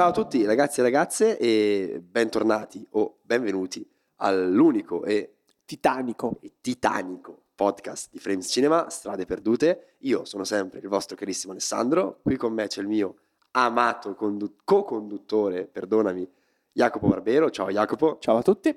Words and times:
Ciao 0.00 0.08
a 0.08 0.12
tutti 0.12 0.42
ragazzi 0.46 0.80
e 0.80 0.82
ragazze 0.82 1.36
e 1.36 2.00
bentornati 2.02 2.82
o 2.92 3.18
benvenuti 3.20 3.86
all'unico 4.16 5.04
e 5.04 5.40
Titanico. 5.66 6.38
e 6.40 6.54
titanico 6.62 7.42
podcast 7.54 8.08
di 8.10 8.18
Frames 8.18 8.46
Cinema, 8.46 8.88
Strade 8.88 9.26
Perdute. 9.26 9.96
Io 9.98 10.24
sono 10.24 10.44
sempre 10.44 10.78
il 10.78 10.88
vostro 10.88 11.16
carissimo 11.16 11.52
Alessandro, 11.52 12.20
qui 12.22 12.38
con 12.38 12.54
me 12.54 12.66
c'è 12.66 12.80
il 12.80 12.86
mio 12.86 13.16
amato 13.50 14.14
condu- 14.14 14.62
co-conduttore, 14.64 15.66
perdonami, 15.66 16.26
Jacopo 16.72 17.06
Barbero. 17.06 17.50
Ciao 17.50 17.68
Jacopo. 17.68 18.16
Ciao 18.20 18.38
a 18.38 18.42
tutti. 18.42 18.74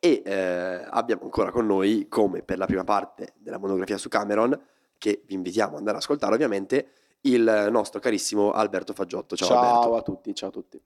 E 0.00 0.22
eh, 0.24 0.84
abbiamo 0.84 1.22
ancora 1.22 1.52
con 1.52 1.64
noi, 1.64 2.08
come 2.08 2.42
per 2.42 2.58
la 2.58 2.66
prima 2.66 2.82
parte 2.82 3.34
della 3.36 3.58
monografia 3.58 3.98
su 3.98 4.08
Cameron, 4.08 4.60
che 4.98 5.22
vi 5.28 5.34
invitiamo 5.34 5.74
ad 5.74 5.78
andare 5.78 5.98
ad 5.98 6.02
ascoltare 6.02 6.34
ovviamente, 6.34 6.88
il 7.22 7.68
nostro 7.70 8.00
carissimo 8.00 8.52
Alberto 8.52 8.92
Faggiotto. 8.92 9.36
Ciao, 9.36 9.58
Alberto. 9.58 9.96
a 9.96 10.02
tutti, 10.02 10.34
ciao 10.34 10.48
a 10.48 10.52
tutti. 10.52 10.80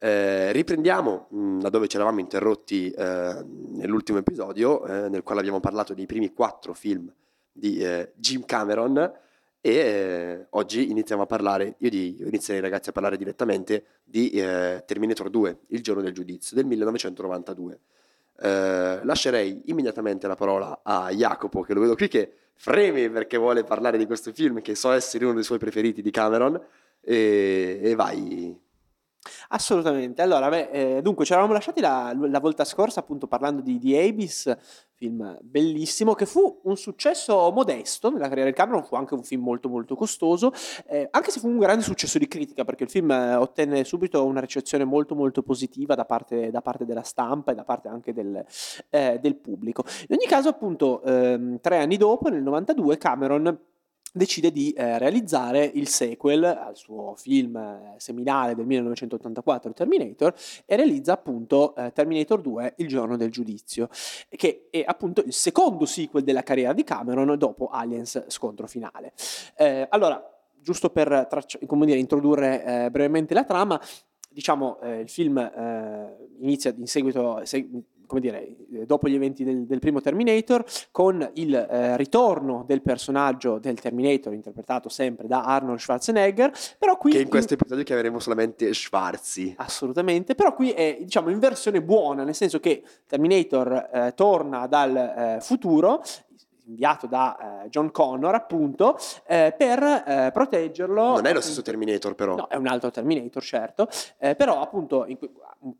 Eh, 0.00 0.52
riprendiamo 0.52 1.26
mh, 1.28 1.58
da 1.58 1.70
dove 1.70 1.88
ci 1.88 1.96
eravamo 1.96 2.20
interrotti 2.20 2.90
eh, 2.90 3.44
nell'ultimo 3.44 4.18
episodio, 4.18 4.84
eh, 4.86 5.08
nel 5.08 5.22
quale 5.22 5.40
abbiamo 5.40 5.60
parlato 5.60 5.92
dei 5.92 6.06
primi 6.06 6.32
quattro 6.32 6.72
film 6.72 7.12
di 7.50 7.78
eh, 7.78 8.12
Jim 8.14 8.44
Cameron 8.44 9.12
e 9.60 9.70
eh, 9.70 10.46
oggi 10.50 10.90
iniziamo 10.90 11.22
a 11.22 11.26
parlare, 11.26 11.74
io, 11.78 11.90
di, 11.90 12.16
io 12.16 12.28
inizierei 12.28 12.62
ragazzi 12.62 12.90
a 12.90 12.92
parlare 12.92 13.16
direttamente 13.16 13.84
di 14.04 14.30
eh, 14.30 14.84
Terminator 14.86 15.28
2, 15.28 15.58
Il 15.68 15.82
giorno 15.82 16.00
del 16.00 16.12
giudizio 16.12 16.54
del 16.54 16.64
1992. 16.66 17.80
Eh, 18.40 19.00
lascerei 19.02 19.62
immediatamente 19.64 20.28
la 20.28 20.36
parola 20.36 20.80
a 20.84 21.10
Jacopo, 21.10 21.62
che 21.62 21.74
lo 21.74 21.80
vedo 21.80 21.96
qui 21.96 22.06
che 22.06 22.32
freme 22.58 23.08
perché 23.08 23.36
vuole 23.36 23.62
parlare 23.62 23.96
di 23.96 24.04
questo 24.04 24.32
film, 24.32 24.60
che 24.60 24.74
so 24.74 24.90
essere 24.90 25.24
uno 25.24 25.34
dei 25.34 25.44
suoi 25.44 25.58
preferiti 25.58 26.02
di 26.02 26.10
Cameron. 26.10 26.60
E, 27.00 27.80
e 27.82 27.94
vai. 27.94 28.67
Assolutamente. 29.48 30.22
Allora, 30.22 30.48
beh, 30.48 30.70
eh, 30.70 31.02
dunque, 31.02 31.24
ci 31.24 31.32
eravamo 31.32 31.52
lasciati 31.52 31.80
la, 31.80 32.14
la 32.18 32.40
volta 32.40 32.64
scorsa 32.64 33.00
appunto 33.00 33.26
parlando 33.26 33.62
di, 33.62 33.78
di 33.78 33.96
Abyss, 33.96 34.54
film 34.94 35.38
bellissimo, 35.42 36.14
che 36.14 36.26
fu 36.26 36.60
un 36.64 36.76
successo 36.76 37.50
modesto 37.52 38.10
nella 38.10 38.28
carriera 38.28 38.50
di 38.50 38.56
Cameron, 38.56 38.84
fu 38.84 38.96
anche 38.96 39.14
un 39.14 39.22
film 39.22 39.42
molto 39.42 39.68
molto 39.68 39.94
costoso, 39.94 40.52
eh, 40.86 41.08
anche 41.10 41.30
se 41.30 41.38
fu 41.38 41.48
un 41.48 41.58
grande 41.58 41.84
successo 41.84 42.18
di 42.18 42.26
critica, 42.26 42.64
perché 42.64 42.82
il 42.82 42.90
film 42.90 43.10
ottenne 43.10 43.84
subito 43.84 44.24
una 44.24 44.40
ricezione 44.40 44.84
molto 44.84 45.14
molto 45.14 45.42
positiva 45.42 45.94
da 45.94 46.04
parte, 46.04 46.50
da 46.50 46.60
parte 46.60 46.84
della 46.84 47.02
stampa 47.02 47.52
e 47.52 47.54
da 47.54 47.64
parte 47.64 47.88
anche 47.88 48.12
del, 48.12 48.44
eh, 48.90 49.18
del 49.20 49.36
pubblico. 49.36 49.84
In 50.08 50.16
ogni 50.18 50.26
caso, 50.26 50.48
appunto, 50.48 51.02
ehm, 51.02 51.60
tre 51.60 51.78
anni 51.78 51.96
dopo, 51.96 52.28
nel 52.28 52.42
92, 52.42 52.98
Cameron 52.98 53.58
decide 54.12 54.50
di 54.50 54.72
eh, 54.72 54.98
realizzare 54.98 55.64
il 55.64 55.88
sequel 55.88 56.44
al 56.44 56.76
suo 56.76 57.14
film 57.16 57.56
eh, 57.56 57.94
seminale 57.98 58.54
del 58.54 58.66
1984 58.66 59.72
Terminator 59.72 60.34
e 60.64 60.76
realizza 60.76 61.12
appunto 61.12 61.74
eh, 61.74 61.92
Terminator 61.92 62.40
2 62.40 62.74
Il 62.78 62.88
giorno 62.88 63.16
del 63.16 63.30
giudizio 63.30 63.88
che 64.28 64.68
è 64.70 64.82
appunto 64.86 65.22
il 65.22 65.32
secondo 65.32 65.84
sequel 65.86 66.24
della 66.24 66.42
carriera 66.42 66.72
di 66.72 66.84
Cameron 66.84 67.36
dopo 67.36 67.68
Aliens 67.68 68.24
scontro 68.28 68.66
finale. 68.66 69.12
Eh, 69.56 69.86
allora 69.90 70.22
giusto 70.60 70.90
per 70.90 71.28
come 71.66 71.86
dire, 71.86 71.98
introdurre 71.98 72.64
eh, 72.64 72.90
brevemente 72.90 73.34
la 73.34 73.44
trama 73.44 73.80
diciamo 74.28 74.80
eh, 74.80 75.00
il 75.00 75.08
film 75.08 75.38
eh, 75.38 76.28
inizia 76.40 76.74
in 76.76 76.86
seguito 76.86 77.44
se- 77.44 77.68
come 78.08 78.20
dire, 78.20 78.56
eh, 78.72 78.86
dopo 78.86 79.06
gli 79.06 79.14
eventi 79.14 79.44
del, 79.44 79.66
del 79.66 79.78
primo 79.78 80.00
Terminator, 80.00 80.64
con 80.90 81.30
il 81.34 81.54
eh, 81.54 81.96
ritorno 81.96 82.64
del 82.66 82.82
personaggio 82.82 83.58
del 83.60 83.78
Terminator, 83.78 84.32
interpretato 84.32 84.88
sempre 84.88 85.28
da 85.28 85.42
Arnold 85.42 85.78
Schwarzenegger, 85.78 86.52
però 86.76 86.96
qui... 86.96 87.12
Che 87.12 87.20
in 87.20 87.28
questo 87.28 87.54
episodio 87.54 87.84
chiameremo 87.84 88.18
solamente 88.18 88.74
Schwarzi. 88.74 89.54
Assolutamente, 89.58 90.34
però 90.34 90.54
qui 90.54 90.70
è 90.70 90.98
diciamo 91.00 91.30
in 91.30 91.38
versione 91.38 91.82
buona, 91.82 92.24
nel 92.24 92.34
senso 92.34 92.58
che 92.58 92.82
Terminator 93.06 93.90
eh, 93.92 94.12
torna 94.16 94.66
dal 94.66 94.96
eh, 94.96 95.38
futuro, 95.40 96.02
inviato 96.68 97.06
da 97.06 97.62
eh, 97.64 97.68
John 97.68 97.90
Connor 97.90 98.34
appunto, 98.34 98.96
eh, 99.26 99.54
per 99.56 99.82
eh, 99.82 100.30
proteggerlo. 100.32 101.14
Non 101.14 101.26
è 101.26 101.32
lo 101.32 101.40
stesso 101.40 101.62
Terminator, 101.62 102.14
però. 102.14 102.36
No, 102.36 102.48
è 102.48 102.56
un 102.56 102.66
altro 102.66 102.90
Terminator, 102.90 103.42
certo, 103.42 103.88
eh, 104.18 104.34
però 104.34 104.60
appunto 104.60 105.04
in 105.06 105.16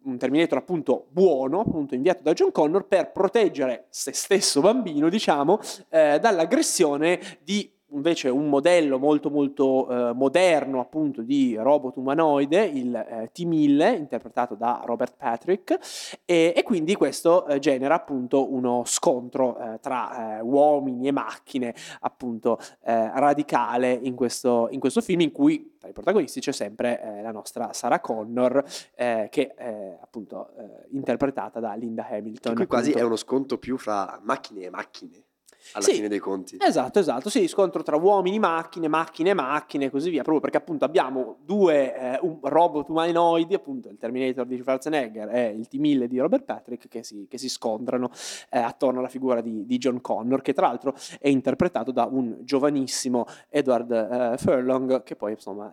un 0.02 0.18
Terminator 0.18 0.58
appunto 0.58 1.06
buono, 1.10 1.60
appunto 1.60 1.94
inviato 1.94 2.22
da 2.22 2.32
John 2.32 2.50
Connor 2.50 2.86
per 2.86 3.12
proteggere 3.12 3.86
se 3.90 4.12
stesso 4.12 4.60
bambino, 4.60 5.08
diciamo, 5.08 5.60
eh, 5.90 6.18
dall'aggressione 6.18 7.20
di 7.42 7.70
invece 7.90 8.28
un 8.28 8.48
modello 8.48 8.98
molto 8.98 9.30
molto 9.30 9.88
eh, 9.88 10.12
moderno 10.12 10.80
appunto 10.80 11.22
di 11.22 11.56
robot 11.56 11.96
umanoide, 11.96 12.64
il 12.64 12.94
eh, 12.94 13.30
T-1000, 13.32 13.96
interpretato 13.96 14.54
da 14.54 14.82
Robert 14.84 15.14
Patrick, 15.16 15.78
e, 16.24 16.52
e 16.54 16.62
quindi 16.62 16.94
questo 16.94 17.46
eh, 17.46 17.58
genera 17.58 17.94
appunto 17.94 18.52
uno 18.52 18.82
scontro 18.84 19.58
eh, 19.58 19.78
tra 19.80 20.38
eh, 20.38 20.40
uomini 20.42 21.08
e 21.08 21.12
macchine 21.12 21.74
appunto 22.00 22.58
eh, 22.82 23.10
radicale 23.18 23.92
in 23.92 24.14
questo, 24.14 24.68
in 24.70 24.80
questo 24.80 25.00
film 25.00 25.20
in 25.20 25.32
cui 25.32 25.76
tra 25.78 25.88
i 25.88 25.92
protagonisti 25.92 26.40
c'è 26.40 26.52
sempre 26.52 27.20
la 27.22 27.30
nostra 27.30 27.72
Sarah 27.72 28.00
Connor 28.00 28.64
che 28.96 29.54
è 29.54 29.96
appunto 30.00 30.50
interpretata 30.90 31.60
da 31.60 31.74
Linda 31.74 32.08
Hamilton. 32.10 32.56
Qui 32.56 32.66
quasi 32.66 32.90
è 32.90 33.02
uno 33.02 33.14
sconto 33.14 33.58
più 33.58 33.78
fra 33.78 34.18
macchine 34.24 34.62
e 34.62 34.70
macchine, 34.70 35.27
alla 35.72 35.84
Sì. 35.84 35.92
fine 35.94 36.08
dei 36.08 36.18
conti. 36.18 36.56
Esatto, 36.60 36.98
esatto, 36.98 37.28
sì, 37.30 37.46
scontro 37.48 37.82
tra 37.82 37.96
uomini, 37.96 38.38
macchine, 38.38 38.88
macchine, 38.88 39.34
macchine 39.34 39.86
e 39.86 39.90
così 39.90 40.10
via, 40.10 40.22
proprio 40.22 40.40
perché 40.40 40.56
appunto 40.56 40.84
abbiamo 40.84 41.36
due 41.44 41.94
eh, 41.94 42.18
un- 42.22 42.38
robot 42.42 42.88
umanoidi, 42.88 43.54
appunto 43.54 43.88
il 43.88 43.98
Terminator 43.98 44.46
di 44.46 44.56
Schwarzenegger 44.58 45.28
e 45.34 45.48
il 45.50 45.68
T-1000 45.68 46.04
di 46.04 46.18
Robert 46.18 46.44
Patrick, 46.44 46.88
che 46.88 47.02
si, 47.02 47.26
che 47.28 47.38
si 47.38 47.48
scontrano 47.48 48.10
eh, 48.50 48.58
attorno 48.58 48.98
alla 49.00 49.08
figura 49.08 49.40
di, 49.40 49.64
di 49.66 49.78
John 49.78 50.00
Connor, 50.00 50.42
che 50.42 50.52
tra 50.52 50.66
l'altro 50.68 50.94
è 51.20 51.28
interpretato 51.28 51.90
da 51.92 52.04
un 52.10 52.38
giovanissimo 52.40 53.26
Edward 53.48 53.90
eh, 53.90 54.38
Furlong, 54.38 55.02
che 55.02 55.16
poi 55.16 55.32
insomma... 55.32 55.72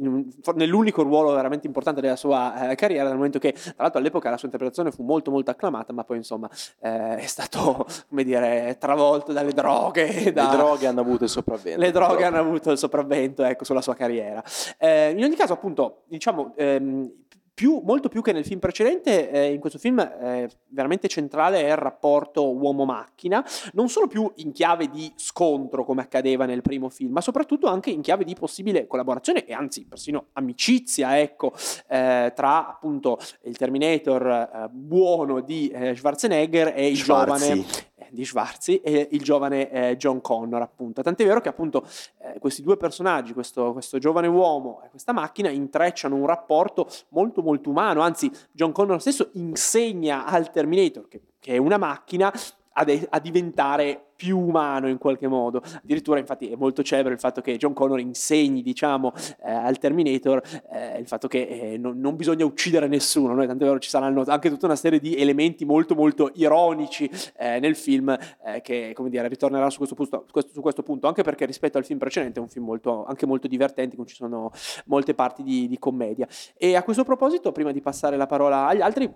un- 0.00 0.28
nell'unico 0.54 1.02
ruolo 1.02 1.32
veramente 1.32 1.66
importante 1.66 2.00
della 2.00 2.16
sua 2.16 2.70
eh, 2.70 2.74
carriera, 2.74 3.04
dal 3.04 3.16
momento 3.16 3.38
che 3.38 3.52
tra 3.52 3.74
l'altro 3.78 3.98
all'epoca 4.00 4.30
la 4.30 4.36
sua 4.36 4.46
interpretazione 4.46 4.90
fu 4.90 5.02
molto 5.02 5.30
molto 5.30 5.50
acclamata, 5.50 5.92
ma 5.92 6.04
poi 6.04 6.18
insomma 6.18 6.48
eh, 6.80 7.16
è 7.16 7.26
stato, 7.26 7.86
come 8.08 8.24
dire, 8.24 8.76
travolto 8.78 9.32
dalle 9.32 9.52
droghe. 9.52 10.32
da- 10.32 10.50
Le 10.50 10.56
droghe 10.56 10.86
hanno 10.86 11.00
avuto 11.00 11.24
il 11.24 11.30
sopravvento. 11.30 11.80
le 11.80 11.90
droghe 11.90 12.24
hanno 12.24 12.38
avuto 12.38 12.70
il 12.70 12.78
sopravvento 12.78 13.42
ecco, 13.44 13.64
sulla 13.64 13.80
sua 13.82 13.94
carriera. 13.94 14.42
Eh, 14.78 15.10
in 15.10 15.22
ogni 15.24 15.34
caso, 15.36 15.52
appunto, 15.54 16.02
diciamo, 16.06 16.52
ehm, 16.56 17.10
più- 17.58 17.82
molto 17.84 18.08
più 18.08 18.22
che 18.22 18.30
nel 18.30 18.44
film 18.44 18.60
precedente, 18.60 19.32
eh, 19.32 19.52
in 19.52 19.58
questo 19.58 19.80
film 19.80 19.98
eh, 19.98 20.48
veramente 20.68 21.08
centrale 21.08 21.62
è 21.62 21.70
il 21.70 21.76
rapporto 21.76 22.54
uomo-macchina, 22.54 23.44
non 23.72 23.88
solo 23.88 24.06
più 24.06 24.30
in 24.36 24.52
chiave 24.52 24.88
di 24.88 25.12
scontro 25.16 25.84
come 25.84 26.02
accadeva 26.02 26.44
nel 26.44 26.62
primo 26.62 26.88
film, 26.88 27.10
ma 27.10 27.20
soprattutto 27.20 27.66
anche 27.66 27.90
in 27.90 28.00
chiave 28.00 28.22
di 28.22 28.34
possibile 28.34 28.86
collaborazione 28.86 29.44
e 29.44 29.54
anzi 29.54 29.86
persino 29.86 30.26
amicizia, 30.34 31.18
ecco, 31.18 31.52
eh, 31.88 32.32
tra 32.32 32.68
appunto 32.68 33.18
il 33.42 33.56
Terminator 33.56 34.26
eh, 34.28 34.68
buono 34.70 35.40
di 35.40 35.68
eh, 35.68 35.96
Schwarzenegger 35.96 36.74
e 36.76 36.86
il 36.86 36.96
Schwarzi. 36.96 37.48
giovane 37.48 37.66
di 38.10 38.24
Schwarzi 38.24 38.80
e 38.80 39.08
il 39.12 39.22
giovane 39.22 39.70
eh, 39.70 39.96
John 39.96 40.20
Connor, 40.20 40.62
appunto. 40.62 41.02
Tant'è 41.02 41.24
vero 41.24 41.40
che 41.40 41.48
appunto 41.48 41.86
eh, 42.18 42.38
questi 42.38 42.62
due 42.62 42.76
personaggi, 42.76 43.32
questo, 43.32 43.72
questo 43.72 43.98
giovane 43.98 44.26
uomo 44.26 44.82
e 44.84 44.90
questa 44.90 45.12
macchina, 45.12 45.48
intrecciano 45.48 46.14
un 46.14 46.26
rapporto 46.26 46.88
molto 47.10 47.42
molto 47.42 47.70
umano, 47.70 48.00
anzi 48.00 48.30
John 48.52 48.72
Connor 48.72 49.00
stesso 49.00 49.30
insegna 49.34 50.24
al 50.24 50.50
Terminator, 50.50 51.08
che, 51.08 51.22
che 51.38 51.54
è 51.54 51.56
una 51.56 51.78
macchina, 51.78 52.32
a, 52.72 52.84
de- 52.84 53.06
a 53.10 53.18
diventare 53.18 54.07
più 54.18 54.36
umano 54.36 54.88
in 54.88 54.98
qualche 54.98 55.28
modo. 55.28 55.62
Addirittura, 55.80 56.18
infatti, 56.18 56.50
è 56.50 56.56
molto 56.56 56.82
celebre 56.82 57.12
il 57.12 57.20
fatto 57.20 57.40
che 57.40 57.56
John 57.56 57.72
Connor 57.72 58.00
insegni, 58.00 58.62
diciamo, 58.62 59.12
eh, 59.44 59.52
al 59.52 59.78
Terminator 59.78 60.42
eh, 60.72 60.98
il 60.98 61.06
fatto 61.06 61.28
che 61.28 61.46
eh, 61.46 61.78
non, 61.78 62.00
non 62.00 62.16
bisogna 62.16 62.44
uccidere 62.44 62.88
nessuno, 62.88 63.32
no? 63.32 63.46
tant'è 63.46 63.64
vero 63.64 63.78
ci 63.78 63.88
saranno 63.88 64.24
anche 64.26 64.48
tutta 64.48 64.66
una 64.66 64.74
serie 64.74 64.98
di 64.98 65.14
elementi 65.14 65.64
molto 65.64 65.94
molto 65.94 66.32
ironici 66.34 67.08
eh, 67.36 67.60
nel 67.60 67.76
film 67.76 68.08
eh, 68.44 68.60
che, 68.60 68.90
come 68.92 69.08
dire, 69.08 69.28
ritornerà 69.28 69.70
su 69.70 69.76
questo, 69.76 69.94
punto, 69.94 70.26
questo- 70.28 70.52
su 70.52 70.60
questo 70.60 70.82
punto, 70.82 71.06
anche 71.06 71.22
perché 71.22 71.46
rispetto 71.46 71.78
al 71.78 71.84
film 71.84 72.00
precedente 72.00 72.40
è 72.40 72.42
un 72.42 72.48
film 72.48 72.64
molto, 72.64 73.04
anche 73.04 73.24
molto 73.24 73.46
divertente, 73.46 73.94
cui 73.94 74.06
ci 74.06 74.16
sono 74.16 74.50
molte 74.86 75.14
parti 75.14 75.44
di, 75.44 75.68
di 75.68 75.78
commedia. 75.78 76.26
E 76.56 76.74
a 76.74 76.82
questo 76.82 77.04
proposito, 77.04 77.52
prima 77.52 77.70
di 77.70 77.80
passare 77.80 78.16
la 78.16 78.26
parola 78.26 78.66
agli 78.66 78.80
altri, 78.80 79.08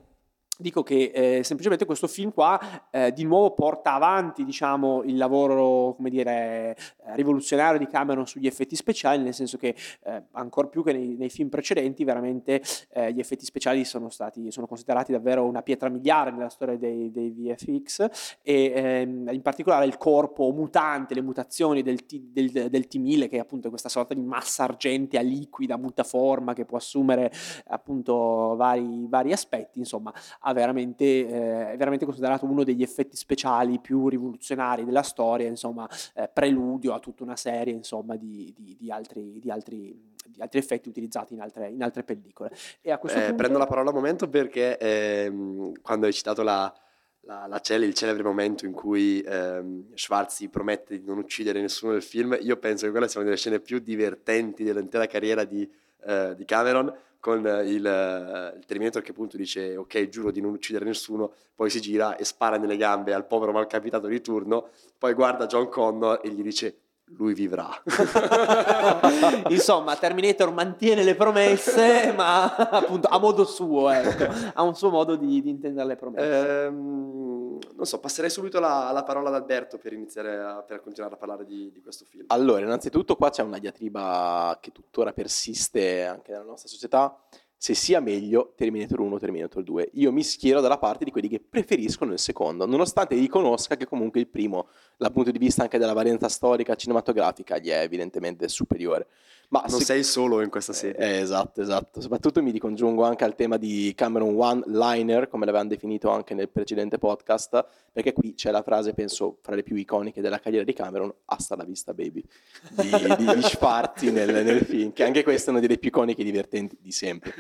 dico 0.63 0.83
che 0.83 1.11
eh, 1.13 1.43
semplicemente 1.43 1.85
questo 1.85 2.07
film 2.07 2.33
qua 2.33 2.59
eh, 2.91 3.13
di 3.13 3.25
nuovo 3.25 3.51
porta 3.53 3.93
avanti 3.93 4.45
diciamo, 4.45 5.03
il 5.03 5.17
lavoro 5.17 5.95
come 5.95 6.09
dire, 6.09 6.75
eh, 7.05 7.17
rivoluzionario 7.17 7.79
di 7.79 7.87
Cameron 7.87 8.27
sugli 8.27 8.47
effetti 8.47 8.77
speciali, 8.77 9.23
nel 9.23 9.35
senso 9.35 9.59
che 9.59 9.75
eh, 10.05 10.23
ancora 10.33 10.69
più 10.69 10.83
che 10.83 10.93
nei, 10.93 11.17
nei 11.17 11.29
film 11.29 11.51
precedenti 11.51 12.05
veramente 12.05 12.63
eh, 12.93 13.13
gli 13.13 13.21
effetti 13.21 13.45
speciali 13.45 13.85
sono, 13.85 14.09
stati, 14.09 14.51
sono 14.51 14.67
considerati 14.67 15.13
davvero 15.13 15.45
una 15.45 15.63
pietra 15.63 15.91
miliare 15.91 16.31
nella 16.31 16.49
storia 16.49 16.77
dei, 16.77 17.11
dei 17.11 17.31
VFX 17.31 18.39
e 18.43 18.73
ehm, 18.75 19.29
in 19.33 19.43
particolare 19.43 19.85
il 19.85 19.99
corpo 19.99 20.51
mutante, 20.53 21.15
le 21.15 21.23
mutazioni 21.23 21.83
del, 21.83 22.07
T, 22.07 22.19
del, 22.19 22.51
del 22.71 22.87
T-1000 22.87 23.29
che 23.29 23.37
è 23.37 23.41
appunto 23.41 23.69
questa 23.69 23.89
sorta 23.89 24.15
di 24.15 24.23
massa 24.23 24.65
argentea 24.65 25.21
liquida, 25.21 25.77
mutaforma 25.77 26.55
che 26.55 26.65
può 26.65 26.79
assumere 26.79 27.31
appunto 27.67 28.55
vari, 28.57 29.07
vari 29.09 29.33
aspetti, 29.33 29.79
insomma 29.79 30.13
ha 30.41 30.52
veramente, 30.53 31.05
eh, 31.05 31.73
è 31.73 31.77
veramente 31.77 32.05
considerato 32.05 32.47
uno 32.47 32.65
degli 32.65 32.83
effetti 32.83 33.17
speciali 33.17 33.81
più 33.81 34.09
rivoluzionari 34.09 34.85
della 34.85 35.03
storia, 35.03 35.49
insomma, 35.49 35.89
eh, 36.15 36.29
preludio 36.33 36.95
a 36.95 36.99
tutta 36.99 37.23
una 37.23 37.37
serie 37.37 37.73
insomma, 37.73 38.17
di, 38.17 38.53
di, 38.57 38.77
di, 38.79 38.91
altri, 38.91 39.39
di, 39.39 39.51
altri, 39.51 40.13
di 40.27 40.41
altri 40.41 40.59
effetti 40.59 40.89
utilizzati 40.89 41.35
in 41.35 41.41
altre, 41.41 41.69
in 41.69 41.83
altre 41.83 42.03
pellicole. 42.03 42.51
Eh, 42.81 42.99
punto... 42.99 43.35
Prendo 43.35 43.59
la 43.59 43.67
parola 43.67 43.91
un 43.91 43.97
momento 43.97 44.29
perché 44.29 44.79
ehm, 44.79 45.73
quando 45.83 46.07
hai 46.07 46.13
citato 46.13 46.43
la, 46.43 46.73
la, 47.21 47.47
la 47.47 47.61
cele, 47.61 47.87
il 47.87 47.95
celebre 47.95 48.23
momento 48.23 48.67
in 48.67 48.73
cui 48.73 49.21
ehm, 49.21 49.95
Schwarzi 49.95 50.49
promette 50.49 50.99
di 50.99 51.05
non 51.05 51.19
uccidere 51.19 51.61
nessuno 51.61 51.93
nel 51.93 52.03
film, 52.03 52.37
io 52.41 52.57
penso 52.57 52.85
che 52.87 52.91
quella 52.91 53.09
sia 53.09 53.21
una 53.21 53.29
delle 53.29 53.41
scene 53.41 53.61
più 53.61 53.79
divertenti 53.79 54.65
dell'intera 54.65 55.07
carriera 55.07 55.45
di, 55.45 55.71
eh, 56.05 56.35
di 56.37 56.45
Cameron 56.45 56.93
con 57.23 57.39
il, 57.39 58.53
il 58.57 58.65
Terminator 58.67 59.01
che 59.01 59.13
appunto 59.13 59.37
dice 59.37 59.77
ok 59.77 60.09
giuro 60.09 60.33
di 60.33 60.41
non 60.41 60.55
uccidere 60.55 60.85
nessuno, 60.85 61.33
poi 61.55 61.71
si 61.71 61.81
gira 61.81 62.17
e 62.17 62.25
spara 62.25 62.57
nelle 62.57 62.77
gambe 62.77 63.15
al 63.15 63.29
povero 63.29 63.53
malcapitato 63.53 64.09
di 64.09 64.21
turno, 64.21 64.71
poi 64.99 65.15
guarda 65.15 65.47
John 65.47 65.69
Connor 65.69 66.19
e 66.25 66.31
gli 66.31 66.43
dice 66.43 66.81
lui 67.17 67.35
vivrà. 67.35 67.71
Insomma, 69.49 69.97
Terminator 69.97 70.53
mantiene 70.53 71.03
le 71.03 71.15
promesse, 71.15 72.13
ma 72.17 72.55
appunto 72.55 73.09
a 73.09 73.19
modo 73.19 73.45
suo, 73.45 73.91
ecco. 73.91 74.33
ha 74.55 74.63
un 74.63 74.75
suo 74.75 74.91
modo 74.91 75.17
di, 75.17 75.41
di 75.43 75.51
intendere 75.51 75.87
le 75.87 75.97
promesse. 75.97 76.65
Ehm, 76.65 77.59
non 77.75 77.87
so, 77.87 77.99
passerei 78.01 78.31
subito 78.31 78.61
la, 78.61 78.91
la, 78.93 79.03
parola 79.03 79.29
ad 79.29 79.35
Alberto 79.35 79.79
per 79.79 79.93
iniziare 79.93 80.39
a, 80.39 80.63
per 80.63 80.81
continuare 80.81 81.15
a 81.15 81.19
parlare 81.19 81.45
di, 81.45 81.71
di, 81.73 81.81
questo 81.81 82.05
film. 82.05 82.25
Allora, 82.29 82.61
innanzitutto 82.65 83.17
qua 83.17 83.31
c'è 83.31 83.43
una 83.43 83.59
diatriba 83.59 84.59
che 84.61 84.73
tuttora 84.73 85.13
persiste 85.13 86.05
anche 86.05 86.33
nella 86.33 86.45
nostra 86.45 86.69
società 86.69 87.17
se 87.63 87.75
sia 87.75 88.01
meglio 88.01 88.55
Terminator 88.57 88.99
1 88.99 89.15
o 89.15 89.19
Terminator 89.21 89.63
2. 89.63 89.91
Io 89.93 90.11
mi 90.11 90.25
schiero 90.25 90.61
dalla 90.61 90.79
parte 90.79 91.05
di 91.05 91.13
quelli 91.13 91.29
che 91.29 91.39
preferiscono 91.39 92.11
il 92.11 92.19
secondo, 92.19 92.67
nonostante 92.67 93.15
riconosca 93.15 93.77
che 93.77 93.87
comunque 93.87 94.19
il 94.19 94.27
primo, 94.27 94.67
dal 94.97 95.13
punto 95.13 95.31
di 95.31 95.39
vista 95.39 95.63
anche 95.63 95.79
della 95.79 95.93
varianza 95.93 96.29
storica 96.29 96.75
cinematografica, 96.75 97.59
gli 97.59 97.69
è 97.69 97.83
evidentemente 97.83 98.49
superiore. 98.49 99.07
Ma 99.53 99.63
non 99.69 99.81
se... 99.81 99.85
sei 99.85 100.03
solo 100.03 100.41
in 100.41 100.49
questa 100.49 100.73
serie. 100.73 100.97
Eh, 100.97 101.21
esatto, 101.21 101.61
esatto. 101.61 102.01
Soprattutto 102.01 102.43
mi 102.43 102.51
ricongiungo 102.51 103.05
anche 103.05 103.25
al 103.25 103.35
tema 103.35 103.59
di 103.59 103.93
Cameron 103.95 104.35
One 104.35 104.63
Liner, 104.67 105.29
come 105.29 105.45
l'avevamo 105.45 105.69
definito 105.69 106.09
anche 106.09 106.33
nel 106.33 106.49
precedente 106.49 106.97
podcast, 106.97 107.63
perché 107.93 108.15
qui 108.15 108.33
c'è 108.33 108.51
la 108.51 108.63
frase, 108.63 108.95
penso, 108.95 109.37
fra 109.43 109.55
le 109.55 109.63
più 109.63 109.77
iconiche 109.77 110.23
della 110.23 110.41
carriera 110.41 110.65
di 110.65 110.73
Cameron, 110.73 111.13
hasta 111.27 111.55
la 111.55 111.65
vista 111.65 111.93
baby, 111.93 112.25
di, 112.71 112.91
di, 113.19 113.35
di 113.35 113.43
Schwarzi 113.43 114.11
nel, 114.11 114.43
nel, 114.43 114.65
film, 114.65 114.95
che 114.95 115.05
anche 115.05 115.23
questa 115.23 115.49
è 115.49 115.51
una 115.51 115.61
delle 115.61 115.77
più 115.77 115.91
iconiche 115.91 116.23
e 116.23 116.25
divertenti 116.25 116.79
di 116.81 116.91
sempre. 116.91 117.35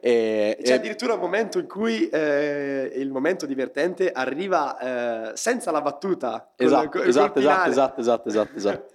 E, 0.00 0.58
c'è 0.62 0.70
e... 0.70 0.74
addirittura 0.74 1.14
un 1.14 1.20
momento 1.20 1.58
in 1.58 1.66
cui 1.66 2.10
eh, 2.10 2.92
il 2.94 3.10
momento 3.10 3.46
divertente 3.46 4.12
arriva 4.12 5.30
eh, 5.30 5.36
senza 5.36 5.70
la 5.70 5.80
battuta. 5.80 6.52
Esatto, 6.56 6.88
con, 6.90 7.08
esatto, 7.08 7.38
esatto, 7.38 7.70
esatto, 7.70 8.00
esatto, 8.00 8.28
esatto, 8.28 8.52
esatto. 8.58 8.92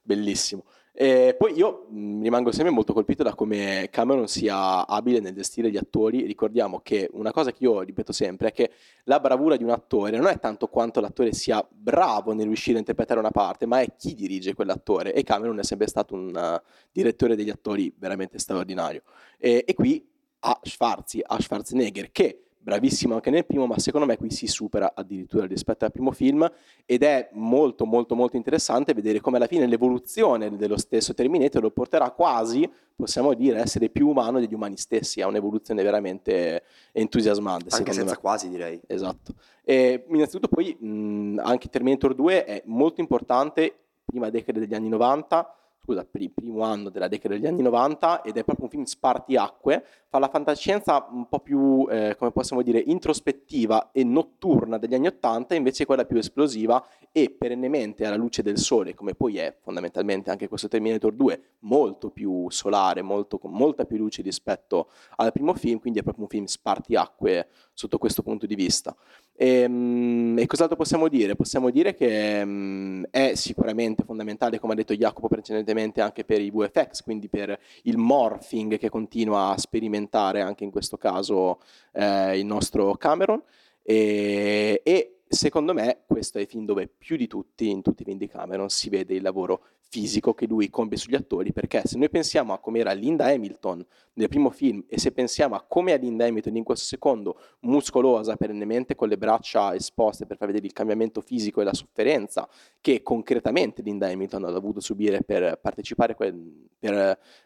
Bellissimo. 0.00 0.64
E 1.00 1.36
poi 1.38 1.56
io 1.56 1.86
mh, 1.90 2.22
rimango 2.22 2.50
sempre 2.50 2.72
molto 2.72 2.92
colpito 2.92 3.22
da 3.22 3.32
come 3.32 3.86
Cameron 3.88 4.26
sia 4.26 4.84
abile 4.84 5.20
nel 5.20 5.32
gestire 5.32 5.70
gli 5.70 5.76
attori. 5.76 6.26
Ricordiamo 6.26 6.80
che 6.80 7.08
una 7.12 7.30
cosa 7.30 7.52
che 7.52 7.62
io 7.62 7.82
ripeto 7.82 8.10
sempre 8.10 8.48
è 8.48 8.52
che 8.52 8.72
la 9.04 9.20
bravura 9.20 9.54
di 9.54 9.62
un 9.62 9.70
attore 9.70 10.16
non 10.16 10.26
è 10.26 10.40
tanto 10.40 10.66
quanto 10.66 10.98
l'attore 10.98 11.32
sia 11.32 11.64
bravo 11.70 12.32
nel 12.32 12.46
riuscire 12.46 12.78
a 12.78 12.80
interpretare 12.80 13.20
una 13.20 13.30
parte, 13.30 13.64
ma 13.64 13.78
è 13.78 13.94
chi 13.96 14.12
dirige 14.14 14.54
quell'attore. 14.54 15.14
E 15.14 15.22
Cameron 15.22 15.60
è 15.60 15.62
sempre 15.62 15.86
stato 15.86 16.16
un 16.16 16.34
uh, 16.34 16.68
direttore 16.90 17.36
degli 17.36 17.50
attori 17.50 17.94
veramente 17.96 18.40
straordinario. 18.40 19.02
E, 19.38 19.62
e 19.64 19.74
qui 19.74 20.04
ha 20.40 20.58
Schwarzi, 20.64 21.22
ha 21.24 21.40
Schwarzenegger, 21.40 22.10
che 22.10 22.47
bravissimo 22.68 23.14
anche 23.14 23.30
nel 23.30 23.46
primo, 23.46 23.66
ma 23.66 23.78
secondo 23.78 24.06
me 24.06 24.18
qui 24.18 24.30
si 24.30 24.46
supera 24.46 24.92
addirittura 24.94 25.46
rispetto 25.46 25.86
al 25.86 25.90
primo 25.90 26.12
film 26.12 26.48
ed 26.84 27.02
è 27.02 27.30
molto 27.32 27.86
molto 27.86 28.14
molto 28.14 28.36
interessante 28.36 28.92
vedere 28.92 29.20
come 29.20 29.38
alla 29.38 29.46
fine 29.46 29.66
l'evoluzione 29.66 30.54
dello 30.54 30.76
stesso 30.76 31.14
Terminator 31.14 31.62
lo 31.62 31.70
porterà 31.70 32.10
quasi, 32.10 32.70
possiamo 32.94 33.32
dire, 33.32 33.58
a 33.58 33.62
essere 33.62 33.88
più 33.88 34.08
umano 34.08 34.38
degli 34.38 34.52
umani 34.52 34.76
stessi, 34.76 35.22
a 35.22 35.26
un'evoluzione 35.26 35.82
veramente 35.82 36.62
entusiasmante. 36.92 37.74
Anche 37.74 37.92
senza 37.92 38.14
me. 38.14 38.20
quasi 38.20 38.50
direi. 38.50 38.78
Esatto. 38.86 39.32
E 39.64 40.04
innanzitutto 40.06 40.48
poi 40.48 40.76
mh, 40.78 41.40
anche 41.42 41.70
Terminator 41.70 42.14
2 42.14 42.44
è 42.44 42.62
molto 42.66 43.00
importante, 43.00 43.76
prima 44.04 44.28
decade 44.28 44.60
degli 44.60 44.74
anni 44.74 44.90
90, 44.90 45.54
scusa, 45.88 46.04
per 46.04 46.20
il 46.20 46.30
primo 46.30 46.62
anno 46.62 46.90
della 46.90 47.08
decada 47.08 47.34
degli 47.34 47.46
anni 47.46 47.62
90 47.62 48.20
ed 48.20 48.36
è 48.36 48.44
proprio 48.44 48.66
un 48.66 48.70
film 48.70 48.84
spartiacque, 48.84 49.84
fa 50.08 50.18
la 50.18 50.28
fantascienza 50.28 51.08
un 51.10 51.28
po' 51.28 51.40
più, 51.40 51.86
eh, 51.90 52.14
come 52.18 52.30
possiamo 52.30 52.60
dire, 52.62 52.78
introspettiva 52.78 53.90
e 53.90 54.04
notturna 54.04 54.76
degli 54.76 54.94
anni 54.94 55.06
80, 55.06 55.54
invece 55.54 55.86
quella 55.86 56.04
più 56.04 56.18
esplosiva 56.18 56.84
e 57.10 57.30
perennemente 57.30 58.04
alla 58.04 58.16
luce 58.16 58.42
del 58.42 58.58
sole, 58.58 58.92
come 58.94 59.14
poi 59.14 59.38
è 59.38 59.56
fondamentalmente 59.60 60.30
anche 60.30 60.46
questo 60.46 60.68
Terminator 60.68 61.12
2, 61.14 61.42
molto 61.60 62.10
più 62.10 62.50
solare, 62.50 63.00
molto, 63.00 63.38
con 63.38 63.52
molta 63.52 63.86
più 63.86 63.96
luce 63.96 64.20
rispetto 64.20 64.90
al 65.16 65.32
primo 65.32 65.54
film, 65.54 65.78
quindi 65.78 66.00
è 66.00 66.02
proprio 66.02 66.24
un 66.24 66.30
film 66.30 66.44
spartiacque 66.44 67.48
sotto 67.72 67.96
questo 67.96 68.22
punto 68.22 68.44
di 68.44 68.54
vista. 68.54 68.94
E, 69.40 69.60
ehm, 69.60 70.36
e 70.36 70.46
cos'altro 70.46 70.76
possiamo 70.76 71.06
dire? 71.06 71.36
Possiamo 71.36 71.70
dire 71.70 71.94
che 71.94 72.40
um, 72.44 73.06
è 73.08 73.34
sicuramente 73.36 74.02
fondamentale, 74.02 74.58
come 74.58 74.72
ha 74.72 74.76
detto 74.76 74.94
Jacopo 74.94 75.28
precedentemente, 75.28 76.00
anche 76.00 76.24
per 76.24 76.40
i 76.40 76.50
VFX, 76.50 77.02
quindi 77.04 77.28
per 77.28 77.56
il 77.82 77.96
morphing 77.96 78.78
che 78.78 78.90
continua 78.90 79.50
a 79.50 79.58
sperimentare 79.58 80.40
anche 80.40 80.64
in 80.64 80.72
questo 80.72 80.96
caso 80.96 81.60
eh, 81.92 82.36
il 82.36 82.46
nostro 82.46 82.96
Cameron. 82.96 83.40
E, 83.84 84.80
e 84.82 85.20
secondo 85.28 85.72
me 85.72 86.00
questo 86.04 86.38
è 86.38 86.40
il 86.40 86.48
film 86.48 86.64
dove 86.64 86.88
più 86.88 87.16
di 87.16 87.28
tutti, 87.28 87.70
in 87.70 87.80
tutti 87.80 88.02
i 88.02 88.04
film 88.04 88.18
di 88.18 88.26
Cameron, 88.26 88.68
si 88.68 88.88
vede 88.88 89.14
il 89.14 89.22
lavoro 89.22 89.62
fisico 89.90 90.34
che 90.34 90.46
lui 90.46 90.68
compie 90.68 90.98
sugli 90.98 91.14
attori, 91.14 91.52
perché 91.52 91.82
se 91.84 91.96
noi 91.96 92.10
pensiamo 92.10 92.52
a 92.52 92.58
come 92.58 92.80
era 92.80 92.92
Linda 92.92 93.26
Hamilton 93.26 93.84
nel 94.14 94.28
primo 94.28 94.50
film 94.50 94.84
e 94.86 94.98
se 94.98 95.12
pensiamo 95.12 95.54
a 95.54 95.64
come 95.66 95.94
è 95.94 95.98
Linda 95.98 96.26
Hamilton 96.26 96.56
in 96.56 96.64
questo 96.64 96.84
secondo, 96.84 97.38
muscolosa 97.60 98.36
perennemente 98.36 98.94
con 98.94 99.08
le 99.08 99.16
braccia 99.16 99.74
esposte 99.74 100.26
per 100.26 100.36
far 100.36 100.48
vedere 100.48 100.66
il 100.66 100.72
cambiamento 100.72 101.20
fisico 101.20 101.60
e 101.60 101.64
la 101.64 101.72
sofferenza 101.72 102.48
che 102.80 103.02
concretamente 103.02 103.80
Linda 103.80 104.08
Hamilton 104.08 104.44
ha 104.44 104.50
dovuto 104.50 104.80
subire 104.80 105.22
per 105.22 105.58
partecipare, 105.60 106.14
per 106.14 106.94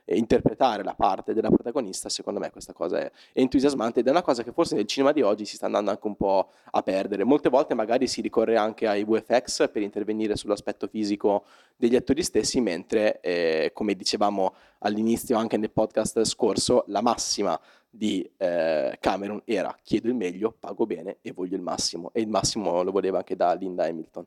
eh, 0.04 0.16
interpretare 0.16 0.82
la 0.82 0.94
parte 0.94 1.34
della 1.34 1.48
protagonista, 1.48 2.08
secondo 2.08 2.40
me 2.40 2.50
questa 2.50 2.72
cosa 2.72 2.98
è 2.98 3.10
entusiasmante 3.32 4.00
ed 4.00 4.06
è 4.06 4.10
una 4.10 4.22
cosa 4.22 4.42
che 4.42 4.52
forse 4.52 4.74
nel 4.74 4.86
cinema 4.86 5.12
di 5.12 5.22
oggi 5.22 5.44
si 5.44 5.56
sta 5.56 5.66
andando 5.66 5.90
anche 5.90 6.06
un 6.06 6.16
po' 6.16 6.50
a 6.70 6.82
perdere. 6.82 7.24
Molte 7.24 7.50
volte 7.50 7.74
magari 7.74 8.08
si 8.08 8.20
ricorre 8.20 8.56
anche 8.56 8.86
ai 8.86 9.04
VFX 9.04 9.70
per 9.70 9.82
intervenire 9.82 10.36
sull'aspetto 10.36 10.86
fisico 10.88 11.44
degli 11.76 11.96
attori 11.96 12.22
stessi, 12.32 12.62
mentre, 12.62 13.20
eh, 13.20 13.72
come 13.74 13.94
dicevamo 13.94 14.54
all'inizio 14.78 15.36
anche 15.36 15.58
nel 15.58 15.70
podcast 15.70 16.24
scorso, 16.24 16.84
la 16.86 17.02
massima 17.02 17.60
di 17.90 18.28
eh, 18.38 18.96
Cameron 18.98 19.42
era 19.44 19.76
chiedo 19.82 20.08
il 20.08 20.14
meglio, 20.14 20.56
pago 20.58 20.86
bene 20.86 21.18
e 21.20 21.32
voglio 21.32 21.56
il 21.56 21.62
massimo. 21.62 22.10
E 22.14 22.22
il 22.22 22.28
massimo 22.28 22.82
lo 22.82 22.90
voleva 22.90 23.18
anche 23.18 23.36
da 23.36 23.52
Linda 23.52 23.84
Hamilton. 23.84 24.24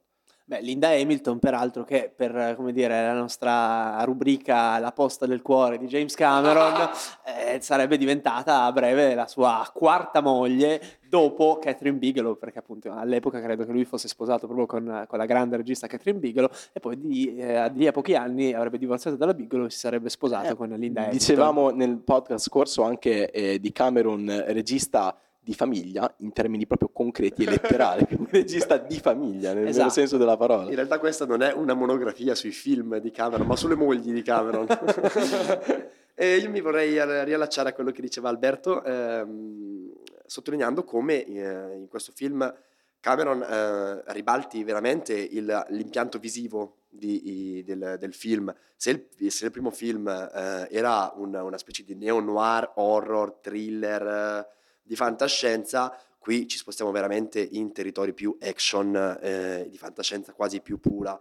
Beh, 0.47 0.61
Linda 0.61 0.89
Hamilton, 0.89 1.39
peraltro, 1.39 1.83
che 1.83 2.13
per 2.15 2.53
come 2.55 2.71
dire, 2.71 3.01
la 3.01 3.13
nostra 3.13 3.99
rubrica 4.03 4.77
La 4.77 4.91
posta 4.91 5.25
del 5.25 5.41
cuore 5.41 5.79
di 5.79 5.87
James 5.87 6.13
Cameron 6.13 6.87
eh, 7.25 7.59
sarebbe 7.61 7.97
diventata 7.97 8.61
a 8.61 8.71
breve 8.71 9.15
la 9.15 9.25
sua 9.25 9.67
quarta 9.73 10.21
moglie 10.21 10.99
dopo 11.09 11.57
Catherine 11.57 11.97
Bigelow, 11.97 12.37
perché 12.37 12.59
appunto 12.59 12.91
all'epoca 12.93 13.41
credo 13.41 13.65
che 13.65 13.71
lui 13.71 13.85
fosse 13.85 14.07
sposato 14.07 14.45
proprio 14.45 14.67
con, 14.67 15.05
con 15.07 15.17
la 15.17 15.25
grande 15.25 15.57
regista 15.57 15.87
Catherine 15.87 16.19
Bigelow 16.19 16.51
e 16.73 16.79
poi 16.79 16.99
di, 16.99 17.35
eh, 17.37 17.71
di 17.73 17.87
a 17.87 17.91
pochi 17.91 18.13
anni 18.13 18.53
avrebbe 18.53 18.77
divorziato 18.77 19.17
dalla 19.17 19.33
Bigelow 19.33 19.65
e 19.65 19.71
si 19.71 19.79
sarebbe 19.79 20.09
sposato 20.09 20.51
eh, 20.51 20.55
con 20.55 20.67
Linda 20.67 21.05
Hamilton. 21.05 21.09
Dicevamo 21.09 21.69
nel 21.71 21.97
podcast 21.97 22.45
scorso 22.45 22.83
anche 22.83 23.31
eh, 23.31 23.59
di 23.59 23.71
Cameron, 23.71 24.43
regista 24.49 25.17
di 25.45 25.53
famiglia 25.53 26.11
in 26.17 26.33
termini 26.33 26.65
proprio 26.65 26.89
concreti 26.91 27.43
e 27.43 27.49
letterali, 27.51 28.05
un 28.17 28.25
regista 28.31 28.77
di 28.77 28.97
famiglia 28.99 29.53
nel 29.53 29.67
esatto. 29.67 29.77
vero 29.77 29.89
senso 29.91 30.17
della 30.17 30.35
parola. 30.35 30.67
In 30.69 30.75
realtà 30.75 30.97
questa 30.97 31.25
non 31.27 31.43
è 31.43 31.53
una 31.53 31.75
monografia 31.75 32.33
sui 32.33 32.49
film 32.51 32.97
di 32.97 33.11
Cameron, 33.11 33.45
ma 33.45 33.55
sulle 33.55 33.75
mogli 33.75 34.11
di 34.11 34.23
Cameron. 34.23 34.65
e 36.15 36.37
io 36.37 36.49
mi 36.49 36.61
vorrei 36.61 36.93
riallacciare 37.25 37.69
a 37.69 37.73
quello 37.73 37.91
che 37.91 38.01
diceva 38.01 38.29
Alberto. 38.29 38.83
Ehm, 38.83 39.91
sottolineando 40.25 40.83
come 40.83 41.23
eh, 41.23 41.75
in 41.77 41.87
questo 41.87 42.11
film 42.15 42.51
Cameron 42.99 43.43
eh, 43.43 44.01
ribalti 44.13 44.63
veramente 44.63 45.13
il- 45.13 45.65
l'impianto 45.69 46.17
visivo 46.17 46.77
di- 46.89 47.57
i- 47.59 47.63
del, 47.63 47.97
del 47.99 48.13
film. 48.15 48.51
Se 48.75 48.89
il, 49.19 49.29
se 49.31 49.45
il 49.45 49.51
primo 49.51 49.69
film 49.69 50.07
eh, 50.07 50.67
era 50.71 51.13
un- 51.15 51.35
una 51.35 51.57
specie 51.59 51.83
di 51.83 51.93
neo-noir, 51.93 52.71
horror, 52.77 53.33
thriller 53.41 54.01
eh, 54.07 54.47
di 54.85 54.95
fantascienza, 54.95 55.97
qui 56.19 56.47
ci 56.47 56.57
spostiamo 56.57 56.91
veramente 56.91 57.39
in 57.39 57.73
territori 57.73 58.13
più 58.13 58.37
action, 58.39 58.95
eh, 59.19 59.67
di 59.67 59.77
fantascienza 59.77 60.33
quasi 60.33 60.61
più 60.61 60.79
pura. 60.79 61.19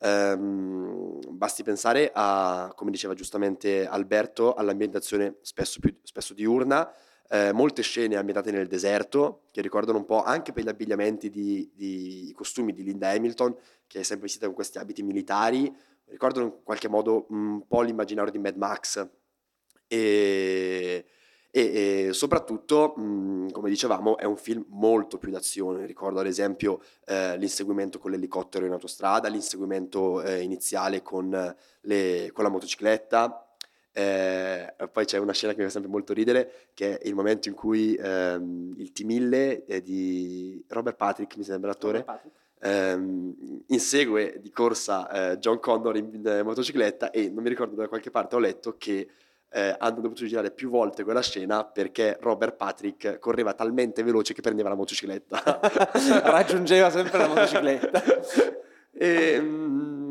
Ehm, 0.00 1.20
basti 1.30 1.62
pensare 1.62 2.10
a, 2.12 2.72
come 2.74 2.90
diceva 2.90 3.14
giustamente 3.14 3.86
Alberto, 3.86 4.54
all'ambientazione 4.54 5.36
spesso, 5.42 5.78
più, 5.78 5.96
spesso 6.02 6.34
diurna, 6.34 6.92
eh, 7.28 7.52
molte 7.52 7.82
scene 7.82 8.16
ambientate 8.16 8.50
nel 8.50 8.66
deserto, 8.66 9.42
che 9.52 9.62
ricordano 9.62 9.98
un 9.98 10.04
po' 10.04 10.22
anche 10.22 10.52
per 10.52 10.64
gli 10.64 10.68
abbigliamenti 10.68 11.30
di, 11.30 11.70
di- 11.72 12.28
i 12.28 12.32
costumi 12.32 12.72
di 12.72 12.82
Linda 12.82 13.10
Hamilton, 13.10 13.56
che 13.86 14.00
è 14.00 14.02
sempre 14.02 14.26
vestita 14.26 14.46
con 14.46 14.54
questi 14.54 14.78
abiti 14.78 15.02
militari, 15.02 15.72
ricordano 16.06 16.46
in 16.46 16.62
qualche 16.64 16.88
modo 16.88 17.26
un 17.30 17.66
po' 17.66 17.82
l'immaginario 17.82 18.32
di 18.32 18.38
Mad 18.38 18.56
Max. 18.56 19.08
E, 19.86 21.06
e- 21.56 22.06
e 22.08 22.12
soprattutto, 22.12 22.94
mh, 22.96 23.52
come 23.52 23.68
dicevamo, 23.70 24.18
è 24.18 24.24
un 24.24 24.36
film 24.36 24.64
molto 24.70 25.18
più 25.18 25.30
d'azione. 25.30 25.86
Ricordo 25.86 26.18
ad 26.18 26.26
esempio 26.26 26.80
eh, 27.06 27.36
l'inseguimento 27.38 28.00
con 28.00 28.10
l'elicottero 28.10 28.66
in 28.66 28.72
autostrada, 28.72 29.28
l'inseguimento 29.28 30.20
eh, 30.22 30.40
iniziale 30.40 31.00
con, 31.02 31.30
le- 31.82 32.30
con 32.32 32.42
la 32.42 32.50
motocicletta. 32.50 33.46
Eh, 33.92 34.74
poi 34.90 35.04
c'è 35.04 35.18
una 35.18 35.32
scena 35.32 35.52
che 35.52 35.60
mi 35.60 35.66
fa 35.66 35.70
sempre 35.70 35.90
molto 35.92 36.12
ridere, 36.12 36.70
che 36.74 36.98
è 36.98 37.06
il 37.06 37.14
momento 37.14 37.48
in 37.48 37.54
cui 37.54 37.94
ehm, 37.94 38.74
il 38.78 38.90
T-1000 38.90 39.62
eh, 39.66 39.80
di 39.80 40.64
Robert 40.66 40.96
Patrick, 40.96 41.36
mi 41.36 41.44
sembra 41.44 41.70
l'attore, 41.70 42.04
ehm, 42.62 43.62
insegue 43.68 44.40
di 44.40 44.50
corsa 44.50 45.32
eh, 45.32 45.38
John 45.38 45.60
Connor 45.60 45.96
in, 45.96 46.10
in 46.12 46.40
motocicletta 46.42 47.10
e 47.12 47.28
non 47.28 47.44
mi 47.44 47.48
ricordo 47.48 47.76
da 47.76 47.86
qualche 47.86 48.10
parte 48.10 48.34
ho 48.34 48.40
letto 48.40 48.74
che 48.76 49.06
eh, 49.54 49.76
hanno 49.78 50.00
dovuto 50.00 50.26
girare 50.26 50.50
più 50.50 50.68
volte 50.68 51.04
quella 51.04 51.22
scena 51.22 51.64
perché 51.64 52.18
Robert 52.20 52.56
Patrick 52.56 53.20
correva 53.20 53.54
talmente 53.54 54.02
veloce 54.02 54.34
che 54.34 54.40
prendeva 54.40 54.68
la 54.68 54.74
motocicletta. 54.74 55.60
Raggiungeva 56.24 56.90
sempre 56.90 57.18
la 57.18 57.28
motocicletta. 57.28 58.02
e, 58.90 59.40
mm, 59.40 60.03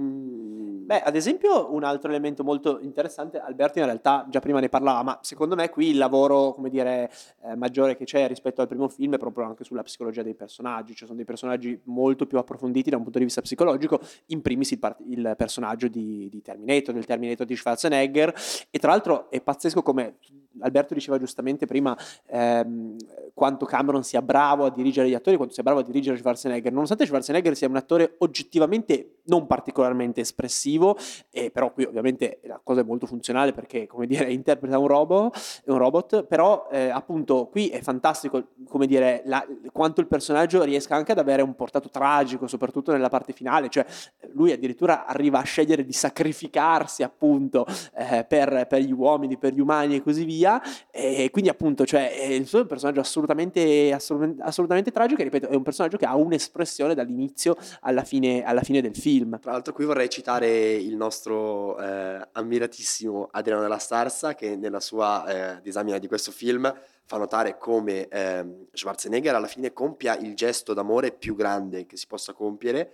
Beh, 0.94 1.02
ad 1.02 1.16
esempio, 1.16 1.74
un 1.74 1.84
altro 1.84 2.12
elemento 2.12 2.44
molto 2.44 2.78
interessante, 2.80 3.40
Alberto 3.40 3.80
in 3.80 3.86
realtà 3.86 4.28
già 4.30 4.40
prima 4.40 4.60
ne 4.60 4.70
parlava, 4.70 5.02
ma 5.02 5.18
secondo 5.24 5.56
me 5.56 5.68
qui 5.72 5.90
il 5.90 5.98
lavoro, 5.98 6.52
come 6.52 6.70
dire, 6.70 7.10
eh, 7.42 7.56
maggiore 7.56 7.98
che 7.98 8.06
c'è 8.06 8.28
rispetto 8.28 8.62
al 8.62 8.68
primo 8.68 8.88
film 8.88 9.16
è 9.16 9.18
proprio 9.18 9.48
anche 9.48 9.64
sulla 9.64 9.82
psicologia 9.82 10.22
dei 10.22 10.36
personaggi, 10.36 10.94
cioè 10.94 11.06
sono 11.08 11.16
dei 11.16 11.26
personaggi 11.26 11.82
molto 11.86 12.28
più 12.28 12.38
approfonditi 12.38 12.92
da 12.92 12.98
un 12.98 13.02
punto 13.02 13.18
di 13.18 13.24
vista 13.24 13.42
psicologico, 13.42 14.02
in 14.28 14.44
primis 14.44 14.70
il, 14.70 14.78
par- 14.78 14.98
il 15.08 15.34
personaggio 15.36 15.88
di, 15.88 16.30
di 16.30 16.44
Terminator, 16.44 16.94
del 16.94 17.06
Terminator 17.06 17.48
di 17.48 17.56
Schwarzenegger, 17.56 18.32
e 18.70 18.78
tra 18.78 18.92
l'altro 18.92 19.32
è 19.32 19.42
pazzesco 19.42 19.82
come 19.82 20.18
Alberto 20.62 20.93
diceva 20.93 21.17
giustamente 21.17 21.65
prima 21.65 21.98
ehm, 22.27 22.95
quanto 23.33 23.65
Cameron 23.65 24.03
sia 24.03 24.22
bravo 24.22 24.65
a 24.65 24.69
dirigere 24.69 25.10
gli 25.10 25.13
attori, 25.13 25.36
quanto 25.36 25.53
sia 25.53 25.63
bravo 25.63 25.79
a 25.79 25.83
dirigere 25.83 26.17
Schwarzenegger, 26.17 26.72
nonostante 26.72 27.05
Schwarzenegger 27.05 27.55
sia 27.55 27.67
un 27.67 27.75
attore 27.75 28.15
oggettivamente 28.19 29.19
non 29.25 29.48
particolarmente 29.48 30.22
espressivo, 30.22 30.98
e 31.31 31.50
però 31.50 31.72
qui 31.72 31.86
ovviamente 31.86 32.39
la 32.43 32.60
cosa 32.62 32.81
è 32.81 32.83
molto 32.83 33.05
funzionale 33.05 33.53
perché 33.53 33.88
come 33.88 34.05
dire 34.05 34.31
interpreta 34.31 34.77
un 34.77 34.88
robot, 34.88 35.62
un 35.65 35.77
robot 35.77 36.24
però 36.25 36.67
eh, 36.72 36.89
appunto 36.89 37.48
qui 37.48 37.69
è 37.69 37.81
fantastico 37.81 38.50
come 38.67 38.86
dire 38.86 39.22
la- 39.25 39.45
quanto 39.72 40.01
il 40.01 40.07
personaggio 40.07 40.63
riesca 40.63 40.95
anche 40.95 41.13
ad 41.13 41.19
avere 41.19 41.41
un 41.41 41.55
portato 41.55 41.89
tragico, 41.89 42.48
soprattutto 42.48 42.91
nella 42.91 43.10
parte 43.10 43.33
finale, 43.33 43.69
cioè 43.69 43.86
lui 44.33 44.51
addirittura 44.51 45.05
arriva 45.05 45.39
a 45.39 45.43
scegliere 45.43 45.86
di 45.86 45.93
sacrificarsi 45.93 47.01
appunto 47.03 47.65
eh, 47.95 48.25
per, 48.27 48.67
per 48.67 48.81
gli 48.81 48.91
uomini, 48.91 49.38
per 49.38 49.53
gli 49.53 49.60
umani 49.60 49.95
e 49.95 50.01
così 50.01 50.25
via. 50.25 50.43
E 50.92 51.30
quindi, 51.32 51.50
appunto, 51.50 51.86
cioè, 51.86 52.12
è 52.12 52.26
il 52.26 52.48
suo 52.48 52.60
è 52.60 52.62
un 52.62 52.68
personaggio 52.68 53.00
assolutamente, 53.00 53.92
assolutamente, 53.94 54.44
assolutamente 54.44 54.92
tragico. 54.92 55.22
E 55.22 55.26
ripeto, 55.26 55.48
è 55.48 55.56
un 55.56 55.64
personaggio 55.64 55.98
che 55.98 56.06
ha 56.06 56.16
un'espressione 56.16 56.94
dall'inizio 56.96 57.56
alla 57.82 58.04
fine, 58.04 58.44
alla 58.44 58.62
fine 58.62 58.82
del 58.82 58.96
film. 58.96 59.40
Tra 59.40 59.52
l'altro 59.52 59.74
qui 59.74 59.86
vorrei 59.86 60.10
citare 60.10 60.74
il 60.74 60.96
nostro 60.96 61.78
eh, 61.80 62.28
ammiratissimo 62.32 63.30
Adriano 63.32 63.62
della 63.62 63.78
Starsa 63.78 64.36
che 64.36 64.56
nella 64.56 64.80
sua 64.80 65.58
eh, 65.58 65.62
disamina 65.62 65.98
di 65.98 66.08
questo 66.08 66.32
film 66.32 66.74
fa 67.06 67.18
notare 67.18 67.58
come 67.58 68.08
ehm, 68.08 68.68
Schwarzenegger 68.72 69.36
alla 69.36 69.48
fine 69.48 69.74
compia 69.74 70.18
il 70.18 70.36
gesto 70.36 70.74
d'amore 70.74 71.12
più 71.12 71.36
grande 71.36 71.86
che 71.86 71.98
si 71.98 72.08
possa 72.08 72.34
compiere 72.34 72.94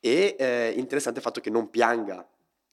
e 0.00 0.34
eh, 0.38 0.72
interessante 0.76 1.18
il 1.18 1.24
fatto 1.24 1.40
che 1.40 1.50
non 1.50 1.68
pianga 1.68 2.26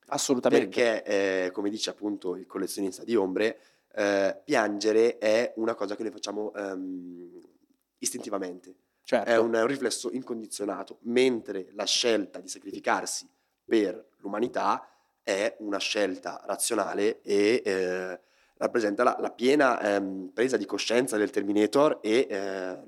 Assolutamente. 0.08 0.68
perché 0.68 1.04
eh, 1.04 1.52
come 1.52 1.70
dice 1.70 1.90
appunto 1.90 2.36
il 2.36 2.46
collezionista 2.46 3.04
di 3.04 3.16
ombre 3.16 3.60
eh, 3.98 4.40
piangere 4.44 5.18
è 5.18 5.54
una 5.56 5.74
cosa 5.74 5.96
che 5.96 6.04
noi 6.04 6.12
facciamo 6.12 6.54
ehm, 6.54 7.42
istintivamente 7.98 8.76
certo. 9.02 9.30
è 9.30 9.38
un, 9.38 9.56
un 9.56 9.66
riflesso 9.66 10.12
incondizionato, 10.12 11.00
mentre 11.04 11.70
la 11.72 11.86
scelta 11.86 12.40
di 12.40 12.48
sacrificarsi 12.48 13.28
per 13.66 14.10
l'umanità 14.18 14.88
è 15.24 15.56
una 15.60 15.80
scelta 15.80 16.44
razionale 16.46 17.22
e 17.22 17.62
eh, 17.66 18.20
rappresenta 18.58 19.04
la, 19.04 19.18
la 19.20 19.32
piena 19.32 19.80
ehm, 19.80 20.30
presa 20.32 20.58
di 20.58 20.66
coscienza 20.66 21.18
del 21.18 21.32
Terminator 21.32 21.98
e 22.02 22.28
eh, 22.30 22.38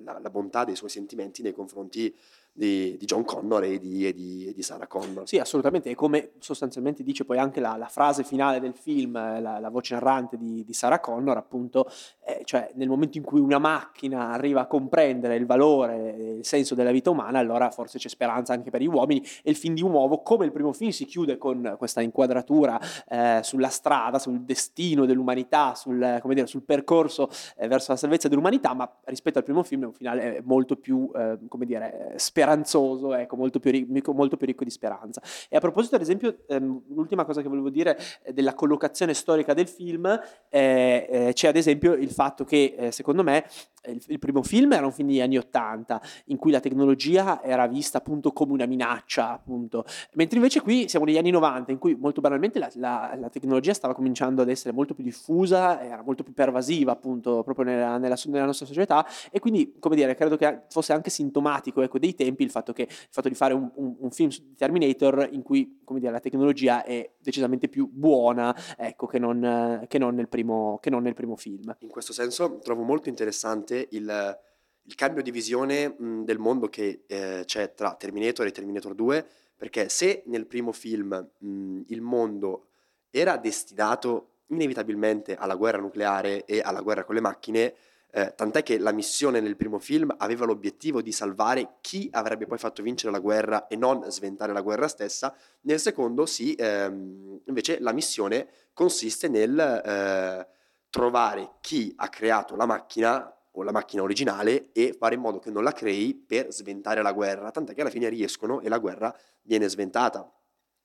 la, 0.04 0.20
la 0.20 0.30
bontà 0.30 0.64
dei 0.64 0.76
suoi 0.76 0.90
sentimenti 0.90 1.42
nei 1.42 1.54
confronti 1.54 2.16
di, 2.60 2.98
di 2.98 3.06
John 3.06 3.24
Connor 3.24 3.64
e 3.64 3.80
di, 3.80 4.06
e 4.06 4.14
di- 4.14 4.48
e 4.50 4.54
di 4.54 4.62
Sarah 4.62 4.88
Connor. 4.88 5.28
Sì, 5.28 5.38
assolutamente, 5.38 5.90
e 5.90 5.96
come 5.96 6.32
sostanzialmente 6.40 7.04
dice 7.04 7.24
poi 7.24 7.38
anche 7.38 7.62
la, 7.62 7.78
la 7.78 7.88
frase 7.88 8.24
finale 8.24 8.60
del 8.60 8.74
film, 8.74 9.16
eh, 9.16 9.40
la, 9.40 9.60
la 9.60 9.70
voce 9.70 9.94
narrante 9.94 10.38
di, 10.38 10.66
Sarah 10.72 11.00
Connor, 11.00 11.38
appunto, 11.38 11.90
eh, 12.26 12.42
cioè 12.44 12.72
nel 12.76 12.88
momento 12.90 13.18
in 13.18 13.24
cui 13.24 13.40
una 13.40 13.60
macchina 13.60 14.32
arriva 14.32 14.62
a 14.62 14.68
comprendere 14.68 15.36
il 15.36 15.46
valore 15.46 16.36
il 16.38 16.46
senso 16.46 16.76
della 16.76 16.92
vita 16.92 17.10
umana, 17.10 17.40
allora 17.40 17.70
forse 17.72 17.98
c'è 17.98 18.08
speranza 18.08 18.54
anche 18.54 18.70
per 18.70 18.82
gli 18.82 18.88
uomini 18.88 19.22
e 19.44 19.50
il 19.50 19.56
film 19.56 19.74
di 19.74 19.82
nuovo, 19.82 20.22
come 20.22 20.46
il 20.46 20.52
primo 20.52 20.74
film, 20.74 20.92
si 20.92 21.06
chiude 21.06 21.38
con 21.38 21.76
questa 21.78 22.02
inquadratura 22.02 22.80
eh, 23.08 23.40
sulla 23.42 23.70
strada, 23.70 24.20
sul 24.20 24.42
destino 24.42 25.06
dell'umanità, 25.06 25.76
sul, 25.76 26.20
come 26.22 26.34
dire, 26.34 26.48
sul 26.48 26.64
percorso 26.64 27.30
eh, 27.58 27.68
verso 27.68 27.92
la 27.92 27.98
salvezza 27.98 28.28
dell'umanità, 28.28 28.74
ma 28.74 28.90
rispetto 29.06 29.38
al 29.38 29.44
primo 29.44 29.64
film 29.64 29.84
è 29.84 29.86
un 29.86 29.94
finale 29.94 30.42
molto 30.44 30.76
più, 30.76 31.10
eh, 31.16 31.38
come 31.48 31.66
dire, 31.66 32.14
speranzoso, 32.50 33.14
ecco, 33.14 33.36
molto 33.36 33.60
più, 33.60 33.72
ricco, 33.72 34.14
molto 34.14 34.38
più 34.38 34.48
ricco 34.48 34.64
di 34.64 34.70
speranza. 34.72 35.22
E 35.48 35.56
a 35.56 35.60
proposito, 35.60 35.96
ad 35.96 36.02
esempio, 36.02 36.40
ehm, 36.48 36.84
l'ultima 36.90 37.26
cosa 37.26 37.42
che 37.42 37.48
volevo 37.48 37.70
dire 37.70 37.98
eh, 38.24 38.34
della 38.34 38.54
collocazione 38.54 39.14
storica 39.14 39.54
del 39.54 39.68
film, 39.68 40.06
eh, 40.50 41.08
eh, 41.10 41.34
c'è 41.34 41.48
ad 41.48 41.56
esempio 41.56 41.94
il 41.94 42.10
fatto 42.10 42.44
che, 42.44 42.76
eh, 42.78 42.92
secondo 42.92 43.24
me, 43.24 43.46
il, 43.86 44.02
il 44.08 44.20
primo 44.20 44.44
film 44.44 44.74
era 44.74 44.86
un 44.86 44.92
film 44.92 45.08
degli 45.08 45.22
anni 45.22 45.38
Ottanta, 45.38 46.02
in 46.26 46.38
cui 46.38 46.52
la 46.52 46.60
tecnologia 46.60 47.42
era 47.44 47.68
vista 47.68 47.98
appunto 48.00 48.32
come 48.32 48.54
una 48.54 48.66
minaccia, 48.66 49.32
appunto, 49.32 49.86
mentre 50.14 50.38
invece 50.38 50.62
qui 50.62 50.88
siamo 50.90 51.06
negli 51.06 51.18
anni 51.18 51.32
90, 51.32 51.72
in 51.72 51.78
cui 51.78 51.96
molto 51.96 52.22
banalmente 52.22 52.60
la, 52.60 52.70
la- 52.76 53.16
la 53.20 53.30
tecnologia 53.30 53.74
stava 53.74 53.94
cominciando 53.94 54.42
ad 54.42 54.50
essere 54.50 54.74
molto 54.74 54.94
più 54.94 55.04
diffusa, 55.04 55.82
era 55.82 56.02
molto 56.04 56.24
più 56.24 56.34
pervasiva, 56.34 56.92
appunto, 56.92 57.44
proprio 57.44 57.66
nella, 57.66 57.98
nella 57.98 58.18
nella 58.26 58.46
nostra 58.46 58.66
società, 58.66 59.06
e 59.32 59.40
quindi, 59.40 59.76
come 59.80 59.96
dire, 59.96 60.14
credo 60.16 60.36
che 60.36 60.64
fosse 60.70 60.94
anche 60.94 61.10
sintomatico 61.10 61.82
ecco, 61.82 62.00
dei 62.00 62.14
tempi 62.16 62.44
il 62.44 62.52
fatto, 62.52 62.74
che, 62.74 62.84
il 62.84 63.08
fatto 63.10 63.30
di 63.30 63.36
fare 63.36 63.54
un, 63.54 63.70
un- 63.76 63.96
un 64.00 64.12
film 64.12 64.30
su 64.30 64.54
Terminator 64.56 65.30
in 65.32 65.42
cui, 65.42 65.80
come 65.84 66.00
dire, 66.00 66.12
la 66.12 66.20
tecnologia 66.20 66.84
è 66.84 67.10
decisamente 67.20 67.68
più 67.70 67.90
buona, 67.92 68.56
ecco, 68.78 69.06
che 69.08 69.20
non, 69.20 69.86
che 69.88 69.98
non 69.98 70.16
nel 70.16 70.28
primo, 70.28 70.78
che 70.82 70.90
non 70.90 71.04
nel 71.04 71.14
primo 71.14 71.36
film. 71.36 71.76
In 71.80 71.90
questo 71.90 72.14
senso 72.14 72.60
trovo 72.60 72.84
molto 72.84 73.10
interessante 73.10 73.69
il, 73.76 74.40
il 74.84 74.96
cambio 74.96 75.22
di 75.22 75.32
visione 75.32 75.88
mh, 75.90 76.24
del 76.24 76.40
mondo 76.40 76.68
che 76.68 77.04
eh, 77.08 77.44
c'è 77.46 77.74
tra 77.74 77.96
Terminator 77.96 78.46
e 78.46 78.52
Terminator 78.52 78.96
2, 78.96 79.28
perché 79.56 79.90
se 79.90 80.24
nel 80.28 80.48
primo 80.48 80.72
film 80.72 81.30
mh, 81.38 81.82
il 81.88 82.02
mondo 82.02 82.68
era 83.10 83.38
destinato 83.38 84.30
inevitabilmente 84.48 85.36
alla 85.36 85.56
guerra 85.56 85.80
nucleare 85.80 86.46
e 86.46 86.62
alla 86.62 86.82
guerra 86.82 87.04
con 87.04 87.16
le 87.16 87.22
macchine, 87.22 87.74
eh, 88.12 88.34
tant'è 88.36 88.64
che 88.64 88.80
la 88.80 88.92
missione 88.92 89.40
nel 89.40 89.56
primo 89.56 89.78
film 89.78 90.14
aveva 90.18 90.46
l'obiettivo 90.46 91.02
di 91.02 91.12
salvare 91.12 91.76
chi 91.82 92.10
avrebbe 92.12 92.48
poi 92.48 92.58
fatto 92.58 92.82
vincere 92.82 93.12
la 93.12 93.20
guerra 93.20 93.68
e 93.68 93.76
non 93.76 94.10
sventare 94.10 94.52
la 94.52 94.62
guerra 94.62 94.88
stessa, 94.88 95.36
nel 95.62 95.80
secondo 95.80 96.26
sì, 96.26 96.56
ehm, 96.56 97.42
invece 97.46 97.80
la 97.80 97.94
missione 97.94 98.48
consiste 98.74 99.28
nel 99.28 99.60
eh, 99.60 100.48
trovare 100.90 101.58
chi 101.62 101.94
ha 101.98 102.10
creato 102.10 102.56
la 102.56 102.66
macchina 102.66 103.32
o 103.60 103.64
la 103.64 103.72
macchina 103.72 104.02
originale 104.02 104.70
e 104.72 104.94
fare 104.98 105.16
in 105.16 105.22
modo 105.22 105.40
che 105.40 105.52
non 105.52 105.64
la 105.64 105.72
crei 105.72 106.14
per 106.16 106.52
sventare 106.52 107.02
la 107.02 107.12
guerra, 107.14 107.52
tant'è 107.52 107.74
che 107.74 107.82
alla 107.82 107.90
fine 107.90 108.10
riescono 108.10 108.62
e 108.62 108.70
la 108.70 108.80
guerra 108.80 109.16
viene 109.44 109.68
sventata. 109.70 110.30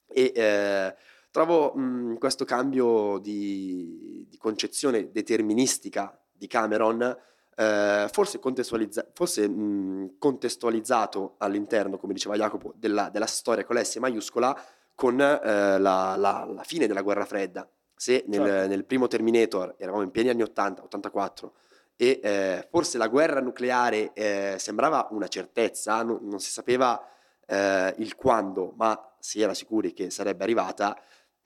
E 0.07 0.33
eh, 0.35 0.95
trovo 1.31 1.73
mh, 1.75 2.19
questo 2.19 2.45
cambio 2.45 3.19
di, 3.19 4.26
di 4.28 4.37
concezione 4.37 5.11
deterministica 5.11 6.16
di 6.31 6.47
Cameron 6.47 7.16
eh, 7.57 8.09
forse, 8.11 8.38
contestualizza- 8.40 9.07
forse 9.12 9.49
mh, 9.49 10.16
contestualizzato 10.19 11.35
all'interno, 11.38 11.97
come 11.99 12.12
diceva 12.12 12.37
Jacopo, 12.37 12.73
della, 12.76 13.09
della 13.11 13.26
storia 13.26 13.64
con 13.64 13.76
l'S 13.76 13.97
maiuscola 13.97 14.57
con 14.95 15.21
eh, 15.21 15.78
la, 15.78 16.14
la- 16.16 16.45
la 16.49 16.62
fine 16.62 16.87
della 16.87 17.02
guerra 17.02 17.25
fredda. 17.25 17.69
Se 17.97 18.25
nel, 18.26 18.40
Certo. 18.45 18.69
nel 18.69 18.85
primo 18.85 19.07
Terminator 19.07 19.75
eravamo 19.78 20.02
in 20.02 20.11
pieni 20.11 20.28
anni 20.28 20.43
80, 20.43 20.83
84, 20.83 21.54
e 21.97 22.21
eh, 22.23 22.67
forse 22.71 22.99
la 22.99 23.09
guerra 23.09 23.41
nucleare 23.41 24.13
eh, 24.15 24.57
sembrava 24.59 25.09
una 25.11 25.29
certezza, 25.29 26.03
non, 26.03 26.19
non 26.23 26.41
si 26.41 26.51
sapeva 26.51 27.01
eh, 27.47 27.95
il 27.99 28.15
quando, 28.17 28.73
ma 28.77 29.13
si 29.19 29.41
era 29.41 29.55
sicuri 29.55 29.93
che 29.93 30.11
sarebbe 30.11 30.43
arrivata. 30.45 30.99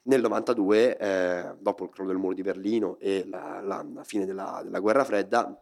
Nel 0.03 0.23
92, 0.23 0.97
eh, 0.97 1.55
dopo 1.59 1.85
il 1.85 1.91
crollo 1.91 2.11
del 2.11 2.19
muro 2.19 2.33
di 2.35 2.43
Berlino 2.43 2.97
e 2.99 3.27
la, 3.29 3.61
la- 3.61 3.85
la 3.95 4.05
fine 4.05 4.25
della, 4.25 4.61
della 4.65 4.79
guerra 4.81 5.05
fredda, 5.05 5.55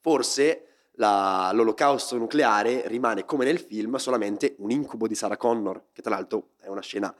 forse 0.00 0.62
la- 0.92 1.50
l'olocausto 1.52 2.16
nucleare 2.16 2.88
rimane 2.88 3.24
come 3.26 3.44
nel 3.44 3.58
film 3.58 3.96
solamente 3.96 4.54
un 4.58 4.70
incubo 4.70 5.06
di 5.06 5.14
Sarah 5.14 5.36
Connor, 5.36 5.86
che 5.92 6.00
tra 6.00 6.14
l'altro 6.14 6.50
è 6.58 6.68
una 6.68 6.80
scena 6.80 7.14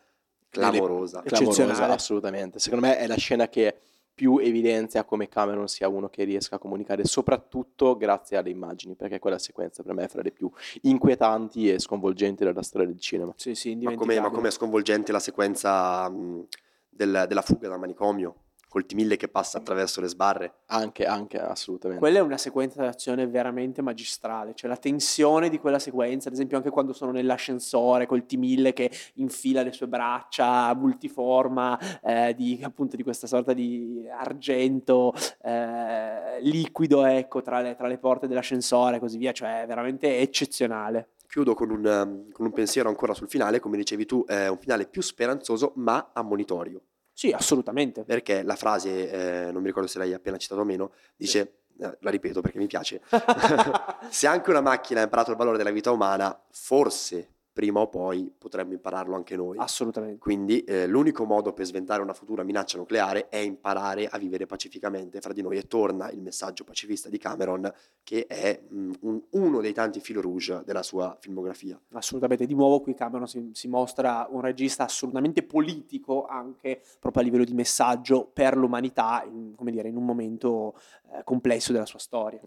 clamorosa. 0.49 1.21
Clamorosa, 1.23 1.23
Eccezionale. 1.25 1.93
assolutamente. 1.93 2.59
Secondo 2.59 2.87
me 2.87 2.97
è 2.97 3.07
la 3.07 3.17
scena 3.17 3.49
che 3.49 3.76
più 4.16 4.38
evidenzia 4.38 5.04
come 5.04 5.28
Cameron 5.28 5.68
sia 5.68 5.88
uno 5.88 6.08
che 6.08 6.25
riesca 6.25 6.56
a 6.56 6.58
comunicare, 6.58 7.04
soprattutto 7.04 7.99
grazie 7.99 8.38
alle 8.38 8.49
immagini, 8.49 8.94
perché 8.96 9.18
quella 9.18 9.38
sequenza 9.38 9.82
per 9.82 9.92
me 9.92 10.04
è 10.04 10.08
fra 10.08 10.23
le 10.23 10.32
più 10.32 10.50
inquietanti 10.82 11.70
e 11.70 11.78
sconvolgenti 11.78 12.42
della 12.42 12.62
storia 12.62 12.87
del 12.87 12.99
cinema. 12.99 13.35
Sì, 13.37 13.54
sì, 13.54 13.68
Ma 13.68 13.73
indimenticabile. 13.75 14.16
come, 14.16 14.28
ma 14.30 14.35
come 14.35 14.49
è 14.49 14.50
sconvolgente 14.50 15.12
la 15.12 15.18
sequenza 15.20 16.08
mh, 16.08 16.46
del- 16.88 17.26
della 17.28 17.42
fuga 17.42 17.68
dal 17.68 17.78
manicomio, 17.78 18.37
col 18.76 18.85
Timille 18.85 19.16
che 19.16 19.28
passa 19.28 19.56
attraverso 19.56 20.02
le 20.02 20.09
sbarre. 20.09 20.56
Anche, 20.66 21.06
anche, 21.06 21.40
assolutamente. 21.40 22.02
Quella 22.02 22.18
è 22.18 22.21
una 22.21 22.37
sequenza 22.37 22.83
d'azione 22.83 23.26
veramente 23.26 23.80
magistrale, 23.80 24.52
cioè 24.54 24.68
la 24.68 24.76
tensione 24.76 25.49
di 25.49 25.59
quella 25.59 25.78
sequenza, 25.78 26.28
ad 26.28 26.35
esempio 26.35 26.59
anche 26.59 26.68
quando 26.68 26.92
sono 26.92 27.11
nell'ascensore 27.11 28.04
col 28.04 28.26
T-1000 28.26 28.75
che 28.75 28.90
infila 29.14 29.62
le 29.62 29.73
sue 29.73 29.88
braccia 29.88 30.75
multiforma 30.75 31.78
eh, 32.02 32.35
di, 32.35 32.61
appunto 32.62 32.97
di 32.97 33.02
questa 33.02 33.26
sorta 33.26 33.54
di 33.54 34.06
argento 34.11 35.14
eh, 35.42 36.38
liquido 36.42 37.06
ecco 37.06 37.40
tra 37.40 37.62
le, 37.62 37.76
tra 37.76 37.87
le 37.87 37.97
porte 37.97 38.28
dell'ascensore 38.28 38.97
e 38.97 38.99
così 38.99 39.16
via, 39.16 39.33
cioè 39.33 39.62
è 39.62 39.66
veramente 39.66 40.18
eccezionale. 40.18 41.12
Chiudo 41.26 41.54
con 41.54 41.71
un, 41.71 42.28
con 42.30 42.45
un 42.45 42.52
pensiero 42.52 42.90
ancora 42.90 43.14
sul 43.14 43.28
finale, 43.28 43.59
come 43.59 43.78
dicevi 43.78 44.04
tu, 44.04 44.23
è 44.26 44.49
un 44.49 44.59
finale 44.59 44.87
più 44.87 45.00
speranzoso 45.00 45.73
ma 45.76 46.11
ammonitorio. 46.12 46.83
Sì, 47.18 47.32
assolutamente. 47.32 48.04
Perché 48.04 48.42
la 48.42 48.56
frase, 48.56 49.11
eh, 49.46 49.50
non 49.50 49.62
mi 49.62 49.68
ricordo 49.68 49.88
se 49.88 49.96
l'hai 49.96 50.12
appena 50.12 50.37
citato 50.37 50.61
o 50.61 50.64
meno, 50.64 50.92
dice, 51.16 51.61
eh, 51.80 51.96
la 52.00 52.11
ripeto 52.11 52.42
perché 52.42 52.58
mi 52.58 52.66
piace, 52.66 53.00
se 54.11 54.26
anche 54.26 54.50
una 54.50 54.61
macchina 54.61 55.00
ha 55.00 55.04
imparato 55.04 55.30
il 55.30 55.38
valore 55.38 55.56
della 55.56 55.70
vita 55.70 55.90
umana, 55.90 56.38
forse 56.50 57.36
prima 57.57 57.81
o 57.81 57.89
poi 57.89 58.31
potremmo 58.37 58.75
impararlo 58.75 59.15
anche 59.15 59.35
noi. 59.35 59.57
assolutamente. 59.57 60.19
Quindi 60.19 60.63
eh, 60.65 60.87
l'unico 60.87 61.25
modo 61.25 61.55
per 61.55 61.65
sventare 61.65 62.03
una 62.03 62.13
futura 62.13 62.43
minaccia 62.43 62.77
nucleare 62.77 63.31
è 63.31 63.39
imparare 63.39 64.09
a 64.09 64.19
vivere 64.19 64.45
pacificamente 64.45 65.23
fra 65.23 65.33
di 65.33 65.41
noi 65.41 65.57
e 65.57 65.67
torna 65.67 66.11
il 66.11 66.21
messaggio 66.21 66.65
pacifista 66.65 67.09
di 67.09 67.17
Cameron 67.17 67.73
che 68.03 68.27
è 68.27 68.61
mh, 68.69 68.91
un- 69.01 69.23
uno 69.31 69.63
dei 69.63 69.73
tanti 69.73 70.01
fil 70.01 70.19
rouge 70.19 70.61
della 70.67 70.83
sua 70.83 71.17
filmografia. 71.19 71.81
Assolutamente, 71.93 72.45
di 72.45 72.53
nuovo 72.55 72.83
qui 72.83 72.93
Cameron 72.93 73.27
si, 73.27 73.49
si 73.55 73.69
mostra 73.69 74.27
un 74.29 74.43
regista 74.43 74.85
assolutamente 74.85 75.43
politico 75.43 76.27
anche 76.27 76.83
proprio 77.01 77.23
a 77.23 77.25
livello 77.25 77.45
di 77.45 77.55
messaggio 77.55 78.29
per 78.31 78.55
l'umanità, 78.55 79.25
in, 79.27 79.55
come 79.57 79.71
dire, 79.71 79.89
in 79.89 79.97
un 79.97 80.05
momento 80.05 80.79
eh, 81.11 81.25
complesso 81.25 81.73
della 81.73 81.87
sua 81.87 82.01
storia. 82.01 82.43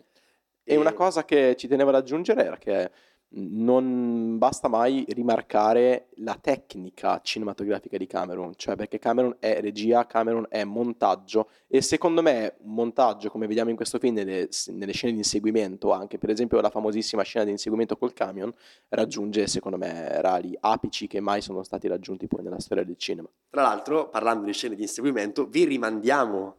E 0.64 0.76
una 0.76 0.94
cosa 0.94 1.26
che 1.26 1.56
ci 1.56 1.68
tenevo 1.68 1.90
ad 1.90 1.96
aggiungere 1.96 2.46
era 2.46 2.58
che 2.58 2.92
non 3.32 4.38
basta 4.40 4.68
mai 4.68 5.06
rimarcare 5.10 6.08
la 6.18 6.38
tecnica 6.40 7.20
cinematografica 7.22 7.98
di 7.98 8.08
Cameron, 8.08 8.54
cioè 8.56 8.76
perché 8.76 8.98
Cameron 8.98 9.36
è 9.40 9.60
regia, 9.62 10.08
Cameron 10.08 10.48
è 10.50 10.64
montaggio 10.64 11.50
e 11.68 11.82
secondo 11.82 12.24
me 12.24 12.56
un 12.62 12.74
montaggio 12.74 13.30
come 13.30 13.46
vediamo 13.46 13.70
in 13.70 13.76
questo 13.76 14.00
film 14.00 14.16
nelle, 14.16 14.50
nelle 14.68 14.94
scene 14.94 15.12
di 15.12 15.20
inseguimento, 15.20 15.92
anche 15.92 16.18
per 16.18 16.32
esempio 16.32 16.60
la 16.60 16.72
famosissima 16.72 17.22
scena 17.22 17.46
di 17.46 17.52
inseguimento 17.52 17.98
col 17.98 18.14
camion, 18.14 18.52
raggiunge 18.90 19.46
secondo 19.46 19.78
me 19.78 20.22
rari 20.22 20.58
apici 20.60 21.06
che 21.06 21.20
mai 21.20 21.42
sono 21.42 21.62
stati 21.62 21.88
raggiunti 21.88 22.28
poi 22.28 22.42
nella 22.42 22.60
storia 22.60 22.84
del 22.84 22.98
cinema. 22.98 23.30
Tra 23.50 23.62
l'altro, 23.62 24.10
parlando 24.10 24.46
di 24.46 24.54
scene 24.54 24.76
di 24.76 24.82
inseguimento, 24.84 25.46
vi 25.46 25.66
rimandiamo 25.66 26.56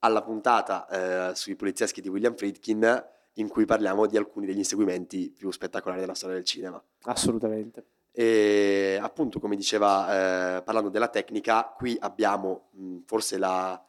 alla 0.00 0.22
puntata 0.22 1.30
eh, 1.30 1.34
sui 1.34 1.54
polizieschi 1.56 2.00
di 2.00 2.08
William 2.08 2.34
Friedkin 2.34 3.06
in 3.40 3.48
cui 3.48 3.64
parliamo 3.64 4.06
di 4.06 4.16
alcuni 4.16 4.46
degli 4.46 4.58
inseguimenti 4.58 5.30
più 5.30 5.50
spettacolari 5.50 6.00
della 6.00 6.14
storia 6.14 6.36
del 6.36 6.44
cinema. 6.44 6.82
Assolutamente. 7.02 7.84
E 8.12 8.98
appunto, 9.00 9.38
come 9.38 9.54
diceva, 9.56 10.56
eh, 10.58 10.62
parlando 10.62 10.88
della 10.90 11.08
tecnica, 11.08 11.72
qui 11.76 11.96
abbiamo 12.00 12.68
mh, 12.72 12.98
forse 13.06 13.38
la- 13.38 13.80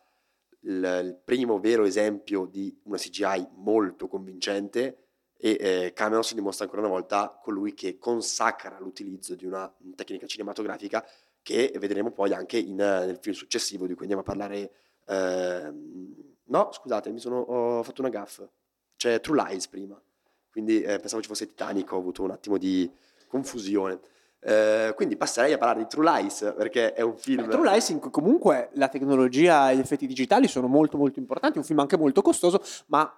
il, 0.61 1.01
il 1.03 1.19
primo 1.23 1.59
vero 1.59 1.85
esempio 1.85 2.45
di 2.45 2.77
una 2.83 2.97
CGI 2.97 3.47
molto 3.55 4.07
convincente 4.07 4.97
e 5.37 5.57
eh, 5.59 5.93
Cameron 5.93 6.23
si 6.23 6.35
dimostra 6.35 6.65
ancora 6.65 6.81
una 6.83 6.91
volta 6.91 7.39
colui 7.41 7.73
che 7.73 7.97
consacra 7.97 8.77
l'utilizzo 8.79 9.35
di 9.35 9.45
una 9.45 9.73
tecnica 9.95 10.27
cinematografica 10.27 11.05
che 11.41 11.73
vedremo 11.79 12.11
poi 12.11 12.33
anche 12.33 12.57
in, 12.57 12.79
eh, 12.79 13.05
nel 13.05 13.17
film 13.21 13.33
successivo 13.35 13.87
di 13.87 13.93
cui 13.93 14.01
andiamo 14.01 14.21
a 14.21 14.25
parlare. 14.25 14.71
ehm, 15.07 16.13
no, 16.45 16.69
scusate, 16.71 17.09
mi 17.11 17.19
sono, 17.19 17.37
ho 17.39 17.83
fatto 17.83 18.01
una 18.01 18.09
gaffa. 18.09 18.47
C'è 18.99 19.21
True 19.21 19.41
Lies 19.47 19.69
prima, 19.69 19.97
quindi 20.51 20.81
eh, 20.81 20.99
pensavo 20.99 21.21
ci 21.21 21.29
fosse 21.29 21.47
Titanic, 21.47 21.89
ho 21.93 21.97
avuto 21.97 22.21
un 22.21 22.31
attimo 22.31 22.57
di 22.57 22.91
confusione. 23.29 23.97
Eh, 24.41 24.91
quindi 24.93 25.15
passerei 25.15 25.53
a 25.53 25.57
parlare 25.57 25.79
di 25.79 25.87
True 25.87 26.03
Lies 26.03 26.53
perché 26.57 26.91
è 26.91 26.99
un 27.01 27.15
film. 27.15 27.45
Beh, 27.45 27.51
True 27.51 27.69
Lies, 27.69 27.89
in- 27.89 27.99
comunque 28.01 28.71
la 28.73 28.89
tecnologia 28.89 29.71
e 29.71 29.77
gli 29.77 29.79
effetti 29.79 30.05
digitali 30.05 30.49
sono 30.49 30.67
molto 30.67 30.97
molto 30.97 31.17
importanti, 31.19 31.55
è 31.55 31.59
un 31.59 31.63
film 31.65 31.79
anche 31.79 31.95
molto 31.97 32.21
costoso, 32.21 32.61
ma 32.87 33.09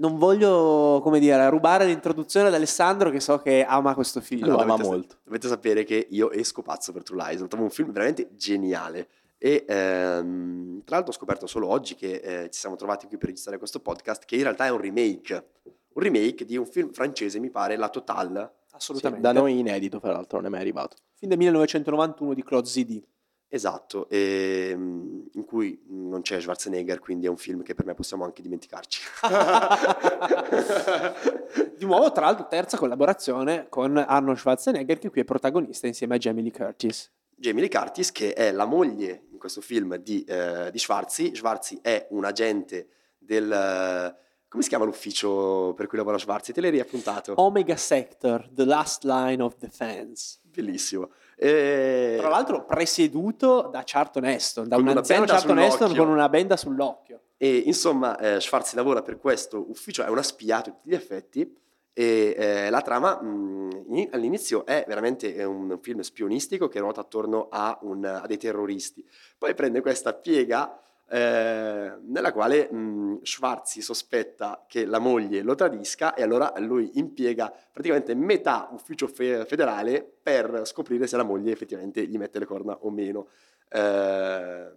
non 0.00 0.18
voglio, 0.18 0.98
come 1.04 1.20
dire, 1.20 1.48
rubare 1.50 1.86
l'introduzione 1.86 2.48
ad 2.48 2.54
Alessandro 2.54 3.10
che 3.10 3.20
so 3.20 3.38
che 3.38 3.64
ama 3.64 3.94
questo 3.94 4.20
film. 4.20 4.44
Lo 4.44 4.56
No, 4.56 4.58
ama 4.62 4.72
dovete, 4.74 4.88
molto. 4.88 5.16
dovete 5.22 5.46
sapere 5.46 5.84
che 5.84 6.04
io 6.10 6.32
esco 6.32 6.62
pazzo 6.62 6.92
per 6.92 7.04
True 7.04 7.22
Lies, 7.24 7.40
lo 7.42 7.46
trovo 7.46 7.62
un 7.64 7.70
film 7.70 7.92
veramente 7.92 8.30
geniale. 8.34 9.06
E 9.38 9.64
ehm, 9.66 10.82
tra 10.84 10.96
l'altro 10.96 11.14
ho 11.14 11.16
scoperto 11.16 11.46
solo 11.46 11.68
oggi 11.68 11.94
che 11.94 12.14
eh, 12.14 12.50
ci 12.50 12.58
siamo 12.58 12.74
trovati 12.74 13.06
qui 13.06 13.16
per 13.16 13.28
registrare 13.28 13.58
questo 13.58 13.80
podcast, 13.80 14.24
che 14.24 14.36
in 14.36 14.42
realtà 14.42 14.66
è 14.66 14.70
un 14.70 14.80
remake. 14.80 15.50
Un 15.94 16.02
remake 16.02 16.44
di 16.44 16.56
un 16.56 16.66
film 16.66 16.92
francese, 16.92 17.38
mi 17.38 17.50
pare, 17.50 17.76
La 17.76 17.88
Total. 17.88 18.52
Assolutamente. 18.72 19.22
Da 19.22 19.32
noi 19.32 19.58
inedito, 19.58 20.00
fra 20.00 20.12
l'altro, 20.12 20.38
non 20.38 20.46
è 20.46 20.50
mai 20.50 20.60
arrivato. 20.60 20.96
Film 21.14 21.30
del 21.30 21.38
1991 21.38 22.34
di 22.34 22.42
Claude 22.42 22.68
Zidi. 22.68 23.06
Esatto, 23.50 24.10
e, 24.10 24.74
mm, 24.76 25.20
in 25.32 25.44
cui 25.46 25.82
non 25.88 26.20
c'è 26.20 26.38
Schwarzenegger, 26.38 26.98
quindi 26.98 27.26
è 27.26 27.30
un 27.30 27.38
film 27.38 27.62
che 27.62 27.74
per 27.74 27.86
me 27.86 27.94
possiamo 27.94 28.24
anche 28.24 28.42
dimenticarci. 28.42 29.00
Di 31.78 31.86
nuovo, 31.86 32.12
tra 32.12 32.26
l'altro, 32.26 32.46
terza 32.46 32.76
collaborazione 32.76 33.68
con 33.70 33.96
Arnold 33.96 34.36
Schwarzenegger, 34.36 34.98
che 34.98 35.08
qui 35.08 35.22
è 35.22 35.24
protagonista 35.24 35.86
insieme 35.86 36.16
a 36.16 36.18
Jamie 36.18 36.42
Lee 36.42 36.52
Curtis. 36.52 37.10
Jamie 37.38 37.60
Lee 37.62 37.70
Curtis, 37.70 38.10
che 38.12 38.32
è 38.32 38.50
la 38.50 38.64
moglie 38.64 39.26
in 39.30 39.38
questo 39.38 39.60
film 39.60 39.96
di, 39.96 40.24
eh, 40.24 40.70
di 40.70 40.78
Schwarzi. 40.78 41.34
Schwarzi 41.34 41.78
è 41.80 42.06
un 42.10 42.24
agente 42.24 42.88
del... 43.18 43.50
eh, 43.50 44.26
come 44.48 44.62
si 44.62 44.70
chiama 44.70 44.86
l'ufficio 44.86 45.74
per 45.76 45.86
cui 45.86 45.98
lavora 45.98 46.18
Schwarzi? 46.18 46.52
Te 46.52 46.60
l'hai 46.60 46.70
riappuntato? 46.70 47.34
Omega 47.36 47.76
Sector, 47.76 48.48
The 48.50 48.64
Last 48.64 49.04
Line 49.04 49.42
of 49.42 49.56
Defense. 49.58 50.38
Bellissimo. 50.42 51.10
E- 51.36 52.16
Tra 52.18 52.28
l'altro 52.28 52.64
presieduto 52.64 53.68
da 53.70 53.82
Charlton 53.84 54.24
Heston, 54.24 54.66
da 54.66 54.76
un 54.76 54.88
anziano 54.88 55.26
Charlton 55.26 55.58
Heston 55.58 55.94
con 55.94 56.08
una 56.08 56.28
benda 56.28 56.56
sull'occhio. 56.56 57.20
E 57.36 57.56
insomma, 57.58 58.18
eh, 58.18 58.40
Schwarzi 58.40 58.74
lavora 58.74 59.02
per 59.02 59.18
questo 59.18 59.64
ufficio, 59.68 60.02
è 60.02 60.08
una 60.08 60.22
spia 60.24 60.56
a 60.56 60.62
tutti 60.62 60.88
gli 60.88 60.94
effetti. 60.94 61.56
E 61.98 62.32
eh, 62.38 62.70
la 62.70 62.80
trama 62.80 63.20
mh, 63.20 63.86
in- 63.88 64.08
all'inizio 64.12 64.64
è 64.64 64.84
veramente 64.86 65.42
un 65.42 65.78
film 65.82 65.98
spionistico 65.98 66.68
che 66.68 66.78
ruota 66.78 67.00
attorno 67.00 67.48
a, 67.50 67.76
un- 67.82 68.04
a 68.04 68.24
dei 68.24 68.36
terroristi. 68.36 69.04
Poi 69.36 69.52
prende 69.54 69.80
questa 69.80 70.14
piega 70.14 70.78
eh, 71.08 71.92
nella 72.00 72.32
quale 72.32 72.70
mh, 72.70 73.22
Schwarzi 73.22 73.82
sospetta 73.82 74.64
che 74.68 74.84
la 74.84 75.00
moglie 75.00 75.42
lo 75.42 75.56
tradisca 75.56 76.14
e 76.14 76.22
allora 76.22 76.52
lui 76.58 76.88
impiega 77.00 77.52
praticamente 77.72 78.14
metà 78.14 78.68
ufficio 78.70 79.08
fe- 79.08 79.44
federale 79.44 80.08
per 80.22 80.60
scoprire 80.66 81.08
se 81.08 81.16
la 81.16 81.24
moglie 81.24 81.50
effettivamente 81.50 82.06
gli 82.06 82.16
mette 82.16 82.38
le 82.38 82.44
corna 82.46 82.78
o 82.82 82.90
meno. 82.90 83.26
Eh, 83.70 84.70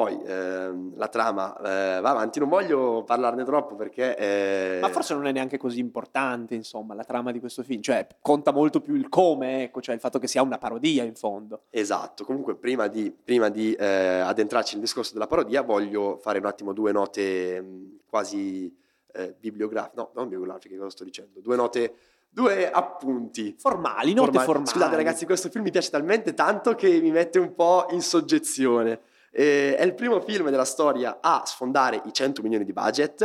poi 0.00 0.18
ehm, 0.24 0.96
la 0.96 1.08
trama 1.08 1.54
eh, 1.58 2.00
va 2.00 2.08
avanti, 2.08 2.38
non 2.38 2.48
voglio 2.48 3.04
parlarne 3.04 3.44
troppo 3.44 3.74
perché... 3.74 4.16
eh, 4.16 4.78
Ma 4.80 4.88
forse 4.88 5.12
non 5.12 5.26
è 5.26 5.32
neanche 5.32 5.58
così 5.58 5.78
importante, 5.78 6.54
insomma, 6.54 6.94
la 6.94 7.04
trama 7.04 7.32
di 7.32 7.38
questo 7.38 7.62
film. 7.62 7.82
Cioè, 7.82 8.06
conta 8.22 8.50
molto 8.50 8.80
più 8.80 8.94
il 8.94 9.10
come, 9.10 9.64
ecco, 9.64 9.82
cioè 9.82 9.94
il 9.94 10.00
fatto 10.00 10.18
che 10.18 10.26
sia 10.26 10.40
una 10.40 10.56
parodia 10.56 11.04
in 11.04 11.14
fondo. 11.16 11.64
Esatto, 11.68 12.24
comunque 12.24 12.56
prima 12.56 12.86
di, 12.86 13.12
prima 13.12 13.50
di 13.50 13.74
eh, 13.74 14.20
addentrarci 14.20 14.76
nel 14.76 14.84
discorso 14.84 15.12
della 15.12 15.26
parodia 15.26 15.60
voglio 15.60 16.16
fare 16.16 16.38
un 16.38 16.46
attimo 16.46 16.72
due 16.72 16.92
note 16.92 17.60
mh, 17.60 17.98
quasi 18.06 18.74
eh, 19.12 19.34
bibliografiche, 19.38 19.96
no, 19.96 20.12
non 20.14 20.28
bibliografiche, 20.28 20.78
cosa 20.78 20.88
sto 20.88 21.04
dicendo? 21.04 21.40
Due 21.40 21.56
note, 21.56 21.94
due 22.30 22.70
appunti. 22.70 23.54
Formali, 23.58 24.14
note 24.14 24.30
Formali. 24.30 24.46
formali. 24.46 24.66
Scusate 24.66 24.96
ragazzi, 24.96 25.26
questo 25.26 25.50
film 25.50 25.64
mi 25.64 25.70
piace 25.70 25.90
talmente 25.90 26.32
tanto 26.32 26.74
che 26.74 27.00
mi 27.02 27.10
mette 27.10 27.38
un 27.38 27.54
po' 27.54 27.88
in 27.90 28.00
soggezione. 28.00 29.00
Eh, 29.30 29.76
è 29.76 29.82
il 29.82 29.94
primo 29.94 30.20
film 30.20 30.50
della 30.50 30.64
storia 30.64 31.18
a 31.20 31.42
sfondare 31.46 32.02
i 32.04 32.12
100 32.12 32.42
milioni 32.42 32.64
di 32.64 32.72
budget 32.72 33.22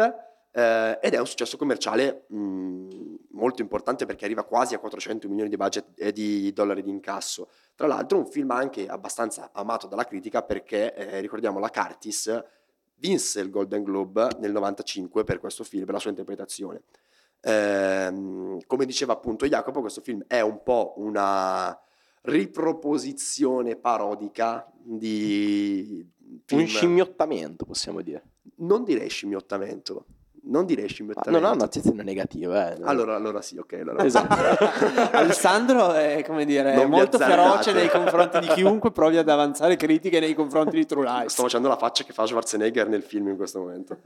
eh, 0.52 1.00
ed 1.02 1.14
è 1.14 1.20
un 1.20 1.28
successo 1.28 1.58
commerciale 1.58 2.26
mh, 2.28 3.16
molto 3.32 3.62
importante 3.62 4.06
perché 4.06 4.26
arriva 4.26 4.44
quasi 4.44 4.74
a 4.74 4.80
400 4.80 5.28
milioni 5.28 5.50
di, 5.50 5.58
budget, 5.58 5.86
eh, 5.96 6.12
di 6.12 6.54
dollari 6.54 6.82
di 6.82 6.90
incasso. 6.90 7.50
Tra 7.76 7.88
l'altro 7.88 8.18
un 8.18 8.26
film 8.26 8.52
anche 8.52 8.88
abbastanza 8.88 9.50
amato 9.52 9.88
dalla 9.88 10.06
critica 10.06 10.44
perché, 10.44 10.94
eh, 10.94 11.20
ricordiamo, 11.20 11.60
la 11.60 11.70
Curtis 11.70 12.44
vinse 12.98 13.42
il 13.42 13.50
Golden 13.50 13.84
Globe 13.84 14.30
nel 14.40 14.52
95 14.54 15.24
per 15.26 15.40
questo 15.40 15.64
film, 15.64 15.84
per 15.84 15.96
la 15.96 16.00
sua 16.00 16.12
interpretazione. 16.12 16.84
Ehm, 17.42 18.60
come 18.66 18.86
diceva 18.86 19.14
appunto 19.14 19.46
Jacopo, 19.46 19.82
questo 19.82 20.02
film 20.02 20.24
è 20.26 20.40
un 20.40 20.64
po' 20.64 20.94
una 20.98 21.78
riproposizione 22.26 23.76
parodica 23.76 24.72
di 24.82 26.06
film. 26.46 26.62
Un 26.62 26.68
scimmiottamento, 26.68 27.66
possiamo 27.66 28.02
dire. 28.02 28.24
Non 28.58 28.84
direi 28.84 29.10
scimmiottamento. 29.10 30.06
Non 30.48 30.66
direi 30.66 30.84
Ma 30.86 30.90
scimmiottamento. 30.90 31.40
non 31.40 31.50
ha 31.50 31.54
un'accezione 31.54 32.04
negativa, 32.04 32.74
eh. 32.74 32.78
Allora, 32.84 33.16
allora 33.16 33.42
sì, 33.42 33.58
ok. 33.58 33.74
Allora. 33.74 34.04
Esatto. 34.04 34.36
Alessandro 35.16 35.94
è 35.94 36.24
come 36.26 36.46
dire 36.46 36.76
Non 36.76 36.90
molto 36.90 37.18
feroce 37.18 37.74
nei 37.74 37.90
confronti 37.90 38.40
di 38.40 38.48
chiunque 38.48 38.92
provi 38.92 39.18
ad 39.18 39.28
avanzare 39.30 39.76
critiche 39.76 40.20
nei 40.20 40.34
confronti 40.34 40.76
di 40.76 40.86
True 40.86 41.04
Lies. 41.04 41.32
Sto 41.32 41.44
facendo 41.44 41.68
la 41.68 41.78
faccia 41.78 42.04
che 42.04 42.14
fa 42.14 42.26
Schwarzenegger 42.26 42.88
nel 42.88 43.02
film 43.02 43.30
in 43.30 43.38
questo 43.38 43.60
momento. 43.60 43.98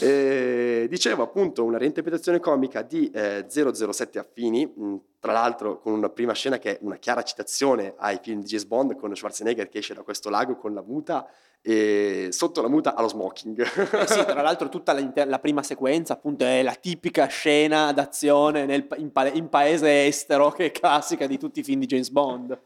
E, 0.00 0.86
dicevo 0.88 1.22
appunto 1.22 1.64
una 1.64 1.78
reinterpretazione 1.78 2.38
comica 2.40 2.82
di 2.82 3.10
eh, 3.12 3.46
007 3.48 4.18
Affini, 4.18 4.64
mh, 4.66 4.96
tra 5.20 5.32
l'altro 5.32 5.80
con 5.80 5.92
una 5.92 6.08
prima 6.08 6.32
scena 6.32 6.58
che 6.58 6.72
è 6.72 6.78
una 6.82 6.96
chiara 6.96 7.22
citazione 7.22 7.94
ai 7.96 8.18
film 8.22 8.40
di 8.40 8.46
James 8.46 8.66
Bond 8.66 8.96
con 8.96 9.14
Schwarzenegger 9.14 9.68
che 9.68 9.78
esce 9.78 9.94
da 9.94 10.02
questo 10.02 10.30
lago 10.30 10.56
con 10.56 10.72
la 10.74 10.82
muta 10.82 11.26
e 11.60 12.28
sotto 12.30 12.62
la 12.62 12.68
muta 12.68 12.94
ha 12.94 13.02
lo 13.02 13.08
smoking. 13.08 13.60
Eh 13.60 14.06
sì, 14.06 14.24
tra 14.24 14.40
l'altro 14.42 14.68
tutta 14.68 14.92
la, 14.92 15.38
prima 15.38 15.62
sequenza 15.62 16.14
appunto 16.14 16.44
è 16.44 16.62
la 16.62 16.74
tipica 16.74 17.26
scena 17.26 17.92
d'azione 17.92 18.64
nel 18.64 18.86
in, 18.96 19.12
pa- 19.12 19.30
in 19.30 19.48
paese 19.48 20.06
estero 20.06 20.50
che 20.50 20.66
è 20.66 20.70
classica 20.70 21.26
di 21.26 21.38
tutti 21.38 21.60
i 21.60 21.64
film 21.64 21.80
di 21.80 21.86
James 21.86 22.10
Bond. 22.10 22.58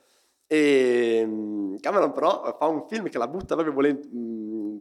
E 0.47 1.25
mh, 1.27 1.81
Cameron 1.81 2.13
però 2.13 2.57
fa 2.59 2.67
un 2.67 2.87
film 2.87 3.09
che 3.09 3.19
la 3.19 3.29
butta 3.29 3.55
proprio, 3.55 3.75
volen- 3.75 4.09
mh, 4.11 4.32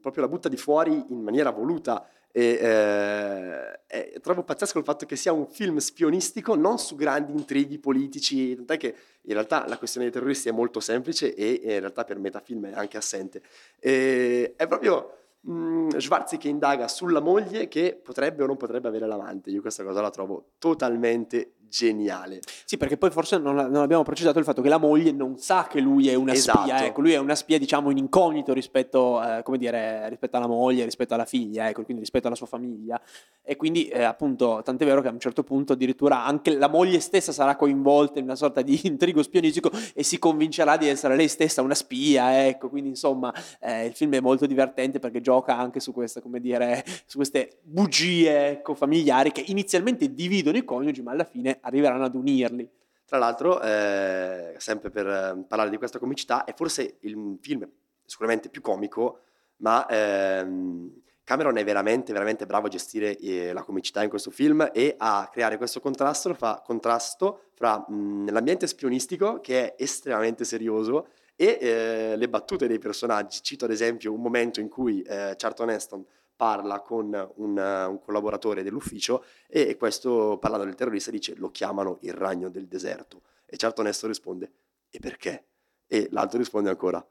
proprio 0.02 0.24
la 0.24 0.30
butta 0.30 0.50
di 0.50 0.58
fuori 0.58 1.06
in 1.10 1.22
maniera 1.22 1.52
voluta 1.52 2.06
e 2.34 2.60
eh, 2.62 3.86
è- 3.86 4.20
trovo 4.22 4.44
pazzesco 4.44 4.78
il 4.78 4.86
fatto 4.86 5.06
che 5.06 5.16
sia 5.16 5.34
un 5.34 5.48
film 5.48 5.78
spionistico 5.78 6.56
non 6.56 6.80
su 6.80 6.96
grandi 6.96 7.34
intrighi 7.34 7.78
politici, 7.78 8.56
tant'è 8.56 8.78
che 8.78 8.96
in 9.22 9.34
realtà 9.34 9.68
la 9.68 9.78
questione 9.78 10.06
dei 10.06 10.16
terroristi 10.16 10.50
è 10.50 10.54
molto 10.54 10.80
semplice 10.80 11.34
e 11.36 11.60
in 11.62 11.80
realtà 11.80 12.04
per 12.04 12.18
metafilm 12.20 12.68
è 12.68 12.74
anche 12.74 12.98
assente. 12.98 13.42
E 13.80 14.54
è 14.56 14.68
proprio 14.68 15.18
mh, 15.42 15.98
Schwarzi 15.98 16.38
che 16.38 16.48
indaga 16.48 16.88
sulla 16.88 17.20
moglie 17.20 17.68
che 17.68 18.00
potrebbe 18.02 18.44
o 18.44 18.48
non 18.48 18.58
potrebbe 18.58 18.88
avere 18.88 19.08
l'amante. 19.08 19.50
Io 19.50 19.62
questa 19.62 19.84
cosa 19.84 20.02
la 20.02 20.10
trovo 20.10 20.52
totalmente 20.58 21.56
geniale. 21.72 22.42
Sì, 22.66 22.76
perché 22.76 22.98
poi 22.98 23.10
forse 23.10 23.38
non, 23.38 23.56
non 23.56 23.78
abbiamo 23.78 24.04
precisato 24.04 24.38
il 24.40 24.46
fatto 24.46 24.62
che 24.62 24.68
la 24.68 24.78
moglie 24.78 25.12
non 25.14 25.38
sa 25.38 25.68
che 25.68 25.80
lui 25.80 26.10
è 26.10 26.14
una 26.14 26.34
Esatto. 26.34 26.60
spia, 26.60 26.86
ecco, 26.86 27.02
lui 27.02 27.14
è 27.14 27.18
una 27.18 27.34
spia 27.34 27.58
diciamo 27.58 27.90
in 27.90 27.98
incognito 27.98 28.54
rispetto, 28.54 29.24
eh, 29.24 29.42
come 29.44 29.58
dire, 29.58 30.10
rispetto 30.10 30.36
alla 30.36 30.48
moglie, 30.48 30.84
rispetto 30.84 31.14
alla 31.14 31.26
figlia, 31.26 31.70
ecco, 31.70 31.84
quindi 31.84 32.04
rispetto 32.04 32.28
alla 32.28 32.36
sua 32.36 32.46
famiglia. 32.46 33.02
E 33.42 33.56
quindi 33.56 33.88
eh, 33.88 34.04
appunto, 34.04 34.62
tant'è 34.64 34.86
vero 34.86 35.02
che 35.02 35.08
a 35.08 35.12
un 35.12 35.20
certo 35.20 35.44
punto 35.44 35.74
addirittura 35.74 36.26
anche 36.26 36.56
la 36.58 36.68
moglie 36.68 37.00
stessa 37.00 37.32
sarà 37.32 37.56
coinvolta 37.56 38.20
in 38.20 38.26
una 38.26 38.36
sorta 38.36 38.62
di 38.62 38.80
intrigo 38.86 39.24
spionistico 39.24 39.72
e 39.94 40.04
si 40.04 40.20
convincerà 40.20 40.76
di 40.76 40.88
essere 40.90 41.16
lei 41.16 41.30
stessa 41.30 41.62
una 41.62 41.76
spia, 41.76 42.46
ecco, 42.46 42.70
quindi 42.70 42.90
insomma 42.90 43.34
eh, 43.62 43.86
il 43.86 43.94
film 43.94 44.14
è 44.14 44.20
molto 44.20 44.46
divertente 44.46 45.00
perché 45.00 45.22
gioca 45.22 45.58
anche 45.58 45.80
su 45.80 45.94
queste, 45.94 46.22
come 46.22 46.42
dire, 46.42 46.84
su 47.06 47.16
queste 47.18 47.60
bugie 47.64 48.50
ecco, 48.50 48.74
familiari 48.74 49.32
che 49.32 49.44
inizialmente 49.48 50.14
dividono 50.14 50.58
i 50.58 50.66
coniugi 50.66 51.02
ma 51.02 51.12
alla 51.12 51.24
fine 51.24 51.60
arriveranno 51.62 52.06
ad 52.06 52.16
unirli. 52.16 52.70
Tra 53.06 53.18
l'altro, 53.18 53.62
eh, 53.62 54.56
sempre 54.58 54.90
per 54.90 55.06
eh, 55.06 55.44
parlare 55.48 55.70
di 55.70 55.78
questa 55.78 56.00
comicità, 56.00 56.46
è 56.46 56.54
forse 56.54 56.98
il 57.02 57.38
film 57.42 57.68
sicuramente 58.06 58.50
più 58.50 58.62
comico, 58.62 59.20
ma 59.58 59.86
ehm, 59.88 61.02
Cameron 61.24 61.58
è 61.58 61.64
veramente, 61.64 62.14
veramente 62.14 62.46
bravo 62.46 62.68
a 62.68 62.70
gestire 62.70 63.18
eh, 63.18 63.54
la 63.54 63.64
comicità 63.64 64.04
in 64.04 64.10
questo 64.10 64.32
film 64.32 64.70
e 64.74 64.96
a 64.98 65.30
creare 65.32 65.58
questo 65.58 65.80
contrasto 65.80 66.34
fra, 66.34 66.62
contrasto 66.66 67.44
fra 67.54 67.86
mh, 67.88 68.32
l'ambiente 68.32 68.68
spionistico, 68.68 69.40
che 69.40 69.76
è 69.76 69.84
estremamente 69.84 70.46
serioso, 70.46 71.08
e 71.36 71.58
eh, 71.60 72.16
le 72.18 72.30
battute 72.30 72.68
dei 72.68 72.80
personaggi. 72.80 73.42
Cito 73.42 73.66
ad 73.66 73.72
esempio 73.72 74.14
un 74.14 74.22
momento 74.22 74.60
in 74.60 74.70
cui 74.70 75.02
eh, 75.02 75.36
Charlton 75.38 75.70
Heston 75.70 76.06
parla 76.42 76.80
con 76.80 77.06
un, 77.36 77.56
un 77.56 78.00
collaboratore 78.00 78.64
dell'ufficio 78.64 79.24
e 79.48 79.78
questo, 79.78 80.40
parlando 80.40 80.66
del 80.66 80.74
terrorista, 80.74 81.12
dice 81.12 81.36
lo 81.36 81.52
chiamano 81.52 82.00
il 82.02 82.14
ragno 82.14 82.50
del 82.50 82.66
deserto. 82.66 83.22
E 83.46 83.58
Charlton 83.58 83.86
Heston 83.86 84.10
risponde, 84.10 84.52
e 84.90 84.98
perché? 84.98 85.44
E 85.86 86.08
l'altro 86.10 86.40
risponde 86.40 86.72
ancora, 86.72 87.06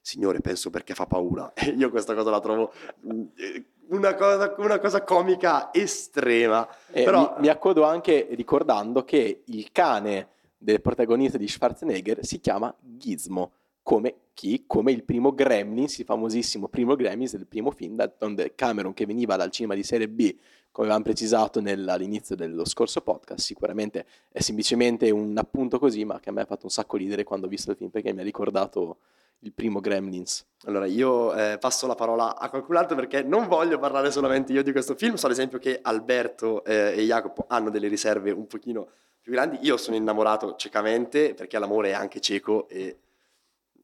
signore, 0.00 0.40
penso 0.40 0.70
perché 0.70 0.94
fa 0.94 1.06
paura. 1.06 1.52
E 1.64 1.66
io 1.66 1.90
questa 1.90 2.12
cosa 2.12 2.30
la 2.30 2.40
trovo 2.40 2.72
mm, 3.06 3.24
eh, 3.36 3.64
una 3.90 4.16
cosa, 4.16 4.52
una 4.58 4.80
cosa 4.80 5.04
comica 5.04 5.72
estrema. 5.72 6.68
E 6.90 7.04
Però- 7.04 7.34
mi, 7.36 7.42
mi 7.42 7.48
accodo 7.50 7.84
anche 7.84 8.26
ricordando 8.32 9.04
che 9.04 9.44
il 9.44 9.70
cane 9.70 10.30
del 10.58 10.80
protagonista 10.80 11.38
di 11.38 11.46
Schwarzenegger 11.46 12.26
si 12.26 12.40
chiama 12.40 12.74
Gizmo, 12.80 13.52
come 13.80 14.21
chi? 14.34 14.64
Come 14.66 14.92
il 14.92 15.04
primo 15.04 15.32
Gremlins, 15.32 15.98
il 15.98 16.04
famosissimo 16.04 16.68
primo 16.68 16.94
Gremlins 16.96 17.36
del 17.36 17.46
primo 17.46 17.70
film, 17.70 17.96
d'altronde 17.96 18.54
Cameron 18.54 18.92
che 18.92 19.06
veniva 19.06 19.36
dal 19.36 19.50
cinema 19.50 19.74
di 19.74 19.82
serie 19.82 20.08
B, 20.08 20.34
come 20.70 20.86
avevamo 20.86 21.04
precisato 21.04 21.58
all'inizio 21.58 22.34
dello 22.34 22.64
scorso 22.64 23.02
podcast, 23.02 23.44
sicuramente 23.44 24.06
è 24.30 24.40
semplicemente 24.40 25.10
un 25.10 25.36
appunto 25.36 25.78
così, 25.78 26.04
ma 26.04 26.18
che 26.18 26.30
a 26.30 26.32
me 26.32 26.40
ha 26.40 26.46
fatto 26.46 26.64
un 26.64 26.70
sacco 26.70 26.96
ridere 26.96 27.24
quando 27.24 27.46
ho 27.46 27.48
visto 27.48 27.70
il 27.70 27.76
film, 27.76 27.90
perché 27.90 28.12
mi 28.12 28.20
ha 28.20 28.24
ricordato 28.24 28.98
il 29.40 29.52
primo 29.52 29.80
Gremlins. 29.80 30.46
Allora, 30.64 30.86
io 30.86 31.34
eh, 31.34 31.58
passo 31.58 31.86
la 31.86 31.94
parola 31.94 32.38
a 32.38 32.48
qualcun 32.48 32.76
altro 32.76 32.96
perché 32.96 33.22
non 33.22 33.48
voglio 33.48 33.78
parlare 33.78 34.10
solamente 34.10 34.52
io 34.52 34.62
di 34.62 34.72
questo 34.72 34.94
film. 34.94 35.14
So 35.14 35.26
ad 35.26 35.32
esempio 35.32 35.58
che 35.58 35.80
Alberto 35.82 36.64
eh, 36.64 36.94
e 36.96 37.02
Jacopo 37.04 37.46
hanno 37.48 37.70
delle 37.70 37.88
riserve 37.88 38.30
un 38.30 38.46
pochino 38.46 38.88
più 39.20 39.32
grandi. 39.32 39.58
Io 39.62 39.76
sono 39.76 39.96
innamorato 39.96 40.54
ciecamente 40.56 41.34
perché 41.34 41.58
l'amore 41.58 41.90
è 41.90 41.94
anche 41.94 42.20
cieco 42.20 42.68
e 42.68 42.96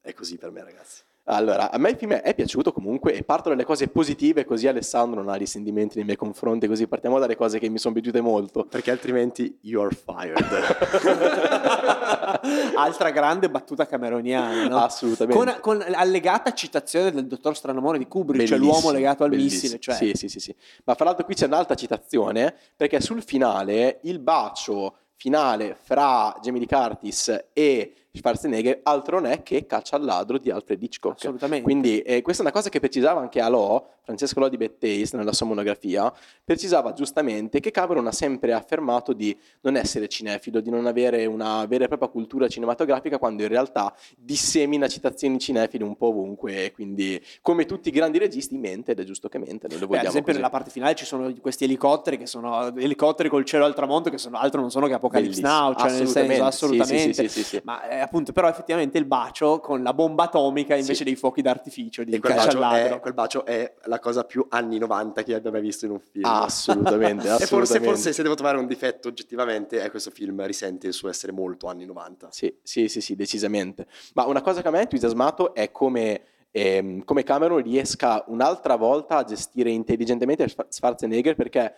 è 0.01 0.13
così 0.13 0.37
per 0.37 0.51
me, 0.51 0.63
ragazzi. 0.63 1.03
Allora, 1.31 1.71
a 1.71 1.77
me 1.77 1.91
il 1.91 1.97
film 1.97 2.15
è 2.15 2.35
piaciuto 2.35 2.73
comunque 2.73 3.13
e 3.13 3.23
parto 3.23 3.51
dalle 3.51 3.65
cose 3.65 3.89
positive 3.89 4.47
così 4.47 4.67
Alessandro 4.67 5.21
non 5.23 5.31
ha 5.31 5.37
risentimenti 5.37 5.97
nei 5.97 6.07
miei 6.07 6.17
confronti, 6.17 6.67
così 6.67 6.87
partiamo 6.87 7.19
dalle 7.19 7.37
cose 7.37 7.59
che 7.59 7.69
mi 7.69 7.77
sono 7.77 7.93
piaciute 7.93 8.23
molto. 8.23 8.65
Perché 8.65 8.91
altrimenti 8.91 9.59
you're 9.61 9.95
fired. 9.95 10.39
Altra 12.77 13.11
grande 13.11 13.51
battuta 13.51 13.85
cameroniana, 13.87 14.69
no? 14.69 14.79
Assolutamente. 14.79 15.61
Con, 15.61 15.61
con 15.61 15.85
allegata 15.95 16.55
citazione 16.55 17.13
del 17.13 17.27
dottor 17.27 17.55
Stranamore 17.55 17.99
di 17.99 18.09
Kubrick, 18.09 18.47
cioè 18.47 18.57
Bellissimo, 18.59 18.81
l'uomo 18.81 18.97
legato 18.97 19.25
al 19.25 19.29
bellissimo. 19.31 19.75
missile. 19.75 19.81
Cioè, 19.81 19.95
Sì, 19.97 20.13
sì, 20.15 20.29
sì, 20.29 20.41
sì. 20.41 20.55
Ma 20.85 20.95
fra 20.95 21.05
l'altro 21.05 21.27
qui 21.27 21.35
c'è 21.35 21.45
un'altra 21.45 21.75
citazione, 21.75 22.55
perché 22.75 23.03
sul 23.03 23.23
finale 23.23 23.99
il 24.05 24.19
bacio 24.19 24.95
finale 25.15 25.77
fra 25.79 26.35
Jamie 26.41 26.61
Lee 26.61 26.69
Curtis 26.69 27.49
e 27.53 27.93
Schwarzenegger 28.11 28.81
altro 28.85 29.21
non 29.21 29.31
è 29.31 29.43
che 29.43 29.67
Caccia 29.67 29.97
al 29.97 30.05
ladro 30.05 30.39
di 30.39 30.51
Alfred 30.51 30.83
Hitchcock. 30.83 31.17
assolutamente. 31.19 31.63
Quindi 31.65 32.01
eh, 32.01 32.23
questa 32.23 32.43
è 32.43 32.47
una 32.47 32.55
cosa 32.55 32.69
che 32.69 32.81
precisava 32.81 33.21
anche 33.21 33.41
Alò, 33.41 33.87
Francesco 34.03 34.41
Lò 34.41 34.49
di 34.49 34.57
Betteis, 34.57 35.13
nella 35.13 35.33
sua 35.33 35.47
monografia, 35.47 36.13
precisava 36.43 36.93
giustamente 36.95 37.61
che 37.61 37.71
Cameron 37.71 38.07
ha 38.07 38.13
sempre 38.13 38.53
affermato 38.55 39.13
di 39.13 39.37
non 39.61 39.77
essere 39.77 40.09
cinefilo, 40.09 40.61
di 40.61 40.71
non 40.71 40.87
avere 40.87 41.27
una 41.27 41.67
vera 41.67 41.85
e 41.85 41.89
propria 41.89 42.09
cultura 42.09 42.49
cinematografica, 42.49 43.19
quando 43.19 43.43
in 43.43 43.49
realtà 43.49 43.95
dissemina 44.17 44.89
citazioni 44.89 45.39
cinefile 45.39 45.85
un 45.85 45.97
po' 45.97 46.07
ovunque, 46.09 46.73
quindi 46.73 47.23
come 47.43 47.67
tutti 47.67 47.89
i 47.89 47.93
grandi 47.93 48.19
registi 48.19 48.57
mente, 48.57 48.93
ed 48.93 49.01
è 49.01 49.05
giusto 49.05 49.29
che 49.29 49.39
mente, 49.39 49.69
noi 49.69 49.79
lo 49.79 49.87
Beh, 49.87 49.99
ad 49.99 50.05
vogliamo 50.05 50.09
esempio 50.09 50.33
così. 50.33 50.37
nella 50.39 50.51
parte 50.51 50.71
finale 50.71 50.95
ci 50.95 51.05
sono 51.05 51.33
questi 51.41 51.65
elicotteri 51.65 52.17
che 52.17 52.27
sono 52.27 52.75
elicotteri 52.77 53.29
col 53.29 53.45
cielo 53.45 53.67
al 53.67 53.75
tramonto 53.75 54.09
che 54.09 54.19
sono 54.19 54.39
altro 54.39 54.61
non 54.61 54.71
sono 54.71 54.87
che 54.87 54.95
Apocalypse 54.95 55.41
Bellissimo. 55.43 55.63
Now, 55.69 55.75
cioè 55.75 55.91
nel 55.91 56.09
senso 56.09 56.45
assolutamente. 56.45 57.13
Sì, 57.13 57.13
sì, 57.13 57.29
sì, 57.29 57.43
sì, 57.43 57.45
sì. 57.45 57.61
Ma 57.65 57.89
eh, 57.89 57.98
appunto, 58.01 58.33
però 58.33 58.49
effettivamente 58.49 58.99
il 58.99 59.05
bacio 59.05 59.61
con 59.61 59.83
la 59.83 59.93
bomba 59.95 60.25
atomica 60.25 60.75
invece 60.75 60.95
Sì. 60.95 61.05
dei 61.05 61.17
fuochi 61.17 61.43
d'artificio 61.43 62.05
di 62.05 62.13
e 62.13 62.19
quel 62.21 62.35
bacio, 62.35 62.63
è, 62.71 62.99
quel 63.01 63.15
bacio 63.15 63.45
è 63.45 63.75
la 63.85 63.99
cosa 63.99 64.25
più 64.25 64.47
anni 64.51 64.79
90 64.79 65.23
che 65.23 65.35
abbia 65.35 65.51
mai 65.51 65.61
visto 65.61 65.85
in 65.87 65.93
un 65.93 66.01
film. 66.01 66.25
Assolutamente, 66.25 67.27
E 67.29 67.31
forse, 67.31 67.45
assolutamente. 67.45 67.87
forse 67.89 68.13
se 68.13 68.23
devo 68.23 68.35
trovare 68.35 68.59
un 68.59 68.67
difetto 68.67 69.09
oggettivamente 69.09 69.81
è 69.83 69.91
questo 69.91 70.11
film 70.11 70.45
risente 70.47 70.87
il 70.87 70.93
suo 70.93 71.09
essere 71.09 71.33
molto 71.33 71.67
anni 71.69 71.85
90. 71.85 72.29
Sì, 72.31 72.55
sì, 72.63 72.89
sì, 72.89 73.01
sì, 73.01 73.15
decisamente. 73.17 73.87
Ma 74.15 74.25
una 74.27 74.41
cosa 74.41 74.63
che 74.63 74.69
a 74.69 74.71
me 74.71 74.79
ha 74.79 74.83
entusiasmato 74.83 75.55
è 75.55 75.71
come, 75.71 76.23
ehm, 76.51 77.05
come 77.05 77.23
Cameron 77.23 77.63
riesca 77.63 78.25
un'altra 78.29 78.77
volta 78.77 79.17
a 79.19 79.25
gestire 79.25 79.71
intelligentemente 79.71 80.47
Schwar- 80.49 80.71
Schwarzenegger 80.73 81.35
perché 81.35 81.75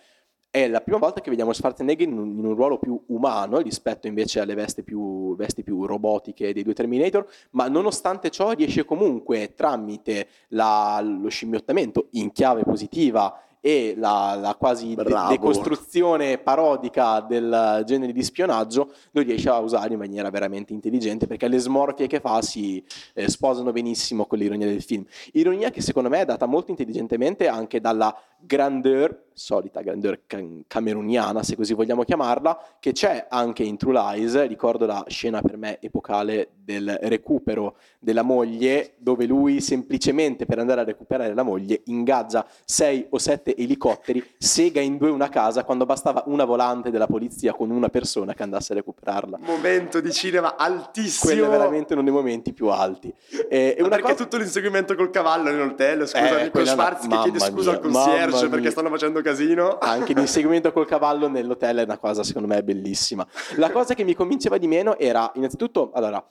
è 0.51 0.67
la 0.67 0.81
prima 0.81 0.99
volta 0.99 1.21
che 1.21 1.29
vediamo 1.29 1.53
Schwarzenegger 1.53 2.07
in 2.07 2.19
un, 2.19 2.37
in 2.37 2.45
un 2.45 2.55
ruolo 2.55 2.77
più 2.77 3.01
umano 3.07 3.59
rispetto 3.59 4.07
invece 4.07 4.41
alle 4.41 4.53
vesti 4.53 4.83
più, 4.83 5.33
vesti 5.37 5.63
più, 5.63 5.85
robotiche 5.85 6.53
dei 6.53 6.61
due 6.61 6.73
Terminator, 6.73 7.25
ma 7.51 7.69
nonostante 7.69 8.29
ciò 8.29 8.51
riesce 8.51 8.83
comunque 8.83 9.53
tramite 9.55 10.27
la, 10.49 11.01
lo 11.01 11.29
scimmiottamento 11.29 12.09
in 12.11 12.33
chiave 12.33 12.63
positiva 12.63 13.41
e 13.61 13.93
la, 13.95 14.35
la 14.41 14.55
quasi 14.55 14.95
de- 14.95 15.25
decostruzione 15.29 16.39
parodica 16.39 17.21
del 17.21 17.83
genere 17.85 18.11
di 18.11 18.23
spionaggio 18.23 18.91
lo 19.11 19.21
riesce 19.21 19.49
a 19.49 19.59
usare 19.59 19.93
in 19.93 19.99
maniera 19.99 20.31
veramente 20.31 20.73
intelligente 20.73 21.27
perché 21.27 21.47
le 21.47 21.59
smorfie 21.59 22.07
che 22.07 22.19
fa 22.19 22.41
si 22.41 22.83
eh, 23.13 23.29
sposano 23.29 23.71
benissimo 23.71 24.25
con 24.25 24.39
l'ironia 24.39 24.65
del 24.65 24.81
film. 24.81 25.05
Ironia 25.33 25.69
che 25.69 25.81
secondo 25.81 26.09
me 26.09 26.21
è 26.21 26.25
data 26.25 26.47
molto 26.47 26.71
intelligentemente 26.71 27.47
anche 27.47 27.79
dalla 27.79 28.13
grandeur, 28.39 29.25
solita 29.33 29.81
grandeur 29.81 30.21
cameruniana 30.67 31.43
se 31.43 31.55
così 31.55 31.73
vogliamo 31.73 32.03
chiamarla, 32.03 32.75
che 32.79 32.91
c'è 32.91 33.27
anche 33.29 33.63
in 33.63 33.77
True 33.77 33.93
Lies, 33.93 34.47
ricordo 34.47 34.85
la 34.85 35.03
scena 35.07 35.41
per 35.41 35.57
me 35.57 35.79
epocale 35.79 36.49
del 36.63 36.97
recupero 37.03 37.75
della 37.99 38.21
moglie, 38.23 38.93
dove 38.97 39.25
lui 39.25 39.61
semplicemente 39.61 40.45
per 40.45 40.59
andare 40.59 40.81
a 40.81 40.83
recuperare 40.83 41.33
la 41.33 41.43
moglie 41.43 41.81
ingaggia 41.85 42.45
sei 42.65 43.05
o 43.09 43.17
sette 43.17 43.55
elicotteri, 43.55 44.23
sega 44.37 44.81
in 44.81 44.97
due 44.97 45.09
una 45.09 45.29
casa 45.29 45.63
quando 45.63 45.85
bastava 45.85 46.23
una 46.27 46.45
volante 46.45 46.89
della 46.89 47.07
polizia 47.07 47.53
con 47.53 47.69
una 47.69 47.89
persona 47.89 48.33
che 48.33 48.43
andasse 48.43 48.73
a 48.73 48.75
recuperarla. 48.75 49.39
Momento 49.41 49.99
di 49.99 50.11
cinema 50.11 50.55
altissimo. 50.55 51.31
Quello 51.31 51.47
è 51.47 51.49
veramente 51.49 51.93
uno 51.93 52.03
dei 52.03 52.11
momenti 52.11 52.53
più 52.53 52.67
alti. 52.67 53.13
Eh, 53.49 53.77
Ma 53.79 53.87
perché 53.89 54.01
cosa... 54.03 54.15
tutto 54.15 54.37
l'inseguimento 54.37 54.95
col 54.95 55.09
cavallo 55.09 55.49
nell'hotel, 55.49 56.07
scusa, 56.07 56.39
eh, 56.39 56.51
con 56.51 56.65
Schwarz 56.65 57.07
che 57.07 57.19
chiede 57.21 57.39
scusa 57.39 57.71
mia, 57.71 57.79
al 57.79 57.91
concierge 57.91 58.49
perché 58.49 58.71
stanno 58.71 58.89
facendo 58.89 59.20
casino. 59.21 59.77
Anche 59.79 60.13
l'inseguimento 60.13 60.71
col 60.71 60.85
cavallo 60.85 61.27
nell'hotel 61.27 61.77
è 61.77 61.83
una 61.83 61.97
cosa 61.97 62.23
secondo 62.23 62.47
me 62.47 62.63
bellissima. 62.63 63.25
La 63.55 63.71
cosa 63.71 63.93
che 63.93 64.03
mi 64.03 64.13
convinceva 64.13 64.57
di 64.57 64.67
meno 64.67 64.97
era 64.97 65.31
innanzitutto, 65.35 65.91
allora, 65.93 66.23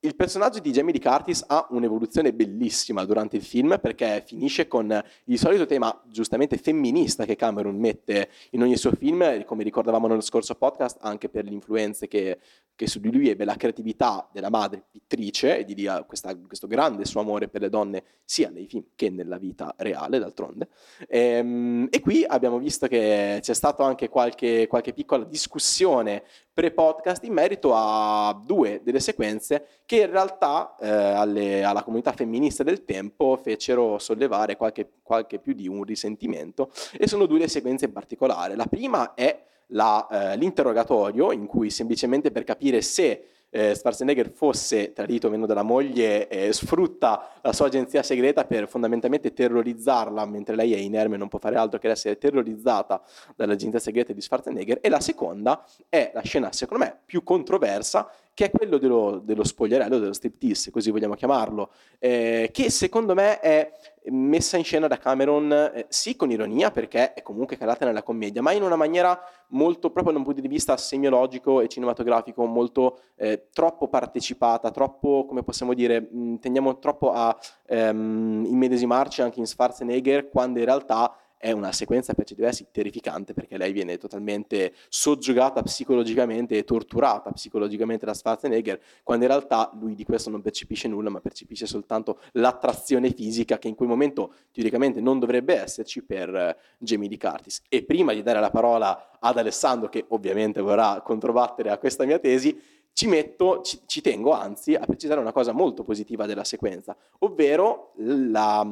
il 0.00 0.14
personaggio 0.14 0.60
di 0.60 0.70
Jamie 0.70 0.92
Lee 0.92 1.02
Curtis 1.02 1.44
ha 1.48 1.66
un'evoluzione 1.70 2.32
bellissima 2.32 3.04
durante 3.04 3.36
il 3.36 3.42
film 3.42 3.78
perché 3.80 4.22
finisce 4.24 4.68
con 4.68 5.02
il 5.24 5.38
solito 5.38 5.66
tema 5.66 6.02
giustamente 6.06 6.56
femminista 6.56 7.24
che 7.24 7.34
Cameron 7.34 7.76
mette 7.76 8.30
in 8.50 8.62
ogni 8.62 8.76
suo 8.76 8.92
film, 8.92 9.44
come 9.44 9.64
ricordavamo 9.64 10.06
nello 10.06 10.20
scorso 10.20 10.54
podcast, 10.54 10.98
anche 11.00 11.28
per 11.28 11.44
le 11.44 11.50
influenze 11.50 12.06
che, 12.06 12.38
che 12.76 12.86
su 12.86 13.00
di 13.00 13.10
lui 13.10 13.28
ebbe 13.28 13.44
la 13.44 13.56
creatività 13.56 14.28
della 14.32 14.50
madre 14.50 14.84
pittrice 14.88 15.58
e 15.58 15.64
di 15.64 15.74
lì 15.74 15.88
questa, 16.06 16.32
questo 16.36 16.68
grande 16.68 17.04
suo 17.04 17.20
amore 17.20 17.48
per 17.48 17.62
le 17.62 17.68
donne 17.68 18.04
sia 18.24 18.50
nei 18.50 18.68
film 18.68 18.84
che 18.94 19.10
nella 19.10 19.36
vita 19.36 19.74
reale 19.78 20.20
d'altronde. 20.20 20.68
E, 21.08 21.18
ehm, 21.18 21.88
e 21.90 22.00
qui 22.00 22.24
abbiamo 22.24 22.58
visto 22.58 22.86
che 22.86 23.38
c'è 23.40 23.54
stata 23.54 23.84
anche 23.84 24.08
qualche, 24.08 24.68
qualche 24.68 24.92
piccola 24.92 25.24
discussione 25.24 26.22
pre-podcast 26.58 27.22
in 27.22 27.34
merito 27.34 27.70
a 27.72 28.36
due 28.44 28.80
delle 28.82 28.98
sequenze 28.98 29.64
che 29.86 30.00
in 30.00 30.10
realtà 30.10 30.74
eh, 30.80 30.88
alle, 30.88 31.62
alla 31.62 31.84
comunità 31.84 32.10
femminista 32.10 32.64
del 32.64 32.84
tempo 32.84 33.38
fecero 33.40 33.96
sollevare 34.00 34.56
qualche, 34.56 34.94
qualche, 35.04 35.38
più 35.38 35.52
di 35.52 35.68
un 35.68 35.84
risentimento 35.84 36.72
e 36.98 37.06
sono 37.06 37.26
due 37.26 37.38
le 37.38 37.46
sequenze 37.46 37.84
in 37.84 37.92
particolare. 37.92 38.56
La 38.56 38.66
prima 38.66 39.14
è 39.14 39.40
la, 39.66 40.04
eh, 40.10 40.36
l'interrogatorio 40.36 41.30
in 41.30 41.46
cui 41.46 41.70
semplicemente 41.70 42.32
per 42.32 42.42
capire 42.42 42.82
se 42.82 43.26
eh, 43.50 43.74
Schwarzenegger 43.74 44.30
fosse 44.30 44.92
tradito 44.92 45.28
o 45.28 45.30
meno 45.30 45.46
dalla 45.46 45.62
moglie, 45.62 46.28
eh, 46.28 46.52
sfrutta 46.52 47.30
la 47.40 47.52
sua 47.52 47.66
agenzia 47.66 48.02
segreta 48.02 48.44
per 48.44 48.68
fondamentalmente 48.68 49.32
terrorizzarla, 49.32 50.24
mentre 50.26 50.54
lei 50.54 50.74
è 50.74 50.78
inerme 50.78 51.14
e 51.14 51.18
non 51.18 51.28
può 51.28 51.38
fare 51.38 51.56
altro 51.56 51.78
che 51.78 51.88
essere 51.88 52.18
terrorizzata 52.18 53.02
dall'agenzia 53.36 53.78
segreta 53.78 54.12
di 54.12 54.20
Schwarzenegger. 54.20 54.78
E 54.80 54.88
la 54.88 55.00
seconda 55.00 55.64
è 55.88 56.10
la 56.14 56.22
scena, 56.22 56.52
secondo 56.52 56.84
me, 56.84 56.98
più 57.04 57.22
controversa, 57.22 58.10
che 58.38 58.44
è 58.44 58.50
quello 58.52 58.78
dello, 58.78 59.20
dello 59.20 59.42
spogliarello, 59.42 59.98
dello 59.98 60.12
striptease, 60.12 60.70
così 60.70 60.92
vogliamo 60.92 61.14
chiamarlo, 61.14 61.72
eh, 61.98 62.50
che 62.52 62.70
secondo 62.70 63.12
me 63.12 63.40
è 63.40 63.68
messa 64.10 64.56
in 64.56 64.62
scena 64.62 64.86
da 64.86 64.96
Cameron, 64.96 65.50
eh, 65.50 65.86
sì 65.88 66.14
con 66.14 66.30
ironia, 66.30 66.70
perché 66.70 67.14
è 67.14 67.22
comunque 67.22 67.56
calata 67.56 67.84
nella 67.84 68.04
commedia, 68.04 68.40
ma 68.40 68.52
in 68.52 68.62
una 68.62 68.76
maniera 68.76 69.20
molto, 69.48 69.90
proprio 69.90 70.12
da 70.12 70.18
un 70.20 70.24
punto 70.24 70.40
di 70.40 70.46
vista 70.46 70.76
semiologico 70.76 71.60
e 71.60 71.66
cinematografico, 71.66 72.44
molto 72.44 73.00
eh, 73.16 73.48
troppo 73.52 73.88
partecipata, 73.88 74.70
troppo, 74.70 75.24
come 75.26 75.42
possiamo 75.42 75.74
dire, 75.74 76.00
mh, 76.08 76.38
tendiamo 76.38 76.78
troppo 76.78 77.10
a 77.10 77.36
ehm, 77.66 78.44
immedesimarci 78.46 79.20
anche 79.20 79.40
in 79.40 79.46
Schwarzenegger, 79.46 80.28
quando 80.28 80.60
in 80.60 80.64
realtà 80.64 81.12
è 81.38 81.52
una 81.52 81.72
sequenza 81.72 82.14
per 82.14 82.26
certi 82.26 82.42
versi 82.42 82.66
terrificante 82.70 83.32
perché 83.32 83.56
lei 83.56 83.72
viene 83.72 83.96
totalmente 83.96 84.74
soggiogata 84.88 85.62
psicologicamente 85.62 86.58
e 86.58 86.64
torturata 86.64 87.30
psicologicamente 87.30 88.04
da 88.04 88.12
Schwarzenegger, 88.12 88.80
quando 89.04 89.24
in 89.24 89.30
realtà 89.30 89.70
lui 89.80 89.94
di 89.94 90.04
questo 90.04 90.30
non 90.30 90.42
percepisce 90.42 90.88
nulla, 90.88 91.10
ma 91.10 91.20
percepisce 91.20 91.66
soltanto 91.66 92.20
l'attrazione 92.32 93.12
fisica 93.12 93.58
che 93.58 93.68
in 93.68 93.76
quel 93.76 93.88
momento 93.88 94.34
teoricamente 94.52 95.00
non 95.00 95.18
dovrebbe 95.20 95.54
esserci 95.54 96.02
per 96.02 96.34
eh, 96.34 96.56
Jamie 96.78 97.08
Lee 97.08 97.18
Curtis. 97.18 97.62
E 97.68 97.84
prima 97.84 98.12
di 98.12 98.22
dare 98.22 98.40
la 98.40 98.50
parola 98.50 99.16
ad 99.20 99.38
Alessandro, 99.38 99.88
che 99.88 100.04
ovviamente 100.08 100.60
vorrà 100.60 101.00
controbattere 101.02 101.70
a 101.70 101.78
questa 101.78 102.04
mia 102.04 102.18
tesi, 102.18 102.76
ci 102.98 103.06
metto, 103.06 103.62
ci, 103.62 103.82
ci, 103.86 104.00
tengo 104.00 104.32
anzi 104.32 104.74
a 104.74 104.84
precisare 104.84 105.20
una 105.20 105.30
cosa 105.30 105.52
molto 105.52 105.84
positiva 105.84 106.26
della 106.26 106.42
sequenza, 106.42 106.96
ovvero 107.20 107.92
la, 107.98 108.66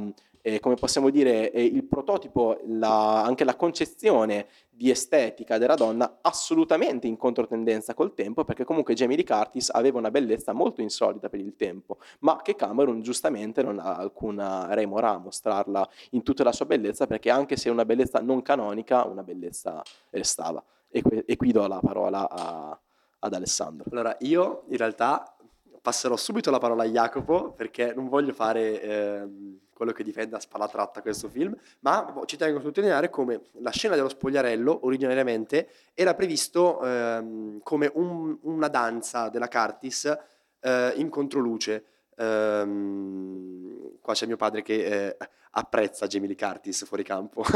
eh, 0.46 0.60
come 0.60 0.76
possiamo 0.76 1.10
dire, 1.10 1.50
eh, 1.50 1.64
il 1.64 1.82
prototipo, 1.82 2.60
la, 2.66 3.24
anche 3.24 3.42
la 3.42 3.56
concezione 3.56 4.46
di 4.70 4.90
estetica 4.90 5.58
della 5.58 5.74
donna 5.74 6.18
assolutamente 6.22 7.08
in 7.08 7.16
controtendenza 7.16 7.94
col 7.94 8.14
tempo, 8.14 8.44
perché 8.44 8.62
comunque 8.62 8.94
Jamie 8.94 9.16
Lee 9.16 9.24
Curtis 9.24 9.70
aveva 9.70 9.98
una 9.98 10.12
bellezza 10.12 10.52
molto 10.52 10.82
insolita 10.82 11.28
per 11.28 11.40
il 11.40 11.56
tempo, 11.56 11.98
ma 12.20 12.40
che 12.42 12.54
Cameron 12.54 13.00
giustamente 13.00 13.60
non 13.64 13.80
ha 13.80 13.96
alcuna 13.96 14.72
remora 14.72 15.10
a 15.10 15.18
mostrarla 15.18 15.88
in 16.10 16.22
tutta 16.22 16.44
la 16.44 16.52
sua 16.52 16.66
bellezza, 16.66 17.08
perché 17.08 17.28
anche 17.28 17.56
se 17.56 17.68
è 17.68 17.72
una 17.72 17.84
bellezza 17.84 18.20
non 18.20 18.40
canonica, 18.42 19.04
una 19.04 19.24
bellezza 19.24 19.82
restava. 20.10 20.62
E, 20.88 21.02
que- 21.02 21.24
e 21.26 21.34
qui 21.34 21.50
do 21.50 21.66
la 21.66 21.80
parola 21.80 22.30
a, 22.30 22.80
ad 23.18 23.34
Alessandro. 23.34 23.86
Allora, 23.90 24.16
io 24.20 24.62
in 24.68 24.76
realtà 24.76 25.36
passerò 25.82 26.16
subito 26.16 26.52
la 26.52 26.58
parola 26.58 26.84
a 26.84 26.86
Jacopo 26.86 27.50
perché 27.50 27.92
non 27.94 28.08
voglio 28.08 28.32
fare 28.32 28.80
eh, 28.80 29.28
quello 29.76 29.92
che 29.92 30.02
difende 30.02 30.36
a 30.36 30.40
spalla 30.40 30.68
tratta 30.68 31.02
questo 31.02 31.28
film, 31.28 31.54
ma 31.80 32.14
ci 32.24 32.38
tengo 32.38 32.58
a 32.58 32.62
sottolineare 32.62 33.10
come 33.10 33.42
la 33.60 33.70
scena 33.70 33.94
dello 33.94 34.08
spogliarello 34.08 34.86
originariamente 34.86 35.68
era 35.92 36.14
previsto 36.14 36.82
eh, 36.82 37.58
come 37.62 37.90
un, 37.92 38.38
una 38.42 38.68
danza 38.68 39.28
della 39.28 39.48
Curtis 39.48 40.16
eh, 40.60 40.92
in 40.96 41.10
controluce. 41.10 41.84
Um, 42.16 43.98
qua 44.00 44.14
c'è 44.14 44.24
mio 44.24 44.36
padre 44.36 44.62
che 44.62 45.08
eh, 45.08 45.16
apprezza 45.50 46.06
Jamie 46.06 46.28
Lee 46.28 46.36
Curtis 46.36 46.86
fuori 46.86 47.02
campo. 47.02 47.44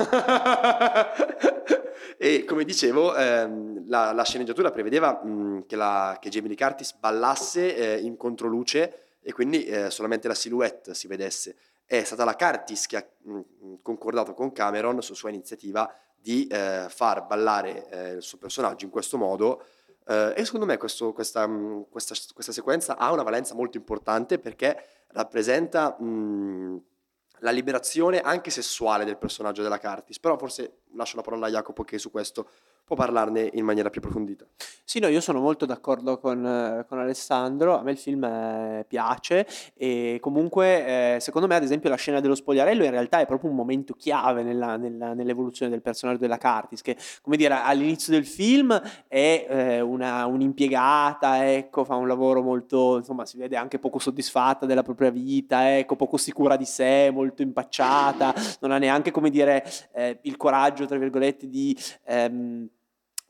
e 2.18 2.44
come 2.44 2.64
dicevo, 2.64 3.16
ehm, 3.16 3.88
la, 3.88 4.12
la, 4.12 4.24
sceneggiatura 4.24 4.70
prevedeva 4.70 5.22
mh, 5.24 5.64
che, 5.66 5.76
la, 5.76 6.18
che, 6.20 6.28
Jamie 6.28 6.48
Lee 6.48 6.59
Curtis 6.59 6.92
ballasse 6.92 7.74
eh, 7.74 7.98
in 8.00 8.18
controluce 8.18 9.06
e 9.22 9.33
quindi 9.33 9.64
eh, 9.64 9.90
solamente 9.90 10.28
la 10.28 10.35
silhouette 10.35 10.94
si 10.94 11.06
vedesse. 11.06 11.56
È 11.90 12.05
stata 12.05 12.22
la 12.22 12.37
Curtis 12.37 12.87
che 12.87 12.96
ha 12.98 13.07
concordato 13.83 14.33
con 14.33 14.53
Cameron 14.53 15.03
su 15.03 15.14
sua 15.14 15.29
iniziativa 15.29 15.92
di 16.16 16.46
eh, 16.46 16.87
far 16.88 17.26
ballare 17.26 17.88
eh, 17.90 18.11
il 18.12 18.22
suo 18.22 18.38
personaggio 18.38 18.85
in 18.85 18.92
questo 18.92 19.18
modo. 19.18 19.64
Eh, 20.07 20.35
e 20.37 20.44
secondo 20.44 20.66
me 20.66 20.76
questo, 20.76 21.12
questa, 21.12 21.48
questa, 21.90 22.14
questa, 22.33 22.53
sequenza 22.53 22.96
ha 22.96 23.11
una 23.11 23.24
valenza 23.24 23.57
molto 23.57 23.76
importante 23.76 24.38
perché 24.38 24.81
rappresenta 25.09 26.00
mh, 26.00 26.81
la 27.40 27.50
liberazione 27.50 28.20
anche 28.20 28.50
sessuale 28.50 29.05
del 29.05 29.18
personaggio 29.18 29.62
della 29.62 29.81
Curtis. 29.81 30.20
Però 30.20 30.38
forse 30.38 30.83
lascio 30.94 31.16
la 31.16 31.22
parola 31.22 31.46
a 31.46 31.50
Jacopo 31.50 31.85
che 31.85 31.98
su 31.98 32.11
questo 32.11 32.48
può 32.90 32.96
parlarne 32.96 33.50
in 33.53 33.64
maniera 33.64 33.88
più 33.88 34.00
approfondita. 34.00 34.44
Sì, 34.85 34.98
no, 34.98 35.07
io 35.07 35.20
sono 35.20 35.38
molto 35.38 35.64
d'accordo 35.64 36.18
con, 36.18 36.85
con 36.88 36.98
Alessandro, 36.98 37.79
a 37.79 37.83
me 37.83 37.92
il 37.92 37.98
film 37.98 38.24
eh, 38.24 38.85
piace 38.88 39.46
e 39.74 40.18
comunque 40.20 41.14
eh, 41.14 41.20
secondo 41.20 41.46
me 41.46 41.55
ad 41.55 41.62
esempio 41.62 41.88
la 41.88 41.94
scena 41.94 42.18
dello 42.18 42.35
spogliarello 42.35 42.83
in 42.83 42.90
realtà 42.90 43.20
è 43.20 43.26
proprio 43.26 43.50
un 43.50 43.55
momento 43.55 43.94
chiave 43.94 44.42
nella, 44.42 44.76
nella, 44.76 45.14
nell'evoluzione 45.14 45.70
del 45.70 45.81
personaggio 45.81 46.18
della 46.18 46.38
Curtis, 46.38 46.83
che 46.83 46.96
come 47.22 47.37
dire 47.37 47.55
all'inizio 47.55 48.12
del 48.12 48.26
film 48.26 48.76
è 49.07 49.46
eh, 49.48 49.81
una, 49.81 50.26
un'impiegata, 50.26 51.48
ecco, 51.48 51.85
fa 51.85 51.94
un 51.94 52.09
lavoro 52.09 52.42
molto, 52.42 52.96
insomma 52.96 53.24
si 53.26 53.37
vede 53.37 53.57
anche 53.57 53.79
poco 53.79 54.00
soddisfatta 54.00 54.66
della 54.66 54.83
propria 54.83 55.11
vita, 55.11 55.79
ecco, 55.79 55.94
poco 55.94 56.16
sicura 56.16 56.57
di 56.57 56.64
sé, 56.64 57.11
molto 57.12 57.42
impacciata, 57.42 58.35
non 58.62 58.72
ha 58.72 58.79
neanche 58.79 59.12
come 59.12 59.31
dire 59.31 59.64
eh, 59.92 60.18
il 60.22 60.37
coraggio, 60.37 60.80
tra 60.87 60.99
virgolette, 60.99 61.49
di... 61.49 61.77
Ehm, 62.05 62.69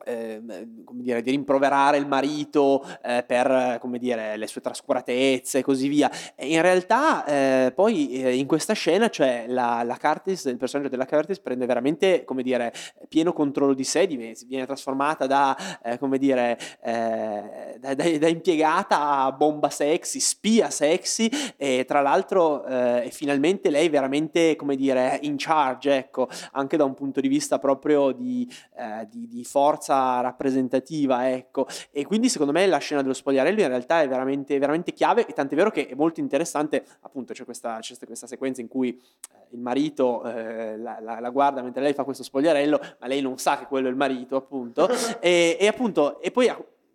eh, 0.05 0.41
come 0.85 1.03
dire, 1.03 1.23
di 1.23 1.31
rimproverare 1.31 1.97
il 1.97 2.07
marito 2.07 2.85
eh, 3.03 3.25
per 3.27 3.79
come 3.81 3.99
dire, 3.99 4.37
le 4.37 4.47
sue 4.47 4.61
trascuratezze 4.61 5.59
e 5.59 5.63
così 5.63 5.89
via. 5.89 6.11
E 6.35 6.49
in 6.49 6.63
realtà 6.63 7.25
eh, 7.25 7.73
poi 7.75 8.23
eh, 8.23 8.37
in 8.37 8.47
questa 8.47 8.73
scena 8.73 9.09
cioè, 9.09 9.45
la, 9.49 9.83
la 9.83 9.97
Curtis, 9.99 10.45
il 10.45 10.57
personaggio 10.57 10.89
della 10.89 11.07
Curtis 11.07 11.39
prende 11.41 11.67
veramente 11.67 12.25
come 12.25 12.43
dire, 12.43 12.73
pieno 13.09 13.33
controllo 13.33 13.75
di 13.75 13.85
sé, 13.85 14.07
viene 14.07 14.67
trasformata 14.67 15.27
da, 15.27 15.57
eh, 15.83 15.99
come 15.99 16.19
dire, 16.19 16.59
eh, 16.83 17.77
da, 17.79 17.95
da, 17.95 18.19
da, 18.19 18.29
impiegata 18.29 19.25
a 19.25 19.33
bomba 19.33 19.71
sexy, 19.71 20.21
spia 20.21 20.71
sexy 20.71 21.31
e 21.57 21.85
tra 21.87 22.01
l'altro 22.01 22.65
finalmente 23.11 23.71
lei 23.71 23.89
veramente 23.89 24.57
come 24.57 24.77
dire, 24.77 25.19
in 25.23 25.35
charge, 25.37 25.97
ecco, 25.97 26.29
anche 26.53 26.77
da 26.77 26.85
un 26.85 26.95
punto 26.95 27.21
di 27.21 27.29
vista 27.29 27.59
proprio 27.59 28.13
di, 28.13 28.49
di, 29.09 29.29
di 29.29 29.45
forza 29.45 29.90
forza 29.91 30.21
rappresentativa, 30.21 31.31
ecco. 31.31 31.67
E 31.91 32.07
quindi 32.07 32.29
secondo 32.29 32.53
me 32.53 32.67
la 32.67 32.79
scena 32.79 33.03
dello 33.03 33.15
spogliarello 33.15 33.61
in 33.61 33.69
realtà 33.69 34.03
è 34.03 34.09
veramente, 34.09 34.59
veramente 34.59 34.93
chiave 34.93 35.27
e 35.27 35.33
tant'è 35.33 35.57
vero 35.57 35.71
che 35.71 35.89
è 35.89 35.95
molto 35.95 36.21
interessante, 36.21 36.85
appunto 37.01 37.33
c'è 37.33 37.45
questa, 37.45 37.79
c'è 37.81 37.97
questa 38.07 38.27
sequenza 38.27 38.61
in 38.61 38.69
cui 38.69 38.91
eh, 38.91 39.47
il 39.51 39.61
marito 39.61 40.25
eh, 40.25 40.77
la, 40.79 40.99
la, 41.01 41.19
la, 41.19 41.31
guarda 41.31 41.63
mentre 41.63 41.83
lei 41.83 41.93
fa 41.93 42.05
questo 42.05 42.23
spogliarello, 42.23 42.81
ma 43.01 43.07
lei 43.07 43.21
non 43.21 43.37
sa 43.39 43.59
che 43.59 43.67
quello 43.67 43.89
è 43.89 43.91
il 43.91 43.97
marito, 43.97 44.37
appunto. 44.37 44.89
e, 45.21 45.57
e 45.59 45.67
appunto, 45.67 46.21
e 46.21 46.31
poi 46.31 46.49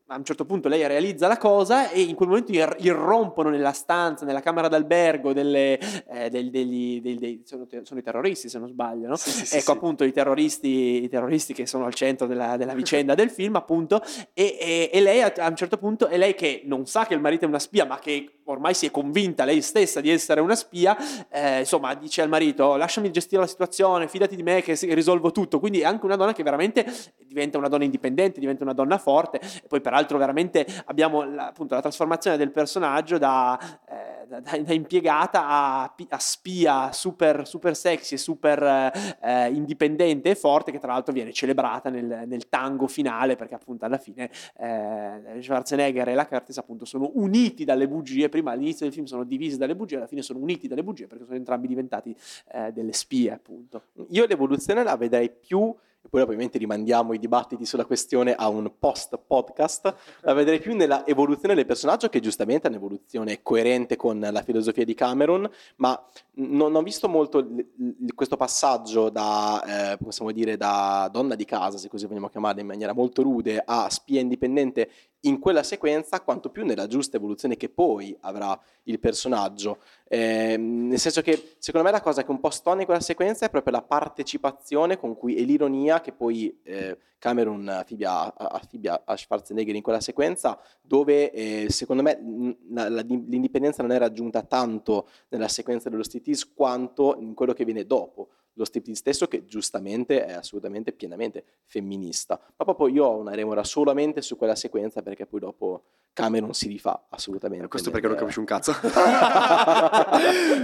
a 0.08 0.18
un 0.18 0.24
certo 0.24 0.46
punto 0.46 0.68
lei 0.68 0.86
realizza 0.86 1.28
la 1.28 1.38
cosa 1.38 1.90
e 1.90 2.02
in 2.02 2.14
quel 2.14 2.30
momento 2.30 2.52
irrompono 2.52 3.50
nella 3.50 3.72
stanza, 3.72 4.24
nella 4.24 4.42
camera 4.42 4.68
d'albergo 4.68 5.34
delle, 5.34 5.80
eh, 6.08 6.30
degli, 6.30 6.52
degli, 6.52 7.02
degli, 7.02 7.18
dei, 7.18 7.42
sono, 7.44 7.68
sono, 7.82 8.00
i 8.00 8.04
terroristi 8.04 8.48
se 8.48 8.60
non 8.60 8.68
sbaglio, 8.68 9.08
no? 9.08 9.16
sì, 9.16 9.32
sì, 9.32 9.56
ecco 9.56 9.72
sì, 9.72 9.78
appunto 9.78 10.04
i 10.04 10.12
terroristi, 10.12 11.04
i 11.04 11.10
terroristi 11.10 11.54
che 11.54 11.66
sono 11.66 11.86
al 11.86 11.96
centro 11.96 12.28
della, 12.28 12.56
della 12.56 12.76
vicenda 12.76 13.16
del 13.16 13.32
film 13.32 13.56
appunto 13.56 14.02
e, 14.34 14.58
e, 14.60 14.90
e, 14.94 15.02
lei 15.02 15.22
a, 15.22 15.34
a 15.38 15.48
un 15.48 15.56
certo 15.56 15.78
punto 15.78 16.08
è 16.08 16.18
lei 16.18 16.36
che 16.36 16.62
non 16.66 16.86
sa 16.86 17.08
che 17.08 17.16
il 17.16 17.22
marito 17.22 17.46
è 17.46 17.48
una 17.48 17.60
spia 17.60 17.86
ma 17.86 17.98
che 17.98 18.42
ormai 18.46 18.76
si 18.76 18.86
è 18.86 18.92
convinta 18.92 19.44
lei 19.44 19.62
stessa 19.64 20.02
di 20.02 20.12
essere 20.12 20.40
una 20.40 20.56
spia, 20.56 20.96
eh, 21.30 21.60
insomma 21.60 21.96
dice 21.96 22.22
al 22.22 22.30
marito 22.30 22.76
lasciami 22.76 23.10
gestire 23.12 23.42
la 23.42 23.48
situazione, 23.48 24.08
fidati 24.08 24.36
di 24.36 24.44
me 24.44 24.62
che 24.62 24.78
risolvo 24.94 25.32
tutto, 25.32 25.60
quindi 25.60 25.80
è 25.80 25.86
anche 25.86 26.06
una 26.06 26.16
donna 26.16 26.34
che 26.34 26.44
veramente 26.44 26.86
diventa 27.26 27.58
una 27.58 27.68
donna 27.70 27.86
indipendente, 27.86 28.40
diventa 28.40 28.64
una 28.64 28.74
donna 28.74 29.00
forte 29.00 29.40
e 29.40 29.68
poi 29.68 29.82
per 29.82 29.94
peraltro 29.96 30.18
veramente 30.18 30.66
abbiamo 30.86 31.24
la, 31.24 31.48
appunto 31.48 31.74
la 31.74 31.82
trasformazione 31.82 32.36
del 32.36 32.52
personaggio 32.52 33.18
da, 33.18 33.58
eh, 33.88 34.28
da, 34.28 34.40
da 34.42 34.74
impiegata 34.74 35.48
a, 35.48 35.84
a, 36.10 36.20
spia 36.20 36.92
super, 36.92 37.48
super 37.48 37.76
sexy 37.76 38.16
e 38.16 38.18
super 38.18 38.62
eh, 39.22 39.50
indipendente 39.52 40.32
e 40.32 40.36
forte 40.36 40.72
che 40.72 40.80
tra 40.80 40.92
l'altro 40.92 41.14
viene 41.14 41.32
celebrata 41.32 41.90
nel, 41.90 42.24
nel 42.28 42.50
tango 42.50 42.88
finale 42.88 43.38
perché 43.38 43.56
appunto 43.56 43.86
alla 43.86 43.98
fine 43.98 44.30
eh, 44.58 45.40
Schwarzenegger 45.40 46.10
e 46.10 46.14
la 46.14 46.28
Curtis 46.28 46.58
appunto 46.58 46.84
sono 46.84 47.12
uniti 47.14 47.64
dalle 47.64 47.88
bugie, 47.88 48.28
prima 48.28 48.52
all'inizio 48.52 48.86
del 48.86 48.94
film 48.94 49.06
sono 49.06 49.24
divisi 49.24 49.58
dalle 49.58 49.76
bugie, 49.76 49.96
alla 49.96 50.08
fine 50.08 50.22
sono 50.22 50.40
uniti 50.40 50.68
dalle 50.68 50.84
bugie 50.84 51.08
perché 51.08 51.24
sono 51.24 51.38
entrambi 51.38 51.68
diventati 51.68 52.14
eh, 52.52 52.74
delle 52.74 52.92
spie 52.92 53.32
appunto. 53.32 53.84
Io 54.10 54.26
l'evoluzione 54.26 54.84
la 54.84 54.98
vedrei 54.98 55.30
più 55.30 55.74
e 56.06 56.08
poi 56.08 56.22
ovviamente 56.22 56.60
rimandiamo 56.60 57.14
i 57.14 57.20
dibattiti 57.20 57.66
sulla 57.66 57.86
questione 57.86 58.36
a 58.36 58.48
un 58.48 58.72
post 58.78 59.20
podcast, 59.26 59.96
la 60.22 60.34
vedrei 60.34 60.60
più 60.60 60.76
nella 60.76 61.04
evoluzione 61.08 61.56
del 61.56 61.66
personaggio 61.66 62.10
che 62.10 62.20
giustamente 62.20 62.68
è 62.68 62.70
un'evoluzione 62.70 63.42
coerente 63.42 63.96
con 63.96 64.20
la 64.20 64.44
filosofia 64.44 64.86
di 64.86 64.94
Cameron, 64.94 65.50
ma 65.78 66.00
non 66.34 66.76
ho 66.76 66.84
visto 66.84 67.10
molto 67.10 67.40
l- 67.40 67.66
l- 67.78 68.14
questo 68.14 68.38
passaggio 68.38 69.10
da, 69.10 69.94
eh, 69.94 69.98
possiamo 69.98 70.32
dire, 70.32 70.58
da 70.58 71.10
donna 71.12 71.34
di 71.34 71.46
casa, 71.46 71.80
se 71.80 71.90
così 71.90 72.06
vogliamo 72.06 72.30
chiamarla 72.30 72.62
in 72.62 72.68
maniera 72.68 72.94
molto 72.94 73.24
rude, 73.24 73.64
a 73.66 73.90
spia 73.90 74.22
indipendente 74.22 74.90
in 75.26 75.40
quella 75.40 75.64
sequenza, 75.64 76.22
quanto 76.22 76.50
più 76.50 76.66
nella 76.66 76.88
giusta 76.88 77.18
evoluzione 77.18 77.58
che 77.58 77.70
poi 77.70 78.16
avrà 78.22 78.60
il 78.84 79.00
personaggio. 79.00 79.80
Eh, 80.08 80.56
nel 80.58 81.00
senso 81.00 81.22
che 81.22 81.56
secondo 81.58 81.88
me 81.88 81.92
la 81.92 82.02
cosa 82.02 82.24
che 82.24 82.32
un 82.32 82.40
po' 82.40 82.50
stona 82.50 82.80
in 82.80 82.86
quella 82.86 83.02
sequenza 83.02 83.46
è 83.46 83.50
proprio 83.50 83.74
la 83.74 83.82
partecipazione 83.82 84.98
con 84.98 85.16
cui 85.16 85.36
e 85.36 85.44
l'ironia 85.44 86.02
che 86.02 86.12
poi 86.12 86.60
eh, 86.64 86.98
Cameron 87.18 87.68
affibbia, 87.68 88.36
affibbia, 88.36 89.02
a 89.04 89.18
Schwarzenegger 89.18 89.76
in 89.76 89.82
quella 89.82 90.00
sequenza, 90.00 90.60
dove 90.82 91.32
eh, 91.32 91.66
secondo 91.70 92.04
me 92.04 92.56
la, 92.70 92.88
la, 92.90 93.02
l'indipendenza 93.02 93.82
non 93.82 93.92
è 93.92 93.98
raggiunta 93.98 94.44
tanto 94.44 95.08
nella 95.30 95.48
sequenza 95.48 95.90
dello 95.90 96.04
striptease 96.04 96.52
quanto 96.54 97.16
in 97.20 97.34
quello 97.34 97.54
che 97.54 97.66
viene 97.66 97.86
dopo 97.86 98.30
lo 98.56 98.66
striptease 98.66 99.00
stesso 99.00 99.28
che 99.28 99.46
giustamente 99.46 100.26
è 100.26 100.34
assolutamente 100.34 100.92
pienamente 100.92 101.44
femminista. 101.66 102.40
Ma 102.56 102.66
proprio 102.66 102.88
io 102.88 103.06
ho 103.06 103.18
una 103.18 103.34
remora 103.34 103.64
solamente 103.64 104.22
su 104.22 104.38
quella 104.38 104.56
sequenza 104.56 105.02
perché 105.02 105.26
poi 105.26 105.40
dopo 105.40 105.84
Cameron 106.16 106.54
si 106.54 106.70
rifà 106.70 107.08
assolutamente. 107.10 107.68
Questo 107.68 107.92
perché 107.92 108.08
non 108.08 108.16
capisci 108.16 108.40
un 108.40 108.46
cazzo. 108.46 108.74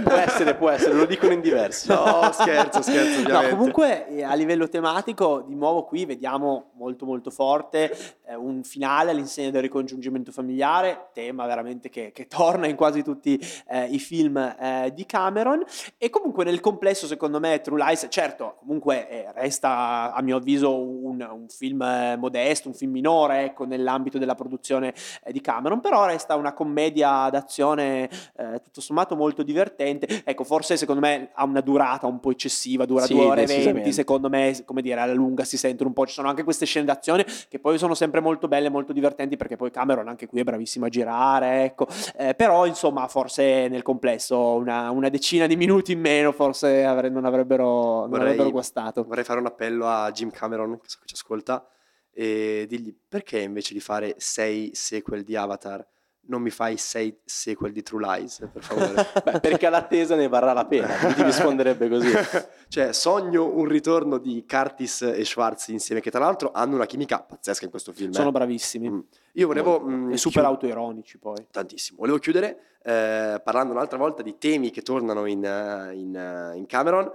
può 0.02 0.14
essere, 0.14 0.54
può 0.54 0.70
essere, 0.70 0.94
lo 0.94 1.04
dicono 1.04 1.34
in 1.34 1.42
diversi. 1.42 1.88
No, 1.88 2.30
scherzo, 2.32 2.80
scherzo. 2.80 3.20
Ovviamente. 3.20 3.32
No, 3.32 3.48
comunque 3.50 4.08
eh, 4.08 4.22
a 4.22 4.32
livello 4.32 4.66
tematico, 4.70 5.44
di 5.46 5.54
nuovo 5.54 5.84
qui 5.84 6.06
vediamo 6.06 6.70
molto 6.76 7.04
molto 7.04 7.30
forte 7.30 7.94
eh, 8.24 8.34
un 8.34 8.62
finale 8.62 9.10
all'insegna 9.10 9.50
del 9.50 9.60
ricongiungimento 9.60 10.32
familiare, 10.32 11.08
tema 11.12 11.44
veramente 11.44 11.90
che, 11.90 12.12
che 12.12 12.26
torna 12.26 12.66
in 12.66 12.74
quasi 12.74 13.02
tutti 13.02 13.38
eh, 13.68 13.84
i 13.84 13.98
film 13.98 14.38
eh, 14.38 14.90
di 14.94 15.04
Cameron. 15.04 15.62
E 15.98 16.08
comunque 16.08 16.44
nel 16.44 16.60
complesso, 16.60 17.06
secondo 17.06 17.38
me, 17.40 17.60
True 17.60 17.82
Lies, 17.84 18.06
certo, 18.08 18.56
comunque 18.60 19.06
eh, 19.08 19.32
resta 19.32 20.14
a 20.14 20.22
mio 20.22 20.36
avviso 20.36 20.74
un, 20.80 21.20
un, 21.30 21.46
film 21.48 21.82
eh, 21.82 22.16
modesto, 22.16 22.68
un 22.68 22.74
film 22.74 22.92
minore, 22.92 23.44
ecco, 23.44 23.66
nell'ambito 23.66 24.16
della 24.16 24.34
produzione 24.34 24.94
di 25.30 25.40
Cameron, 25.42 25.80
però 25.80 26.06
resta 26.06 26.36
una 26.36 26.54
commedia 26.54 27.28
d'azione 27.30 28.08
eh, 28.36 28.60
tutto 28.62 28.80
sommato 28.80 29.14
molto 29.14 29.42
divertente. 29.42 30.22
Ecco, 30.24 30.44
forse 30.44 30.78
secondo 30.78 31.02
me 31.02 31.28
ha 31.34 31.44
una 31.44 31.60
durata 31.60 32.06
un 32.06 32.20
po' 32.20 32.30
eccessiva, 32.30 32.86
dura 32.86 33.04
sì, 33.04 33.12
due 33.12 33.24
ore 33.26 33.42
e 33.42 33.46
venti, 33.46 33.92
secondo 33.92 34.30
me, 34.30 34.62
come 34.64 34.80
dire, 34.80 35.00
alla 35.00 35.12
lunga 35.12 35.44
si 35.44 35.58
sentono 35.58 35.90
un 35.90 35.94
po'. 35.94 36.06
Ci 36.06 36.14
sono 36.14 36.28
anche 36.28 36.44
queste 36.44 36.64
scene 36.64 36.86
d'azione 36.86 37.26
che 37.48 37.58
poi 37.58 37.76
sono 37.76 37.94
sempre 37.94 38.20
molto 38.20 38.48
belle, 38.48 38.70
molto 38.70 38.94
divertenti, 38.94 39.36
perché 39.36 39.56
poi 39.56 39.70
Cameron 39.70 40.08
anche 40.08 40.26
qui 40.26 40.40
è 40.40 40.44
bravissimo 40.44 40.86
a 40.86 40.88
girare, 40.88 41.64
ecco. 41.64 41.86
Eh, 42.16 42.34
però, 42.34 42.64
insomma, 42.64 43.06
forse 43.08 43.68
nel 43.68 43.82
complesso 43.82 44.54
una, 44.54 44.90
una, 44.90 45.08
decina 45.08 45.46
di 45.46 45.56
minuti 45.56 45.92
in 45.92 46.00
meno 46.00 46.32
forse 46.32 46.84
avre- 46.84 47.10
non, 47.10 47.24
avrebbero, 47.24 48.00
non 48.00 48.10
vorrei, 48.10 48.26
avrebbero 48.26 48.50
guastato. 48.50 49.04
Vorrei 49.04 49.24
fare 49.24 49.40
un 49.40 49.46
appello 49.46 49.86
a 49.88 50.10
Jim 50.12 50.30
Cameron, 50.30 50.78
che 50.80 50.88
so 50.88 50.98
che 51.00 51.06
ci 51.06 51.14
ascolta, 51.14 51.66
e 52.12 52.66
digli 52.68 52.94
perché 53.08 53.40
invece 53.40 53.72
di 53.74 53.80
fare 53.80 54.14
sei 54.18 54.70
sequel 54.74 55.22
di 55.22 55.34
Avatar 55.34 55.86
non 56.24 56.40
mi 56.40 56.50
fai 56.50 56.76
sei 56.76 57.18
sequel 57.24 57.72
di 57.72 57.82
True 57.82 58.00
Lies, 58.00 58.48
per 58.52 58.62
favore? 58.62 58.94
Beh, 59.24 59.40
perché 59.40 59.66
all'attesa 59.66 60.14
ne 60.14 60.28
varrà 60.28 60.52
la 60.52 60.66
pena, 60.66 60.94
ti 61.12 61.22
risponderebbe 61.22 61.88
così. 61.88 62.12
cioè, 62.68 62.92
sogno 62.92 63.52
un 63.52 63.64
ritorno 63.64 64.18
di 64.18 64.44
Curtis 64.46 65.02
e 65.02 65.24
Schwartz 65.24 65.68
insieme, 65.68 66.00
che 66.00 66.10
tra 66.10 66.20
l'altro 66.20 66.52
hanno 66.52 66.76
una 66.76 66.86
chimica 66.86 67.20
pazzesca 67.20 67.64
in 67.64 67.70
questo 67.70 67.92
film. 67.92 68.12
Sono 68.12 68.28
eh. 68.28 68.32
bravissimi. 68.32 68.90
Mm. 68.90 69.00
Io 69.32 69.46
volevo... 69.46 69.80
Mm, 69.80 70.12
e 70.12 70.16
super 70.16 70.42
chiud- 70.42 70.54
autoironici 70.54 71.18
poi. 71.18 71.46
Tantissimo. 71.50 71.98
Volevo 71.98 72.18
chiudere 72.18 72.76
eh, 72.82 73.40
parlando 73.42 73.72
un'altra 73.72 73.98
volta 73.98 74.22
di 74.22 74.38
temi 74.38 74.70
che 74.70 74.82
tornano 74.82 75.26
in, 75.26 75.44
eh, 75.44 75.92
in, 75.94 76.14
eh, 76.14 76.56
in 76.56 76.66
Cameron. 76.66 77.10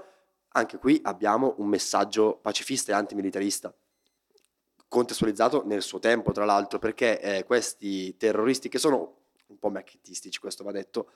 Anche 0.49 0.77
qui 0.77 0.99
abbiamo 1.03 1.55
un 1.59 1.67
messaggio 1.67 2.39
pacifista 2.41 2.91
e 2.91 2.95
antimilitarista 2.95 3.73
contestualizzato 4.87 5.63
nel 5.65 5.81
suo 5.81 5.99
tempo, 5.99 6.31
tra 6.31 6.45
l'altro, 6.45 6.79
perché 6.79 7.19
eh, 7.19 7.43
questi 7.43 8.15
terroristi 8.17 8.69
che 8.69 8.79
sono 8.79 9.15
un 9.47 9.59
po' 9.59 9.69
macchiettistici, 9.69 10.39
questo 10.39 10.63
va 10.63 10.71
detto. 10.71 11.09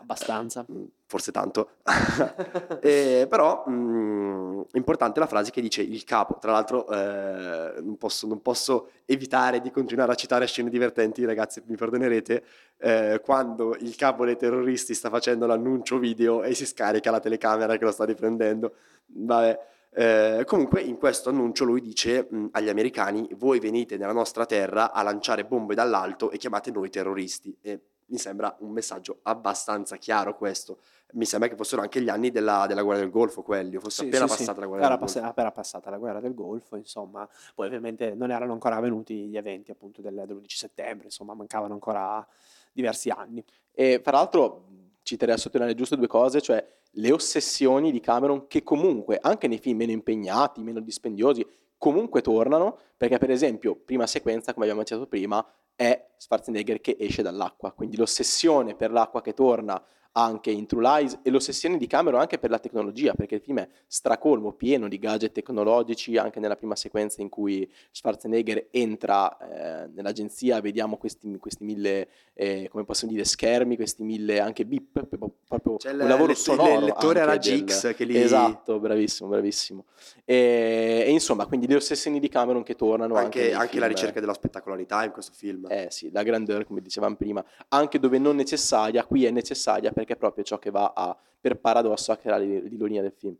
Abbastanza. 0.00 0.64
Eh, 0.68 0.86
forse 1.06 1.32
tanto. 1.32 1.70
eh, 2.80 3.26
però 3.28 3.64
mh, 3.66 3.72
mm, 3.72 4.60
importante 4.74 5.18
la 5.18 5.26
frase 5.26 5.50
che 5.50 5.60
dice 5.60 5.82
il 5.82 6.04
capo. 6.04 6.38
Tra 6.38 6.52
l'altro 6.52 6.88
eh, 6.88 7.80
non, 7.80 7.96
posso, 7.96 8.28
non, 8.28 8.40
posso, 8.40 8.90
evitare 9.06 9.60
di 9.60 9.70
continuare 9.70 10.12
a 10.12 10.14
citare 10.14 10.46
scene 10.46 10.70
divertenti, 10.70 11.24
ragazzi, 11.24 11.62
mi 11.66 11.76
perdonerete, 11.76 12.44
eh, 12.78 13.20
quando 13.24 13.74
il 13.80 13.96
capo 13.96 14.24
dei 14.24 14.36
terroristi 14.36 14.94
sta 14.94 15.10
facendo 15.10 15.46
l'annuncio 15.46 15.98
video 15.98 16.42
e 16.42 16.54
si 16.54 16.66
scarica 16.66 17.10
la 17.10 17.20
telecamera 17.20 17.76
che 17.76 17.84
lo 17.84 17.90
sta 17.90 18.04
riprendendo. 18.04 18.74
Vabbè. 19.06 19.76
Eh, 19.90 20.44
comunque 20.46 20.82
in 20.82 20.96
questo 20.96 21.30
annuncio 21.30 21.64
lui 21.64 21.80
dice 21.80 22.26
mh, 22.28 22.46
agli 22.52 22.68
americani 22.68 23.28
voi 23.36 23.58
venite 23.58 23.96
nella 23.96 24.12
nostra 24.12 24.46
terra 24.46 24.92
a 24.92 25.02
lanciare 25.02 25.44
bombe 25.44 25.74
dall'alto 25.74 26.30
e 26.30 26.38
chiamate 26.38 26.70
noi 26.70 26.90
terroristi. 26.90 27.56
E 27.60 27.80
mi 28.10 28.18
sembra 28.18 28.54
un 28.60 28.70
messaggio 28.70 29.18
abbastanza 29.22 29.96
chiaro 29.96 30.36
questo. 30.36 30.78
Mi 31.12 31.24
sembra 31.24 31.48
che 31.48 31.56
fossero 31.56 31.80
anche 31.80 32.00
gli 32.02 32.08
anni 32.08 32.30
della, 32.30 32.66
della 32.66 32.82
guerra 32.82 33.00
del 33.00 33.10
Golfo 33.10 33.42
quelli 33.42 33.78
fosse 33.78 34.02
sì, 34.02 34.08
appena 34.08 34.26
sì, 34.26 34.36
passata 34.36 34.54
sì. 34.54 34.60
la 34.60 34.66
guerra 34.66 34.84
era 34.84 34.94
del 34.94 34.98
pass- 35.04 35.14
Golfo 35.14 35.28
appena 35.28 35.52
passata 35.52 35.90
la 35.90 35.98
guerra 35.98 36.20
del 36.20 36.34
Golfo 36.34 36.76
insomma 36.76 37.28
poi 37.54 37.66
ovviamente 37.66 38.14
non 38.14 38.30
erano 38.30 38.52
ancora 38.52 38.76
avvenuti 38.76 39.26
gli 39.28 39.36
eventi 39.36 39.70
appunto 39.70 40.02
del, 40.02 40.22
dell'11 40.26 40.44
settembre 40.46 41.06
insomma 41.06 41.34
mancavano 41.34 41.72
ancora 41.72 42.26
diversi 42.72 43.08
anni. 43.10 43.42
E 43.72 44.00
tra 44.02 44.12
l'altro 44.12 44.66
ci 45.08 45.16
terrei 45.16 45.36
a 45.36 45.38
sottolineare 45.38 45.74
giusto 45.74 45.96
due 45.96 46.06
cose 46.06 46.42
cioè 46.42 46.62
le 46.92 47.12
ossessioni 47.12 47.90
di 47.90 48.00
Cameron 48.00 48.46
che 48.46 48.62
comunque 48.62 49.18
anche 49.20 49.48
nei 49.48 49.58
film 49.58 49.78
meno 49.78 49.92
impegnati, 49.92 50.62
meno 50.62 50.80
dispendiosi, 50.80 51.46
comunque 51.78 52.20
tornano, 52.20 52.78
perché 52.96 53.18
per 53.18 53.30
esempio, 53.30 53.76
prima 53.76 54.06
sequenza, 54.06 54.52
come 54.52 54.64
abbiamo 54.64 54.82
accennato 54.82 55.08
prima, 55.08 55.44
è 55.74 56.08
Schwarzenegger 56.16 56.80
che 56.80 56.96
esce 56.98 57.22
dall'acqua, 57.22 57.72
quindi 57.72 57.96
l'ossessione 57.96 58.74
per 58.74 58.90
l'acqua 58.90 59.22
che 59.22 59.32
torna 59.32 59.82
anche 60.18 60.50
in 60.50 60.66
True 60.66 60.82
Lies 60.82 61.18
e 61.22 61.30
l'ossessione 61.30 61.76
di 61.78 61.86
Cameron 61.86 62.20
anche 62.20 62.38
per 62.38 62.50
la 62.50 62.58
tecnologia, 62.58 63.14
perché 63.14 63.36
il 63.36 63.40
film 63.40 63.58
è 63.60 63.68
stracolmo, 63.86 64.52
pieno 64.52 64.88
di 64.88 64.98
gadget 64.98 65.32
tecnologici, 65.32 66.16
anche 66.16 66.40
nella 66.40 66.56
prima 66.56 66.74
sequenza 66.74 67.22
in 67.22 67.28
cui 67.28 67.70
Schwarzenegger 67.92 68.66
entra 68.70 69.36
eh, 69.38 69.88
nell'agenzia, 69.94 70.60
vediamo 70.60 70.96
questi, 70.96 71.36
questi 71.38 71.62
mille, 71.64 72.08
eh, 72.34 72.68
come 72.70 72.84
possiamo 72.84 73.12
dire, 73.12 73.24
schermi, 73.24 73.76
questi 73.76 74.02
mille 74.02 74.40
anche 74.40 74.64
bip, 74.66 75.04
proprio 75.06 75.76
C'è 75.76 75.92
un 75.92 75.98
lavoro 75.98 76.32
il- 76.32 76.36
sonoro. 76.36 76.78
il 76.78 76.84
lettore 76.86 77.20
a 77.20 77.22
anche 77.22 77.34
raggi 77.34 77.64
del- 77.64 77.68
X 77.74 77.94
che 77.94 78.04
li- 78.04 78.16
Esatto, 78.20 78.78
bravissimo, 78.80 79.28
bravissimo. 79.28 79.84
E, 80.24 81.04
e 81.06 81.10
insomma, 81.10 81.46
quindi 81.46 81.66
le 81.66 81.76
ossessioni 81.76 82.18
di 82.18 82.28
Cameron 82.28 82.62
che 82.62 82.74
tornano 82.74 83.14
anche, 83.14 83.44
anche, 83.52 83.54
anche 83.54 83.78
la 83.78 83.86
ricerca 83.86 84.20
della 84.20 84.34
spettacolarità 84.34 85.04
in 85.04 85.12
questo 85.12 85.32
film. 85.34 85.66
Eh 85.70 85.86
sì, 85.90 86.10
la 86.10 86.22
grandeur, 86.22 86.64
come 86.66 86.80
dicevamo 86.80 87.14
prima, 87.16 87.44
anche 87.68 87.98
dove 87.98 88.18
non 88.18 88.34
necessaria, 88.36 89.04
qui 89.04 89.24
è 89.24 89.30
necessaria 89.30 89.92
perché 89.92 90.07
è 90.14 90.16
proprio 90.16 90.44
ciò 90.44 90.58
che 90.58 90.70
va 90.70 90.92
a, 90.94 91.16
per 91.40 91.58
paradosso, 91.58 92.12
a 92.12 92.16
creare 92.16 92.44
l'ironia 92.44 93.02
del 93.02 93.12
film. 93.12 93.36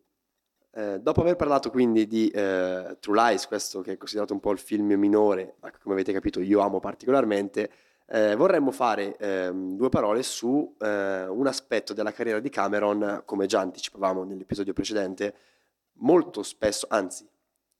Eh, 0.70 1.00
dopo 1.00 1.22
aver 1.22 1.36
parlato 1.36 1.70
quindi 1.70 2.06
di 2.06 2.28
eh, 2.28 2.96
True 3.00 3.16
Lies, 3.16 3.46
questo 3.46 3.80
che 3.80 3.92
è 3.92 3.96
considerato 3.96 4.32
un 4.32 4.40
po' 4.40 4.52
il 4.52 4.58
film 4.58 4.92
minore, 4.92 5.56
ma 5.60 5.70
che 5.70 5.78
come 5.82 5.94
avete 5.94 6.12
capito 6.12 6.40
io 6.40 6.60
amo 6.60 6.78
particolarmente, 6.78 7.70
eh, 8.06 8.36
vorremmo 8.36 8.70
fare 8.70 9.16
ehm, 9.16 9.76
due 9.76 9.88
parole 9.88 10.22
su 10.22 10.76
eh, 10.78 11.26
un 11.26 11.46
aspetto 11.46 11.92
della 11.94 12.12
carriera 12.12 12.38
di 12.38 12.48
Cameron, 12.48 13.22
come 13.24 13.46
già 13.46 13.60
anticipavamo 13.60 14.24
nell'episodio 14.24 14.72
precedente, 14.72 15.34
molto 15.94 16.42
spesso, 16.42 16.86
anzi 16.90 17.28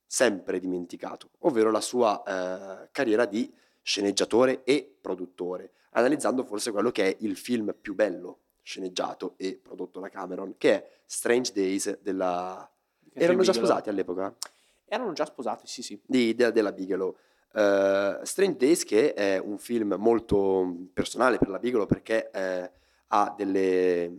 sempre 0.05 0.59
dimenticato, 0.59 1.31
ovvero 1.41 1.71
la 1.71 1.81
sua 1.81 2.23
eh, 2.23 2.89
carriera 2.91 3.27
di 3.27 3.53
sceneggiatore 3.83 4.65
e 4.65 4.99
produttore, 5.01 5.73
analizzando 5.93 6.43
forse 6.45 6.73
quello 6.73 6.91
che 6.91 7.07
è 7.07 7.17
il 7.21 7.37
film 7.37 7.75
più 7.81 7.95
bello 7.95 8.39
sceneggiato 8.69 9.33
e 9.39 9.59
prodotto 9.63 9.99
da 9.99 10.11
Cameron, 10.11 10.57
che 10.59 10.75
è 10.75 10.91
Strange 11.07 11.53
Days 11.55 12.01
della... 12.03 12.71
Erano 13.15 13.41
già 13.41 13.53
Bigelow. 13.53 13.67
sposati 13.67 13.89
all'epoca? 13.89 14.37
Erano 14.85 15.15
già 15.15 15.25
sposati, 15.25 15.67
sì, 15.67 15.83
sì. 15.83 15.99
Di, 16.05 16.35
de- 16.35 16.53
della 16.53 16.73
Bigelow. 16.73 17.17
Eh, 17.55 18.21
Strange 18.23 18.57
Days 18.59 18.85
che 18.85 19.15
è 19.15 19.39
un 19.39 19.57
film 19.57 19.95
molto 19.99 20.91
personale 20.93 21.39
per 21.39 21.49
la 21.49 21.59
Bigelow 21.59 21.87
perché 21.87 22.31
eh, 22.31 22.71
ha 23.07 23.35
delle... 23.35 24.13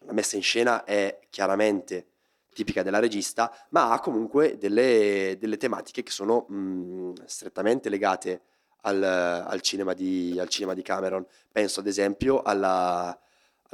la 0.00 0.12
messa 0.12 0.34
in 0.34 0.42
scena 0.42 0.82
è 0.82 1.20
chiaramente 1.30 2.08
tipica 2.52 2.82
della 2.82 2.98
regista, 2.98 3.52
ma 3.70 3.92
ha 3.92 4.00
comunque 4.00 4.58
delle, 4.58 5.36
delle 5.38 5.56
tematiche 5.56 6.02
che 6.02 6.10
sono 6.10 6.46
mh, 6.48 7.26
strettamente 7.26 7.88
legate 7.88 8.42
al, 8.82 9.00
al 9.02 9.60
cinema 9.60 9.92
di, 9.92 10.36
al 10.38 10.48
cinema 10.48 10.74
di 10.74 10.82
Cameron. 10.82 11.24
Penso 11.52 11.78
ad 11.78 11.86
esempio 11.86 12.42
alla, 12.42 13.16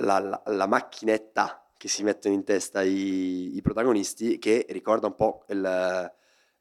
alla- 0.00 0.14
alla- 0.16 0.42
alla 0.44 0.66
macchinetta 0.66 1.62
che 1.76 1.88
si 1.88 2.02
mettono 2.02 2.34
in 2.34 2.44
testa 2.44 2.82
i, 2.82 3.56
i 3.56 3.60
protagonisti, 3.62 4.38
che 4.38 4.66
ricorda 4.70 5.06
un 5.06 5.14
po' 5.14 5.44
il- 5.48 6.12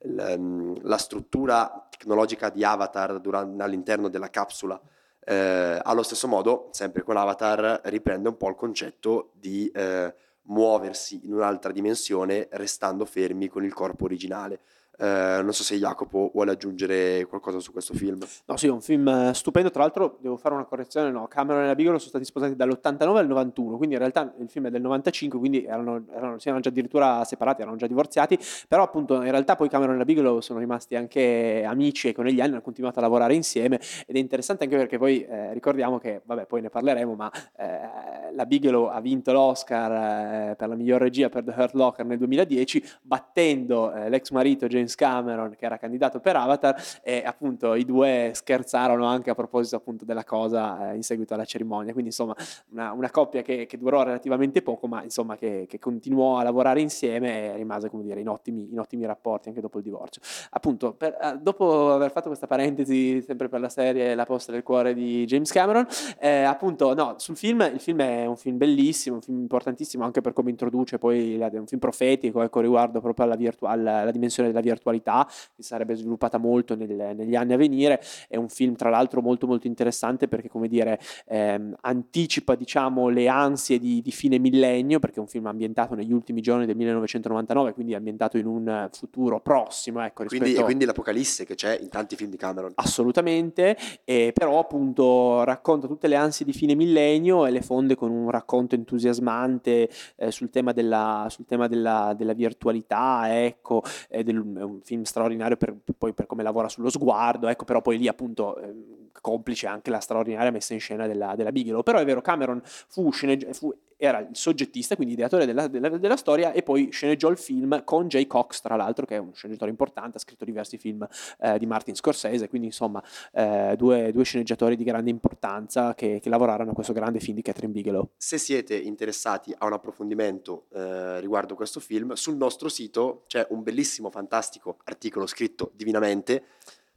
il, 0.03 0.35
mm, 0.37 0.75
la 0.83 0.97
struttura 0.97 1.87
tecnologica 1.89 2.49
di 2.49 2.63
Avatar 2.63 3.19
duran- 3.19 3.59
all'interno 3.59 4.07
della 4.09 4.29
capsula. 4.29 4.79
Eh, 5.25 5.79
allo 5.83 6.03
stesso 6.03 6.27
modo, 6.27 6.69
sempre 6.71 7.03
con 7.03 7.17
Avatar, 7.17 7.81
riprende 7.85 8.29
un 8.29 8.37
po' 8.37 8.47
il 8.49 8.55
concetto 8.55 9.31
di 9.33 9.69
eh, 9.73 10.13
muoversi 10.43 11.25
in 11.25 11.33
un'altra 11.33 11.71
dimensione 11.71 12.47
restando 12.51 13.05
fermi 13.05 13.47
con 13.49 13.63
il 13.65 13.73
corpo 13.73 14.05
originale. 14.05 14.61
Eh, 15.01 15.41
non 15.41 15.53
so 15.53 15.63
se 15.63 15.77
Jacopo 15.77 16.29
vuole 16.33 16.51
aggiungere 16.51 17.25
qualcosa 17.25 17.59
su 17.59 17.71
questo 17.71 17.93
film. 17.93 18.19
No, 18.45 18.57
sì, 18.57 18.67
è 18.67 18.69
un 18.69 18.81
film 18.81 19.07
eh, 19.07 19.33
stupendo. 19.33 19.71
Tra 19.71 19.83
l'altro, 19.83 20.17
devo 20.19 20.35
fare 20.35 20.55
una 20.55 20.65
correzione: 20.65 21.09
no, 21.09 21.25
Cameron 21.27 21.63
e 21.63 21.67
la 21.67 21.75
Bigelow 21.75 21.97
sono 21.97 22.09
stati 22.09 22.25
sposati 22.25 22.55
dall'89 22.55 23.15
al 23.15 23.27
91, 23.27 23.77
quindi 23.77 23.95
in 23.95 24.01
realtà 24.01 24.33
il 24.37 24.49
film 24.49 24.67
è 24.67 24.69
del 24.69 24.81
95, 24.81 25.39
quindi 25.39 25.63
erano, 25.63 26.03
erano, 26.13 26.37
si 26.37 26.49
erano 26.49 26.61
già 26.61 26.69
addirittura 26.69 27.23
separati, 27.23 27.61
erano 27.61 27.77
già 27.77 27.87
divorziati. 27.87 28.37
Però, 28.67 28.83
appunto, 28.83 29.15
in 29.21 29.31
realtà 29.31 29.55
poi 29.55 29.69
Cameron 29.69 29.95
e 29.95 29.97
la 29.99 30.05
Bigelow 30.05 30.41
sono 30.41 30.59
rimasti 30.59 30.97
anche 30.97 31.63
amici 31.65 32.09
e 32.09 32.13
con 32.13 32.25
negli 32.25 32.41
anni 32.41 32.51
hanno 32.51 32.61
continuato 32.61 32.99
a 32.99 33.01
lavorare 33.01 33.33
insieme. 33.33 33.79
Ed 34.05 34.17
è 34.17 34.19
interessante 34.19 34.65
anche 34.65 34.75
perché 34.75 34.97
poi 34.97 35.23
eh, 35.23 35.53
ricordiamo 35.53 35.97
che, 35.97 36.21
vabbè, 36.25 36.45
poi 36.45 36.59
ne 36.59 36.69
parleremo, 36.69 37.15
ma 37.15 37.31
eh, 37.55 38.33
la 38.33 38.45
Bigelow 38.45 38.87
ha 38.87 38.99
vinto 38.99 39.31
l'Oscar 39.31 40.49
eh, 40.51 40.55
per 40.57 40.67
la 40.67 40.75
miglior 40.75 40.99
regia 40.99 41.29
per 41.29 41.45
The 41.45 41.53
Hurt 41.55 41.73
Locker 41.73 42.05
nel 42.05 42.17
2010, 42.17 42.83
battendo 43.01 43.93
l'ex 44.09 44.31
marito 44.31 44.67
James 44.67 44.88
Cameron, 44.95 45.55
che 45.57 45.65
era 45.65 45.77
candidato 45.77 46.19
per 46.19 46.35
Avatar, 46.35 46.81
e 47.01 47.23
appunto 47.25 47.73
i 47.75 47.85
due 47.85 48.31
scherzarono 48.33 49.05
anche 49.05 49.29
a 49.29 49.35
proposito 49.35 49.75
appunto 49.75 50.05
della 50.05 50.23
cosa 50.23 50.91
eh, 50.91 50.95
in 50.95 51.03
seguito 51.03 51.33
alla 51.33 51.45
cerimonia. 51.45 51.91
Quindi, 51.91 52.09
insomma, 52.09 52.35
una, 52.71 52.91
una 52.91 53.09
coppia 53.11 53.41
che, 53.41 53.65
che 53.65 53.77
durò 53.77 54.03
relativamente 54.03 54.61
poco, 54.61 54.87
ma 54.87 55.03
insomma 55.03 55.35
che, 55.35 55.65
che 55.67 55.79
continuò 55.79 56.37
a 56.37 56.43
lavorare 56.43 56.81
insieme 56.81 57.53
e 57.53 57.55
rimase, 57.55 57.89
come 57.89 58.03
dire, 58.03 58.19
in 58.19 58.29
ottimi, 58.29 58.67
in 58.71 58.79
ottimi 58.79 59.05
rapporti 59.05 59.49
anche 59.49 59.61
dopo 59.61 59.77
il 59.77 59.83
divorzio. 59.83 60.21
Appunto, 60.51 60.93
per- 60.93 61.17
eh, 61.21 61.37
dopo 61.41 61.93
aver 61.93 62.11
fatto 62.11 62.27
questa 62.27 62.47
parentesi 62.47 63.21
sempre 63.21 63.49
per 63.49 63.59
la 63.59 63.69
serie 63.69 64.15
La 64.15 64.25
posta 64.25 64.51
del 64.51 64.63
cuore 64.63 64.93
di 64.93 65.25
James 65.25 65.51
Cameron, 65.51 65.85
eh, 66.19 66.43
appunto, 66.43 66.93
no, 66.93 67.15
sul 67.17 67.35
film, 67.35 67.61
il 67.73 67.79
film 67.79 68.01
è 68.01 68.25
un 68.25 68.37
film 68.37 68.57
bellissimo, 68.57 69.15
un 69.15 69.21
film 69.21 69.39
importantissimo 69.39 70.03
anche 70.03 70.21
per 70.21 70.33
come 70.33 70.49
introduce 70.49 70.97
poi, 70.97 71.37
è 71.39 71.57
un 71.57 71.67
film 71.67 71.79
profetico, 71.79 72.41
ecco, 72.41 72.59
riguardo 72.59 72.99
proprio 73.01 73.25
alla, 73.25 73.35
virtu- 73.35 73.67
alla- 73.67 73.99
alla 73.99 74.11
dimensione 74.11 74.49
della 74.49 74.61
virtualità, 74.79 75.27
che 75.53 75.61
sarebbe 75.61 75.95
sviluppata 75.95 76.37
molto 76.37 76.75
nel- 76.75 77.13
negli 77.15 77.35
anni 77.35 77.53
a 77.53 77.57
venire, 77.57 78.01
è 78.27 78.37
un 78.37 78.47
film 78.47 78.75
tra 78.75 78.89
l'altro 78.89 79.21
molto 79.21 79.45
molto 79.45 79.67
interessante 79.67 80.27
perché, 80.27 80.47
come 80.47 80.67
dire, 80.67 80.99
ehm, 81.27 81.75
anticipa, 81.81 82.55
diciamo, 82.55 83.09
le 83.09 83.27
ansie 83.27 83.77
di, 83.77 84.01
di 84.01 84.11
fine 84.11 84.39
millennio, 84.39 84.99
perché 84.99 85.17
è 85.17 85.19
un 85.19 85.27
film 85.27 85.47
ambientato 85.47 85.93
negli 85.93 86.13
ultimi 86.13 86.41
giorni 86.41 86.65
del 86.65 86.75
1999, 86.77 87.73
quindi 87.73 87.93
ambientato 87.93 88.37
in 88.37 88.45
un 88.45 88.67
eh, 88.67 88.89
futuro 88.91 89.41
prossimo, 89.41 90.03
ecco, 90.03 90.23
Quindi, 90.25 90.53
e 90.53 90.63
quindi 90.63 90.85
l'apocalisse 90.85 91.45
che 91.45 91.55
c'è 91.55 91.77
in 91.79 91.89
tanti 91.89 92.15
film 92.15 92.29
di 92.31 92.37
Cameron. 92.37 92.71
Assolutamente, 92.75 93.77
eh, 94.05 94.31
però 94.33 94.59
appunto 94.59 95.43
racconta 95.43 95.87
tutte 95.87 96.07
le 96.07 96.15
ansie 96.15 96.45
di 96.45 96.53
fine 96.53 96.75
millennio 96.75 97.45
e 97.45 97.51
le 97.51 97.61
fonde 97.61 97.95
con 97.95 98.11
un 98.11 98.29
racconto 98.29 98.75
entusiasmante 98.75 99.89
eh, 100.15 100.31
sul 100.31 100.49
tema 100.49 100.71
della, 100.71 101.27
sul 101.29 101.45
tema 101.45 101.67
della, 101.67 102.13
della 102.15 102.33
virtualità, 102.33 103.43
ecco, 103.43 103.83
è, 104.07 104.23
del- 104.23 104.58
è 104.59 104.63
un 104.63 104.81
film 104.81 105.03
straordinario 105.03 105.57
per, 105.57 105.75
poi 105.97 106.13
per 106.13 106.25
come 106.25 106.43
lavora 106.43 106.69
sullo 106.69 106.89
sguardo, 106.89 107.47
ecco, 107.47 107.65
però 107.65 107.81
poi 107.81 107.97
lì 107.97 108.07
appunto 108.07 108.57
ehm, 108.57 109.09
complice 109.21 109.67
anche 109.67 109.89
la 109.89 109.99
straordinaria 109.99 110.51
messa 110.51 110.73
in 110.73 110.79
scena 110.79 111.07
della, 111.07 111.35
della 111.35 111.51
Bigelow. 111.51 111.83
Però 111.83 111.99
è 111.99 112.05
vero, 112.05 112.21
Cameron 112.21 112.61
fu 112.63 113.11
sceneggi- 113.11 113.47
fu- 113.53 113.73
era 114.01 114.19
il 114.19 114.29
soggettista, 114.31 114.95
quindi 114.95 115.13
ideatore 115.13 115.45
della, 115.45 115.67
della- 115.67 115.97
della 115.97 116.15
storia 116.15 116.53
e 116.53 116.63
poi 116.63 116.89
sceneggiò 116.89 117.29
il 117.29 117.37
film 117.37 117.83
con 117.83 118.07
Jay 118.07 118.27
Cox, 118.27 118.61
tra 118.61 118.77
l'altro, 118.77 119.05
che 119.05 119.15
è 119.15 119.17
un 119.17 119.33
sceneggiatore 119.33 119.71
importante, 119.71 120.15
ha 120.15 120.19
scritto 120.21 120.45
diversi 120.45 120.77
film 120.77 121.05
eh, 121.39 121.59
di 121.59 121.65
Martin 121.65 121.95
Scorsese, 121.95 122.47
quindi 122.47 122.67
insomma 122.67 123.03
eh, 123.33 123.75
due, 123.77 124.13
due 124.13 124.23
sceneggiatori 124.23 124.77
di 124.77 124.85
grande 124.85 125.09
importanza 125.09 125.95
che, 125.95 126.19
che 126.21 126.29
lavorarono 126.29 126.71
a 126.71 126.73
questo 126.73 126.93
grande 126.93 127.19
film 127.19 127.35
di 127.35 127.41
Catherine 127.41 127.73
Bigelow. 127.73 128.11
Se 128.15 128.37
siete 128.37 128.77
interessati 128.77 129.53
a 129.57 129.65
un 129.65 129.73
approfondimento 129.73 130.67
eh, 130.73 131.19
riguardo 131.19 131.55
questo 131.55 131.81
film, 131.81 132.13
sul 132.13 132.37
nostro 132.37 132.69
sito 132.69 133.23
c'è 133.27 133.45
un 133.49 133.63
bellissimo, 133.63 134.09
fantastico 134.09 134.48
articolo 134.83 135.27
scritto 135.27 135.71
divinamente 135.75 136.43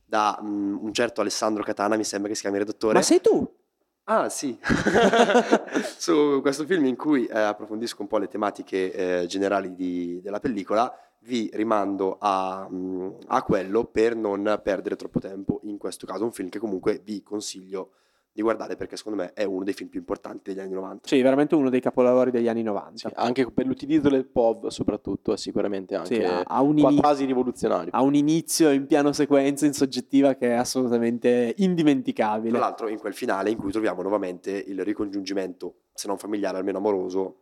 da 0.05 0.38
mm, 0.42 0.78
un 0.84 0.92
certo 0.92 1.20
Alessandro 1.20 1.62
Catana, 1.62 1.96
mi 1.96 2.05
sembra 2.05 2.28
che 2.28 2.34
si 2.34 2.42
chiami 2.42 2.59
redattore. 2.59 2.94
Ma 2.94 3.03
sei 3.03 3.20
tu? 3.20 3.61
Ah 4.05 4.28
sì, 4.28 4.59
su 5.96 6.40
questo 6.42 6.66
film 6.66 6.86
in 6.86 6.96
cui 6.96 7.24
eh, 7.26 7.38
approfondisco 7.38 8.03
un 8.03 8.09
po' 8.09 8.18
le 8.18 8.26
tematiche 8.26 8.92
eh, 9.22 9.26
generali 9.26 9.74
di- 9.74 10.20
della 10.20 10.40
pellicola, 10.40 10.92
vi 11.20 11.48
rimando 11.53 12.16
a, 12.18 12.66
mm, 12.68 13.11
a 13.28 13.42
quello 13.42 13.84
per 13.84 14.16
non 14.16 14.61
perdere 14.62 14.96
troppo 14.96 15.20
tempo 15.20 15.61
in 15.64 15.78
questo 15.78 16.05
caso, 16.05 16.24
un 16.24 16.32
film 16.32 16.48
che 16.48 16.59
comunque 16.59 17.00
vi 17.05 17.22
consiglio 17.22 17.92
di 18.35 18.41
guardare 18.41 18.76
perché 18.76 18.97
secondo 18.97 19.20
me 19.22 19.33
è 19.35 19.45
uno 19.45 19.62
dei 19.62 19.74
film 19.74 19.91
più 19.91 19.99
importanti 20.01 20.53
degli 20.53 20.61
anni 20.64 20.72
90. 20.72 21.07
Sì, 21.07 21.20
veramente 21.20 21.55
uno 21.55 21.68
dei 21.68 21.80
capolavori 21.80 22.30
degli 22.30 22.49
anni 22.49 22.62
90. 22.62 23.09
Sì, 23.09 23.14
anche 23.16 23.51
per 23.51 23.66
l'utilizzo 23.66 24.09
del 24.09 24.24
POV 24.26 24.68
soprattutto 24.68 25.35
è 25.35 25.37
sicuramente 25.37 25.95
anche 25.95 26.14
Sì, 26.14 26.22
ha, 26.22 26.62
un 26.62 26.78
qua- 26.80 26.91
ini- 26.91 27.01
quasi 27.01 27.24
rivoluzionario. 27.26 27.91
ha 27.93 28.03
un 28.03 28.14
inizio 28.14 28.70
in 28.70 28.87
piano 28.87 29.12
sequenza, 29.12 29.66
in 29.66 29.74
soggettiva, 29.74 30.35
che 30.35 30.49
è 30.49 30.53
assolutamente 30.53 31.53
Tra 31.55 31.64
indimenticabile. 31.64 32.59
l'altro 32.59 32.89
in 32.89 32.99
quel 32.99 33.12
finale 33.14 33.51
in 33.51 33.59
cui 33.59 33.70
troviamo 33.70 34.01
nuovamente 34.01 34.51
il 34.51 34.83
ricongiungimento, 34.83 35.74
se 35.93 36.09
non 36.09 36.16
familiare 36.16 36.57
almeno 36.57 36.78
amoroso, 36.78 37.37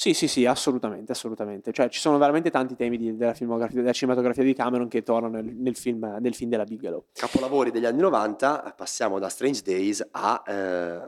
Sì, 0.00 0.14
sì, 0.14 0.28
sì, 0.28 0.46
assolutamente, 0.46 1.12
assolutamente. 1.12 1.72
Cioè, 1.74 1.90
ci 1.90 2.00
sono 2.00 2.16
veramente 2.16 2.48
tanti 2.48 2.74
temi 2.74 2.96
di- 2.96 3.18
della 3.18 3.34
filmografia, 3.34 3.80
della 3.82 3.92
cinematografia 3.92 4.42
di 4.42 4.54
Cameron 4.54 4.88
che 4.88 5.02
tornano 5.02 5.34
nel, 5.42 5.54
nel 5.54 5.76
film, 5.76 6.16
nel 6.20 6.34
film 6.34 6.48
della 6.48 6.64
Bigelow. 6.64 7.04
capolavori 7.12 7.70
degli 7.70 7.84
anni 7.84 8.00
90, 8.00 8.72
passiamo 8.74 9.18
da 9.18 9.28
Strange 9.28 9.60
Days 9.62 10.08
a, 10.12 10.42
eh, 10.46 11.00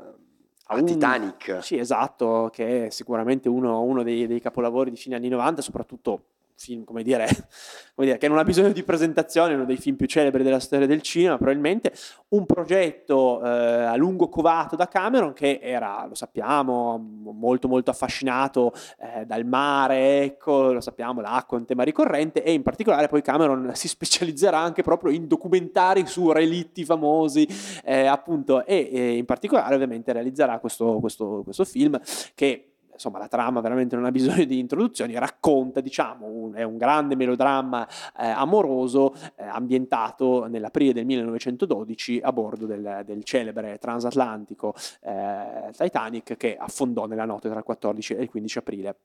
un- 0.74 0.84
Titanic. 0.84 1.61
Sì, 1.62 1.78
esatto, 1.78 2.51
che 2.53 2.88
è 2.88 2.90
sicuramente 2.90 3.49
uno, 3.49 3.80
uno 3.80 4.03
dei, 4.03 4.26
dei 4.26 4.43
capolavori 4.43 4.90
di 4.90 4.97
fine 4.99 5.14
anni 5.16 5.28
90, 5.30 5.62
soprattutto 5.62 6.24
film, 6.63 6.85
come 6.85 7.03
dire, 7.03 7.27
come 7.95 8.07
dire, 8.07 8.19
che 8.19 8.29
non 8.29 8.39
ha 8.39 8.45
bisogno 8.45 8.71
di 8.71 8.83
presentazione, 8.85 9.55
uno 9.55 9.65
dei 9.65 9.77
film 9.77 9.97
più 9.97 10.07
celebri 10.07 10.45
della 10.45 10.61
storia 10.61 10.87
del 10.87 11.03
cinema, 11.03 11.37
probabilmente. 11.37 11.93
Un 12.29 12.47
progetto 12.47 13.45
eh, 13.45 13.49
a 13.49 13.97
lungo 13.97 14.29
covato 14.29 14.77
da 14.77 14.89
Cameron 14.89 15.33
che 15.33 15.59
era, 15.61 16.07
lo 16.07 16.15
sappiamo, 16.15 16.97
molto 16.99 17.69
molto 17.69 17.91
affascinato 17.91 18.73
eh, 18.99 19.27
dal 19.27 19.45
mare, 19.45 20.23
ecco, 20.23 20.73
lo 20.73 20.81
sappiamo, 20.81 21.21
l'acqua 21.21 21.57
è 21.57 21.61
un 21.61 21.67
tema 21.67 21.83
ricorrente 21.83 22.43
e 22.43 22.53
in 22.53 22.63
particolare 22.63 23.09
poi 23.09 23.23
Cameron 23.23 23.73
si 23.75 23.89
specializzerà 23.89 24.59
anche 24.59 24.83
proprio 24.83 25.13
in 25.13 25.27
documentari 25.27 26.07
su 26.07 26.31
relitti 26.31 26.85
famosi, 26.85 27.47
eh, 27.85 28.07
appunto, 28.07 28.65
e, 28.65 28.89
e, 28.93 29.17
in 29.17 29.25
particolare 29.25 29.75
ovviamente 29.75 30.13
realizzerà 30.13 30.59
questo, 30.59 30.99
questo, 31.01 31.43
questo 31.45 31.65
film 31.65 32.01
che 32.35 32.72
insomma 32.93 33.18
la 33.18 33.28
trama 33.28 33.61
veramente 33.61 33.97
non 33.97 34.05
ha 34.05 34.11
bisogno 34.12 34.45
di 34.45 34.59
introduzioni, 34.59 35.18
racconta, 35.18 35.80
diciamo, 35.80 36.26
un, 36.26 36.55
è 36.55 36.62
un 36.62 36.76
grande 36.76 37.16
melodramma 37.16 37.86
eh, 38.18 38.26
amoroso 38.26 39.14
eh, 39.36 39.45
ambientato 39.45 40.47
nell'aprile 40.47 40.93
del 40.93 41.07
1912 41.07 42.20
a 42.22 42.32
bordo 42.32 42.66
del, 42.66 43.03
del 43.05 43.24
celebre 43.24 43.78
transatlantico 43.78 44.74
eh, 45.03 45.70
Titanic 45.76 46.36
che 46.36 46.57
affondò 46.57 47.07
nella 47.07 47.24
notte 47.24 47.49
tra 47.49 47.59
il 47.59 47.64
14 47.64 48.14
e 48.14 48.22
il 48.22 48.30
15 48.30 48.59
aprile 48.59 48.97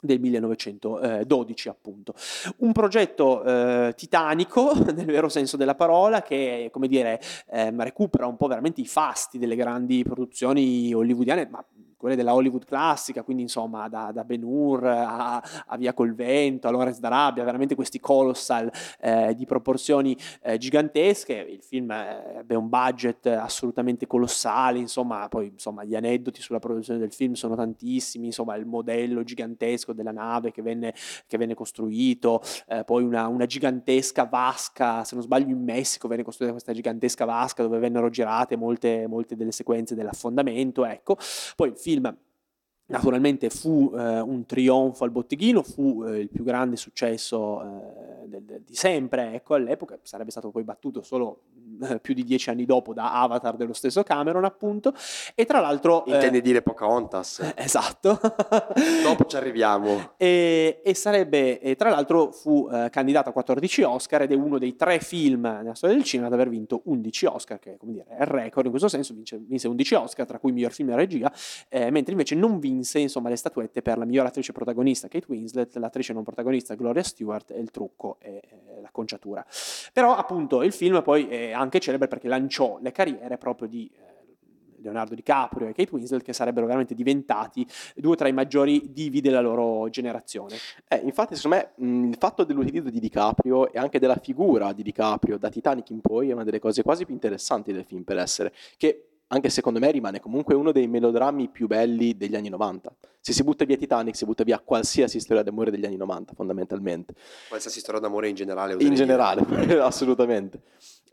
del 0.00 0.20
1912 0.20 1.68
appunto. 1.68 2.14
Un 2.58 2.72
progetto 2.72 3.42
eh, 3.42 3.92
titanico 3.96 4.72
nel 4.94 5.06
vero 5.06 5.28
senso 5.28 5.56
della 5.56 5.74
parola 5.74 6.22
che 6.22 6.68
come 6.72 6.88
dire 6.88 7.20
eh, 7.50 7.70
recupera 7.76 8.26
un 8.26 8.36
po' 8.36 8.46
veramente 8.46 8.80
i 8.80 8.86
fasti 8.86 9.38
delle 9.38 9.56
grandi 9.56 10.02
produzioni 10.02 10.92
hollywoodiane 10.92 11.48
ma 11.50 11.64
quelle 12.06 12.14
della 12.22 12.34
Hollywood 12.34 12.64
classica, 12.64 13.24
quindi 13.24 13.42
insomma 13.42 13.88
da, 13.88 14.12
da 14.12 14.22
Ben 14.22 14.44
Hur 14.44 14.86
a, 14.86 15.42
a, 15.66 15.76
Via 15.76 15.92
col 15.92 16.14
Vento, 16.14 16.68
a 16.68 16.70
Lawrence 16.70 17.00
d'Arabia, 17.00 17.42
veramente 17.42 17.74
questi 17.74 17.98
colossal 17.98 18.70
eh, 19.00 19.34
di 19.34 19.44
proporzioni 19.44 20.16
eh, 20.42 20.56
gigantesche. 20.56 21.34
Il 21.34 21.62
film 21.62 21.90
ebbe 21.90 22.54
un 22.54 22.68
budget 22.68 23.26
assolutamente 23.26 24.06
colossale, 24.06 24.78
insomma, 24.78 25.26
poi 25.28 25.48
insomma, 25.48 25.82
gli 25.82 25.96
aneddoti 25.96 26.40
sulla 26.40 26.60
produzione 26.60 27.00
del 27.00 27.12
film 27.12 27.32
sono 27.32 27.56
tantissimi, 27.56 28.26
insomma 28.26 28.54
il 28.54 28.66
modello 28.66 29.24
gigantesco 29.24 29.92
della 29.92 30.12
nave 30.12 30.52
che 30.52 30.62
venne, 30.62 30.94
che 31.26 31.36
venne 31.36 31.54
costruito, 31.54 32.40
eh, 32.68 32.84
poi 32.84 33.02
una, 33.02 33.26
una 33.26 33.46
gigantesca 33.46 34.26
vasca, 34.26 35.02
se 35.02 35.16
non 35.16 35.24
sbaglio 35.24 35.48
in 35.48 35.60
Messico 35.60 36.06
venne 36.06 36.22
costruita 36.22 36.52
questa 36.52 36.72
gigantesca 36.72 37.24
vasca 37.24 37.64
dove 37.64 37.80
vennero 37.80 38.10
girate 38.10 38.54
molte, 38.54 39.08
molte 39.08 39.34
delle 39.34 39.50
sequenze 39.50 39.96
dell'affondamento, 39.96 40.84
ecco. 40.84 41.16
Poi 41.56 41.70
il 41.70 41.76
film 41.76 41.94
naturalmente 42.86 43.50
fu 43.50 43.92
eh, 43.94 44.20
un 44.20 44.44
trionfo 44.46 45.04
al 45.04 45.10
botteghino, 45.10 45.62
fu 45.62 46.04
eh, 46.04 46.20
il 46.20 46.28
più 46.28 46.44
grande 46.44 46.76
successo 46.76 47.62
eh, 47.62 48.28
del, 48.28 48.42
del, 48.42 48.62
di 48.62 48.74
sempre, 48.74 49.34
ecco, 49.34 49.54
all'epoca 49.54 49.98
sarebbe 50.02 50.30
stato 50.30 50.50
poi 50.50 50.62
battuto 50.62 51.02
solo 51.02 51.42
più 52.02 52.14
di 52.14 52.24
dieci 52.24 52.50
anni 52.50 52.64
dopo 52.64 52.92
da 52.92 53.12
Avatar 53.12 53.56
dello 53.56 53.72
stesso 53.72 54.02
Cameron, 54.02 54.44
appunto, 54.44 54.92
e 55.34 55.44
tra 55.44 55.60
l'altro... 55.60 56.04
Eh, 56.04 56.14
Intendi 56.14 56.40
dire 56.40 56.62
Pocahontas. 56.62 57.40
Eh, 57.40 57.54
esatto. 57.62 58.18
dopo 59.02 59.24
ci 59.26 59.36
arriviamo. 59.36 60.12
E, 60.16 60.80
e 60.84 60.94
sarebbe, 60.94 61.60
e 61.60 61.76
tra 61.76 61.90
l'altro 61.90 62.32
fu 62.32 62.68
candidato 62.90 63.28
a 63.28 63.32
14 63.32 63.82
Oscar 63.82 64.22
ed 64.22 64.32
è 64.32 64.34
uno 64.34 64.58
dei 64.58 64.76
tre 64.76 64.98
film 65.00 65.42
nella 65.42 65.74
storia 65.74 65.94
del 65.96 66.04
cinema 66.04 66.28
ad 66.28 66.34
aver 66.34 66.48
vinto 66.48 66.82
11 66.84 67.26
Oscar, 67.26 67.58
che 67.58 67.76
come 67.76 67.92
dire, 67.92 68.06
è 68.08 68.22
il 68.22 68.26
record 68.26 68.64
in 68.64 68.70
questo 68.70 68.88
senso, 68.88 69.14
vince, 69.14 69.38
vinse 69.38 69.68
11 69.68 69.94
Oscar, 69.94 70.26
tra 70.26 70.38
cui 70.38 70.52
miglior 70.52 70.72
film 70.72 70.90
e 70.90 70.96
regia, 70.96 71.32
mentre 71.70 72.12
invece 72.12 72.34
non 72.34 72.58
vinse 72.58 72.98
insomma, 72.98 73.28
le 73.28 73.36
statuette 73.36 73.82
per 73.82 73.98
la 73.98 74.04
miglior 74.04 74.26
attrice 74.26 74.52
protagonista 74.52 75.08
Kate 75.08 75.26
Winslet, 75.28 75.76
l'attrice 75.76 76.12
non 76.12 76.24
protagonista 76.24 76.74
Gloria 76.74 77.02
Stewart 77.02 77.50
e 77.50 77.58
il 77.58 77.70
trucco 77.70 78.18
e, 78.20 78.42
e 78.76 78.80
l'acconciatura. 78.80 79.44
Però 79.92 80.14
appunto 80.14 80.62
il 80.62 80.72
film 80.72 81.02
poi 81.02 81.28
è 81.28 81.52
anche 81.52 81.65
celebre 81.80 82.08
perché 82.08 82.28
lanciò 82.28 82.78
le 82.80 82.92
carriere 82.92 83.38
proprio 83.38 83.68
di 83.68 83.90
eh, 83.92 84.16
Leonardo 84.82 85.14
DiCaprio 85.14 85.68
e 85.68 85.72
Kate 85.72 85.90
Winslet 85.92 86.22
che 86.22 86.32
sarebbero 86.32 86.66
veramente 86.66 86.94
diventati 86.94 87.66
due 87.94 88.16
tra 88.16 88.28
i 88.28 88.32
maggiori 88.32 88.92
divi 88.92 89.20
della 89.20 89.40
loro 89.40 89.88
generazione. 89.90 90.56
Eh, 90.88 90.96
infatti 90.96 91.34
secondo 91.34 91.56
me 91.56 92.08
il 92.08 92.16
fatto 92.18 92.44
dell'utilizzo 92.44 92.90
di 92.90 93.00
DiCaprio 93.00 93.72
e 93.72 93.78
anche 93.78 93.98
della 93.98 94.16
figura 94.16 94.72
di 94.72 94.82
DiCaprio 94.82 95.38
da 95.38 95.48
Titanic 95.48 95.90
in 95.90 96.00
poi 96.00 96.30
è 96.30 96.32
una 96.32 96.44
delle 96.44 96.58
cose 96.58 96.82
quasi 96.82 97.04
più 97.04 97.14
interessanti 97.14 97.72
del 97.72 97.84
film 97.84 98.02
per 98.02 98.18
essere, 98.18 98.52
che 98.76 99.08
anche 99.28 99.50
secondo 99.50 99.80
me 99.80 99.90
rimane 99.90 100.20
comunque 100.20 100.54
uno 100.54 100.70
dei 100.70 100.86
melodrammi 100.86 101.48
più 101.48 101.66
belli 101.66 102.16
degli 102.16 102.36
anni 102.36 102.48
90. 102.48 102.94
Se 103.20 103.32
si 103.32 103.42
butta 103.42 103.64
via 103.64 103.76
Titanic, 103.76 104.14
si 104.14 104.24
butta 104.24 104.44
via 104.44 104.60
qualsiasi 104.60 105.18
storia 105.18 105.42
d'amore 105.42 105.72
degli 105.72 105.84
anni 105.84 105.96
90, 105.96 106.34
fondamentalmente. 106.34 107.14
Qualsiasi 107.48 107.80
storia 107.80 108.00
d'amore 108.00 108.28
in 108.28 108.36
generale. 108.36 108.76
In 108.78 108.94
generale, 108.94 109.42
assolutamente. 109.82 110.60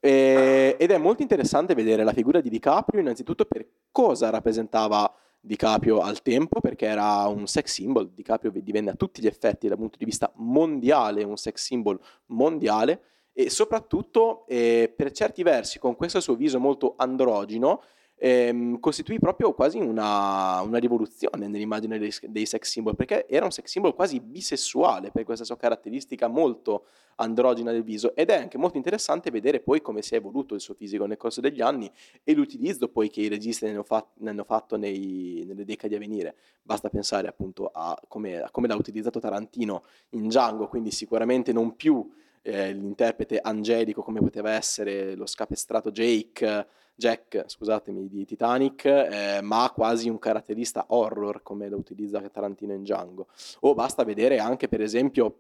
E, 0.06 0.76
ed 0.78 0.92
è 0.92 0.98
molto 0.98 1.22
interessante 1.22 1.74
vedere 1.74 2.04
la 2.04 2.12
figura 2.12 2.42
di 2.42 2.50
DiCaprio, 2.50 3.00
innanzitutto 3.00 3.46
per 3.46 3.66
cosa 3.90 4.30
rappresentava 4.30 5.10
DiCaprio 5.40 6.02
al 6.02 6.22
tempo, 6.22 6.60
perché 6.60 6.88
era 6.88 7.26
un 7.28 7.48
sex 7.48 7.72
symbol. 7.72 8.10
DiCaprio 8.10 8.52
divenne 8.54 8.90
a 8.90 8.96
tutti 8.96 9.22
gli 9.22 9.28
effetti, 9.28 9.70
dal 9.70 9.78
punto 9.78 9.98
di 9.98 10.04
vista 10.04 10.30
mondiale, 10.36 11.24
un 11.24 11.38
sex 11.38 11.64
symbol 11.64 11.98
mondiale 12.28 13.04
e 13.32 13.50
soprattutto 13.50 14.46
eh, 14.48 14.94
per 14.96 15.12
certi 15.12 15.42
versi 15.42 15.80
con 15.80 15.96
questo 15.96 16.20
suo 16.20 16.36
viso 16.36 16.60
molto 16.60 16.96
androgino 16.98 17.82
ehm, 18.16 18.80
costituì 18.80 19.20
proprio 19.20 19.54
quasi 19.54 19.80
una, 19.80 20.62
una 20.62 20.78
rivoluzione 20.78 21.48
nell'immagine 21.48 21.98
dei, 21.98 22.14
dei, 22.28 22.46
sex 22.46 22.70
symbol, 22.70 22.96
perché 22.96 23.28
era 23.28 23.46
un 23.46 23.52
sex 23.52 23.66
symbol 23.70 23.94
quasi 23.94 24.20
bisessuale 24.20 25.12
per 25.12 25.24
questa 25.24 25.46
sua 25.46 25.58
caratteristica 25.58 26.28
molto 26.28 26.86
androgina 27.16 27.72
del 27.72 27.84
viso 27.84 28.16
ed 28.16 28.30
è 28.30 28.36
anche 28.36 28.58
molto 28.58 28.78
interessante 28.78 29.30
vedere 29.30 29.60
poi 29.60 29.82
come 29.82 30.02
si 30.02 30.16
è 30.16 30.18
evoluto 30.18 30.56
il 30.56 30.62
suo 30.62 30.74
fisico 30.74 31.06
nel 31.06 31.18
corso 31.18 31.42
degli 31.42 31.62
anni 31.62 31.92
e 32.24 32.34
l'utilizzo 32.34 32.88
poi 32.88 33.10
che 33.10 33.22
i 33.22 33.28
registi 33.28 33.66
ne 33.66 33.72
hanno, 33.72 33.84
fat- 33.84 34.16
ne 34.16 34.30
hanno 34.32 34.44
fatto 34.44 34.78
nei, 34.78 35.44
nelle 35.46 35.66
decadi 35.66 35.96
a 35.96 36.00
venire. 36.00 36.36
Basta 36.62 36.90
pensare 36.90 37.28
appunto 37.28 37.68
a 37.68 38.00
come, 38.08 38.42
a 38.42 38.50
come 38.50 38.68
l'ha 38.68 38.76
utilizzato 38.76 39.20
Tarantino 39.20 39.84
in 40.12 40.28
Django, 40.28 40.68
quindi 40.68 40.92
sicuramente 40.92 41.52
non 41.52 41.76
più 41.76 42.10
eh, 42.42 42.74
l'interprete 42.74 43.40
angelico 43.40 44.02
come 44.02 44.20
poteva 44.20 44.52
essere 44.52 45.16
lo 45.16 45.26
scapestrato 45.26 45.92
Jake 45.92 46.68
Jack, 46.96 47.44
scusatemi, 47.48 48.08
di 48.08 48.26
Titanic, 48.26 48.86
eh, 48.86 49.40
ma 49.42 49.72
quasi 49.74 50.10
un 50.10 50.20
caratterista 50.20 50.86
horror 50.90 51.42
come 51.42 51.68
lo 51.68 51.78
utilizza 51.78 52.22
Tarantino 52.22 52.74
in 52.74 52.84
Django. 52.84 53.28
O 53.62 53.74
basta 53.74 54.04
vedere 54.04 54.40
anche, 54.40 54.68
per 54.68 54.82
esempio, 54.82 55.40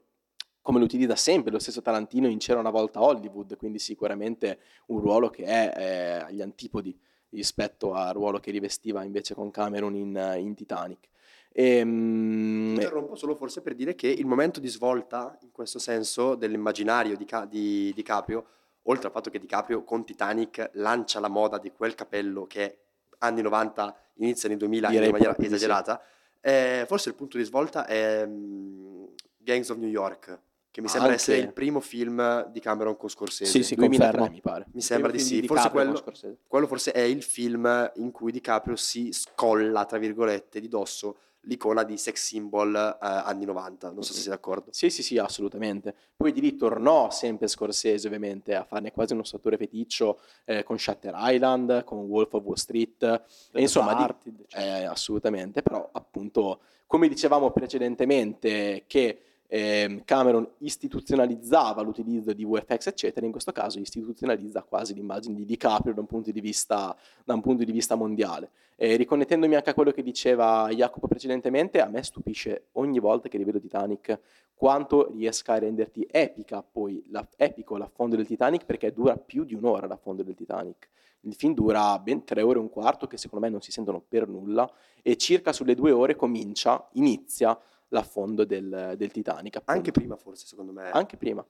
come 0.61 0.79
lo 0.79 0.85
utilizza 0.85 1.15
sempre 1.15 1.51
lo 1.51 1.59
stesso 1.59 1.81
Tarantino 1.81 2.27
in 2.27 2.37
C'era 2.37 2.59
una 2.59 2.69
volta 2.71 3.01
Hollywood, 3.01 3.57
quindi 3.57 3.79
sicuramente 3.79 4.59
un 4.87 4.99
ruolo 4.99 5.29
che 5.29 5.43
è 5.43 5.73
eh, 5.75 6.25
agli 6.25 6.41
antipodi 6.41 6.97
rispetto 7.29 7.93
al 7.93 8.13
ruolo 8.13 8.39
che 8.39 8.51
rivestiva 8.51 9.03
invece 9.03 9.33
con 9.35 9.51
Cameron 9.51 9.95
in, 9.95 10.35
in 10.37 10.55
Titanic. 10.55 11.09
E, 11.51 11.81
um, 11.81 12.73
Interrompo 12.75 13.15
solo 13.15 13.35
forse 13.35 13.61
per 13.61 13.75
dire 13.75 13.93
che 13.93 14.07
il 14.07 14.25
momento 14.25 14.59
di 14.59 14.67
svolta, 14.67 15.37
in 15.41 15.51
questo 15.51 15.77
senso, 15.79 16.35
dell'immaginario 16.35 17.15
di, 17.15 17.27
di, 17.49 17.91
di 17.93 18.03
Caprio 18.03 18.45
oltre 18.83 19.07
al 19.07 19.13
fatto 19.13 19.29
che 19.29 19.39
DiCaprio 19.39 19.83
con 19.83 20.05
Titanic 20.05 20.71
lancia 20.73 21.19
la 21.19 21.29
moda 21.29 21.57
di 21.57 21.71
quel 21.71 21.95
capello 21.95 22.45
che 22.45 22.79
anni 23.19 23.41
90 23.41 23.95
inizia 24.15 24.49
nei 24.49 24.57
2000 24.57 24.89
Direi 24.89 25.05
in 25.05 25.11
maniera 25.11 25.35
esagerata, 25.37 26.01
sì. 26.01 26.39
eh, 26.49 26.85
forse 26.87 27.09
il 27.09 27.15
punto 27.15 27.37
di 27.37 27.43
svolta 27.43 27.85
è 27.85 28.23
um, 28.23 29.07
Gangs 29.37 29.69
of 29.69 29.77
New 29.77 29.89
York, 29.89 30.39
che 30.69 30.81
mi 30.81 30.87
sembra 30.87 31.11
Anche. 31.11 31.21
essere 31.21 31.37
il 31.37 31.53
primo 31.53 31.79
film 31.79 32.49
di 32.49 32.59
Cameron 32.59 32.97
con 32.97 33.07
Scorsese. 33.07 33.49
Sì, 33.49 33.63
sì, 33.63 33.75
2003 33.75 34.29
mi 34.29 34.41
pare. 34.41 34.65
Mi 34.73 34.81
sembra 34.81 35.11
di 35.11 35.19
sì, 35.19 35.39
di 35.39 35.47
forse 35.47 35.69
quello, 35.69 36.03
quello 36.47 36.67
forse 36.67 36.91
è 36.91 37.01
il 37.01 37.21
film 37.21 37.91
in 37.95 38.11
cui 38.11 38.31
DiCaprio 38.31 38.75
si 38.75 39.11
scolla, 39.11 39.85
tra 39.85 39.99
virgolette, 39.99 40.59
di 40.59 40.67
dosso 40.67 41.17
l'icona 41.43 41.83
di 41.83 41.97
sex 41.97 42.23
symbol 42.23 42.75
eh, 42.75 42.97
anni 42.99 43.45
90, 43.45 43.91
non 43.91 44.03
so 44.03 44.13
se 44.13 44.21
sei 44.21 44.29
d'accordo. 44.29 44.71
Sì, 44.71 44.89
sì, 44.89 45.03
sì, 45.03 45.17
assolutamente. 45.17 45.95
Poi 46.15 46.31
di 46.31 46.41
lì 46.41 46.55
tornò 46.55 47.09
sempre 47.09 47.47
Scorsese 47.47 48.07
ovviamente 48.07 48.55
a 48.55 48.63
farne 48.63 48.91
quasi 48.91 49.13
uno 49.13 49.23
statore 49.23 49.57
feticcio 49.57 50.19
eh, 50.45 50.63
con 50.63 50.77
Shutter 50.77 51.13
Island, 51.15 51.83
con 51.83 51.99
Wolf 51.99 52.33
of 52.33 52.43
Wall 52.43 52.55
Street, 52.55 53.23
insomma, 53.53 53.95
Party, 53.95 54.31
di, 54.31 54.45
eh, 54.53 54.85
assolutamente, 54.85 55.61
però 55.61 55.89
appunto 55.91 56.61
come 56.85 57.07
dicevamo 57.07 57.51
precedentemente 57.51 58.83
che 58.87 59.32
eh, 59.47 60.01
Cameron 60.05 60.47
istituzionalizzava 60.59 61.81
l'utilizzo 61.81 62.33
di 62.33 62.45
VFX, 62.45 62.87
eccetera, 62.87 63.25
in 63.25 63.31
questo 63.31 63.51
caso 63.51 63.79
istituzionalizza 63.79 64.63
quasi 64.63 64.93
l'immagine 64.93 65.35
di 65.35 65.45
DiCaprio 65.45 65.93
da 65.93 66.01
un 66.01 66.07
punto 66.07 66.31
di 66.31 66.41
vista, 66.41 66.95
un 67.25 67.41
punto 67.41 67.63
di 67.63 67.71
vista 67.71 67.95
mondiale. 67.95 68.49
E 68.75 68.95
riconnettendomi 68.95 69.55
anche 69.55 69.69
a 69.69 69.73
quello 69.73 69.91
che 69.91 70.01
diceva 70.01 70.67
Jacopo 70.71 71.07
precedentemente, 71.07 71.79
a 71.79 71.87
me 71.87 72.01
stupisce 72.03 72.69
ogni 72.73 72.99
volta 72.99 73.29
che 73.29 73.37
rivedo 73.37 73.59
Titanic 73.59 74.19
quanto 74.55 75.11
riesca 75.11 75.53
a 75.53 75.59
renderti 75.59 76.07
epica 76.09 76.63
poi, 76.63 77.03
la, 77.09 77.27
epico 77.37 77.77
l'affondo 77.77 78.15
del 78.15 78.25
Titanic 78.25 78.65
perché 78.65 78.91
dura 78.93 79.17
più 79.17 79.43
di 79.43 79.53
un'ora 79.53 79.87
l'affondo 79.87 80.23
del 80.23 80.35
Titanic. 80.35 80.89
Il 81.21 81.35
film 81.35 81.53
dura 81.53 81.97
ben 81.99 82.23
tre 82.23 82.41
ore 82.41 82.59
e 82.59 82.61
un 82.61 82.69
quarto 82.69 83.07
che 83.07 83.17
secondo 83.17 83.45
me 83.45 83.51
non 83.51 83.61
si 83.61 83.71
sentono 83.71 84.01
per 84.05 84.27
nulla 84.27 84.69
e 85.01 85.15
circa 85.15 85.53
sulle 85.53 85.75
due 85.75 85.91
ore 85.91 86.15
comincia, 86.15 86.87
inizia 86.93 87.57
l'affondo 87.93 88.43
del, 88.43 88.95
del 88.97 89.11
Titanic. 89.11 89.55
appunto. 89.57 89.71
Anche 89.71 89.91
prima 89.91 90.15
forse, 90.15 90.45
secondo 90.45 90.71
me. 90.71 90.89
Anche 90.89 91.15
prima. 91.15 91.45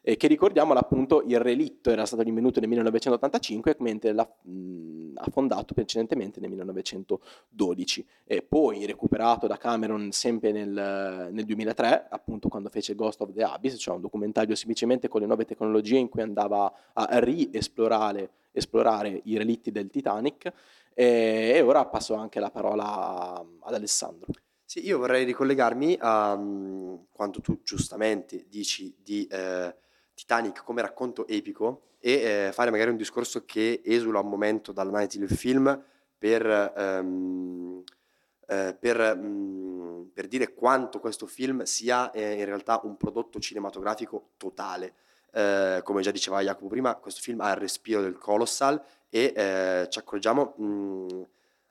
E 0.00 0.16
che 0.16 0.28
ricordiamo 0.28 0.72
appunto 0.74 1.22
il 1.26 1.40
relitto 1.40 1.90
era 1.90 2.06
stato 2.06 2.22
rinvenuto 2.22 2.60
nel 2.60 2.68
1985 2.68 3.76
mentre 3.80 4.12
l'ha 4.12 4.28
mh, 4.42 5.14
affondato 5.16 5.74
precedentemente 5.74 6.38
nel 6.38 6.50
1912 6.50 8.06
e 8.24 8.42
poi 8.42 8.86
recuperato 8.86 9.46
da 9.46 9.56
Cameron 9.56 10.12
sempre 10.12 10.52
nel, 10.52 11.30
nel 11.32 11.44
2003 11.44 12.06
appunto 12.10 12.48
quando 12.48 12.68
fece 12.68 12.94
Ghost 12.94 13.22
of 13.22 13.32
the 13.32 13.42
Abyss 13.42 13.78
cioè 13.78 13.96
un 13.96 14.02
documentario 14.02 14.54
semplicemente 14.54 15.08
con 15.08 15.22
le 15.22 15.26
nuove 15.26 15.44
tecnologie 15.44 15.96
in 15.96 16.08
cui 16.08 16.22
andava 16.22 16.72
a 16.92 17.18
riesplorare 17.18 18.30
esplorare 18.52 19.20
i 19.24 19.36
relitti 19.36 19.70
del 19.70 19.90
Titanic 19.90 20.52
e, 20.94 21.52
e 21.54 21.60
ora 21.60 21.84
passo 21.86 22.14
anche 22.14 22.40
la 22.40 22.50
parola 22.50 23.44
ad 23.60 23.74
Alessandro. 23.74 24.32
Sì, 24.68 24.84
io 24.84 24.98
vorrei 24.98 25.24
ricollegarmi 25.24 25.96
a 26.00 26.36
mm, 26.36 26.94
quanto 27.12 27.40
tu 27.40 27.62
giustamente 27.62 28.46
dici 28.48 28.92
di 29.00 29.24
eh, 29.28 29.72
Titanic 30.12 30.64
come 30.64 30.82
racconto 30.82 31.24
epico 31.28 31.90
e 32.00 32.48
eh, 32.48 32.52
fare 32.52 32.72
magari 32.72 32.90
un 32.90 32.96
discorso 32.96 33.44
che 33.44 33.80
esula 33.84 34.18
un 34.18 34.28
momento 34.28 34.72
dall'analisi 34.72 35.20
del 35.20 35.30
film 35.30 35.80
per, 36.18 36.44
ehm, 36.76 37.84
eh, 38.48 38.76
per, 38.76 39.16
mm, 39.16 40.02
per 40.12 40.26
dire 40.26 40.52
quanto 40.52 40.98
questo 40.98 41.26
film 41.28 41.62
sia 41.62 42.10
eh, 42.10 42.32
in 42.32 42.44
realtà 42.44 42.80
un 42.82 42.96
prodotto 42.96 43.38
cinematografico 43.38 44.30
totale. 44.36 44.94
Eh, 45.30 45.80
come 45.84 46.02
già 46.02 46.10
diceva 46.10 46.40
Jacopo 46.42 46.66
prima, 46.66 46.96
questo 46.96 47.20
film 47.20 47.40
ha 47.40 47.50
il 47.50 47.56
respiro 47.56 48.00
del 48.02 48.18
Colossal 48.18 48.82
e 49.08 49.32
eh, 49.36 49.86
ci 49.90 49.98
accorgiamo 50.00 50.54
mh, 50.56 51.22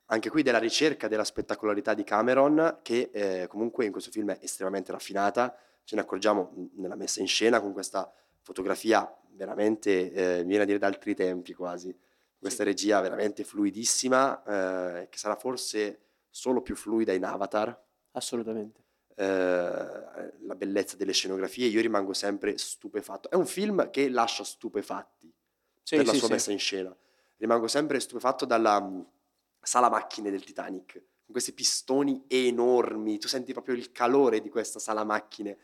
anche 0.08 0.30
qui 0.30 0.44
della 0.44 0.60
ricerca 0.60 1.08
della 1.08 1.24
spettacolarità 1.24 1.94
di 1.94 2.04
Cameron 2.04 2.80
che 2.82 3.10
eh, 3.12 3.48
comunque 3.48 3.86
in 3.86 3.92
questo 3.92 4.12
film 4.12 4.32
è 4.32 4.40
estremamente 4.42 4.92
raffinata, 4.92 5.56
ce 5.84 5.96
ne 5.96 6.02
accorgiamo 6.02 6.70
nella 6.76 6.96
messa 6.96 7.22
in 7.22 7.28
scena 7.28 7.60
con 7.60 7.74
questa 7.74 8.12
fotografia 8.42 9.12
veramente, 9.32 10.12
eh, 10.12 10.44
viene 10.44 10.64
a 10.64 10.66
dire 10.66 10.78
da 10.78 10.88
altri 10.88 11.14
tempi 11.16 11.54
quasi, 11.54 11.96
questa 12.38 12.64
regia 12.64 13.02
veramente 13.02 13.44
fluidissima 13.44 14.44
eh, 15.02 15.10
che 15.10 15.18
sarà 15.18 15.36
forse 15.36 16.00
solo 16.30 16.62
più 16.62 16.76
fluida 16.76 17.12
in 17.14 17.24
Avatar, 17.26 17.84
Assolutamente. 18.12 18.82
eh, 19.16 19.24
la 19.24 20.56
bellezza 20.56 20.96
delle 20.96 21.14
scenografie, 21.14 21.68
io 21.68 21.82
rimango 21.82 22.14
sempre 22.14 22.58
stupefatto. 22.58 23.30
È 23.30 23.36
un 23.36 23.46
film 23.48 23.90
che 23.90 24.10
lascia 24.10 24.44
stupefatti 24.44 25.34
Sì, 25.82 25.96
per 25.96 26.06
la 26.06 26.12
sì, 26.12 26.18
sua 26.20 26.28
sì. 26.28 26.34
messa 26.34 26.52
in 26.52 26.60
scena. 26.60 26.96
Rimango 27.38 27.68
sempre 27.68 28.00
stupefatto 28.00 28.46
dalla 28.46 28.80
sala 29.66 29.90
macchine 29.90 30.32
del 30.32 30.44
Titanic, 30.44 30.94
con 30.94 31.32
questi 31.32 31.54
pistoni 31.54 32.24
enormi, 32.28 33.18
tu 33.18 33.28
senti 33.28 33.52
proprio 33.52 33.76
il 33.76 33.92
calore 33.92 34.42
di 34.42 34.50
questa 34.50 34.80
sala 34.80 35.04
macchine. 35.04 35.58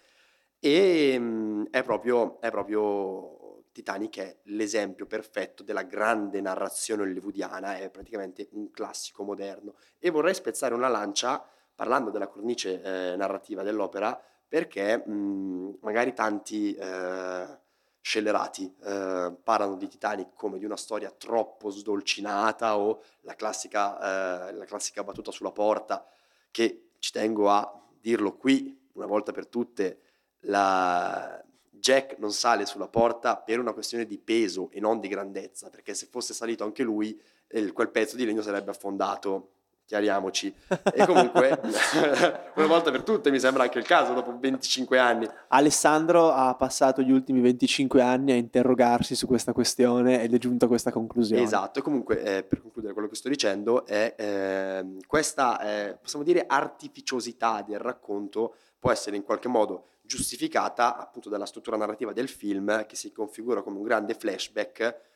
E 0.59 1.17
mh, 1.17 1.67
è 1.71 1.83
proprio, 1.83 2.39
è 2.41 2.49
proprio 2.49 3.63
Titanic 3.71 4.17
è 4.19 4.37
l'esempio 4.45 5.05
perfetto 5.05 5.63
della 5.63 5.83
grande 5.83 6.41
narrazione 6.41 7.03
hollywoodiana, 7.03 7.77
è 7.77 7.89
praticamente 7.89 8.49
un 8.51 8.69
classico 8.71 9.23
moderno. 9.23 9.75
E 9.97 10.09
vorrei 10.09 10.33
spezzare 10.33 10.73
una 10.73 10.89
lancia 10.89 11.45
parlando 11.73 12.11
della 12.11 12.27
cornice 12.27 12.81
eh, 12.81 13.15
narrativa 13.15 13.63
dell'opera 13.63 14.21
perché 14.47 14.97
mh, 14.97 15.77
magari 15.81 16.13
tanti 16.13 16.73
eh, 16.73 17.59
scellerati 18.01 18.75
eh, 18.83 19.33
parlano 19.43 19.75
di 19.77 19.87
Titanic 19.87 20.33
come 20.33 20.57
di 20.57 20.65
una 20.65 20.75
storia 20.75 21.11
troppo 21.11 21.69
sdolcinata 21.69 22.77
o 22.77 23.03
la 23.21 23.35
classica, 23.35 24.47
eh, 24.49 24.53
la 24.53 24.65
classica 24.65 25.03
battuta 25.03 25.31
sulla 25.31 25.51
porta 25.51 26.05
che 26.49 26.89
ci 26.99 27.11
tengo 27.11 27.49
a 27.49 27.79
dirlo 27.99 28.35
qui 28.35 28.89
una 28.93 29.05
volta 29.05 29.31
per 29.31 29.47
tutte 29.47 30.01
la 30.45 31.41
Jack 31.69 32.17
non 32.17 32.31
sale 32.31 32.65
sulla 32.65 32.87
porta 32.87 33.37
per 33.37 33.59
una 33.59 33.73
questione 33.73 34.05
di 34.05 34.17
peso 34.17 34.69
e 34.71 34.79
non 34.79 34.99
di 34.99 35.07
grandezza 35.07 35.69
perché 35.69 35.93
se 35.93 36.07
fosse 36.09 36.33
salito 36.33 36.63
anche 36.63 36.83
lui 36.83 37.19
eh, 37.47 37.71
quel 37.71 37.89
pezzo 37.89 38.15
di 38.15 38.25
legno 38.25 38.41
sarebbe 38.41 38.71
affondato 38.71 39.51
chiariamoci 39.91 40.53
e 40.93 41.05
comunque 41.05 41.59
una 42.55 42.67
volta 42.67 42.91
per 42.91 43.03
tutte 43.03 43.29
mi 43.29 43.39
sembra 43.39 43.63
anche 43.63 43.77
il 43.77 43.85
caso 43.85 44.13
dopo 44.13 44.37
25 44.39 44.97
anni 44.97 45.27
Alessandro 45.49 46.31
ha 46.31 46.55
passato 46.55 47.01
gli 47.01 47.11
ultimi 47.11 47.41
25 47.41 48.01
anni 48.01 48.31
a 48.31 48.35
interrogarsi 48.35 49.15
su 49.15 49.27
questa 49.27 49.51
questione 49.51 50.23
ed 50.23 50.33
è 50.33 50.37
giunto 50.37 50.65
a 50.65 50.67
questa 50.69 50.91
conclusione. 50.91 51.41
Esatto, 51.41 51.79
e 51.79 51.81
comunque 51.81 52.21
eh, 52.21 52.43
per 52.43 52.61
concludere 52.61 52.93
quello 52.93 53.09
che 53.09 53.15
sto 53.15 53.27
dicendo 53.27 53.85
è 53.85 54.15
ehm, 54.17 54.99
questa, 55.05 55.59
eh, 55.59 55.97
possiamo 56.01 56.23
dire, 56.23 56.45
artificiosità 56.47 57.63
del 57.67 57.79
racconto 57.79 58.55
può 58.79 58.91
essere 58.91 59.17
in 59.17 59.23
qualche 59.23 59.49
modo 59.49 59.87
giustificata 60.03 60.97
appunto 60.97 61.29
dalla 61.29 61.45
struttura 61.45 61.77
narrativa 61.77 62.13
del 62.13 62.29
film 62.29 62.85
che 62.85 62.95
si 62.95 63.11
configura 63.11 63.61
come 63.61 63.77
un 63.77 63.83
grande 63.83 64.13
flashback, 64.13 65.10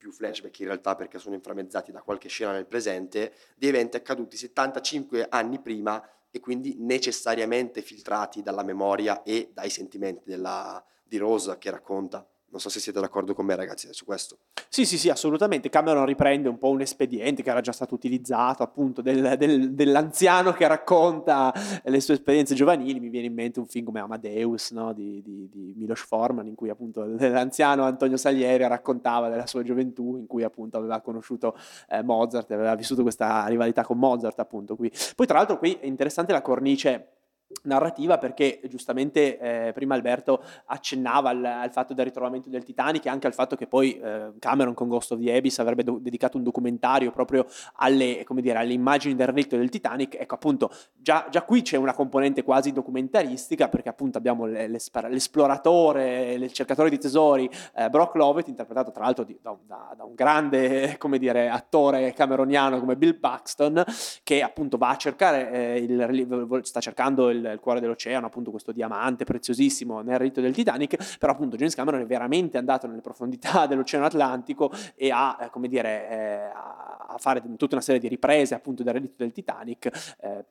più 0.00 0.10
flashback 0.12 0.60
in 0.60 0.66
realtà 0.66 0.94
perché 0.96 1.18
sono 1.18 1.34
inframmezzati 1.34 1.92
da 1.92 2.00
qualche 2.00 2.30
scena 2.30 2.52
nel 2.52 2.64
presente, 2.64 3.34
di 3.54 3.68
eventi 3.68 3.98
accaduti 3.98 4.38
75 4.38 5.26
anni 5.28 5.60
prima 5.60 6.02
e 6.30 6.40
quindi 6.40 6.74
necessariamente 6.78 7.82
filtrati 7.82 8.42
dalla 8.42 8.62
memoria 8.62 9.22
e 9.22 9.50
dai 9.52 9.68
sentimenti 9.68 10.22
della- 10.24 10.82
di 11.02 11.18
Rose 11.18 11.58
che 11.58 11.70
racconta. 11.70 12.26
Non 12.50 12.58
so 12.58 12.68
se 12.68 12.80
siete 12.80 12.98
d'accordo 12.98 13.32
con 13.32 13.44
me 13.46 13.54
ragazzi 13.54 13.88
su 13.92 14.04
questo. 14.04 14.38
Sì, 14.68 14.84
sì, 14.84 14.98
sì, 14.98 15.08
assolutamente. 15.08 15.68
Cameron 15.68 16.04
riprende 16.04 16.48
un 16.48 16.58
po' 16.58 16.70
un 16.70 16.80
espediente 16.80 17.44
che 17.44 17.50
era 17.50 17.60
già 17.60 17.70
stato 17.70 17.94
utilizzato, 17.94 18.64
appunto, 18.64 19.02
del- 19.02 19.36
del- 19.38 19.72
dell'anziano 19.72 20.52
che 20.52 20.66
racconta 20.66 21.54
le 21.84 22.00
sue 22.00 22.14
esperienze 22.14 22.56
giovanili. 22.56 22.98
Mi 22.98 23.08
viene 23.08 23.28
in 23.28 23.34
mente 23.34 23.60
un 23.60 23.66
film 23.66 23.84
come 23.86 24.00
Amadeus, 24.00 24.72
no? 24.72 24.92
di, 24.92 25.22
di, 25.22 25.48
di 25.48 25.74
Milos 25.76 26.00
Forman, 26.00 26.48
in 26.48 26.56
cui 26.56 26.70
appunto 26.70 27.04
l'anziano 27.04 27.84
Antonio 27.84 28.16
Salieri 28.16 28.66
raccontava 28.66 29.28
della 29.28 29.46
sua 29.46 29.62
gioventù, 29.62 30.16
in 30.16 30.26
cui 30.26 30.42
appunto 30.42 30.76
aveva 30.76 31.00
conosciuto 31.00 31.56
eh, 31.88 32.02
Mozart, 32.02 32.50
aveva 32.50 32.74
vissuto 32.74 33.02
questa 33.02 33.46
rivalità 33.46 33.84
con 33.84 33.96
Mozart, 33.98 34.40
appunto. 34.40 34.74
Qui. 34.74 34.90
Poi, 35.14 35.26
tra 35.26 35.38
l'altro, 35.38 35.56
qui 35.56 35.78
è 35.80 35.86
interessante 35.86 36.32
la 36.32 36.42
cornice 36.42 37.19
narrativa 37.62 38.18
perché 38.18 38.60
giustamente 38.68 39.38
eh, 39.38 39.72
prima 39.72 39.94
Alberto 39.94 40.42
accennava 40.66 41.30
al, 41.30 41.44
al 41.44 41.70
fatto 41.72 41.94
del 41.94 42.04
ritrovamento 42.06 42.48
del 42.48 42.64
Titanic 42.64 43.06
e 43.06 43.08
anche 43.08 43.26
al 43.26 43.34
fatto 43.34 43.56
che 43.56 43.66
poi 43.66 43.98
eh, 43.98 44.32
Cameron 44.38 44.74
con 44.74 44.88
Ghost 44.88 45.12
of 45.12 45.20
the 45.20 45.34
Abyss 45.34 45.58
avrebbe 45.58 45.82
do- 45.82 45.98
dedicato 46.00 46.36
un 46.36 46.42
documentario 46.42 47.10
proprio 47.10 47.46
alle, 47.76 48.24
dire, 48.34 48.58
alle 48.58 48.72
immagini 48.72 49.14
del 49.14 49.26
relitto 49.26 49.56
del 49.56 49.68
Titanic. 49.68 50.16
Ecco 50.18 50.34
appunto 50.34 50.70
già, 50.94 51.26
già 51.30 51.42
qui 51.42 51.62
c'è 51.62 51.76
una 51.76 51.94
componente 51.94 52.42
quasi 52.42 52.72
documentaristica 52.72 53.68
perché 53.68 53.88
appunto 53.88 54.18
abbiamo 54.18 54.46
le- 54.46 54.68
l'esper- 54.68 55.10
l'esploratore 55.10 56.32
il 56.32 56.52
cercatore 56.52 56.90
di 56.90 56.98
tesori 56.98 57.50
eh, 57.74 57.88
Brock 57.90 58.14
Lovett 58.14 58.48
interpretato 58.48 58.90
tra 58.90 59.04
l'altro 59.04 59.24
di- 59.24 59.38
da, 59.40 59.56
da- 59.66 59.94
da 59.96 60.04
un 60.04 60.14
grande 60.14 60.98
dire 61.20 61.48
attore 61.50 62.12
cameroniano 62.12 62.78
come 62.78 62.96
Bill 62.96 63.18
Paxton 63.18 63.84
che 64.22 64.42
appunto 64.42 64.78
va 64.78 64.90
a 64.90 64.96
cercare 64.96 65.50
eh, 65.50 65.78
il 65.78 66.60
sta 66.62 66.80
cercando 66.80 67.30
il, 67.30 67.39
il 67.40 67.58
cuore 67.60 67.80
dell'oceano, 67.80 68.26
appunto 68.26 68.50
questo 68.50 68.72
diamante 68.72 69.24
preziosissimo 69.24 70.00
nel 70.02 70.18
rito 70.18 70.40
del 70.40 70.52
Titanic, 70.54 71.18
però 71.18 71.32
appunto 71.32 71.56
James 71.56 71.74
Cameron 71.74 72.00
è 72.00 72.06
veramente 72.06 72.58
andato 72.58 72.86
nelle 72.86 73.00
profondità 73.00 73.66
dell'oceano 73.68 74.06
Atlantico 74.06 74.70
e 74.94 75.10
ha, 75.10 75.38
eh, 75.40 75.50
come 75.50 75.68
dire, 75.68 76.08
eh, 76.08 76.34
a 76.54 76.88
a 77.12 77.18
fare 77.18 77.42
tutta 77.56 77.74
una 77.74 77.80
serie 77.82 78.00
di 78.00 78.06
riprese 78.06 78.54
appunto 78.54 78.84
del 78.84 78.94
rito 78.94 79.14
del 79.16 79.32
Titanic. 79.32 80.14
eh, 80.20 80.44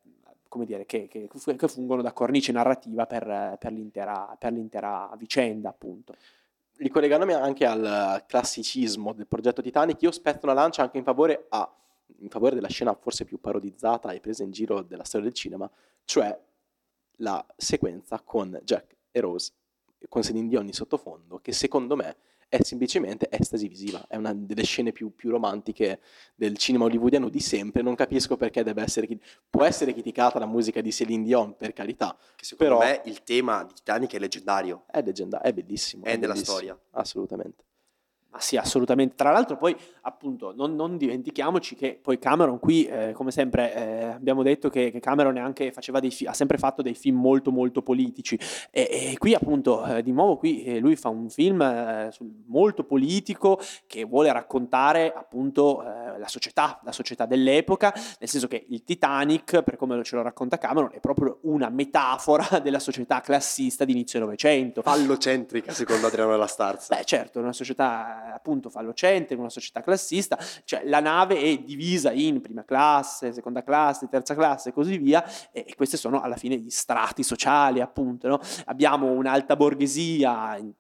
come 0.49 0.65
dire, 0.65 0.85
che, 0.85 1.07
che- 1.07 1.29
che 1.55 1.67
fungono 1.69 2.01
da 2.01 2.11
cornice 2.11 2.51
narrativa 2.51 3.05
per, 3.05 3.55
per 3.59 3.71
l'intera, 3.71 4.35
per 4.37 4.51
l'intera 4.51 5.09
vicenda, 5.17 5.69
appunto. 5.69 6.15
ricollegandomi 6.77 7.33
anche 7.33 7.65
al 7.65 8.23
classicismo 8.27 9.13
del 9.13 9.27
progetto 9.27 9.61
Titanic, 9.61 10.01
io 10.01 10.11
spetto 10.11 10.45
una 10.45 10.53
lancia 10.53 10.81
anche 10.81 10.97
in 10.97 11.03
favore, 11.03 11.45
a- 11.49 11.71
in 12.21 12.29
favore 12.29 12.55
della 12.55 12.67
scena 12.67 12.93
forse 12.99 13.25
più 13.25 13.39
parodizzata 13.39 14.11
e 14.11 14.19
presa 14.19 14.43
in 14.43 14.51
giro 14.51 14.81
della 14.81 15.03
storia 15.03 15.27
del 15.27 15.35
cinema, 15.35 15.69
cioè 16.03 16.37
la 17.22 17.45
sequenza 17.55 18.20
con 18.22 18.59
Jack 18.63 18.95
e 19.11 19.20
Rose, 19.22 19.51
con 20.07 20.22
Celine 20.22 20.47
Dion 20.47 20.65
in 20.67 20.74
sottofondo, 20.74 21.39
che 21.39 21.51
secondo 21.51 21.95
me 21.95 22.17
è 22.49 22.63
semplicemente 22.63 23.28
estasi 23.30 23.67
visiva, 23.67 24.07
è 24.07 24.15
una 24.15 24.34
delle 24.34 24.63
scene 24.63 24.91
più, 24.91 25.13
più 25.13 25.30
romantiche 25.30 25.99
del 26.34 26.57
cinema 26.57 26.86
hollywoodiano 26.86 27.30
di 27.30 27.39
sempre, 27.39 27.84
non 27.84 27.93
capisco 27.93 28.38
perché 28.38 28.63
deve 28.63 28.82
essere, 28.82 29.07
può 29.47 29.63
essere 29.63 29.93
criticata 29.93 30.39
la 30.39 30.47
musica 30.47 30.82
di 30.82 30.91
Celine 30.91 31.24
Dion, 31.24 31.55
per 31.55 31.74
carità, 31.74 32.17
Che 32.36 32.45
secondo 32.45 32.78
Però- 32.80 32.89
me 32.91 33.01
il 33.05 33.22
tema 33.24 33.63
di 33.63 33.74
Titanic 33.76 34.13
è 34.15 34.20
leggendario. 34.20 34.86
è 34.89 35.01
leggendaria, 35.03 35.47
è 35.47 35.53
bellissimo. 35.53 36.05
È 36.05 36.15
nella 36.15 36.34
bellissimo, 36.34 36.55
storia. 36.57 36.80
Assolutamente. 36.91 37.63
Ma 38.32 38.39
sì, 38.39 38.57
assolutamente. 38.57 39.15
Tra 39.15 39.32
l'altro 39.32 39.57
poi, 39.57 39.75
appunto, 40.01 40.53
non, 40.55 40.75
non 40.75 40.97
dimentichiamoci 40.97 41.75
che 41.75 41.97
poi 41.99 42.19
Cameron 42.19 42.59
qui, 42.59 42.86
eh, 42.86 43.11
come 43.13 43.32
sempre, 43.32 43.73
eh, 43.73 44.03
abbiamo 44.05 44.43
detto 44.43 44.69
che, 44.69 44.91
che 44.91 44.99
Cameron 44.99 45.51
fi- 46.09 46.25
ha 46.25 46.34
sempre 46.34 46.57
fatto 46.59 46.84
dei 46.84 46.93
film 46.93 47.19
molto 47.19 47.51
molto 47.51 47.82
politici 47.82 48.39
e, 48.69 49.11
e 49.11 49.17
qui 49.17 49.34
appunto, 49.34 49.84
eh, 49.86 50.03
di 50.03 50.11
nuovo 50.11 50.38
qui 50.38 50.63
eh, 50.63 50.80
lui 50.80 50.95
fa 50.95 51.09
un 51.09 51.30
film 51.30 51.61
eh, 51.61 52.11
molto 52.47 52.84
politico 52.84 53.59
che 53.88 54.03
vuole 54.03 54.32
raccontare 54.32 55.11
appunto 55.11 55.84
eh, 55.84 56.19
la 56.19 56.27
società, 56.27 56.80
la 56.84 56.91
società 56.91 57.25
dell'epoca, 57.25 57.91
nel 58.19 58.30
senso 58.30 58.47
che 58.47 58.65
il 58.69 58.84
Titanic, 58.84 59.63
per 59.63 59.75
come 59.75 60.03
ce 60.03 60.15
lo 60.15 60.21
racconta 60.21 60.57
Cameron, 60.57 60.91
è 60.93 60.99
proprio 60.99 61.39
una 61.43 61.69
metafora 61.69 62.59
della 62.61 62.80
società 62.80 63.21
classista 63.21 63.86
di 63.86 63.91
inizio 63.93 64.19
Novecento. 64.19 64.82
Fallocentrica, 64.84 65.71
secondo 65.71 66.07
Adriano 66.07 66.32
della 66.32 66.47
Starza. 66.47 66.95
Beh, 66.95 67.05
certo, 67.05 67.39
una 67.39 67.53
società 67.53 68.18
appunto 68.34 68.70
fallocentrica, 68.70 69.39
una 69.39 69.49
società 69.49 69.82
classista, 69.82 70.38
cioè 70.63 70.84
la 70.86 70.99
nave 70.99 71.38
è 71.38 71.57
divisa 71.59 72.11
in 72.11 72.41
prima 72.41 72.63
classe, 72.63 73.34
seconda 73.34 73.63
classe, 73.63 74.07
terza 74.07 74.36
classe 74.36 74.70
e 74.70 74.74
così 74.74 74.97
via, 74.97 75.24
e, 75.51 75.65
e 75.67 75.76
questi 75.76 75.97
sono 75.97 76.22
alla 76.22 76.36
fine 76.36 76.57
gli 76.57 76.70
strati 76.70 77.24
sociali, 77.24 77.82
appunto. 77.82 78.28
No? 78.28 78.39
Abbiamo 78.65 79.11
un'alta 79.11 79.55
borghesia 79.55 80.55
eh, 80.57 80.74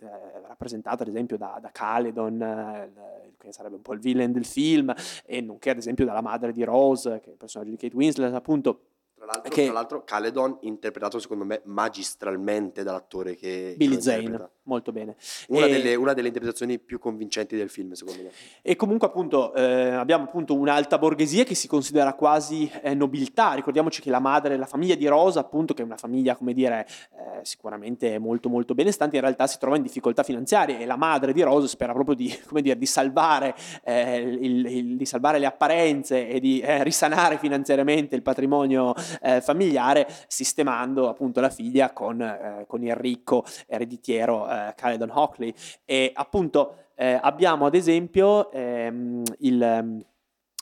rappresentata 0.47 1.03
ad 1.03 1.09
esempio 1.09 1.37
da, 1.37 1.57
da 1.61 1.71
Caledon, 1.71 2.41
eh, 2.41 3.33
che 3.37 3.51
sarebbe 3.51 3.75
un 3.75 3.81
po' 3.81 3.93
il 3.93 3.99
villain 3.99 4.31
del 4.31 4.45
film, 4.45 4.93
e 5.25 5.41
nonché 5.41 5.71
ad 5.71 5.77
esempio 5.77 6.05
dalla 6.05 6.21
madre 6.21 6.51
di 6.51 6.63
Rose, 6.63 7.19
che 7.21 7.29
è 7.29 7.31
il 7.31 7.37
personaggio 7.37 7.71
di 7.71 7.77
Kate 7.77 7.95
Winslet, 7.95 8.33
appunto 8.33 8.81
tra 9.19 9.25
l'altro, 9.25 9.51
che... 9.51 9.63
tra 9.65 9.73
l'altro, 9.73 10.03
Caledon 10.05 10.57
interpretato 10.61 11.19
secondo 11.19 11.43
me 11.43 11.61
magistralmente 11.65 12.83
dall'attore 12.83 13.35
che 13.35 13.73
Billy 13.77 13.99
Zane, 13.99 14.49
molto 14.69 14.91
bene. 14.91 15.15
Una, 15.47 15.65
e... 15.65 15.69
delle, 15.71 15.95
una, 15.95 16.13
delle, 16.13 16.27
interpretazioni 16.27 16.77
più 16.77 16.99
convincenti 16.99 17.57
del 17.57 17.69
film 17.69 17.93
secondo 17.93 18.21
me. 18.21 18.29
E 18.61 18.75
comunque 18.75 19.07
appunto 19.07 19.53
eh, 19.55 19.89
abbiamo 19.89 20.25
appunto 20.25 20.55
un'alta 20.55 20.99
borghesia 20.99 21.43
che 21.43 21.55
si 21.55 21.67
considera 21.67 22.13
quasi 22.13 22.71
eh, 22.83 22.93
nobiltà, 22.93 23.53
ricordiamoci 23.53 24.01
che 24.01 24.11
la 24.11 24.19
madre, 24.19 24.55
la 24.57 24.67
famiglia 24.67 24.95
di 24.95 25.07
Rosa 25.07 25.39
appunto 25.39 25.73
che 25.73 25.81
è 25.81 25.85
una 25.85 25.97
famiglia 25.97 26.35
come 26.35 26.53
dire 26.53 26.85
eh, 27.17 27.43
sicuramente 27.43 28.19
molto 28.19 28.47
molto 28.49 28.75
benestante 28.75 29.15
in 29.15 29.21
realtà 29.23 29.47
si 29.47 29.57
trova 29.57 29.75
in 29.75 29.81
difficoltà 29.81 30.23
finanziarie 30.23 30.79
e 30.79 30.85
la 30.85 30.95
madre 30.95 31.33
di 31.33 31.41
Rosa 31.41 31.67
spera 31.67 31.93
proprio 31.93 32.15
di, 32.15 32.37
come 32.45 32.61
dire, 32.61 32.77
di, 32.77 32.85
salvare, 32.85 33.55
eh, 33.83 34.19
il, 34.19 34.65
il, 34.65 34.97
di 34.97 35.05
salvare 35.05 35.39
le 35.39 35.47
apparenze 35.47 36.27
e 36.27 36.39
di 36.39 36.59
eh, 36.59 36.83
risanare 36.83 37.37
finanziariamente 37.37 38.15
il 38.15 38.21
patrimonio 38.21 38.93
eh, 39.21 39.41
familiare 39.41 40.07
sistemando 40.27 41.09
appunto 41.09 41.39
la 41.39 41.49
figlia 41.49 41.91
con, 41.91 42.65
con 42.67 42.83
il 42.83 42.95
ricco 42.95 43.43
ereditiero 43.67 44.47
eh, 44.67 44.73
Caledon 44.75 45.11
Hockley. 45.11 45.53
E 45.85 46.11
appunto 46.13 46.87
eh, 46.95 47.19
abbiamo 47.21 47.65
ad 47.65 47.75
esempio 47.75 48.51
ehm, 48.51 49.23
il 49.39 49.61
ehm, 49.61 50.05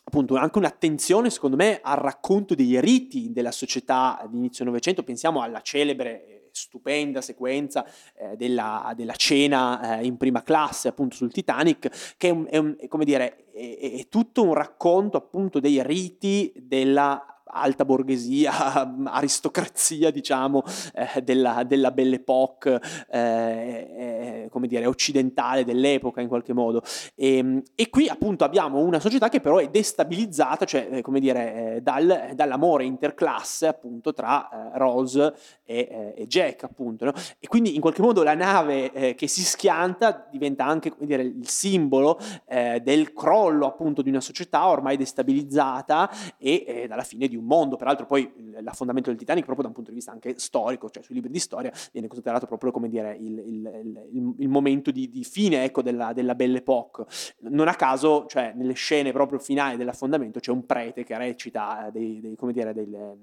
appunto 0.08 0.36
anche 0.36 0.58
un'attenzione 0.58 1.30
secondo 1.30 1.58
me 1.58 1.80
al 1.84 1.98
racconto 1.98 2.56
dei 2.56 2.80
riti 2.80 3.34
della 3.34 3.52
società 3.52 4.26
di 4.30 4.38
inizio 4.38 4.64
Novecento, 4.64 5.04
pensiamo 5.04 5.42
alla 5.42 5.62
celebre 5.62 6.50
stupenda 6.52 7.22
sequenza 7.22 7.86
eh, 8.16 8.36
della, 8.36 8.94
della, 8.96 9.14
cena 9.14 10.00
eh, 10.00 10.06
in 10.06 10.18
prima 10.18 10.42
classe 10.44 10.88
appunto 10.88 11.16
sul 11.16 11.32
Titanic 11.32 12.16
che 12.18 12.30
è, 12.30 12.32
un, 12.32 12.48
è, 12.50 12.58
un, 12.58 12.76
come 12.88 13.06
dire 13.06 13.52
è, 13.52 13.78
è 14.00 14.08
tutto 14.08 14.44
un 14.44 14.54
racconto 14.54 15.18
appunto 15.18 15.60
dei 15.60 15.84
riti 15.84 16.52
della 16.56 17.37
alta 17.50 17.86
borghesia, 17.86 18.94
aristocrazia, 19.06 20.12
diciamo, 20.12 20.64
eh, 20.94 21.22
della, 21.22 21.64
della 21.64 21.92
Belle 21.92 22.16
Époque, 22.16 22.82
eh, 23.10 23.20
eh, 23.20 24.48
come 24.50 24.68
dire, 24.68 24.86
occidentale 24.86 25.64
dell'epoca 25.64 26.22
in 26.22 26.28
qualche 26.28 26.54
modo. 26.54 26.82
E, 27.16 27.38
ehm, 27.38 27.64
e, 27.76 27.90
qui 27.90 28.08
appunto 28.08 28.44
abbiamo 28.44 28.80
una 28.80 29.00
società 29.00 29.30
che 29.30 29.40
però 29.40 29.58
è 29.58 29.70
destabilizzata, 29.70 30.66
cioè, 30.66 30.88
eh, 30.92 31.02
come 31.02 31.20
dire, 31.20 31.76
eh, 31.76 31.82
dal, 31.82 32.32
dall'amore 32.34 32.84
interclasse 32.84 33.68
appunto 33.68 34.14
tra 34.14 34.72
Rose 34.74 35.34
e, 35.64 36.14
e, 36.16 36.28
Jack, 36.28 36.64
appunto. 36.64 37.06
No? 37.06 37.14
E 37.40 37.48
quindi 37.48 37.76
in 37.76 37.82
qualche 37.82 38.02
modo 38.02 38.24
la 38.24 38.36
nave 38.36 39.16
che 39.16 39.28
si 39.28 39.44
schianta 39.44 40.28
diventa 40.30 40.66
anche, 40.66 40.90
come 40.90 41.06
dire, 41.06 41.24
il 41.24 41.48
simbolo 41.48 42.20
del 42.48 43.14
crollo 43.14 43.66
appunto 43.66 44.02
di 44.02 44.10
una 44.10 44.22
società 44.22 44.68
ormai 44.68 44.98
destabilizzata 44.98 46.10
e 46.38 46.86
dalla 46.88 47.04
fine 47.04 47.28
di 47.28 47.37
un 47.38 47.46
mondo. 47.46 47.76
Peraltro 47.76 48.06
poi 48.06 48.32
l'affondamento 48.62 49.10
del 49.10 49.18
Titanic 49.18 49.46
proprio 49.46 49.64
da 49.64 49.70
un 49.70 49.76
punto 49.76 49.92
di 49.92 49.96
vista 49.96 50.12
anche 50.12 50.36
storico, 50.38 50.90
cioè 50.90 51.04
sui 51.04 51.16
libri 51.16 51.32
di 51.32 51.40
storia, 51.40 51.72
viene 51.92 52.08
considerato 52.08 52.46
proprio 52.46 52.72
come 52.72 52.90
dire 52.90 53.16
il, 53.16 53.38
il, 53.40 54.08
il, 54.12 54.34
il 54.40 54.50
momento 54.50 54.92
di, 54.92 55.10
di 55.10 55.24
fine 55.24 55.64
ecco, 55.64 55.82
della, 55.82 56.14
della, 56.14 56.36
Belle 56.36 56.60
Époque. 56.60 57.06
Non 57.40 57.68
a 57.68 57.76
caso, 57.76 58.26
cioè 58.28 58.54
nelle 58.56 58.74
scene 58.74 59.12
proprio 59.12 59.40
finali 59.40 59.78
dell'affondamento 59.78 60.40
c'è 60.40 60.52
un 60.52 60.66
prete 60.66 61.04
che 61.04 61.18
recita 61.18 61.90
dei, 61.92 62.20
dei, 62.20 62.36
come 62.36 62.54
dire, 62.54 62.74
delle, 62.74 63.18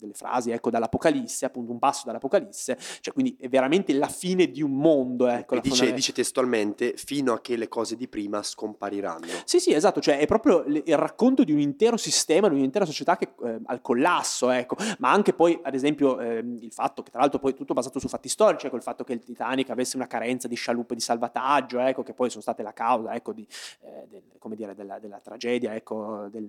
delle 0.00 0.14
frasi 0.14 0.50
ecco, 0.50 0.70
dall'Apocalisse, 0.70 1.44
appunto 1.44 1.70
un 1.70 1.78
passo 1.78 2.02
dall'Apocalisse, 2.06 2.76
cioè 3.00 3.12
quindi 3.12 3.36
è 3.38 3.48
veramente 3.48 3.92
la 3.92 4.08
fine 4.08 4.50
di 4.50 4.62
un 4.62 4.72
mondo. 4.72 5.28
Ecco, 5.28 5.56
e 5.56 5.60
dice, 5.60 5.92
dice, 5.92 6.12
testualmente 6.12 6.94
fino 6.96 7.32
a 7.32 7.40
che 7.40 7.56
le 7.56 7.68
cose 7.68 7.96
di 7.96 8.08
prima 8.08 8.42
scompariranno. 8.42 9.26
Sì, 9.44 9.60
sì, 9.60 9.72
esatto, 9.72 10.00
cioè 10.00 10.18
è 10.18 10.26
proprio 10.26 10.64
il 10.66 10.96
racconto 10.96 11.44
di 11.44 11.52
un 11.52 11.60
intero 11.60 11.96
sistema, 11.96 12.48
di 12.48 12.54
un'intera 12.54 12.84
società 12.84 13.16
che 13.16 13.34
eh, 13.44 13.60
al 13.66 13.80
collasso, 13.80 14.50
ecco, 14.50 14.76
ma 14.98 15.10
anche 15.12 15.32
poi 15.32 15.58
ad 15.62 15.74
esempio 15.74 16.18
eh, 16.18 16.38
il 16.38 16.72
fatto 16.72 17.02
che 17.02 17.10
tra 17.10 17.20
l'altro 17.20 17.38
poi 17.38 17.54
tutto 17.54 17.74
basato 17.74 17.98
su 17.98 18.08
fatti 18.08 18.28
storici, 18.28 18.66
ecco, 18.66 18.76
il 18.76 18.82
fatto 18.82 19.04
che 19.04 19.12
il 19.12 19.22
Titanic 19.22 19.70
avesse 19.70 19.96
una 19.96 20.06
carenza 20.06 20.48
di 20.48 20.54
scialuppe 20.54 20.94
di 20.94 21.00
salvataggio, 21.00 21.78
ecco, 21.80 22.02
che 22.02 22.14
poi 22.14 22.30
sono 22.30 22.42
state 22.42 22.62
la 22.62 22.72
causa 22.72 23.14
ecco, 23.14 23.32
di, 23.32 23.46
eh, 23.82 24.06
del, 24.08 24.22
dire, 24.54 24.74
della, 24.74 24.98
della, 24.98 25.20
tragedia, 25.20 25.74
ecco, 25.74 26.28
del 26.30 26.48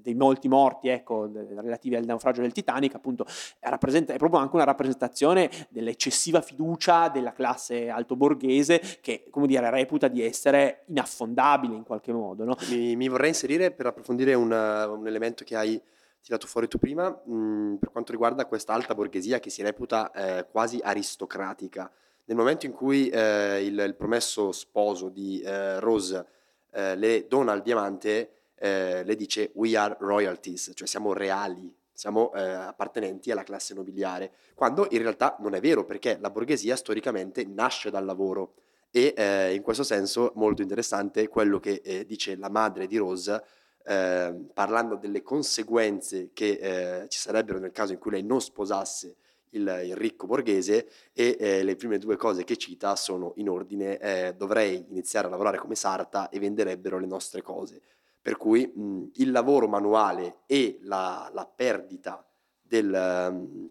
dei 0.00 0.14
molti 0.14 0.48
morti 0.48 0.88
ecco, 0.88 1.30
relativi 1.32 1.96
al 1.96 2.04
naufragio 2.04 2.40
del 2.40 2.52
Titanic, 2.52 2.94
appunto 2.94 3.24
è, 3.58 3.68
proprio 3.78 4.40
anche 4.40 4.54
una 4.54 4.64
rappresentazione 4.64 5.50
dell'eccessiva 5.68 6.40
fiducia 6.40 7.08
della 7.08 7.32
classe 7.32 7.88
altoborghese 7.88 8.98
che, 9.00 9.26
come 9.30 9.46
dire, 9.46 9.68
reputa 9.70 10.08
di 10.08 10.22
essere 10.22 10.84
inaffondabile 10.86 11.74
in 11.74 11.84
qualche 11.84 12.12
modo. 12.12 12.44
No? 12.44 12.56
Mi, 12.68 12.96
mi, 12.96 13.08
vorrei 13.08 13.28
inserire 13.28 13.70
per 13.70 13.86
approfondire 13.86 14.34
una, 14.34 14.88
un 14.88 15.06
elemento 15.06 15.44
che 15.44 15.56
hai 15.56 15.80
tirato 16.22 16.46
fuori 16.46 16.68
tu 16.68 16.78
prima, 16.78 17.08
mh, 17.08 17.76
per 17.80 17.90
quanto 17.90 18.12
riguarda 18.12 18.46
questa 18.46 18.72
alta 18.72 18.94
borghesia 18.94 19.40
che 19.40 19.50
si 19.50 19.62
reputa 19.62 20.10
eh, 20.12 20.46
quasi 20.50 20.78
aristocratica. 20.82 21.90
Nel 22.26 22.36
momento 22.36 22.66
in 22.66 22.72
cui 22.72 23.08
eh, 23.08 23.64
il, 23.64 23.78
il, 23.78 23.94
promesso 23.96 24.52
sposo 24.52 25.08
di 25.08 25.40
eh, 25.40 25.80
Rose 25.80 26.24
eh, 26.72 26.94
le 26.94 27.26
dona 27.26 27.52
il 27.54 27.62
diamante, 27.62 28.30
eh, 28.60 29.02
le 29.04 29.16
dice 29.16 29.50
we 29.54 29.74
are 29.76 29.96
royalties, 29.98 30.72
cioè 30.74 30.86
siamo 30.86 31.14
reali, 31.14 31.74
siamo 31.92 32.32
eh, 32.34 32.42
appartenenti 32.42 33.30
alla 33.30 33.42
classe 33.42 33.72
nobiliare, 33.72 34.32
quando 34.54 34.86
in 34.90 35.00
realtà 35.00 35.36
non 35.40 35.54
è 35.54 35.60
vero 35.60 35.84
perché 35.84 36.18
la 36.20 36.30
borghesia 36.30 36.76
storicamente 36.76 37.44
nasce 37.44 37.90
dal 37.90 38.04
lavoro. 38.04 38.54
E 38.90 39.14
eh, 39.16 39.54
in 39.54 39.62
questo 39.62 39.84
senso 39.84 40.32
molto 40.34 40.62
interessante 40.62 41.28
quello 41.28 41.60
che 41.60 41.80
eh, 41.84 42.04
dice 42.04 42.36
la 42.36 42.50
madre 42.50 42.88
di 42.88 42.96
Rose 42.96 43.40
ehm, 43.84 44.50
parlando 44.52 44.96
delle 44.96 45.22
conseguenze 45.22 46.30
che 46.32 47.02
eh, 47.02 47.08
ci 47.08 47.18
sarebbero 47.18 47.60
nel 47.60 47.70
caso 47.70 47.92
in 47.92 47.98
cui 48.00 48.10
lei 48.10 48.24
non 48.24 48.40
sposasse 48.40 49.14
il, 49.50 49.82
il 49.84 49.96
ricco 49.96 50.26
borghese 50.26 50.88
e 51.12 51.36
eh, 51.38 51.62
le 51.62 51.76
prime 51.76 51.98
due 51.98 52.16
cose 52.16 52.42
che 52.42 52.56
cita 52.56 52.96
sono 52.96 53.32
in 53.36 53.48
ordine 53.48 53.98
eh, 53.98 54.34
dovrei 54.36 54.84
iniziare 54.88 55.28
a 55.28 55.30
lavorare 55.30 55.58
come 55.58 55.76
sarta 55.76 56.28
e 56.28 56.40
venderebbero 56.40 56.98
le 56.98 57.06
nostre 57.06 57.42
cose 57.42 57.80
per 58.22 58.36
cui 58.36 58.66
mh, 58.66 59.10
il 59.14 59.30
lavoro 59.30 59.66
manuale 59.68 60.40
e 60.46 60.78
la, 60.82 61.30
la 61.32 61.46
perdita 61.46 62.24
del, 62.60 63.70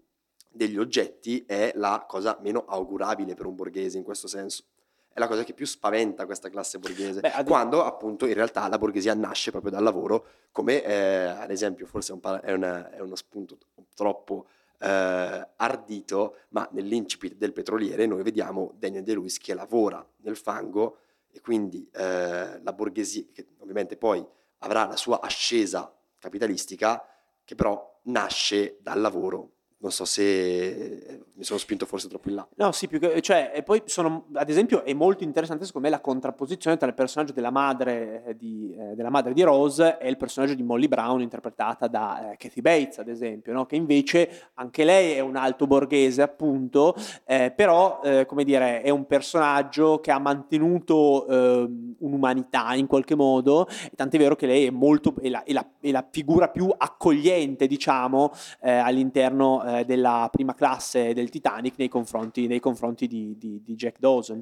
degli 0.49 0.77
oggetti 0.77 1.43
è 1.45 1.71
la 1.75 2.05
cosa 2.07 2.37
meno 2.41 2.65
augurabile 2.67 3.35
per 3.35 3.45
un 3.45 3.55
borghese 3.55 3.97
in 3.97 4.03
questo 4.03 4.27
senso. 4.27 4.63
È 5.11 5.19
la 5.19 5.27
cosa 5.27 5.43
che 5.43 5.53
più 5.53 5.65
spaventa 5.65 6.25
questa 6.25 6.49
classe 6.49 6.79
borghese, 6.79 7.21
Beh, 7.21 7.43
quando 7.45 7.83
appunto 7.83 8.25
in 8.25 8.33
realtà 8.33 8.67
la 8.67 8.77
borghesia 8.77 9.13
nasce 9.13 9.51
proprio 9.51 9.71
dal 9.71 9.83
lavoro, 9.83 10.25
come 10.51 10.83
eh, 10.83 11.23
ad 11.25 11.51
esempio 11.51 11.85
forse 11.85 12.13
è, 12.13 12.15
un, 12.15 12.39
è, 12.43 12.51
una, 12.51 12.91
è 12.91 12.99
uno 12.99 13.15
spunto 13.15 13.57
troppo 13.95 14.47
eh, 14.79 15.47
ardito, 15.55 16.37
ma 16.49 16.67
nell'incipit 16.71 17.35
del 17.35 17.53
petroliere 17.53 18.05
noi 18.05 18.23
vediamo 18.23 18.73
Daniel 18.77 19.03
De 19.03 19.13
Lewis 19.13 19.37
che 19.37 19.53
lavora 19.53 20.05
nel 20.17 20.37
fango 20.37 20.99
e 21.31 21.41
quindi 21.41 21.87
eh, 21.93 22.61
la 22.61 22.73
borghesia, 22.73 23.25
che 23.31 23.47
ovviamente 23.59 23.97
poi 23.97 24.25
avrà 24.59 24.85
la 24.85 24.95
sua 24.95 25.19
ascesa 25.21 25.93
capitalistica 26.17 27.05
che 27.43 27.55
però 27.55 27.99
nasce 28.03 28.77
dal 28.81 28.99
lavoro 28.99 29.58
non 29.81 29.91
so 29.91 30.03
se 30.03 31.23
mi 31.33 31.43
sono 31.45 31.57
spinto 31.57 31.85
forse 31.85 32.09
troppo 32.09 32.27
in 32.27 32.35
là. 32.35 32.47
No, 32.55 32.73
sì, 32.73 32.87
più 32.87 32.99
che, 32.99 33.21
cioè, 33.21 33.53
e 33.55 33.63
poi 33.63 33.81
sono, 33.85 34.25
ad 34.33 34.49
esempio, 34.49 34.83
è 34.83 34.93
molto 34.93 35.23
interessante 35.23 35.65
secondo 35.65 35.87
me 35.87 35.93
la 35.93 36.01
contrapposizione 36.01 36.75
tra 36.75 36.87
il 36.87 36.93
personaggio 36.93 37.31
della 37.31 37.49
madre 37.49 38.23
eh, 38.25 38.35
di, 38.35 38.75
eh, 38.77 38.95
della 38.95 39.09
madre 39.09 39.31
di 39.31 39.41
Rose 39.41 39.97
e 39.99 40.09
il 40.09 40.17
personaggio 40.17 40.53
di 40.53 40.63
Molly 40.63 40.89
Brown 40.89 41.21
interpretata 41.21 41.87
da 41.87 42.31
eh, 42.31 42.37
Kathy 42.37 42.59
Bates, 42.59 42.99
ad 42.99 43.07
esempio, 43.07 43.53
no? 43.53 43.65
che 43.65 43.77
invece 43.77 44.49
anche 44.55 44.83
lei 44.83 45.13
è 45.13 45.21
un 45.21 45.37
alto 45.37 45.65
borghese, 45.65 46.21
appunto, 46.21 46.93
eh, 47.23 47.53
però, 47.55 48.01
eh, 48.03 48.25
come 48.25 48.43
dire, 48.43 48.81
è 48.81 48.89
un 48.89 49.05
personaggio 49.05 50.01
che 50.01 50.11
ha 50.11 50.19
mantenuto 50.19 51.25
ehm, 51.25 51.95
un'umanità 51.99 52.73
in 52.73 52.85
qualche 52.85 53.15
modo, 53.15 53.65
tant'è 53.95 54.17
vero 54.17 54.35
che 54.35 54.45
lei 54.45 54.65
è 54.65 54.71
molto, 54.71 55.13
è 55.21 55.29
la, 55.29 55.41
è 55.43 55.53
la, 55.53 55.65
è 55.79 55.91
la 55.91 56.05
figura 56.09 56.49
più 56.49 56.69
accogliente, 56.75 57.65
diciamo, 57.65 58.33
eh, 58.61 58.71
all'interno 58.71 59.67
eh, 59.77 59.85
della 59.85 60.27
prima 60.31 60.53
classe 60.53 61.13
del 61.13 61.29
Titanic 61.29 61.75
nei 61.77 61.87
confronti, 61.87 62.47
nei 62.47 62.59
confronti 62.59 63.07
di, 63.07 63.37
di, 63.37 63.61
di, 63.63 63.75
Jack 63.75 63.99
Dawson. 63.99 64.41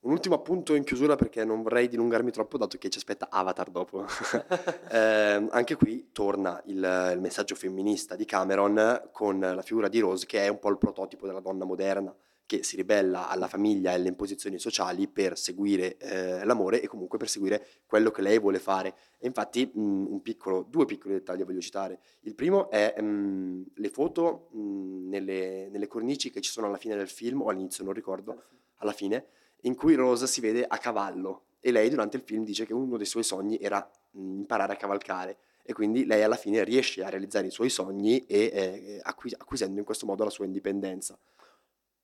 Un 0.00 0.12
ultimo 0.12 0.34
appunto 0.34 0.74
in 0.74 0.84
chiusura 0.84 1.16
perché 1.16 1.44
non 1.44 1.62
vorrei 1.62 1.88
dilungarmi 1.88 2.30
troppo 2.30 2.58
dato 2.58 2.76
che 2.76 2.90
ci 2.90 2.98
aspetta 2.98 3.28
Avatar 3.30 3.70
dopo. 3.70 4.04
eh, 4.90 5.46
anche 5.50 5.76
qui 5.76 6.10
torna 6.12 6.60
il, 6.66 7.10
il, 7.14 7.20
messaggio 7.20 7.54
femminista 7.54 8.14
di 8.14 8.26
Cameron 8.26 9.08
con 9.12 9.40
la 9.40 9.62
figura 9.62 9.88
di 9.88 10.00
Rose 10.00 10.26
che 10.26 10.44
è 10.44 10.48
un 10.48 10.58
po' 10.58 10.68
il 10.68 10.78
prototipo 10.78 11.26
della 11.26 11.40
donna 11.40 11.64
moderna 11.64 12.14
che 12.46 12.62
si 12.62 12.76
ribella 12.76 13.28
alla 13.28 13.48
famiglia 13.48 13.90
e 13.90 13.94
alle 13.94 14.08
imposizioni 14.08 14.58
sociali 14.58 15.08
per 15.08 15.38
seguire 15.38 15.96
eh, 15.96 16.44
l'amore 16.44 16.80
e 16.82 16.86
comunque 16.86 17.18
per 17.18 17.28
seguire 17.28 17.66
quello 17.86 18.10
che 18.10 18.22
lei 18.22 18.38
vuole 18.38 18.58
fare. 18.58 18.94
E 19.18 19.26
infatti 19.26 19.70
mh, 19.72 20.18
piccolo, 20.22 20.66
due 20.68 20.84
piccoli 20.84 21.14
dettagli 21.14 21.44
voglio 21.44 21.60
citare. 21.60 22.00
Il 22.20 22.34
primo 22.34 22.70
è 22.70 23.00
mh, 23.00 23.64
le 23.74 23.88
foto 23.88 24.48
mh, 24.52 25.08
nelle, 25.08 25.68
nelle, 25.70 25.86
cornici 25.86 26.30
che 26.30 26.40
ci 26.40 26.50
sono 26.50 26.66
alla 26.66 26.76
fine 26.76 26.96
del 26.96 27.08
film, 27.08 27.42
o 27.42 27.48
all'inizio 27.48 27.84
non 27.84 27.92
ricordo, 27.92 28.42
alla 28.76 28.92
fine, 28.92 29.26
in 29.62 29.74
cui 29.74 29.94
Rosa 29.94 30.26
si 30.26 30.40
vede 30.40 30.64
a 30.66 30.78
cavallo 30.78 31.44
e 31.66 31.72
lei 31.72 31.88
durante 31.88 32.18
il 32.18 32.22
film 32.22 32.44
dice 32.44 32.66
che 32.66 32.74
uno 32.74 32.98
dei 32.98 33.06
suoi 33.06 33.22
sogni 33.22 33.58
era 33.58 33.90
imparare 34.12 34.74
a 34.74 34.76
cavalcare 34.76 35.38
e 35.62 35.72
quindi 35.72 36.04
lei 36.04 36.22
alla 36.22 36.36
fine 36.36 36.62
riesce 36.62 37.02
a 37.02 37.08
realizzare 37.08 37.46
i 37.46 37.50
suoi 37.50 37.70
sogni 37.70 38.26
e 38.26 38.50
eh, 38.52 39.00
acquisendo 39.02 39.78
in 39.78 39.84
questo 39.86 40.04
modo 40.04 40.24
la 40.24 40.30
sua 40.30 40.44
indipendenza. 40.44 41.18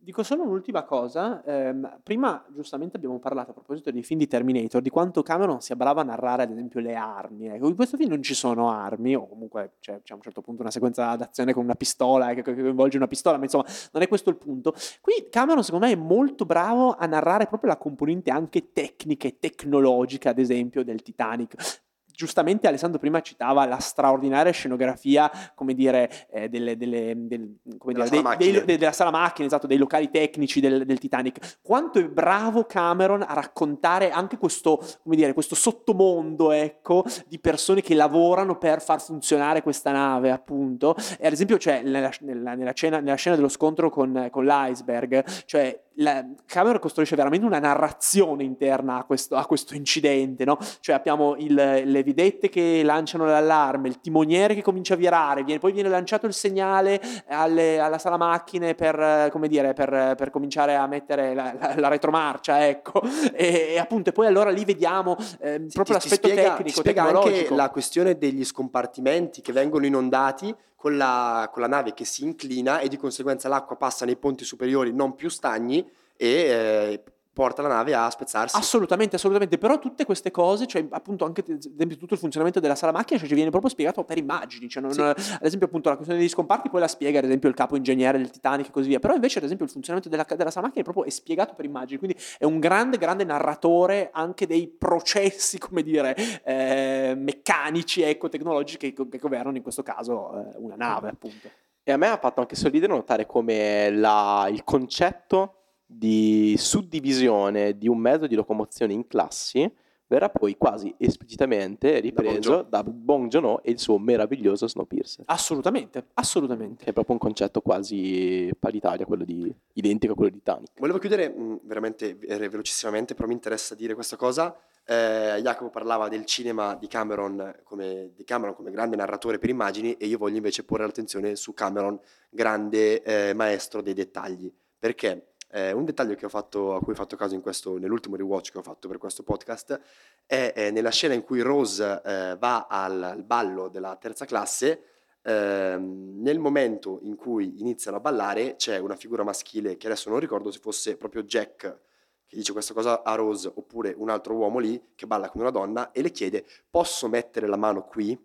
Dico 0.03 0.23
solo 0.23 0.45
un'ultima 0.45 0.85
cosa, 0.85 1.45
ehm, 1.45 1.99
prima 2.03 2.43
giustamente 2.55 2.97
abbiamo 2.97 3.19
parlato 3.19 3.51
a 3.51 3.53
proposito 3.53 3.91
dei 3.91 4.03
film 4.03 4.19
di 4.19 4.27
Terminator, 4.27 4.81
di 4.81 4.89
quanto 4.89 5.23
Cameron 5.23 5.61
sia 5.61 5.77
bravo 5.77 6.01
a 6.01 6.05
narrare 6.05 6.45
ad 6.45 6.51
esempio 6.51 6.81
le 6.81 6.95
armi, 6.95 7.49
ecco, 7.49 7.69
in 7.69 7.77
questo 7.77 7.99
film 7.99 8.09
non 8.09 8.23
ci 8.23 8.33
sono 8.33 8.71
armi, 8.71 9.15
o 9.15 9.29
comunque 9.29 9.73
c'è, 9.79 10.01
c'è 10.03 10.15
a 10.15 10.17
un 10.17 10.23
certo 10.23 10.41
punto 10.41 10.63
una 10.63 10.71
sequenza 10.71 11.15
d'azione 11.17 11.53
con 11.53 11.65
una 11.65 11.75
pistola 11.75 12.31
eh, 12.31 12.35
che, 12.35 12.43
coinvolge 12.43 12.97
una 12.97 13.09
pistola, 13.09 13.37
ma 13.37 13.45
insomma 13.45 13.67
non 13.93 14.03
è 14.03 14.09
questo 14.09 14.31
il 14.31 14.37
punto. 14.37 14.73
Qui 15.03 15.29
Cameron 15.29 15.63
secondo 15.63 15.85
me 15.85 15.93
è 15.93 15.97
molto 15.97 16.47
bravo 16.47 16.95
a 16.95 17.05
narrare 17.05 17.47
proprio 17.47 17.69
la 17.69 17.77
componente 17.77 18.31
anche 18.31 18.73
tecnica 18.73 19.29
e 19.29 19.39
tecnologica, 19.39 20.31
ad 20.31 20.39
esempio, 20.39 20.83
del 20.83 21.03
Titanic 21.03 21.89
giustamente 22.21 22.69
Alessandro 22.69 22.99
prima 22.99 23.23
citava 23.23 23.65
la 23.65 23.79
straordinaria 23.79 24.53
scenografia, 24.53 25.31
come 25.55 25.73
dire, 25.73 26.29
eh, 26.31 26.51
delle, 26.51 26.77
delle, 26.77 27.15
del, 27.17 27.57
come 27.79 27.95
della, 27.95 28.05
dire 28.05 28.23
sala 28.23 28.37
dei, 28.37 28.65
dei, 28.65 28.77
della 28.77 28.93
sala 28.93 29.11
macchine, 29.11 29.47
esatto, 29.47 29.67
dei 29.67 29.79
locali 29.79 30.11
tecnici 30.11 30.61
del, 30.61 30.85
del, 30.85 30.99
Titanic. 30.99 31.61
Quanto 31.63 31.99
è 31.99 32.07
bravo 32.07 32.65
Cameron 32.65 33.23
a 33.23 33.33
raccontare 33.33 34.11
anche 34.11 34.37
questo, 34.37 34.77
come 35.03 35.17
dire, 35.17 35.33
questo 35.33 35.55
sottomondo, 35.55 36.51
ecco, 36.51 37.05
di 37.27 37.39
persone 37.39 37.81
che 37.81 37.95
lavorano 37.95 38.59
per 38.59 38.83
far 38.83 39.01
funzionare 39.01 39.63
questa 39.63 39.91
nave, 39.91 40.31
appunto. 40.31 40.95
E 41.19 41.27
ad 41.27 41.33
esempio, 41.33 41.57
cioè, 41.57 41.81
nella, 41.83 42.11
nella, 42.21 42.55
nella, 42.55 42.73
scena, 42.75 43.01
nella 43.01 43.17
scena 43.17 43.35
dello 43.35 43.49
scontro 43.49 43.89
con, 43.89 44.29
con 44.31 44.45
l'iceberg, 44.45 45.25
cioè 45.47 45.89
la, 46.01 46.25
Cameron 46.47 46.81
costruisce 46.81 47.17
veramente 47.17 47.47
una 47.47 47.59
narrazione 47.59 48.43
interna 48.45 48.99
a 48.99 49.05
questo, 49.05 49.37
a 49.37 49.47
questo 49.47 49.75
incidente, 49.75 50.45
no? 50.45 50.59
Cioè 50.81 50.95
abbiamo 50.95 51.37
il, 51.37 51.55
le 51.55 52.03
vidette 52.03 52.49
che 52.49 52.83
lanciano 52.85 53.25
l'allarme, 53.25 53.89
il 53.89 54.01
timoniere 54.01 54.55
che 54.55 54.63
comincia 54.63 54.95
a 54.95 54.97
virare, 54.97 55.45
viene, 55.45 55.61
poi 55.61 55.73
viene 55.73 55.89
lanciato 55.89 56.27
il 56.27 56.33
segnale 56.33 57.01
alle, 57.29 57.79
alla 57.79 57.99
sala 57.99 58.17
macchine 58.17 58.75
per, 58.75 59.31
dire, 59.47 59.73
per, 59.73 60.15
per 60.17 60.31
cominciare 60.31 60.75
a 60.75 60.87
mettere 60.87 61.35
la, 61.35 61.55
la, 61.59 61.75
la 61.77 61.89
retromarcia, 61.89 62.67
ecco. 62.67 63.03
E, 63.33 63.73
e, 63.75 63.79
appunto, 63.79 64.11
e 64.11 64.13
poi 64.13 64.27
allora 64.27 64.51
lì 64.51 64.65
vediamo 64.65 65.17
eh, 65.41 65.67
proprio 65.73 65.85
ti, 65.85 65.93
l'aspetto 65.93 66.29
ti 66.29 66.33
spiega, 66.33 66.43
tecnico, 66.51 66.63
ti 66.63 66.71
spiega 66.71 67.03
anche 67.05 67.55
la 67.55 67.71
questione 67.71 68.19
degli 68.19 68.45
scompartimenti 68.45 69.41
che 69.41 69.53
vengono 69.53 69.87
inondati 69.87 70.55
con 70.81 70.97
la, 70.97 71.51
con 71.53 71.61
la, 71.61 71.69
nave 71.69 71.93
che 71.93 72.07
si 72.07 72.25
inclina 72.25 72.81
e 72.81 72.89
di 72.89 72.97
conseguenza 72.97 73.51
l'acqua 73.51 73.77
passa 73.77 74.07
nei 74.07 74.17
ponti 74.17 74.45
superiori 74.45 74.95
non 74.95 75.15
più 75.15 75.29
stagni 75.29 75.87
e 76.17 76.27
eh, 76.27 77.03
porta 77.41 77.63
la 77.63 77.69
nave 77.69 77.95
a 77.95 78.11
spezzarsi. 78.11 78.55
Assolutamente, 78.55 79.17
assolutamente. 79.17 79.57
Però 79.57 79.79
tutte 79.79 80.05
queste 80.05 80.31
cose, 80.31 80.67
cioè 80.67 80.87
appunto 80.91 81.25
anche 81.25 81.41
ad 81.41 81.57
esempio 81.57 81.97
tutto 81.97 82.13
il 82.13 82.21
funzionamento 82.21 82.61
della 82.61 82.75
sala 82.75 82.93
macchina, 82.93 83.19
cioè, 83.19 83.27
ci 83.27 83.35
viene 83.35 83.49
proprio 83.49 83.71
spiegato 83.71 84.05
per 84.05 84.19
immagini. 84.19 84.69
Cioè, 84.69 84.83
non, 84.83 84.93
sì. 84.93 85.01
Ad 85.01 85.17
esempio 85.41 85.67
appunto 85.67 85.89
la 85.89 85.95
questione 85.95 86.21
degli 86.21 86.29
scomparti 86.29 86.69
poi 86.69 86.81
la 86.81 86.89
spiega 86.89 87.19
ad 87.19 87.25
esempio 87.25 87.49
il 87.49 87.55
capo 87.55 87.77
ingegnere 87.77 88.19
del 88.19 88.29
Titanic 88.29 88.67
e 88.67 88.71
così 88.71 88.89
via. 88.89 88.99
Però 88.99 89.15
invece 89.15 89.39
ad 89.39 89.45
esempio 89.45 89.65
il 89.65 89.71
funzionamento 89.71 90.15
della, 90.15 90.27
della 90.37 90.51
sala 90.51 90.67
macchina 90.67 90.83
è 90.83 90.85
proprio 90.85 91.07
è 91.07 91.11
spiegato 91.11 91.55
per 91.55 91.65
immagini. 91.65 91.99
Quindi 91.99 92.19
è 92.37 92.45
un 92.45 92.59
grande, 92.59 92.99
grande 92.99 93.25
narratore 93.25 94.11
anche 94.13 94.47
dei 94.47 94.69
processi, 94.69 95.57
come 95.59 95.83
dire, 95.83 96.15
eh, 96.45 97.15
meccanici, 97.17 98.03
ecco, 98.03 98.29
tecnologici 98.29 98.77
che, 98.77 98.93
che, 98.93 99.19
governano 99.19 99.57
in 99.57 99.63
questo 99.63 99.83
caso 99.83 100.39
eh, 100.39 100.57
una 100.59 100.77
nave 100.77 101.09
appunto. 101.09 101.49
E 101.83 101.91
a 101.91 101.97
me 101.97 102.09
ha 102.09 102.19
fatto 102.19 102.41
anche 102.41 102.55
sorridere 102.55 102.93
notare 102.93 103.25
come 103.25 103.89
la, 103.91 104.47
il 104.51 104.63
concetto 104.63 105.60
di 105.93 106.55
suddivisione 106.57 107.77
di 107.77 107.89
un 107.89 107.99
mezzo 107.99 108.27
di 108.27 108.37
locomozione 108.37 108.93
in 108.93 109.07
classi 109.07 109.71
verrà 110.11 110.29
poi 110.29 110.57
quasi 110.57 110.93
esplicitamente 110.99 112.01
ripreso 112.01 112.63
da 112.69 112.83
Bong 112.83 113.29
Joon-ho 113.29 113.61
e 113.63 113.71
il 113.71 113.79
suo 113.79 113.97
meraviglioso 113.97 114.67
Snowpiercer. 114.67 115.25
Assolutamente, 115.27 116.07
assolutamente. 116.15 116.85
È 116.87 116.93
proprio 116.93 117.15
un 117.15 117.21
concetto 117.21 117.61
quasi 117.61 118.51
paritario, 118.59 119.07
quello 119.07 119.25
di, 119.25 119.55
identico 119.75 120.13
a 120.15 120.17
quello 120.17 120.33
di 120.33 120.39
Titanic. 120.39 120.71
Volevo 120.79 120.99
chiudere 120.99 121.29
mh, 121.29 121.43
mm, 121.43 121.57
veramente 121.63 122.19
eh, 122.19 122.49
velocissimamente, 122.49 123.15
però 123.15 123.29
mi 123.29 123.35
interessa 123.35 123.77
dire 123.77 123.95
questa 123.95 124.17
cosa. 124.17 124.57
Eh, 124.85 125.39
Jacopo 125.43 125.71
parlava 125.71 126.09
del 126.09 126.25
cinema 126.25 126.75
di 126.75 126.89
Cameron, 126.89 127.61
come, 127.63 128.11
di 128.17 128.25
Cameron 128.25 128.57
come 128.57 128.73
grande 128.73 128.97
narratore 128.97 129.39
per 129.39 129.51
immagini 129.51 129.93
e 129.93 130.07
io 130.07 130.19
voglio 130.19 130.39
invece 130.39 130.65
porre 130.65 130.85
l'attenzione 130.87 131.37
su 131.37 131.55
Cameron, 131.55 131.97
grande 132.29 133.01
eh, 133.03 133.33
maestro 133.33 133.81
dei 133.81 133.95
dettagli. 133.95 134.53
Perché? 134.77 135.30
Eh, 135.53 135.73
un 135.73 135.85
dettaglio 135.85 136.17
fatto, 136.29 136.77
a 136.77 136.81
cui 136.81 136.93
ho 136.93 136.97
fatto 136.97 137.17
caso 137.17 137.39
questo, 137.41 137.77
nell'ultimo 137.77 138.15
rewatch 138.15 138.53
che 138.53 138.59
ho 138.59 138.63
fatto 138.63 138.87
per 138.87 138.99
questo 138.99 139.25
podcast 139.25 139.81
è, 140.25 140.53
è 140.55 140.71
nella 140.71 140.91
scena 140.91 141.15
in 141.15 141.23
cui 141.23 141.41
Rose 141.41 142.01
eh, 142.05 142.37
va 142.39 142.67
al, 142.69 143.03
al, 143.03 143.25
ballo 143.25 143.69
della 143.69 143.97
terza 143.97 144.25
classe. 144.25 144.85
Eh, 145.23 145.77
nel 145.77 146.39
momento 146.39 147.01
in 147.03 147.17
cui 147.17 147.61
iniziano 147.61 147.97
a 147.97 148.01
ballare 148.01 148.55
c'è 148.57 148.79
una 148.79 148.97
figura 148.97 149.23
maschile 149.23 149.77
che 149.77 149.87
adesso 149.87 150.09
non 150.09 150.19
ricordo 150.19 150.51
se 150.51 150.61
fosse 150.61 150.97
proprio 150.97 151.25
Jack 151.25 151.79
che 152.27 152.37
dice 152.37 152.53
questa 152.53 152.73
cosa 152.73 153.03
a 153.03 153.15
Rose 153.17 153.51
oppure 153.53 153.93
un 153.99 154.09
altro 154.09 154.35
uomo 154.35 154.59
lì 154.61 154.81
che 154.95 155.07
balla 155.07 155.29
con 155.29 155.43
una 155.43 155.51
donna 155.51 155.91
e 155.91 156.01
le 156.01 156.11
chiede 156.11 156.47
posso 156.71 157.07
mettere 157.09 157.49
la 157.49 157.57
mano 157.57 157.83
qui 157.85 158.19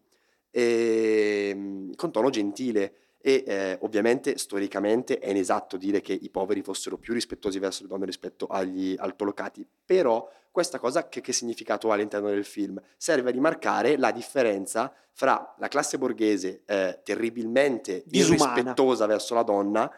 e, 0.52 1.50
ehm, 1.50 1.96
con 1.96 2.12
tono 2.12 2.30
gentile 2.30 3.05
e 3.28 3.44
eh, 3.48 3.78
ovviamente 3.82 4.38
storicamente 4.38 5.18
è 5.18 5.32
inesatto 5.32 5.78
dire 5.78 6.00
che 6.00 6.14
i 6.14 6.30
poveri 6.30 6.62
fossero 6.62 7.00
più 7.00 7.12
rispettosi 7.12 7.58
verso 7.58 7.82
le 7.82 7.90
donne 7.90 8.06
rispetto 8.06 8.46
agli 8.46 8.96
altolocati, 9.00 9.66
però 9.84 10.30
questa 10.52 10.78
cosa 10.78 11.10
che, 11.10 11.22
che 11.22 11.34
significato 11.34 11.90
ha 11.90 11.96
all'interno 11.96 12.30
del 12.30 12.46
film? 12.46 12.80
Serve 12.96 13.30
a 13.30 13.32
rimarcare 13.32 13.98
la 13.98 14.12
differenza 14.12 14.94
fra 15.12 15.56
la 15.58 15.68
classe 15.68 15.98
borghese 15.98 16.62
eh, 16.68 17.00
terribilmente 17.04 18.04
Disumana. 18.06 18.52
irrispettosa 18.52 19.08
verso 19.08 19.34
la 19.34 19.42
donna 19.42 19.92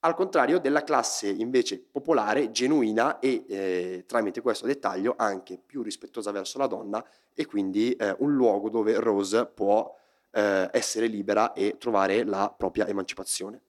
al 0.00 0.14
contrario 0.14 0.58
della 0.58 0.84
classe 0.84 1.28
invece 1.28 1.78
popolare, 1.78 2.50
genuina 2.50 3.20
e 3.20 3.44
eh, 3.48 4.04
tramite 4.06 4.42
questo 4.42 4.66
dettaglio 4.66 5.14
anche 5.16 5.58
più 5.64 5.82
rispettosa 5.82 6.30
verso 6.30 6.58
la 6.58 6.66
donna 6.66 7.02
e 7.32 7.46
quindi 7.46 7.92
eh, 7.92 8.14
un 8.18 8.34
luogo 8.34 8.68
dove 8.68 8.98
Rose 8.98 9.46
può 9.46 9.94
eh, 10.32 10.68
essere 10.72 11.06
libera 11.06 11.52
e 11.52 11.76
trovare 11.78 12.24
la 12.24 12.54
propria 12.56 12.86
emancipazione. 12.86 13.62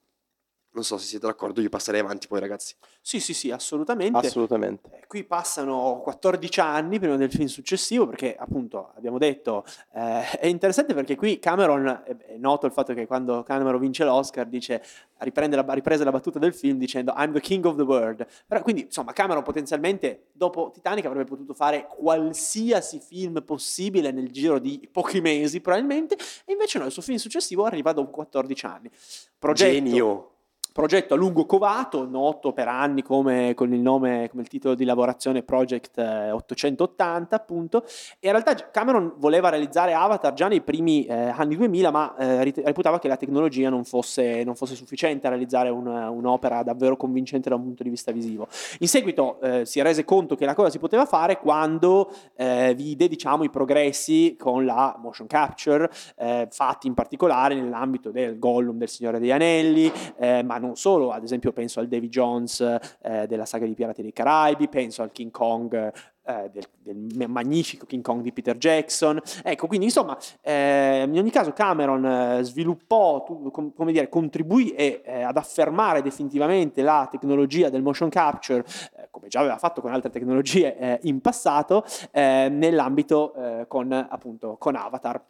Non 0.74 0.84
so 0.84 0.96
se 0.96 1.06
siete 1.06 1.26
d'accordo, 1.26 1.60
io 1.60 1.68
passerei 1.68 2.00
avanti 2.00 2.26
poi 2.28 2.40
ragazzi. 2.40 2.74
Sì, 3.00 3.20
sì, 3.20 3.34
sì, 3.34 3.50
assolutamente. 3.50 4.26
Assolutamente. 4.26 4.88
Eh, 4.90 5.06
Qui 5.06 5.24
passano 5.24 6.00
14 6.02 6.60
anni 6.60 6.98
prima 6.98 7.16
del 7.16 7.30
film 7.30 7.46
successivo 7.46 8.06
perché 8.06 8.34
appunto 8.34 8.92
abbiamo 8.96 9.18
detto 9.18 9.64
eh, 9.92 10.30
è 10.38 10.46
interessante 10.46 10.94
perché 10.94 11.16
qui 11.16 11.38
Cameron 11.38 12.02
è, 12.06 12.16
è 12.16 12.36
noto 12.38 12.64
il 12.64 12.72
fatto 12.72 12.94
che 12.94 13.06
quando 13.06 13.42
Cameron 13.42 13.78
vince 13.78 14.04
l'Oscar 14.04 14.46
dice 14.46 14.82
riprende 15.18 15.56
la, 15.56 15.64
riprese 15.68 16.04
la 16.04 16.10
battuta 16.10 16.38
del 16.38 16.54
film 16.54 16.78
dicendo 16.78 17.12
I'm 17.14 17.32
the 17.32 17.40
king 17.40 17.62
of 17.66 17.76
the 17.76 17.82
world 17.82 18.26
però 18.46 18.62
quindi 18.62 18.82
insomma 18.82 19.12
Cameron 19.12 19.42
potenzialmente 19.42 20.28
dopo 20.32 20.70
Titanic 20.72 21.04
avrebbe 21.04 21.24
potuto 21.24 21.52
fare 21.52 21.86
qualsiasi 21.86 22.98
film 22.98 23.42
possibile 23.44 24.10
nel 24.10 24.30
giro 24.30 24.58
di 24.58 24.88
pochi 24.90 25.20
mesi 25.20 25.60
probabilmente 25.60 26.16
e 26.46 26.52
invece 26.52 26.78
no 26.78 26.86
il 26.86 26.92
suo 26.92 27.02
film 27.02 27.18
successivo 27.18 27.64
arriva 27.64 27.92
dopo 27.92 28.10
14 28.10 28.66
anni 28.66 28.90
progetto 29.38 29.70
Genio. 29.70 30.31
Progetto 30.72 31.14
a 31.14 31.16
lungo 31.16 31.44
covato, 31.44 32.06
noto 32.08 32.52
per 32.52 32.68
anni 32.68 33.02
come 33.02 33.54
con 33.54 33.72
il 33.72 33.80
nome, 33.80 34.28
come 34.30 34.42
il 34.42 34.48
titolo 34.48 34.74
di 34.74 34.84
lavorazione 34.84 35.42
Project 35.42 35.98
eh, 35.98 36.30
880, 36.30 37.36
appunto. 37.36 37.84
E 38.18 38.28
in 38.28 38.32
realtà 38.32 38.54
Cameron 38.70 39.14
voleva 39.18 39.50
realizzare 39.50 39.92
Avatar 39.92 40.32
già 40.32 40.48
nei 40.48 40.62
primi 40.62 41.04
eh, 41.04 41.14
anni 41.14 41.56
2000, 41.56 41.90
ma 41.90 42.16
eh, 42.16 42.52
reputava 42.64 42.98
che 42.98 43.08
la 43.08 43.16
tecnologia 43.16 43.68
non 43.68 43.84
fosse, 43.84 44.42
non 44.44 44.54
fosse 44.54 44.74
sufficiente 44.74 45.26
a 45.26 45.30
realizzare 45.30 45.68
un- 45.68 45.86
un'opera 45.86 46.62
davvero 46.62 46.96
convincente 46.96 47.48
da 47.48 47.56
un 47.56 47.62
punto 47.62 47.82
di 47.82 47.90
vista 47.90 48.10
visivo. 48.12 48.48
In 48.78 48.88
seguito 48.88 49.40
eh, 49.40 49.66
si 49.66 49.80
rese 49.82 50.04
conto 50.04 50.34
che 50.36 50.46
la 50.46 50.54
cosa 50.54 50.70
si 50.70 50.78
poteva 50.78 51.04
fare 51.04 51.38
quando 51.38 52.10
eh, 52.34 52.72
vide, 52.74 53.08
diciamo, 53.08 53.44
i 53.44 53.50
progressi 53.50 54.36
con 54.38 54.64
la 54.64 54.96
motion 54.98 55.26
capture, 55.26 55.90
eh, 56.16 56.48
fatti 56.50 56.86
in 56.86 56.94
particolare 56.94 57.54
nell'ambito 57.54 58.10
del 58.10 58.38
Gollum 58.38 58.78
del 58.78 58.88
Signore 58.88 59.18
degli 59.18 59.30
Anelli, 59.30 59.90
eh, 60.16 60.42
ma 60.42 60.58
non 60.62 60.76
solo, 60.76 61.10
ad 61.10 61.22
esempio 61.22 61.52
penso 61.52 61.80
al 61.80 61.88
Davy 61.88 62.08
Jones 62.08 62.60
eh, 63.02 63.26
della 63.26 63.44
saga 63.44 63.66
di 63.66 63.74
Pirati 63.74 64.00
dei 64.00 64.12
Caraibi, 64.14 64.68
penso 64.68 65.02
al 65.02 65.12
King 65.12 65.30
Kong 65.30 65.92
eh, 66.24 66.50
del, 66.52 66.64
del 66.78 67.28
magnifico 67.28 67.84
King 67.84 68.02
Kong 68.02 68.22
di 68.22 68.32
Peter 68.32 68.56
Jackson. 68.56 69.20
Ecco, 69.42 69.66
quindi 69.66 69.86
insomma, 69.86 70.16
eh, 70.40 71.02
in 71.04 71.18
ogni 71.18 71.30
caso 71.30 71.52
Cameron 71.52 72.04
eh, 72.04 72.42
sviluppò, 72.44 73.24
come 73.24 73.92
dire, 73.92 74.08
contribuì 74.08 74.70
e, 74.70 75.02
eh, 75.04 75.22
ad 75.22 75.36
affermare 75.36 76.00
definitivamente 76.00 76.82
la 76.82 77.08
tecnologia 77.10 77.70
del 77.70 77.82
motion 77.82 78.08
capture, 78.08 78.64
eh, 78.96 79.08
come 79.10 79.26
già 79.26 79.40
aveva 79.40 79.58
fatto 79.58 79.80
con 79.80 79.92
altre 79.92 80.10
tecnologie 80.10 81.00
in 81.02 81.20
passato, 81.20 81.84
nell'ambito 82.12 83.34
con, 83.68 83.92
appunto, 83.92 84.56
con 84.58 84.76
Avatar. 84.76 85.20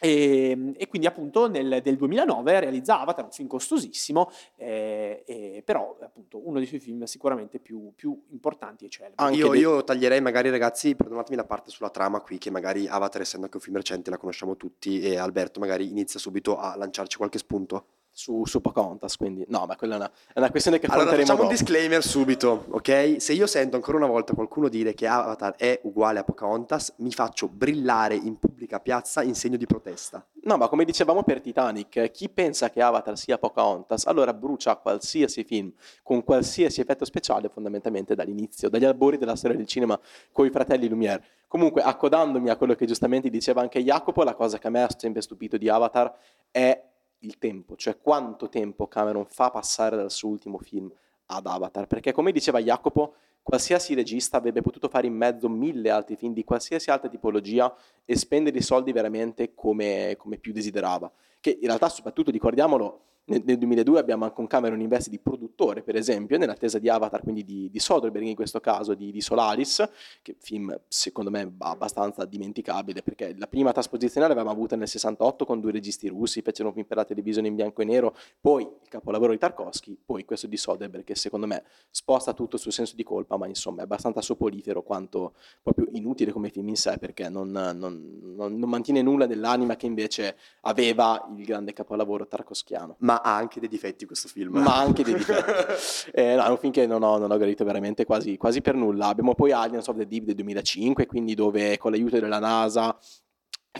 E, 0.00 0.72
e 0.76 0.88
quindi 0.88 1.06
appunto 1.06 1.48
nel 1.48 1.80
del 1.82 1.96
2009 1.96 2.60
realizza 2.60 3.00
Avatar, 3.00 3.24
un 3.24 3.30
film 3.30 3.48
costosissimo, 3.48 4.30
eh, 4.56 5.22
eh, 5.26 5.62
però 5.64 5.96
appunto 6.00 6.46
uno 6.46 6.58
dei 6.58 6.66
suoi 6.66 6.80
film 6.80 7.04
sicuramente 7.04 7.58
più, 7.58 7.92
più 7.94 8.18
importanti 8.30 8.86
e 8.86 8.88
celebri. 8.88 9.16
Anche 9.18 9.36
io, 9.36 9.54
io 9.54 9.84
taglierei 9.84 10.20
magari 10.20 10.48
ragazzi, 10.50 10.96
perdonatemi 10.96 11.36
la 11.36 11.44
parte 11.44 11.70
sulla 11.70 11.90
trama 11.90 12.20
qui, 12.20 12.38
che 12.38 12.50
magari 12.50 12.88
Avatar 12.88 13.20
essendo 13.20 13.44
anche 13.44 13.58
un 13.58 13.62
film 13.62 13.76
recente 13.76 14.10
la 14.10 14.16
conosciamo 14.16 14.56
tutti 14.56 15.00
e 15.00 15.18
Alberto 15.18 15.60
magari 15.60 15.90
inizia 15.90 16.18
subito 16.18 16.58
a 16.58 16.74
lanciarci 16.76 17.18
qualche 17.18 17.38
spunto. 17.38 17.84
Su, 18.20 18.44
su 18.44 18.60
Pocahontas, 18.60 19.16
quindi 19.16 19.44
no, 19.48 19.64
ma 19.66 19.76
quella 19.76 19.94
è 19.94 19.96
una, 19.96 20.10
è 20.34 20.38
una 20.38 20.50
questione 20.50 20.78
che 20.78 20.86
Allora 20.86 21.10
affronteremo 21.10 21.26
facciamo 21.26 21.48
un 21.48 21.54
dopo. 21.54 21.64
disclaimer 21.64 22.04
subito, 22.04 22.66
ok? 22.68 23.16
Se 23.18 23.32
io 23.32 23.46
sento 23.46 23.76
ancora 23.76 23.96
una 23.96 24.06
volta 24.06 24.34
qualcuno 24.34 24.68
dire 24.68 24.92
che 24.92 25.06
Avatar 25.06 25.54
è 25.56 25.80
uguale 25.84 26.18
a 26.18 26.24
Pocahontas, 26.24 26.94
mi 26.98 27.12
faccio 27.12 27.48
brillare 27.48 28.14
in 28.14 28.38
pubblica 28.38 28.78
piazza 28.78 29.22
in 29.22 29.34
segno 29.34 29.56
di 29.56 29.64
protesta. 29.64 30.22
No, 30.42 30.58
ma 30.58 30.68
come 30.68 30.84
dicevamo 30.84 31.22
per 31.22 31.40
Titanic, 31.40 32.10
chi 32.10 32.28
pensa 32.28 32.68
che 32.68 32.82
Avatar 32.82 33.16
sia 33.16 33.38
Pocahontas, 33.38 34.06
allora 34.06 34.34
brucia 34.34 34.76
qualsiasi 34.76 35.42
film 35.44 35.72
con 36.02 36.22
qualsiasi 36.22 36.82
effetto 36.82 37.06
speciale 37.06 37.48
fondamentalmente 37.48 38.14
dall'inizio, 38.14 38.68
dagli 38.68 38.84
albori 38.84 39.16
della 39.16 39.36
storia 39.36 39.56
del 39.56 39.66
cinema 39.66 39.98
con 40.30 40.44
i 40.44 40.50
fratelli 40.50 40.88
Lumière. 40.88 41.22
Comunque, 41.48 41.82
accodandomi 41.82 42.48
a 42.48 42.56
quello 42.56 42.74
che 42.74 42.86
giustamente 42.86 43.28
diceva 43.28 43.60
anche 43.60 43.82
Jacopo, 43.82 44.22
la 44.22 44.34
cosa 44.34 44.58
che 44.58 44.68
a 44.68 44.70
me 44.70 44.82
ha 44.82 44.88
sempre 44.96 45.20
stupito 45.20 45.56
di 45.56 45.68
Avatar 45.68 46.14
è 46.50 46.89
il 47.20 47.38
tempo, 47.38 47.76
cioè 47.76 47.98
quanto 47.98 48.48
tempo 48.48 48.86
Cameron 48.86 49.26
fa 49.26 49.50
passare 49.50 49.96
dal 49.96 50.10
suo 50.10 50.28
ultimo 50.28 50.58
film 50.58 50.90
ad 51.26 51.46
Avatar, 51.46 51.86
perché 51.86 52.12
come 52.12 52.32
diceva 52.32 52.60
Jacopo, 52.60 53.14
qualsiasi 53.42 53.94
regista 53.94 54.36
avrebbe 54.36 54.62
potuto 54.62 54.88
fare 54.88 55.06
in 55.06 55.14
mezzo 55.14 55.48
mille 55.48 55.90
altri 55.90 56.16
film 56.16 56.32
di 56.32 56.44
qualsiasi 56.44 56.90
altra 56.90 57.08
tipologia 57.08 57.74
e 58.04 58.16
spendere 58.16 58.58
i 58.58 58.62
soldi 58.62 58.92
veramente 58.92 59.54
come, 59.54 60.14
come 60.18 60.38
più 60.38 60.52
desiderava. 60.52 61.10
Che 61.40 61.50
in 61.60 61.66
realtà, 61.66 61.88
soprattutto, 61.88 62.30
ricordiamolo, 62.30 63.04
nel, 63.30 63.42
nel 63.44 63.58
2002 63.58 63.98
abbiamo 63.98 64.24
anche 64.24 64.40
un 64.40 64.46
Cameron 64.46 64.80
Invest 64.80 65.08
di 65.08 65.18
produttore, 65.18 65.82
per 65.82 65.94
esempio, 65.96 66.36
nell'attesa 66.36 66.78
di 66.78 66.88
Avatar, 66.88 67.22
quindi 67.22 67.44
di, 67.44 67.70
di 67.70 67.78
Soderbergh 67.78 68.26
in 68.26 68.34
questo 68.34 68.60
caso, 68.60 68.94
di, 68.94 69.12
di 69.12 69.20
Solaris, 69.20 69.88
che 70.20 70.34
film 70.38 70.78
secondo 70.88 71.30
me 71.30 71.54
abbastanza 71.58 72.24
dimenticabile, 72.24 73.02
perché 73.02 73.34
la 73.38 73.46
prima 73.46 73.72
trasposizione 73.72 74.26
l'avevamo 74.26 74.50
avuta 74.50 74.74
nel 74.76 74.88
68 74.88 75.44
con 75.44 75.60
due 75.60 75.70
registi 75.70 76.08
russi, 76.08 76.42
fecero 76.42 76.68
un 76.68 76.74
film 76.74 76.86
per 76.86 76.96
la 76.96 77.04
televisione 77.04 77.48
in 77.48 77.54
bianco 77.54 77.82
e 77.82 77.84
nero, 77.84 78.16
poi 78.40 78.62
il 78.62 78.88
capolavoro 78.88 79.32
di 79.32 79.38
Tarkovsky, 79.38 79.96
poi 80.04 80.24
questo 80.24 80.46
di 80.48 80.56
Soderbergh, 80.56 81.04
che 81.04 81.14
secondo 81.14 81.46
me 81.46 81.62
sposta 81.90 82.32
tutto 82.32 82.56
sul 82.56 82.72
senso 82.72 82.96
di 82.96 83.04
colpa, 83.04 83.36
ma 83.36 83.46
insomma 83.46 83.80
è 83.80 83.84
abbastanza 83.84 84.20
sopolifero 84.20 84.82
quanto 84.82 85.34
proprio 85.62 85.86
inutile 85.92 86.32
come 86.32 86.48
film 86.48 86.68
in 86.68 86.76
sé, 86.76 86.98
perché 86.98 87.28
non, 87.28 87.50
non- 87.50 87.78
non- 87.78 88.58
non 88.58 88.68
mantiene 88.68 89.02
nulla 89.02 89.26
dell'anima 89.26 89.76
che 89.76 89.86
invece 89.86 90.36
aveva 90.62 91.28
il 91.38 91.44
grande 91.44 91.72
capolavoro 91.72 92.26
tarkovskiano 92.26 92.96
Ma 93.00 93.20
ha 93.22 93.36
anche 93.36 93.60
dei 93.60 93.68
difetti 93.68 94.06
questo 94.06 94.28
film. 94.28 94.58
ma 94.58 94.78
anche 94.78 95.02
dei 95.02 95.14
difetti. 95.14 96.08
Eh, 96.12 96.34
no, 96.34 96.44
è 96.44 96.48
un 96.48 96.58
film 96.58 96.72
che 96.72 96.86
non 96.86 97.02
ho, 97.02 97.18
non 97.18 97.30
ho 97.30 97.36
gradito 97.36 97.64
veramente 97.64 98.04
quasi, 98.04 98.36
quasi 98.36 98.60
per 98.60 98.74
nulla. 98.74 99.06
Abbiamo 99.06 99.34
poi 99.34 99.52
Aliens 99.52 99.86
of 99.88 99.96
the 99.96 100.06
Deep 100.06 100.24
del 100.24 100.34
2005, 100.34 101.06
quindi 101.06 101.34
dove 101.34 101.78
con 101.78 101.92
l'aiuto 101.92 102.18
della 102.18 102.38
NASA 102.38 102.96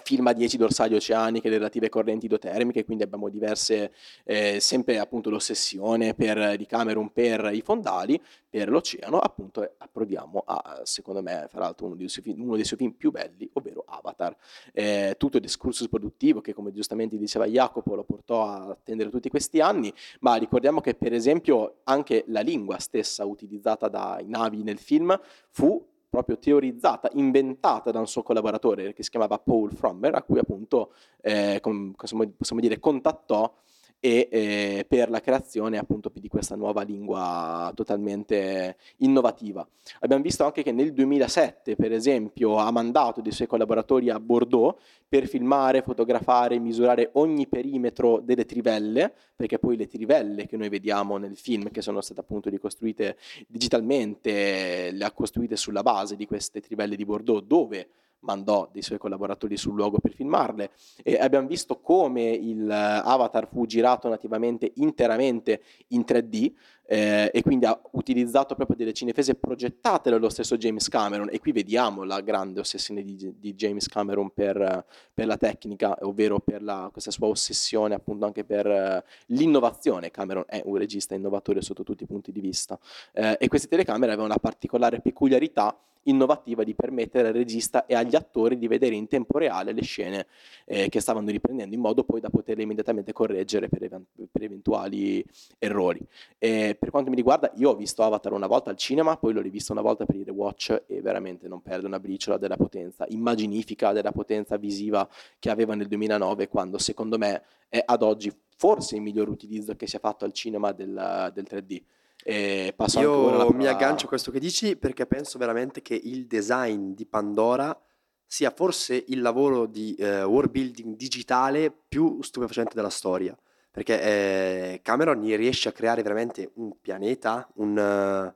filma 0.02 0.32
10 0.32 0.56
dorsali 0.56 0.94
oceaniche 0.94 1.48
le 1.48 1.56
relative 1.56 1.88
correnti 1.88 2.26
idotermiche, 2.26 2.84
quindi 2.84 3.02
abbiamo 3.02 3.28
diverse, 3.28 3.92
eh, 4.24 4.60
sempre 4.60 4.98
appunto 4.98 5.30
l'ossessione 5.30 6.14
per, 6.14 6.56
di 6.56 6.66
Cameron 6.66 7.12
per 7.12 7.50
i 7.52 7.60
fondali, 7.60 8.20
per 8.48 8.68
l'oceano, 8.68 9.18
appunto 9.18 9.74
approdiamo 9.78 10.42
a, 10.46 10.80
secondo 10.84 11.22
me, 11.22 11.46
fra 11.48 11.60
l'altro 11.60 11.86
uno 11.86 11.96
dei 11.96 12.08
suoi 12.08 12.24
film, 12.24 12.42
uno 12.42 12.56
dei 12.56 12.64
suoi 12.64 12.78
film 12.78 12.92
più 12.92 13.10
belli, 13.10 13.48
ovvero 13.54 13.84
Avatar. 13.86 14.36
Eh, 14.72 15.14
tutto 15.18 15.36
il 15.36 15.42
discorso 15.42 15.86
produttivo 15.88 16.40
che, 16.40 16.54
come 16.54 16.72
giustamente 16.72 17.16
diceva 17.16 17.46
Jacopo, 17.46 17.94
lo 17.94 18.04
portò 18.04 18.46
a 18.46 18.70
attendere 18.70 19.10
tutti 19.10 19.28
questi 19.28 19.60
anni, 19.60 19.92
ma 20.20 20.36
ricordiamo 20.36 20.80
che 20.80 20.94
per 20.94 21.12
esempio 21.12 21.80
anche 21.84 22.24
la 22.28 22.40
lingua 22.40 22.78
stessa 22.78 23.24
utilizzata 23.24 23.88
dai 23.88 24.26
navi 24.26 24.62
nel 24.62 24.78
film 24.78 25.18
fu 25.48 25.89
proprio 26.10 26.38
teorizzata, 26.38 27.08
inventata 27.14 27.92
da 27.92 28.00
un 28.00 28.08
suo 28.08 28.22
collaboratore 28.22 28.92
che 28.92 29.04
si 29.04 29.10
chiamava 29.10 29.38
Paul 29.38 29.70
Frommer, 29.70 30.16
a 30.16 30.22
cui 30.22 30.40
appunto 30.40 30.92
eh, 31.22 31.60
com- 31.62 31.92
possiamo, 31.92 32.60
dire 32.60 32.80
contattò 32.80 33.54
e 34.00 34.28
eh, 34.30 34.86
per 34.88 35.10
la 35.10 35.20
creazione 35.20 35.76
appunto 35.76 36.10
di 36.12 36.28
questa 36.28 36.56
nuova 36.56 36.82
lingua 36.82 37.70
totalmente 37.74 38.76
innovativa. 38.98 39.66
Abbiamo 40.00 40.22
visto 40.22 40.42
anche 40.42 40.62
che 40.62 40.72
nel 40.72 40.94
2007, 40.94 41.76
per 41.76 41.92
esempio, 41.92 42.56
ha 42.56 42.70
mandato 42.70 43.20
dei 43.20 43.30
suoi 43.30 43.46
collaboratori 43.46 44.08
a 44.08 44.18
Bordeaux 44.18 44.80
per 45.06 45.26
filmare, 45.26 45.82
fotografare, 45.82 46.58
misurare 46.58 47.10
ogni 47.14 47.46
perimetro 47.46 48.20
delle 48.20 48.46
trivelle, 48.46 49.12
perché 49.36 49.58
poi 49.58 49.76
le 49.76 49.86
trivelle 49.86 50.46
che 50.46 50.56
noi 50.56 50.70
vediamo 50.70 51.18
nel 51.18 51.36
film, 51.36 51.70
che 51.70 51.82
sono 51.82 52.00
state 52.00 52.20
appunto 52.20 52.48
ricostruite 52.48 53.18
digitalmente, 53.46 54.90
le 54.92 55.04
ha 55.04 55.12
costruite 55.12 55.56
sulla 55.56 55.82
base 55.82 56.16
di 56.16 56.26
queste 56.26 56.60
trivelle 56.60 56.96
di 56.96 57.04
Bordeaux, 57.04 57.44
dove 57.44 57.88
mandò 58.20 58.68
dei 58.72 58.82
suoi 58.82 58.98
collaboratori 58.98 59.56
sul 59.56 59.74
luogo 59.74 59.98
per 59.98 60.12
filmarle 60.12 60.70
e 61.02 61.16
abbiamo 61.16 61.46
visto 61.46 61.80
come 61.80 62.30
il 62.30 62.68
eh, 62.68 62.74
Avatar 62.74 63.48
fu 63.48 63.66
girato 63.66 64.08
nativamente 64.08 64.72
interamente 64.76 65.62
in 65.88 66.04
3D 66.06 66.52
eh, 66.92 67.30
e 67.32 67.42
quindi 67.42 67.66
ha 67.66 67.80
utilizzato 67.92 68.56
proprio 68.56 68.76
delle 68.76 68.92
cinefese 68.92 69.36
progettate 69.36 70.10
dallo 70.10 70.28
stesso 70.28 70.56
James 70.56 70.88
Cameron 70.88 71.28
e 71.30 71.38
qui 71.38 71.52
vediamo 71.52 72.02
la 72.02 72.20
grande 72.20 72.58
ossessione 72.58 73.04
di, 73.04 73.32
di 73.38 73.54
James 73.54 73.86
Cameron 73.86 74.30
per, 74.34 74.60
eh, 74.60 74.84
per 75.14 75.26
la 75.26 75.36
tecnica, 75.36 75.96
ovvero 76.00 76.40
per 76.40 76.64
la- 76.64 76.88
questa 76.90 77.12
sua 77.12 77.28
ossessione 77.28 77.94
appunto 77.94 78.26
anche 78.26 78.42
per 78.42 78.66
eh, 78.66 79.04
l'innovazione. 79.26 80.10
Cameron 80.10 80.42
è 80.48 80.62
un 80.64 80.76
regista 80.76 81.14
innovatore 81.14 81.62
sotto 81.62 81.84
tutti 81.84 82.02
i 82.02 82.06
punti 82.06 82.32
di 82.32 82.40
vista 82.40 82.76
Eh, 83.12 83.36
e 83.38 83.46
queste 83.46 83.68
telecamere 83.68 84.12
avevano 84.12 84.32
la 84.32 84.40
particolare 84.40 85.00
peculiarità 85.00 85.76
innovativa 86.04 86.64
di 86.64 86.74
permettere 86.74 87.28
al 87.28 87.34
regista 87.34 87.84
e 87.84 87.94
agli 87.94 88.16
attori 88.16 88.56
di 88.56 88.68
vedere 88.68 88.94
in 88.94 89.06
tempo 89.06 89.36
reale 89.36 89.72
le 89.72 89.82
scene 89.82 90.26
eh, 90.64 90.88
che 90.88 90.98
stavano 90.98 91.28
riprendendo 91.30 91.74
in 91.74 91.80
modo 91.80 92.04
poi 92.04 92.20
da 92.20 92.30
poterle 92.30 92.62
immediatamente 92.62 93.12
correggere 93.12 93.68
per, 93.68 93.82
even- 93.82 94.06
per 94.32 94.42
eventuali 94.42 95.22
errori. 95.58 96.00
E 96.38 96.76
per 96.80 96.88
quanto 96.88 97.10
mi 97.10 97.16
riguarda, 97.16 97.52
io 97.56 97.68
ho 97.68 97.76
visto 97.76 98.02
Avatar 98.02 98.32
una 98.32 98.46
volta 98.46 98.70
al 98.70 98.78
cinema, 98.78 99.18
poi 99.18 99.34
l'ho 99.34 99.42
rivisto 99.42 99.72
una 99.72 99.82
volta 99.82 100.06
per 100.06 100.16
il 100.16 100.24
rewatch 100.24 100.84
e 100.86 101.02
veramente 101.02 101.46
non 101.46 101.60
perde 101.60 101.86
una 101.86 102.00
briciola 102.00 102.38
della 102.38 102.56
potenza 102.56 103.04
immaginifica, 103.10 103.92
della 103.92 104.12
potenza 104.12 104.56
visiva 104.56 105.06
che 105.38 105.50
aveva 105.50 105.74
nel 105.74 105.88
2009, 105.88 106.48
quando 106.48 106.78
secondo 106.78 107.18
me 107.18 107.42
è 107.68 107.82
ad 107.84 108.02
oggi 108.02 108.32
forse 108.56 108.96
il 108.96 109.02
miglior 109.02 109.28
utilizzo 109.28 109.76
che 109.76 109.86
sia 109.86 109.98
fatto 109.98 110.24
al 110.24 110.32
cinema 110.32 110.72
del, 110.72 111.30
del 111.34 111.46
3D. 111.46 111.82
E 112.24 112.72
passo 112.74 112.98
Io 113.00 113.12
ancora 113.12 113.36
la 113.36 113.44
mi 113.44 113.50
parola- 113.50 113.70
aggancio 113.72 114.06
a 114.06 114.08
questo 114.08 114.30
che 114.30 114.40
dici 114.40 114.74
perché 114.76 115.04
penso 115.04 115.36
veramente 115.36 115.82
che 115.82 116.00
il 116.02 116.26
design 116.26 116.92
di 116.94 117.04
Pandora 117.04 117.78
sia 118.24 118.50
forse 118.56 119.04
il 119.08 119.20
lavoro 119.20 119.66
di 119.66 119.94
eh, 119.96 120.22
world 120.22 120.50
building 120.50 120.96
digitale 120.96 121.70
più 121.70 122.22
stupefacente 122.22 122.74
della 122.74 122.88
storia. 122.88 123.36
Perché 123.70 124.02
eh, 124.02 124.80
Cameron 124.82 125.20
riesce 125.22 125.68
a 125.68 125.72
creare 125.72 126.02
veramente 126.02 126.50
un 126.54 126.72
pianeta, 126.80 127.48
un, 127.54 127.78
eh, 127.78 128.34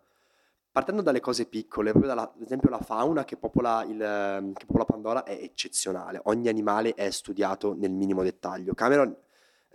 partendo 0.71 1.03
dalle 1.03 1.21
cose 1.21 1.47
piccole, 1.47 1.91
proprio 1.91 2.15
dalla- 2.15 2.33
ad 2.33 2.43
esempio 2.43 2.71
la 2.71 2.81
fauna 2.81 3.25
che 3.25 3.37
popola, 3.37 3.85
il, 3.85 4.01
ehm, 4.01 4.53
che 4.53 4.67
popola 4.67 4.85
Pandora 4.85 5.23
è 5.25 5.33
eccezionale, 5.33 6.21
ogni 6.25 6.49
animale 6.49 6.95
è 6.95 7.11
studiato 7.11 7.75
nel 7.75 7.93
minimo 7.93 8.23
dettaglio. 8.23 8.75
Cameron 8.75 9.17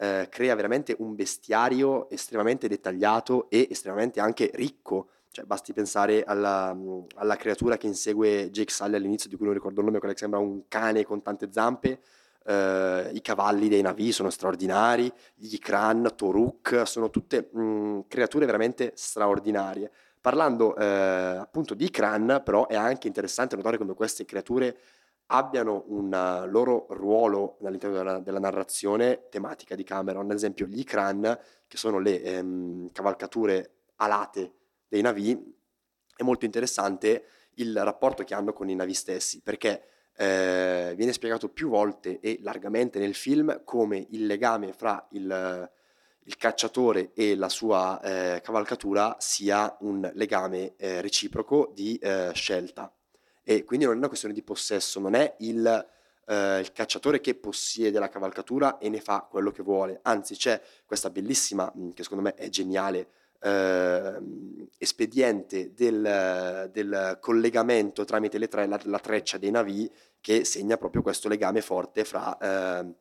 eh, 0.01 0.27
crea 0.29 0.55
veramente 0.55 0.95
un 0.99 1.15
bestiario 1.15 2.09
estremamente 2.09 2.67
dettagliato 2.67 3.49
e 3.49 3.67
estremamente 3.69 4.19
anche 4.21 4.49
ricco. 4.53 5.09
Cioè, 5.31 5.45
basti 5.45 5.73
pensare 5.73 6.23
alla, 6.23 6.75
alla 7.15 7.35
creatura 7.35 7.77
che 7.77 7.87
insegue 7.87 8.49
Jake 8.49 8.71
Sully 8.71 8.95
all'inizio, 8.95 9.29
di 9.29 9.35
cui 9.35 9.45
non 9.45 9.53
ricordo 9.53 9.79
il 9.81 9.85
nome, 9.85 9.99
quella 9.99 10.13
che 10.13 10.19
sembra 10.19 10.39
un 10.39 10.63
cane 10.67 11.03
con 11.05 11.21
tante 11.21 11.49
zampe. 11.51 12.01
Eh, 12.45 13.11
I 13.13 13.21
cavalli 13.21 13.67
dei 13.67 13.81
Navi 13.81 14.11
sono 14.11 14.29
straordinari, 14.29 15.11
gli 15.35 15.53
Ikran, 15.53 16.13
Toruk, 16.15 16.83
sono 16.85 17.09
tutte 17.09 17.49
mh, 17.51 18.05
creature 18.07 18.45
veramente 18.45 18.91
straordinarie. 18.95 19.91
Parlando 20.21 20.75
eh, 20.75 20.85
appunto 20.85 21.73
di 21.73 21.85
Ikran, 21.85 22.41
però 22.43 22.67
è 22.67 22.75
anche 22.75 23.07
interessante 23.07 23.55
notare 23.55 23.77
come 23.77 23.93
queste 23.93 24.25
creature 24.25 24.77
abbiano 25.31 25.83
un 25.87 26.11
uh, 26.11 26.49
loro 26.49 26.87
ruolo 26.89 27.57
all'interno 27.63 27.97
della, 27.97 28.19
della 28.19 28.39
narrazione 28.39 29.27
tematica 29.29 29.75
di 29.75 29.83
Cameron. 29.83 30.29
Ad 30.29 30.35
esempio, 30.35 30.65
gli 30.65 30.79
Ikran, 30.79 31.39
che 31.67 31.77
sono 31.77 31.99
le 31.99 32.21
ehm, 32.21 32.91
cavalcature 32.91 33.73
alate 33.97 34.53
dei 34.87 35.01
navi, 35.01 35.55
è 36.15 36.23
molto 36.23 36.45
interessante 36.45 37.23
il 37.55 37.77
rapporto 37.83 38.23
che 38.23 38.33
hanno 38.33 38.53
con 38.53 38.69
i 38.69 38.75
navi 38.75 38.93
stessi, 38.93 39.41
perché 39.41 39.83
eh, 40.21 40.95
viene 40.97 41.13
spiegato 41.13 41.47
più 41.47 41.69
volte 41.69 42.19
e 42.19 42.39
largamente 42.41 42.99
nel 42.99 43.15
film 43.15 43.61
come 43.63 44.05
il 44.09 44.25
legame 44.25 44.73
fra 44.73 45.07
il, 45.11 45.71
il 46.23 46.35
cacciatore 46.35 47.11
e 47.13 47.37
la 47.37 47.47
sua 47.47 48.01
eh, 48.01 48.41
cavalcatura 48.41 49.15
sia 49.19 49.77
un 49.79 50.11
legame 50.15 50.73
eh, 50.75 50.99
reciproco 50.99 51.71
di 51.73 51.95
eh, 51.95 52.31
scelta. 52.33 52.93
E 53.41 53.63
quindi 53.63 53.85
non 53.85 53.95
è 53.95 53.97
una 53.97 54.09
questione 54.09 54.33
di 54.33 54.43
possesso, 54.43 54.99
non 54.99 55.13
è 55.13 55.35
il, 55.39 55.65
eh, 56.27 56.59
il 56.59 56.71
cacciatore 56.73 57.21
che 57.21 57.35
possiede 57.35 57.97
la 57.97 58.09
cavalcatura 58.09 58.77
e 58.77 58.89
ne 58.89 58.99
fa 58.99 59.25
quello 59.27 59.51
che 59.51 59.63
vuole, 59.63 59.99
anzi 60.01 60.35
c'è 60.35 60.61
questa 60.85 61.09
bellissima, 61.09 61.71
mh, 61.73 61.91
che 61.91 62.03
secondo 62.03 62.25
me 62.25 62.33
è 62.35 62.49
geniale, 62.49 63.07
eh, 63.41 64.19
espediente 64.77 65.73
del, 65.73 66.69
del 66.71 67.17
collegamento 67.19 68.05
tramite 68.05 68.37
le 68.37 68.47
tre, 68.47 68.65
la, 68.67 68.79
la 68.85 68.99
treccia 68.99 69.37
dei 69.37 69.51
navi 69.51 69.89
che 70.21 70.43
segna 70.45 70.77
proprio 70.77 71.01
questo 71.01 71.27
legame 71.27 71.61
forte 71.61 72.03
fra 72.03 72.37
eh, 72.37 72.93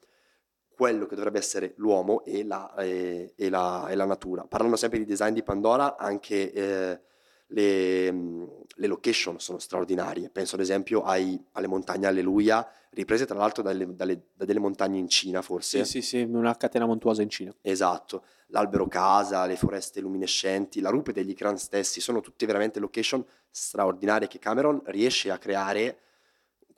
quello 0.69 1.07
che 1.07 1.17
dovrebbe 1.17 1.39
essere 1.39 1.75
l'uomo 1.77 2.25
e 2.25 2.45
la, 2.45 2.73
e, 2.77 3.33
e 3.37 3.49
la, 3.51 3.89
e 3.89 3.95
la 3.97 4.05
natura. 4.05 4.45
Parlando 4.45 4.77
sempre 4.77 4.99
di 5.01 5.05
design 5.05 5.33
di 5.35 5.43
Pandora, 5.43 5.97
anche 5.97 6.53
eh, 6.53 7.01
le, 7.49 8.11
le 8.13 8.87
location 8.87 9.41
sono 9.41 9.59
straordinarie. 9.59 10.31
Penso 10.31 10.55
ad 10.55 10.61
esempio 10.61 11.03
ai- 11.03 11.43
alle 11.53 11.67
montagne 11.67 12.07
Alleluia, 12.07 12.65
riprese 12.91 13.27
tra 13.27 13.37
l'altro 13.37 13.63
dalle- 13.65 13.93
dalle- 13.95 14.29
da 14.35 14.45
delle 14.45 14.61
montagne 14.61 14.99
in 14.99 15.09
Cina, 15.09 15.43
forse. 15.43 15.85
Sì, 15.85 16.01
sì, 16.01 16.03
sì, 16.03 16.23
una 16.23 16.57
catena 16.57 16.87
montuosa 16.87 17.23
in 17.23 17.29
Cina. 17.31 17.53
Esatto, 17.61 18.25
l'albero 18.49 18.87
casa, 18.87 19.47
le 19.47 19.57
foreste 19.57 20.01
luminescenti, 20.01 20.81
la 20.81 20.91
rupe 20.91 21.13
degli 21.13 21.35
Kran 21.35 21.59
stessi, 21.59 22.01
sono 22.01 22.21
tutte 22.21 22.47
veramente 22.47 22.81
location 22.81 23.25
straordinarie 23.51 24.29
che 24.29 24.39
Cameron 24.39 24.81
riesce 24.87 25.31
a 25.31 25.39
creare 25.39 26.01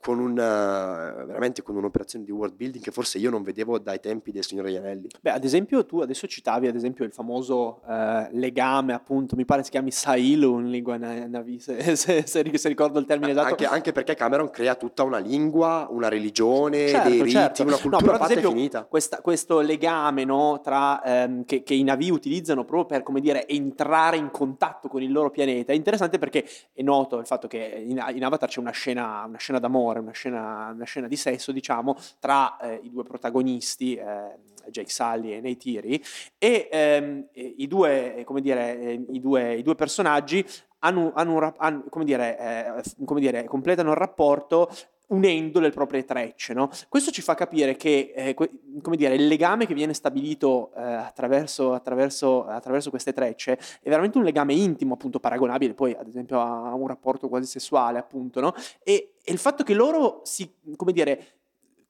con 0.01 0.19
un, 0.19 0.31
eh, 0.37 1.25
veramente 1.25 1.61
con 1.61 1.75
un'operazione 1.75 2.25
di 2.25 2.31
world 2.31 2.55
building 2.55 2.83
che 2.83 2.91
forse 2.91 3.17
io 3.19 3.29
non 3.29 3.43
vedevo 3.43 3.77
dai 3.79 3.99
tempi 3.99 4.31
del 4.31 4.43
Signore 4.43 4.69
degli 4.69 4.77
Anelli. 4.79 5.07
Beh, 5.21 5.31
ad 5.31 5.43
esempio, 5.43 5.85
tu 5.85 5.99
adesso 6.01 6.27
citavi 6.27 6.67
ad 6.67 6.75
esempio 6.75 7.05
il 7.05 7.11
famoso 7.11 7.81
eh, 7.87 8.27
legame, 8.31 8.93
appunto, 8.93 9.35
mi 9.35 9.45
pare 9.45 9.63
si 9.63 9.69
chiami 9.69 9.91
Sailu 9.91 10.59
in 10.59 10.69
lingua 10.69 10.97
na- 10.97 11.27
navi, 11.27 11.59
se, 11.59 11.95
se- 11.95 12.25
se 12.25 12.41
ric- 12.41 12.57
se 12.59 12.67
ricordo 12.67 12.99
il 12.99 13.05
termine 13.05 13.31
esatto. 13.31 13.47
Anche, 13.49 13.65
anche 13.65 13.91
perché 13.91 14.15
Cameron 14.15 14.49
crea 14.49 14.75
tutta 14.75 15.03
una 15.03 15.19
lingua, 15.19 15.87
una 15.91 16.07
religione, 16.07 16.87
Certo, 16.87 17.09
dei 17.09 17.19
riti, 17.19 17.31
certo. 17.31 17.61
una 17.61 17.71
No, 17.71 17.77
cultura 17.77 18.11
però, 18.11 18.17
ad 18.23 18.29
esempio, 18.31 18.49
finita. 18.51 18.83
questa- 18.85 19.21
questo 19.21 19.59
legame 19.59 20.25
no, 20.25 20.59
tra, 20.63 21.01
ehm, 21.03 21.45
che, 21.45 21.61
che 21.63 21.73
i 21.75 21.83
navi 21.83 22.09
utilizzano 22.09 22.65
proprio 22.65 22.85
per 22.85 23.03
come 23.03 23.19
dire, 23.21 23.47
entrare 23.47 24.17
in 24.17 24.31
contatto 24.31 24.87
con 24.87 25.01
il 25.01 25.11
loro 25.11 25.29
pianeta 25.29 25.71
è 25.71 25.75
interessante 25.75 26.17
perché 26.17 26.45
è 26.73 26.81
noto 26.81 27.17
il 27.19 27.25
fatto 27.25 27.47
che 27.47 27.83
in, 27.85 28.03
in 28.13 28.23
Avatar 28.23 28.49
c'è 28.49 28.59
una 28.59 28.71
scena, 28.71 29.23
una 29.27 29.37
scena 29.37 29.59
d'amore, 29.59 29.90
una 29.99 30.11
scena, 30.11 30.71
una 30.73 30.85
scena 30.85 31.07
di 31.07 31.15
sesso, 31.15 31.51
diciamo, 31.51 31.95
tra 32.19 32.57
eh, 32.57 32.79
i 32.83 32.89
due 32.89 33.03
protagonisti, 33.03 33.95
eh, 33.95 34.35
Jake 34.69 34.89
Sully 34.89 35.33
e 35.33 35.41
Neytiri, 35.41 36.01
e 36.37 36.69
ehm, 36.71 37.27
i, 37.33 37.67
due, 37.67 38.15
eh, 38.15 38.41
dire, 38.41 38.79
eh, 38.79 39.05
i, 39.09 39.19
due, 39.19 39.55
i 39.55 39.63
due 39.63 39.75
personaggi 39.75 40.45
hanno, 40.79 41.11
hanno 41.13 41.33
un 41.33 41.53
hanno- 41.57 41.83
come 41.89 42.05
dire, 42.05 42.37
eh, 42.37 42.83
come 43.05 43.19
dire, 43.19 43.43
completano 43.45 43.91
il 43.91 43.97
rapporto 43.97 44.69
unendo 45.11 45.59
le 45.59 45.69
proprie 45.69 46.03
trecce. 46.03 46.53
No? 46.53 46.69
Questo 46.89 47.11
ci 47.11 47.21
fa 47.21 47.35
capire 47.35 47.75
che 47.75 48.11
eh, 48.15 48.33
que- 48.33 48.49
dire, 48.95 49.15
il 49.15 49.27
legame 49.27 49.65
che 49.65 49.73
viene 49.73 49.93
stabilito 49.93 50.71
eh, 50.75 50.81
attraverso, 50.81 51.73
attraverso, 51.73 52.45
attraverso 52.45 52.89
queste 52.89 53.13
trecce 53.13 53.57
è 53.81 53.89
veramente 53.89 54.17
un 54.17 54.23
legame 54.23 54.53
intimo, 54.53 54.93
appunto 54.95 55.19
paragonabile 55.19 55.73
poi 55.73 55.95
ad 55.97 56.07
esempio 56.07 56.39
a 56.39 56.73
un 56.73 56.87
rapporto 56.87 57.29
quasi 57.29 57.47
sessuale, 57.47 57.99
appunto, 57.99 58.39
no? 58.41 58.53
e, 58.83 59.13
e 59.23 59.31
il 59.31 59.37
fatto 59.37 59.63
che 59.63 59.73
loro 59.73 60.21
si, 60.23 60.51
come 60.75 60.91
dire, 60.91 61.39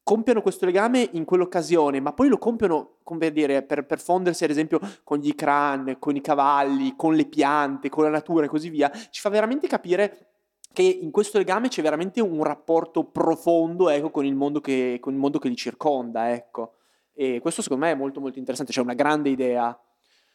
compiono 0.02 0.42
questo 0.42 0.66
legame 0.66 1.08
in 1.12 1.24
quell'occasione, 1.24 2.00
ma 2.00 2.12
poi 2.12 2.28
lo 2.28 2.38
compiono 2.38 2.96
come 3.04 3.30
dire, 3.30 3.62
per, 3.62 3.86
per 3.86 4.00
fondersi 4.00 4.44
ad 4.44 4.50
esempio 4.50 4.80
con 5.04 5.18
gli 5.18 5.28
Ikran, 5.28 5.96
con 5.98 6.16
i 6.16 6.20
cavalli, 6.20 6.94
con 6.96 7.14
le 7.14 7.26
piante, 7.26 7.88
con 7.88 8.04
la 8.04 8.10
natura 8.10 8.46
e 8.46 8.48
così 8.48 8.68
via, 8.68 8.90
ci 9.10 9.20
fa 9.20 9.28
veramente 9.28 9.68
capire 9.68 10.31
che 10.72 10.82
in 10.82 11.10
questo 11.10 11.38
legame 11.38 11.68
c'è 11.68 11.82
veramente 11.82 12.20
un 12.20 12.42
rapporto 12.42 13.04
profondo 13.04 13.88
ecco, 13.88 14.10
con, 14.10 14.24
il 14.24 14.34
mondo 14.34 14.60
che, 14.60 14.98
con 15.00 15.12
il 15.12 15.18
mondo 15.18 15.38
che 15.38 15.48
li 15.48 15.56
circonda. 15.56 16.32
Ecco. 16.32 16.74
E 17.14 17.40
questo 17.40 17.62
secondo 17.62 17.84
me 17.84 17.92
è 17.92 17.94
molto 17.94 18.20
molto 18.20 18.38
interessante, 18.38 18.72
c'è 18.72 18.80
una 18.80 18.94
grande 18.94 19.28
idea. 19.28 19.78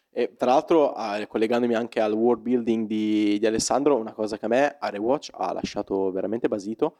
E 0.09 0.35
tra 0.35 0.51
l'altro, 0.51 0.93
collegandomi 1.27 1.75
anche 1.75 1.99
al 1.99 2.13
world 2.13 2.41
building 2.41 2.87
di, 2.87 3.37
di 3.39 3.45
Alessandro, 3.45 3.97
una 3.97 4.13
cosa 4.13 4.37
che 4.37 4.45
a 4.45 4.49
me 4.49 4.77
a 4.79 4.89
Rewatch 4.89 5.29
ha 5.33 5.53
lasciato 5.53 6.11
veramente 6.11 6.47
basito 6.47 6.97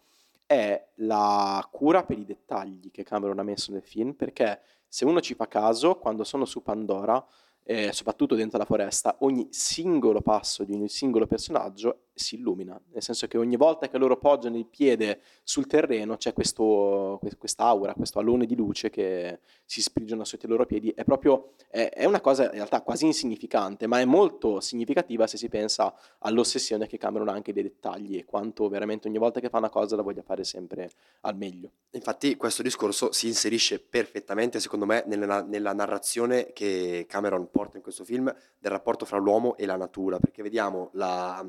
è 0.47 0.81
la 0.95 1.67
cura 1.69 2.03
per 2.03 2.17
i 2.17 2.25
dettagli 2.25 2.89
che 2.89 3.03
Cameron 3.03 3.37
ha 3.37 3.43
messo 3.43 3.71
nel 3.73 3.83
film, 3.83 4.13
perché 4.13 4.61
se 4.87 5.03
uno 5.03 5.19
ci 5.19 5.35
fa 5.35 5.47
caso, 5.47 5.97
quando 5.97 6.23
sono 6.23 6.45
su 6.45 6.63
Pandora, 6.63 7.23
eh, 7.69 7.91
soprattutto 7.91 8.33
dentro 8.35 8.57
la 8.57 8.63
foresta, 8.63 9.17
ogni 9.19 9.49
singolo 9.51 10.21
passo 10.21 10.63
di 10.63 10.71
ogni 10.71 10.87
singolo 10.87 11.27
personaggio 11.27 12.03
si 12.13 12.35
illumina, 12.35 12.79
nel 12.93 13.03
senso 13.03 13.27
che 13.27 13.37
ogni 13.37 13.57
volta 13.57 13.89
che 13.89 13.97
loro 13.97 14.17
poggiano 14.17 14.57
il 14.57 14.65
piede 14.65 15.19
sul 15.43 15.67
terreno 15.67 16.15
c'è 16.15 16.31
questo, 16.31 17.17
que- 17.19 17.35
quest'aura, 17.37 17.93
questo 17.93 18.19
alone 18.19 18.45
di 18.45 18.55
luce 18.55 18.89
che 18.89 19.41
si 19.65 19.81
sprigiona 19.81 20.23
sotto 20.23 20.45
i 20.45 20.49
loro 20.49 20.65
piedi, 20.65 20.93
è 20.95 21.03
proprio, 21.03 21.53
è, 21.69 21.89
è 21.89 22.05
una 22.05 22.21
cosa 22.21 22.45
in 22.45 22.51
realtà 22.51 22.81
quasi 22.81 23.05
insignificante, 23.05 23.85
ma 23.85 23.99
è 23.99 24.05
molto 24.05 24.61
significativa 24.61 25.27
se 25.27 25.35
si 25.37 25.49
pensa 25.49 25.93
all'ossessione 26.19 26.87
che 26.87 26.97
Cameron 26.97 27.27
ha 27.27 27.33
anche 27.33 27.51
dei 27.51 27.63
dettagli 27.63 28.17
e 28.17 28.23
quanto 28.23 28.69
veramente 28.69 29.09
ogni 29.09 29.17
volta 29.17 29.41
che 29.41 29.49
fa 29.49 29.57
una 29.57 29.69
cosa 29.69 29.97
la 29.97 30.03
voglia 30.03 30.21
fare 30.21 30.45
sempre 30.45 30.89
al 31.21 31.35
meglio. 31.35 31.71
Infatti 31.91 32.37
questo 32.37 32.63
discorso 32.63 33.11
si 33.11 33.27
inserisce 33.27 33.79
perfettamente, 33.79 34.59
secondo 34.59 34.85
me, 34.85 35.03
nella, 35.05 35.43
nella 35.43 35.73
narrazione 35.73 36.53
che 36.53 37.05
Cameron 37.07 37.49
porta 37.57 37.77
in 37.77 37.83
questo 37.83 38.03
film 38.03 38.33
del 38.59 38.71
rapporto 38.71 39.03
fra 39.05 39.17
l'uomo 39.17 39.57
e 39.57 39.65
la 39.65 39.75
natura, 39.77 40.19
perché 40.19 40.43
vediamo 40.43 40.89
la, 40.93 41.43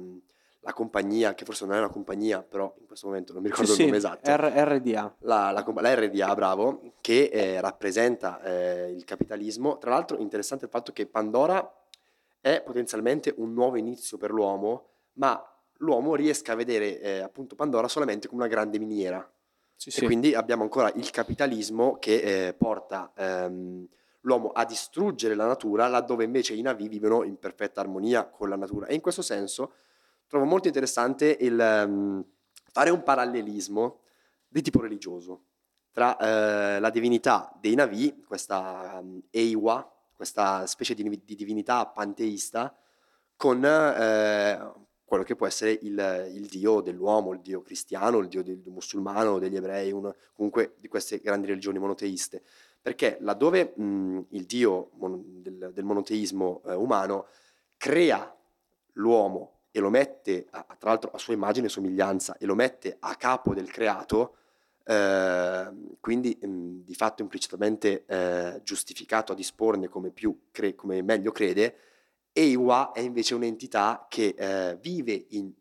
la 0.60 0.72
compagnia, 0.72 1.34
che 1.34 1.44
forse 1.44 1.66
non 1.66 1.74
è 1.74 1.78
una 1.78 1.90
compagnia, 1.90 2.42
però 2.42 2.74
in 2.80 2.86
questo 2.86 3.06
momento 3.06 3.34
non 3.34 3.42
mi 3.42 3.48
ricordo 3.48 3.72
Sì, 3.72 3.82
il 3.82 3.86
nome 3.88 4.00
sì, 4.00 4.06
esatto, 4.06 4.30
R- 4.30 4.78
RDA. 4.78 5.14
la, 5.20 5.50
la, 5.50 5.64
la 5.80 5.94
RDA, 5.94 6.34
bravo, 6.34 6.92
che 7.02 7.24
eh, 7.32 7.60
rappresenta 7.60 8.40
eh, 8.42 8.90
il 8.90 9.04
capitalismo. 9.04 9.76
Tra 9.76 9.90
l'altro 9.90 10.18
interessante 10.18 10.64
il 10.64 10.70
fatto 10.70 10.92
che 10.92 11.06
Pandora 11.06 11.70
è 12.40 12.62
potenzialmente 12.64 13.34
un 13.36 13.52
nuovo 13.52 13.76
inizio 13.76 14.16
per 14.16 14.30
l'uomo, 14.30 14.86
ma 15.14 15.42
l'uomo 15.78 16.14
riesca 16.14 16.52
a 16.52 16.56
vedere 16.56 17.00
eh, 17.00 17.18
appunto 17.20 17.54
Pandora 17.54 17.86
solamente 17.88 18.28
come 18.28 18.42
una 18.42 18.50
grande 18.50 18.78
miniera. 18.78 19.30
Sì, 19.76 19.90
E 19.90 19.92
sì. 19.92 20.04
quindi 20.06 20.34
abbiamo 20.34 20.62
ancora 20.62 20.90
il 20.96 21.08
capitalismo 21.10 21.98
che 21.98 22.46
eh, 22.48 22.52
porta 22.54 23.12
ehm, 23.14 23.86
l'uomo 24.22 24.48
a 24.48 24.64
distruggere 24.64 25.34
la 25.34 25.46
natura 25.46 25.86
laddove 25.88 26.24
invece 26.24 26.54
i 26.54 26.62
navi 26.62 26.88
vivono 26.88 27.22
in 27.24 27.38
perfetta 27.38 27.80
armonia 27.80 28.26
con 28.26 28.48
la 28.48 28.56
natura. 28.56 28.86
E 28.86 28.94
in 28.94 29.00
questo 29.00 29.22
senso 29.22 29.72
trovo 30.26 30.44
molto 30.44 30.66
interessante 30.66 31.36
il 31.40 31.58
ehm, 31.58 32.24
fare 32.72 32.90
un 32.90 33.02
parallelismo 33.02 34.00
di 34.48 34.62
tipo 34.62 34.80
religioso 34.80 35.44
tra 35.92 36.16
eh, 36.16 36.78
la 36.78 36.90
divinità 36.90 37.52
dei 37.60 37.74
Navi, 37.74 38.22
questa 38.24 39.00
um, 39.02 39.20
Eiwa, 39.30 39.92
questa 40.14 40.64
specie 40.66 40.94
di, 40.94 41.02
di 41.24 41.34
divinità 41.34 41.86
panteista, 41.86 42.72
con 43.34 43.64
eh, 43.64 44.72
quello 45.04 45.22
che 45.24 45.34
può 45.34 45.46
essere 45.46 45.72
il, 45.72 46.30
il, 46.34 46.46
dio 46.46 46.80
dell'uomo, 46.82 47.32
il 47.32 47.40
dio 47.40 47.62
cristiano, 47.62 48.18
il 48.18 48.28
dio 48.28 48.42
del 48.42 48.62
musulmano, 48.66 49.38
degli 49.38 49.56
ebrei, 49.56 49.90
un, 49.90 50.14
comunque 50.34 50.74
di 50.78 50.86
queste 50.86 51.18
grandi 51.18 51.46
religioni 51.46 51.78
monoteiste. 51.78 52.42
Perché 52.88 53.18
laddove 53.20 53.74
mh, 53.76 54.20
il 54.30 54.46
dio 54.46 54.92
mon, 54.94 55.42
del, 55.42 55.72
del, 55.74 55.84
monoteismo 55.84 56.62
eh, 56.64 56.72
umano 56.72 57.26
crea 57.76 58.34
l'uomo 58.94 59.64
e 59.70 59.78
lo 59.78 59.90
mette, 59.90 60.46
a, 60.48 60.64
tra 60.78 60.88
l'altro 60.88 61.10
a 61.10 61.18
sua 61.18 61.34
immagine 61.34 61.66
e 61.66 61.68
somiglianza, 61.68 62.38
e 62.38 62.46
lo 62.46 62.54
mette 62.54 62.96
a 62.98 63.14
capo 63.16 63.52
del 63.52 63.70
creato, 63.70 64.36
eh, 64.84 65.70
quindi 66.00 66.38
mh, 66.40 66.84
di 66.86 66.94
fatto 66.94 67.20
implicitamente 67.20 68.06
eh, 68.06 68.62
giustificato 68.62 69.32
a 69.32 69.34
disporne 69.34 69.88
come, 69.88 70.10
cre- 70.50 70.74
come 70.74 71.02
meglio 71.02 71.30
crede, 71.30 71.76
Eiwa 72.32 72.92
è 72.92 73.00
invece 73.00 73.34
un'entità 73.34 74.06
che 74.08 74.34
eh, 74.34 74.78
vive 74.80 75.26
in 75.28 75.52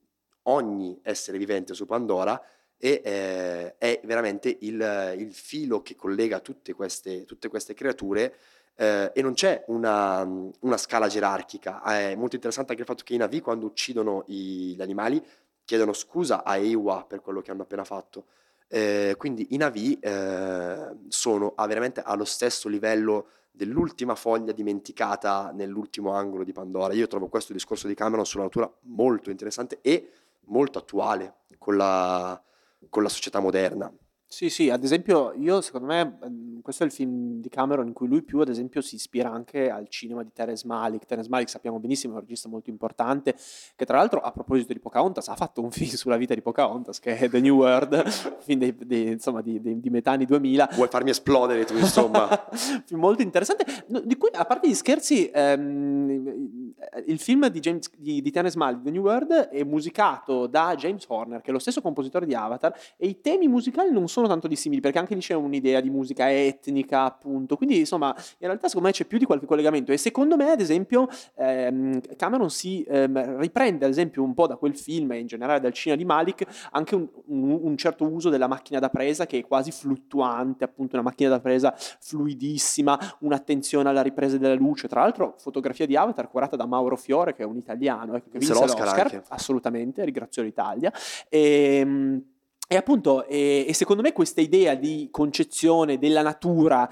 ogni 0.43 0.97
essere 1.03 1.37
vivente 1.37 1.73
su 1.73 1.85
Pandora 1.85 2.41
e 2.77 3.01
eh, 3.03 3.77
è 3.77 3.99
veramente 4.03 4.55
il, 4.61 5.15
il, 5.17 5.33
filo 5.33 5.81
che 5.81 5.95
collega 5.95 6.39
tutte 6.39 6.73
queste, 6.73 7.25
tutte 7.25 7.47
queste 7.47 7.73
creature 7.73 8.35
eh, 8.75 9.11
e 9.13 9.21
non 9.23 9.33
c'è 9.33 9.63
una, 9.67 10.21
una, 10.21 10.77
scala 10.77 11.07
gerarchica. 11.07 11.81
È 11.81 12.15
molto 12.15 12.35
interessante 12.35 12.71
anche 12.71 12.83
il 12.83 12.87
fatto 12.87 13.03
che 13.03 13.15
i 13.15 13.17
Navi 13.17 13.41
quando 13.41 13.65
uccidono 13.65 14.23
i, 14.27 14.75
gli 14.75 14.81
animali 14.81 15.23
chiedono 15.65 15.93
scusa 15.93 16.43
a 16.43 16.55
Eiwa 16.55 17.03
per 17.05 17.21
quello 17.21 17.41
che 17.41 17.51
hanno 17.51 17.63
appena 17.63 17.83
fatto. 17.83 18.25
Eh, 18.67 19.15
quindi 19.17 19.47
i 19.51 19.57
Navi 19.57 19.97
eh, 19.99 20.95
sono 21.07 21.53
a 21.55 21.65
veramente 21.65 22.01
allo 22.01 22.25
stesso 22.25 22.69
livello 22.69 23.29
dell'ultima 23.51 24.13
foglia 24.13 24.51
dimenticata 24.51 25.51
nell'ultimo 25.51 26.11
angolo 26.11 26.43
di 26.43 26.53
Pandora. 26.53 26.93
Io 26.93 27.07
trovo 27.07 27.27
questo 27.27 27.53
discorso 27.53 27.87
di 27.87 27.95
Cameron 27.95 28.25
sulla 28.25 28.43
natura 28.43 28.71
molto 28.81 29.31
interessante 29.31 29.79
e 29.81 30.11
molto 30.45 30.77
attuale 30.77 31.37
con 31.57 31.75
la, 31.75 32.39
con 32.89 33.03
la 33.03 33.09
società 33.09 33.39
moderna. 33.39 33.91
Sì, 34.29 34.49
sì, 34.49 34.69
ad 34.69 34.83
esempio 34.83 35.31
io 35.37 35.61
secondo 35.61 35.87
me 35.87 36.17
mhmm, 36.21 36.59
questo 36.61 36.83
è 36.83 36.85
il 36.85 36.91
film 36.91 37.39
di 37.39 37.47
Cameron 37.47 37.87
in 37.87 37.93
cui 37.93 38.09
lui 38.09 38.23
più 38.23 38.41
ad 38.41 38.49
esempio 38.49 38.81
si 38.81 38.95
ispira 38.95 39.31
anche 39.31 39.69
al 39.69 39.87
cinema 39.87 40.21
di 40.21 40.31
Terence 40.33 40.67
Malick. 40.67 41.05
Terence 41.05 41.29
Malick 41.29 41.49
sappiamo 41.49 41.79
benissimo 41.79 42.11
è 42.11 42.15
un 42.17 42.21
regista 42.23 42.49
molto 42.49 42.69
importante 42.69 43.33
che 43.73 43.85
tra 43.85 43.95
l'altro 43.95 44.19
a 44.19 44.33
proposito 44.33 44.73
di 44.73 44.79
Pocahontas 44.79 45.29
ha 45.29 45.35
fatto 45.35 45.61
un 45.61 45.71
film 45.71 45.91
sulla 45.91 46.17
vita 46.17 46.33
di 46.33 46.41
Pocahontas 46.41 46.99
che 46.99 47.17
è 47.17 47.29
The 47.29 47.39
New 47.39 47.55
World, 47.55 48.05
film 48.43 48.59
dei, 48.59 48.75
dei, 48.77 49.07
insomma, 49.13 49.41
di, 49.41 49.61
dei, 49.61 49.79
di 49.79 49.89
metà 49.89 50.11
anni 50.11 50.25
2000. 50.25 50.71
Vuoi 50.73 50.89
farmi 50.89 51.11
esplodere 51.11 51.63
tu 51.63 51.77
insomma? 51.77 52.27
film 52.85 52.99
molto 52.99 53.21
interessante, 53.21 53.85
di 54.03 54.17
cui 54.17 54.29
a 54.33 54.43
parte 54.43 54.67
gli 54.67 54.75
scherzi 54.75 55.31
ehm, 55.33 56.73
il 57.05 57.19
film 57.19 57.47
di, 57.47 57.59
James, 57.61 57.89
di, 57.95 58.21
di 58.21 58.31
Terence 58.31 58.57
Malick, 58.57 58.83
The 58.83 58.91
New 58.91 59.03
World, 59.03 59.31
è 59.31 59.63
musicato 59.63 60.47
da 60.47 60.75
James 60.75 61.05
Horner 61.07 61.39
che 61.39 61.49
è 61.49 61.53
lo 61.53 61.59
stesso 61.59 61.81
compositore 61.81 62.25
di 62.25 62.35
Avatar 62.35 62.77
e 62.97 63.07
i 63.07 63.21
temi 63.21 63.47
musicali 63.47 63.89
non 63.89 64.09
sono 64.09 64.16
sono 64.17 64.27
tanto 64.27 64.47
dissimili 64.47 64.81
perché 64.81 64.97
anche 64.97 65.13
lì 65.13 65.21
c'è 65.21 65.35
un'idea 65.35 65.79
di 65.79 65.91
musica 65.91 66.31
etnica, 66.31 67.03
appunto. 67.03 67.55
Quindi, 67.55 67.77
insomma, 67.77 68.15
in 68.39 68.47
realtà 68.47 68.67
secondo 68.67 68.87
me 68.87 68.93
c'è 68.93 69.05
più 69.05 69.19
di 69.19 69.25
qualche 69.25 69.45
collegamento. 69.45 69.91
E 69.91 69.97
secondo 69.97 70.35
me, 70.35 70.49
ad 70.49 70.59
esempio, 70.59 71.07
ehm, 71.35 72.01
Cameron 72.15 72.49
si 72.49 72.81
ehm, 72.81 73.37
riprende, 73.37 73.85
ad 73.85 73.91
esempio, 73.91 74.23
un 74.23 74.33
po' 74.33 74.47
da 74.47 74.55
quel 74.55 74.75
film 74.75 75.11
e 75.11 75.19
in 75.19 75.27
generale 75.27 75.59
dal 75.59 75.71
cinema 75.71 76.01
di 76.01 76.07
Malik 76.07 76.67
anche 76.71 76.95
un, 76.95 77.07
un, 77.27 77.59
un, 77.61 77.77
certo 77.77 78.05
uso 78.05 78.29
della 78.29 78.47
macchina 78.47 78.79
da 78.79 78.89
presa 78.89 79.27
che 79.27 79.37
è 79.37 79.45
quasi 79.45 79.71
fluttuante, 79.71 80.63
appunto, 80.63 80.95
una 80.95 81.03
macchina 81.03 81.29
da 81.29 81.39
presa 81.39 81.75
fluidissima, 81.77 82.97
un'attenzione 83.19 83.87
alla 83.87 84.01
ripresa 84.01 84.37
della 84.37 84.55
luce. 84.55 84.87
Tra 84.87 85.01
l'altro, 85.01 85.35
fotografia 85.37 85.85
di 85.85 85.95
Avatar 85.95 86.27
curata 86.27 86.55
da 86.55 86.65
Mauro 86.65 86.95
Fiore, 86.95 87.35
che 87.35 87.43
è 87.43 87.45
un 87.45 87.57
italiano, 87.57 88.15
ecco, 88.15 88.29
che 88.31 88.39
vinse 88.39 88.53
l'Oscar, 88.55 88.85
l'Oscar 88.85 89.23
assolutamente, 89.29 90.03
ringrazio 90.03 90.41
l'Italia. 90.41 90.91
E, 91.29 91.77
ehm, 91.81 92.23
e 92.69 92.75
appunto, 92.75 93.25
e, 93.25 93.63
e, 93.65 93.73
secondo 93.73 94.01
me 94.01 94.11
questa 94.11 94.41
idea 94.41 94.75
di 94.75 95.07
concezione 95.09 95.97
della 95.97 96.21
natura, 96.21 96.89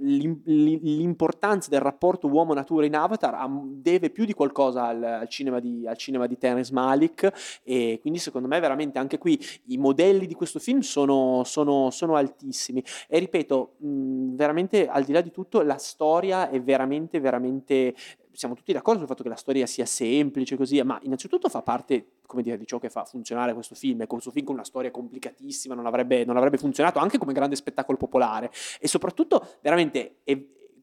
l'importanza 0.00 1.70
del 1.70 1.78
rapporto 1.78 2.26
uomo-natura 2.26 2.84
in 2.84 2.96
Avatar 2.96 3.48
deve 3.48 4.10
più 4.10 4.24
di 4.24 4.32
qualcosa 4.32 4.86
al, 4.86 5.00
al, 5.04 5.28
cinema 5.28 5.60
di, 5.60 5.86
al 5.86 5.96
cinema 5.96 6.26
di 6.26 6.36
Terence 6.36 6.72
Malick. 6.72 7.60
E 7.62 7.98
quindi 8.00 8.18
secondo 8.18 8.48
me 8.48 8.58
veramente 8.58 8.98
anche 8.98 9.18
qui 9.18 9.38
i 9.66 9.78
modelli 9.78 10.26
di 10.26 10.34
questo 10.34 10.58
film 10.58 10.80
sono, 10.80 11.42
sono, 11.44 11.90
sono 11.90 12.16
altissimi. 12.16 12.82
E 13.06 13.20
ripeto, 13.20 13.74
mh, 13.78 14.34
veramente 14.34 14.88
al 14.88 15.04
di 15.04 15.12
là 15.12 15.20
di 15.20 15.30
tutto 15.30 15.62
la 15.62 15.78
storia 15.78 16.50
è 16.50 16.60
veramente, 16.60 17.20
veramente 17.20 17.94
siamo 18.34 18.54
tutti 18.54 18.72
d'accordo 18.72 18.98
sul 19.00 19.08
fatto 19.08 19.22
che 19.22 19.28
la 19.28 19.36
storia 19.36 19.66
sia 19.66 19.86
semplice 19.86 20.56
così, 20.56 20.82
ma 20.82 20.98
innanzitutto 21.02 21.48
fa 21.48 21.62
parte, 21.62 22.06
dire, 22.42 22.58
di 22.58 22.66
ciò 22.66 22.78
che 22.78 22.90
fa 22.90 23.04
funzionare 23.04 23.54
questo 23.54 23.74
film. 23.74 24.06
Questo 24.06 24.30
film 24.30 24.46
con 24.46 24.54
una 24.56 24.64
storia 24.64 24.90
complicatissima 24.90 25.74
non 25.74 25.86
avrebbe, 25.86 26.24
non 26.24 26.36
avrebbe 26.36 26.58
funzionato 26.58 26.98
anche 26.98 27.18
come 27.18 27.32
grande 27.32 27.56
spettacolo 27.56 27.96
popolare. 27.96 28.50
E 28.80 28.88
soprattutto, 28.88 29.46
veramente, 29.60 30.16
è, 30.24 30.36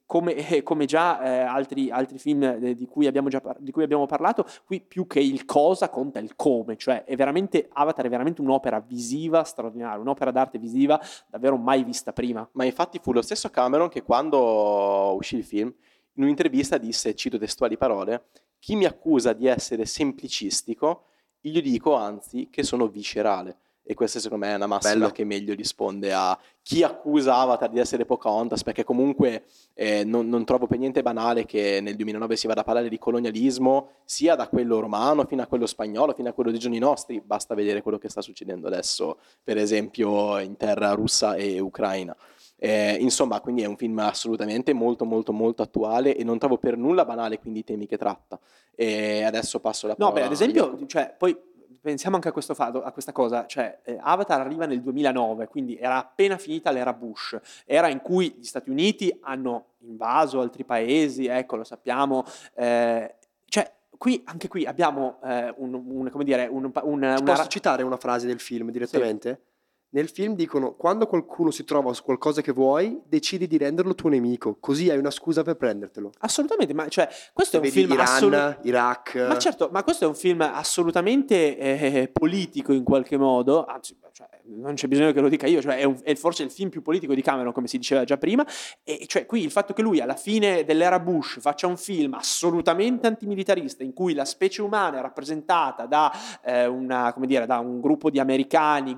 come, 0.05 0.61
come, 0.63 0.85
già 0.85 1.21
eh, 1.21 1.39
altri, 1.39 1.89
altri, 1.89 2.17
film 2.17 2.43
eh, 2.43 2.75
di, 2.75 2.85
cui 2.85 3.09
già, 3.27 3.41
di, 3.59 3.71
cui 3.71 3.83
abbiamo 3.83 4.05
parlato, 4.05 4.45
qui 4.65 4.81
più 4.81 5.07
che 5.07 5.19
il 5.19 5.45
cosa 5.45 5.89
conta 5.89 6.19
il 6.19 6.35
come, 6.35 6.75
cioè 6.75 7.05
è 7.05 7.15
veramente, 7.15 7.69
Avatar 7.71 8.05
è 8.05 8.09
veramente 8.09 8.41
un'opera 8.41 8.79
visiva 8.79 9.43
straordinaria, 9.43 9.99
un'opera 9.99 10.31
d'arte 10.31 10.57
visiva 10.57 10.99
davvero 11.27 11.55
mai 11.55 11.83
vista 11.83 12.11
prima. 12.11 12.47
Ma 12.53 12.65
infatti 12.65 12.99
fu 13.01 13.13
lo 13.13 13.21
stesso 13.21 13.49
Cameron 13.49 13.87
che 13.87 14.03
quando 14.03 15.13
uscì 15.15 15.37
il 15.37 15.45
film 15.45 15.73
in 16.22 16.27
un'intervista 16.27 16.77
disse, 16.77 17.15
cito 17.15 17.38
testuali 17.38 17.77
parole, 17.77 18.26
chi 18.60 18.76
mi 18.76 18.85
accusa 18.85 19.34
di 19.34 19.48
essere 19.48 19.85
semplicistico, 19.85 21.06
io 21.41 21.52
gli 21.52 21.61
dico 21.61 21.95
anzi 21.95 22.48
che 22.52 22.64
sono 22.64 22.88
viscerale. 22.88 23.57
E 23.84 23.95
questa 23.95 24.19
secondo 24.19 24.45
me 24.45 24.52
è 24.52 24.56
una 24.56 24.68
massima 24.68 24.93
Bello. 24.93 25.10
che 25.10 25.23
meglio 25.26 25.56
risponde 25.56 26.14
a 26.14 26.38
chi 26.61 26.84
accusa 26.84 27.38
Avatar 27.38 27.72
di 27.72 27.80
essere 27.80 28.06
Pocahontas, 28.06 28.61
perché 28.61 28.84
comunque 28.84 29.45
eh, 29.73 30.03
non, 30.03 30.30
non, 30.30 30.45
trovo 30.45 30.68
per 30.68 30.77
niente 30.77 31.02
banale 31.02 31.45
che 31.45 31.80
nel 31.81 31.95
2009 31.95 32.35
si 32.35 32.45
vada 32.45 32.61
a 32.61 32.64
parlare 32.64 32.88
di 32.88 32.99
colonialismo, 32.99 33.89
sia 34.06 34.35
da 34.35 34.48
quello 34.48 34.80
romano 34.80 35.26
fino 35.26 35.41
a 35.41 35.48
quello 35.48 35.65
spagnolo, 35.65 36.14
fino 36.14 36.30
a 36.30 36.34
quello 36.34 36.52
dei 36.52 36.60
giorni 36.60 36.77
nostri, 36.77 37.19
basta 37.19 37.56
vedere 37.56 37.81
quello 37.81 37.98
che 37.98 38.07
sta 38.07 38.22
succedendo 38.22 38.68
adesso, 38.68 39.18
per 39.43 39.57
esempio 39.57 40.38
in 40.38 40.56
terra 40.56 40.91
russa 40.91 41.34
e 41.34 41.60
ucraina. 41.60 42.15
Eh, 42.63 42.95
insomma, 42.99 43.41
quindi 43.41 43.63
è 43.63 43.65
un 43.65 43.75
film 43.75 43.97
assolutamente 43.97 44.71
molto 44.71 45.03
molto 45.03 45.33
molto 45.33 45.63
attuale 45.63 46.15
e 46.15 46.23
non 46.23 46.38
trovo 46.38 46.59
per 46.59 46.77
nulla 46.77 47.05
banale 47.05 47.39
quindi 47.39 47.61
i 47.61 47.63
temi 47.63 47.88
che 47.88 47.97
tratta. 47.97 48.39
E 48.75 49.23
adesso 49.23 49.59
passo 49.59 49.88
la 49.88 49.95
parola. 49.95 50.13
No, 50.13 50.21
beh, 50.21 50.27
ad 50.27 50.31
esempio, 50.31 50.85
cioè, 50.85 51.11
poi 51.17 51.35
pensiamo 51.81 52.17
anche 52.17 52.27
a, 52.27 52.31
questo 52.31 52.53
fatto, 52.53 52.83
a 52.83 52.91
questa 52.91 53.11
cosa, 53.11 53.47
cioè 53.47 53.79
eh, 53.83 53.97
Avatar 53.99 54.41
arriva 54.41 54.67
nel 54.67 54.79
2009, 54.79 55.47
quindi 55.47 55.75
era 55.75 55.97
appena 55.97 56.38
finita 56.38 56.69
l'era 56.69 56.93
Bush, 56.93 57.39
era 57.65 57.88
in 57.88 57.99
cui 57.99 58.35
gli 58.38 58.43
Stati 58.43 58.69
Uniti 58.69 59.17
hanno 59.21 59.69
invaso 59.79 60.39
altri 60.39 60.63
paesi, 60.63 61.25
ecco, 61.25 61.55
lo 61.55 61.63
sappiamo, 61.63 62.23
eh, 62.53 63.15
cioè 63.45 63.73
qui, 63.97 64.21
anche 64.25 64.47
qui 64.47 64.65
abbiamo 64.65 65.19
eh, 65.23 65.51
un, 65.57 65.73
un, 65.73 66.09
come 66.11 66.23
dire, 66.23 66.45
un, 66.45 66.71
un, 66.83 67.13
Ci 67.17 67.23
Posso 67.23 67.47
citare 67.47 67.81
una 67.81 67.97
frase 67.97 68.27
del 68.27 68.39
film 68.39 68.69
direttamente? 68.69 69.41
Sì. 69.43 69.49
Nel 69.93 70.07
film 70.07 70.35
dicono, 70.35 70.73
quando 70.76 71.05
qualcuno 71.05 71.51
si 71.51 71.65
trova 71.65 71.91
su 71.93 72.03
qualcosa 72.03 72.41
che 72.41 72.53
vuoi, 72.53 73.01
decidi 73.05 73.45
di 73.45 73.57
renderlo 73.57 73.93
tuo 73.93 74.09
nemico, 74.09 74.55
così 74.57 74.89
hai 74.89 74.97
una 74.97 75.11
scusa 75.11 75.43
per 75.43 75.57
prendertelo. 75.57 76.11
Assolutamente, 76.19 76.73
ma 76.73 76.88
cioè, 76.88 77.09
questo 77.34 77.57
Se 77.57 77.63
è 77.63 77.65
un 77.65 77.72
film... 77.73 77.91
Iran, 77.91 78.05
assolu- 78.05 78.57
Iraq... 78.63 79.15
Ma 79.27 79.38
certo, 79.38 79.69
ma 79.69 79.84
questo 79.84 80.05
è 80.05 80.07
un 80.07 80.15
film 80.15 80.41
assolutamente 80.41 81.57
eh, 81.57 82.09
politico 82.09 82.72
in 82.72 82.85
qualche 82.85 83.18
modo, 83.18 83.65
anzi, 83.65 83.97
cioè, 84.13 84.30
non 84.45 84.73
c'è 84.73 84.88
bisogno 84.88 85.11
che 85.11 85.22
lo 85.22 85.30
dica 85.30 85.47
io, 85.47 85.61
cioè 85.61 85.77
è, 85.77 85.84
un, 85.84 85.97
è, 86.03 86.15
forse 86.15 86.43
il 86.43 86.51
film 86.51 86.69
più 86.69 86.81
politico 86.81 87.13
di 87.13 87.22
Cameron, 87.22 87.53
come 87.53 87.68
si 87.68 87.77
diceva 87.77 88.03
già 88.03 88.18
prima, 88.18 88.45
e 88.84 89.05
cioè 89.07 89.26
qui 89.26 89.43
il 89.43 89.51
fatto 89.51 89.73
che 89.73 89.81
lui 89.81 89.99
alla 90.01 90.15
fine 90.15 90.63
dell'era 90.63 90.99
Bush 90.99 91.39
faccia 91.39 91.68
un 91.68 91.77
film 91.77 92.13
assolutamente 92.13 93.07
antimilitarista, 93.07 93.84
in 93.84 93.93
cui 93.93 94.13
la 94.13 94.26
specie 94.26 94.61
umana 94.61 94.97
è 94.97 95.01
rappresentata 95.01 95.85
da, 95.85 96.11
eh, 96.43 96.65
una, 96.65 97.13
dire, 97.19 97.45
da 97.45 97.59
un 97.59 97.80
gruppo 97.80 98.09
di 98.09 98.19
americani, 98.19 98.97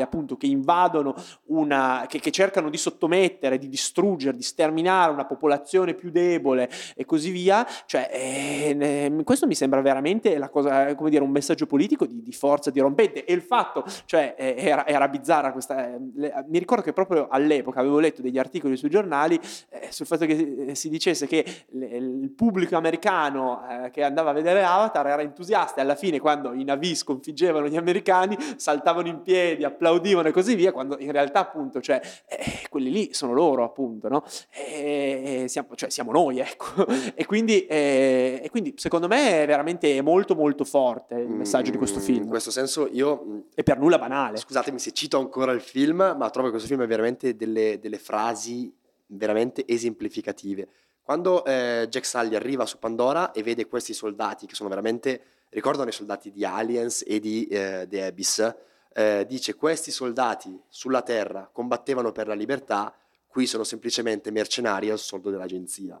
appunto 0.00 0.36
che 0.36 0.46
invadono 0.46 1.14
una, 1.46 2.06
che, 2.08 2.18
che, 2.18 2.30
cercano 2.30 2.70
di 2.70 2.76
sottomettere, 2.76 3.58
di 3.58 3.68
distruggere, 3.68 4.36
di 4.36 4.42
sterminare 4.42 5.12
una 5.12 5.24
popolazione 5.24 5.94
più 5.94 6.10
debole 6.10 6.68
e 6.94 7.04
così 7.04 7.30
via, 7.30 7.66
cioè 7.86 8.08
eh, 8.12 9.22
questo 9.24 9.46
mi 9.46 9.54
sembra 9.54 9.80
veramente 9.80 10.38
la 10.38 10.48
cosa, 10.48 10.94
come 10.94 11.10
dire, 11.10 11.22
un 11.22 11.30
messaggio 11.30 11.66
politico 11.66 12.06
di, 12.06 12.22
di 12.22 12.32
forza 12.32 12.70
dirompente. 12.70 13.24
E 13.24 13.32
il 13.32 13.42
fatto, 13.42 13.84
cioè 14.04 14.34
eh, 14.36 14.54
era, 14.58 14.86
era, 14.86 15.08
bizzarra 15.08 15.52
questa, 15.52 15.94
eh, 15.94 15.98
le, 16.14 16.44
mi 16.48 16.58
ricordo 16.58 16.82
che 16.82 16.92
proprio 16.92 17.28
all'epoca 17.28 17.80
avevo 17.80 17.98
letto 17.98 18.22
degli 18.22 18.38
articoli 18.38 18.76
sui 18.76 18.90
giornali 18.90 19.38
eh, 19.68 19.88
sul 19.90 20.06
fatto 20.06 20.26
che 20.26 20.66
eh, 20.68 20.74
si 20.74 20.88
dicesse 20.88 21.26
che 21.26 21.44
le, 21.70 21.86
il 21.86 22.30
pubblico 22.30 22.76
americano 22.76 23.62
eh, 23.68 23.90
che 23.90 24.02
andava 24.02 24.30
a 24.30 24.32
vedere 24.32 24.62
Avatar 24.62 25.06
era 25.06 25.22
entusiasta 25.22 25.78
e 25.78 25.82
alla 25.82 25.94
fine 25.94 26.18
quando 26.20 26.52
i 26.52 26.64
navi 26.64 26.94
sconfiggevano 26.94 27.68
gli 27.68 27.76
americani 27.76 28.36
saltavano 28.56 29.08
in 29.08 29.22
piedi, 29.22 29.64
applaudivano 29.64 29.89
applaudivano 29.90 30.28
e 30.28 30.32
così 30.32 30.54
via, 30.54 30.72
quando 30.72 30.96
in 30.98 31.10
realtà 31.10 31.40
appunto, 31.40 31.80
cioè, 31.80 32.00
eh, 32.28 32.68
quelli 32.68 32.90
lì 32.90 33.12
sono 33.12 33.32
loro 33.32 33.64
appunto, 33.64 34.08
no? 34.08 34.24
E, 34.50 35.44
siamo, 35.48 35.74
cioè, 35.74 35.90
siamo 35.90 36.12
noi, 36.12 36.38
ecco. 36.38 36.68
E 37.14 37.26
quindi, 37.26 37.66
eh, 37.66 38.40
e 38.42 38.50
quindi, 38.50 38.74
secondo 38.76 39.08
me 39.08 39.42
è 39.42 39.46
veramente 39.46 40.00
molto 40.00 40.34
molto 40.34 40.64
forte 40.64 41.16
il 41.16 41.28
messaggio 41.28 41.68
mm, 41.68 41.72
di 41.72 41.78
questo 41.78 41.98
mm, 41.98 42.02
film. 42.02 42.22
In 42.22 42.28
questo 42.28 42.50
senso 42.50 42.88
io... 42.90 43.24
Mm, 43.26 43.38
e 43.54 43.62
per 43.62 43.78
nulla 43.78 43.98
banale. 43.98 44.36
Scusatemi 44.36 44.78
se 44.78 44.92
cito 44.92 45.18
ancora 45.18 45.52
il 45.52 45.60
film, 45.60 46.14
ma 46.16 46.30
trovo 46.30 46.46
che 46.46 46.52
questo 46.52 46.68
film 46.68 46.82
è 46.82 46.86
veramente 46.86 47.36
delle, 47.36 47.78
delle 47.80 47.98
frasi 47.98 48.72
veramente 49.06 49.66
esemplificative. 49.66 50.68
Quando 51.02 51.44
eh, 51.44 51.86
Jack 51.90 52.06
Sully 52.06 52.36
arriva 52.36 52.64
su 52.64 52.78
Pandora 52.78 53.32
e 53.32 53.42
vede 53.42 53.66
questi 53.66 53.92
soldati 53.92 54.46
che 54.46 54.54
sono 54.54 54.68
veramente, 54.68 55.20
ricordano 55.50 55.88
i 55.88 55.92
soldati 55.92 56.30
di 56.30 56.44
Aliens 56.44 57.02
e 57.06 57.18
di 57.18 57.46
eh, 57.46 57.86
The 57.88 58.04
Abyss, 58.04 58.54
eh, 58.92 59.24
dice 59.26 59.54
questi 59.54 59.90
soldati 59.90 60.60
sulla 60.68 61.02
Terra 61.02 61.48
combattevano 61.52 62.12
per 62.12 62.26
la 62.26 62.34
libertà, 62.34 62.94
qui 63.26 63.46
sono 63.46 63.64
semplicemente 63.64 64.30
mercenari 64.30 64.90
al 64.90 64.98
soldo 64.98 65.30
dell'agenzia. 65.30 66.00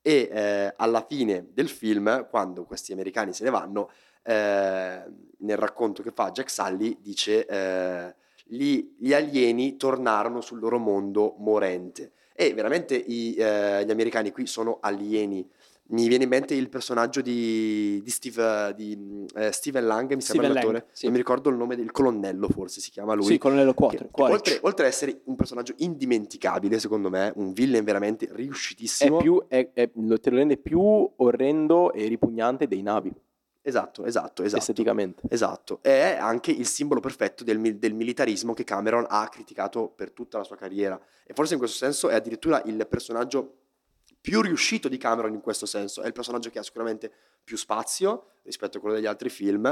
E 0.00 0.28
eh, 0.30 0.72
alla 0.76 1.04
fine 1.06 1.48
del 1.52 1.68
film, 1.68 2.28
quando 2.30 2.64
questi 2.64 2.92
americani 2.92 3.32
se 3.32 3.44
ne 3.44 3.50
vanno, 3.50 3.90
eh, 4.22 5.02
nel 5.38 5.56
racconto 5.56 6.02
che 6.02 6.12
fa 6.12 6.30
Jack 6.30 6.50
Sully 6.50 6.98
dice 7.00 7.46
eh, 7.46 8.14
gli, 8.44 8.94
gli 8.98 9.12
alieni 9.12 9.76
tornarono 9.76 10.40
sul 10.40 10.60
loro 10.60 10.78
mondo 10.78 11.34
morente. 11.38 12.12
E 12.32 12.54
veramente 12.54 12.94
i, 12.94 13.34
eh, 13.34 13.84
gli 13.84 13.90
americani 13.90 14.30
qui 14.30 14.46
sono 14.46 14.78
alieni. 14.80 15.48
Mi 15.90 16.06
viene 16.06 16.24
in 16.24 16.30
mente 16.30 16.54
il 16.54 16.68
personaggio 16.68 17.22
di, 17.22 18.00
di, 18.02 18.10
Steve, 18.10 18.74
di 18.76 19.26
eh, 19.34 19.52
Steven 19.52 19.86
Lang, 19.86 20.12
mi 20.14 20.20
sembra 20.20 20.48
l'attore. 20.48 20.86
Sì. 20.92 21.04
Non 21.04 21.12
mi 21.12 21.18
ricordo 21.18 21.48
il 21.48 21.56
nome 21.56 21.76
del 21.76 21.90
colonnello, 21.90 22.48
forse 22.48 22.80
si 22.80 22.90
chiama 22.90 23.14
lui. 23.14 23.24
Sì, 23.24 23.38
colonnello 23.38 23.72
4. 23.72 24.08
Che, 24.12 24.22
oltre, 24.22 24.58
oltre, 24.62 24.86
ad 24.86 24.92
essere 24.92 25.20
un 25.24 25.36
personaggio 25.36 25.72
indimenticabile, 25.78 26.78
secondo 26.78 27.08
me, 27.08 27.32
un 27.36 27.52
villain 27.52 27.84
veramente 27.84 28.28
riuscitissimo. 28.30 29.18
È 29.18 29.22
più, 29.22 29.42
è, 29.48 29.70
è, 29.72 29.90
lo 29.94 30.18
rende 30.22 30.58
più 30.58 30.80
orrendo 31.16 31.92
e 31.92 32.06
ripugnante 32.06 32.68
dei 32.68 32.82
navi. 32.82 33.12
Esatto, 33.62 34.04
esatto, 34.04 34.42
esatto. 34.42 34.60
Esteticamente. 34.60 35.22
Esatto. 35.28 35.78
È 35.82 36.16
anche 36.18 36.50
il 36.50 36.66
simbolo 36.66 37.00
perfetto 37.00 37.44
del, 37.44 37.78
del, 37.78 37.94
militarismo 37.94 38.54
che 38.54 38.64
Cameron 38.64 39.04
ha 39.08 39.28
criticato 39.28 39.88
per 39.88 40.10
tutta 40.12 40.38
la 40.38 40.44
sua 40.44 40.56
carriera. 40.56 40.98
E 41.26 41.34
forse 41.34 41.52
in 41.52 41.58
questo 41.58 41.76
senso 41.76 42.08
è 42.08 42.14
addirittura 42.14 42.62
il 42.64 42.86
personaggio 42.88 43.67
più 44.20 44.40
riuscito 44.40 44.88
di 44.88 44.96
Cameron 44.96 45.32
in 45.32 45.40
questo 45.40 45.66
senso. 45.66 46.02
È 46.02 46.06
il 46.06 46.12
personaggio 46.12 46.50
che 46.50 46.58
ha 46.58 46.62
sicuramente 46.62 47.10
più 47.42 47.56
spazio 47.56 48.32
rispetto 48.42 48.78
a 48.78 48.80
quello 48.80 48.96
degli 48.96 49.06
altri 49.06 49.28
film 49.28 49.66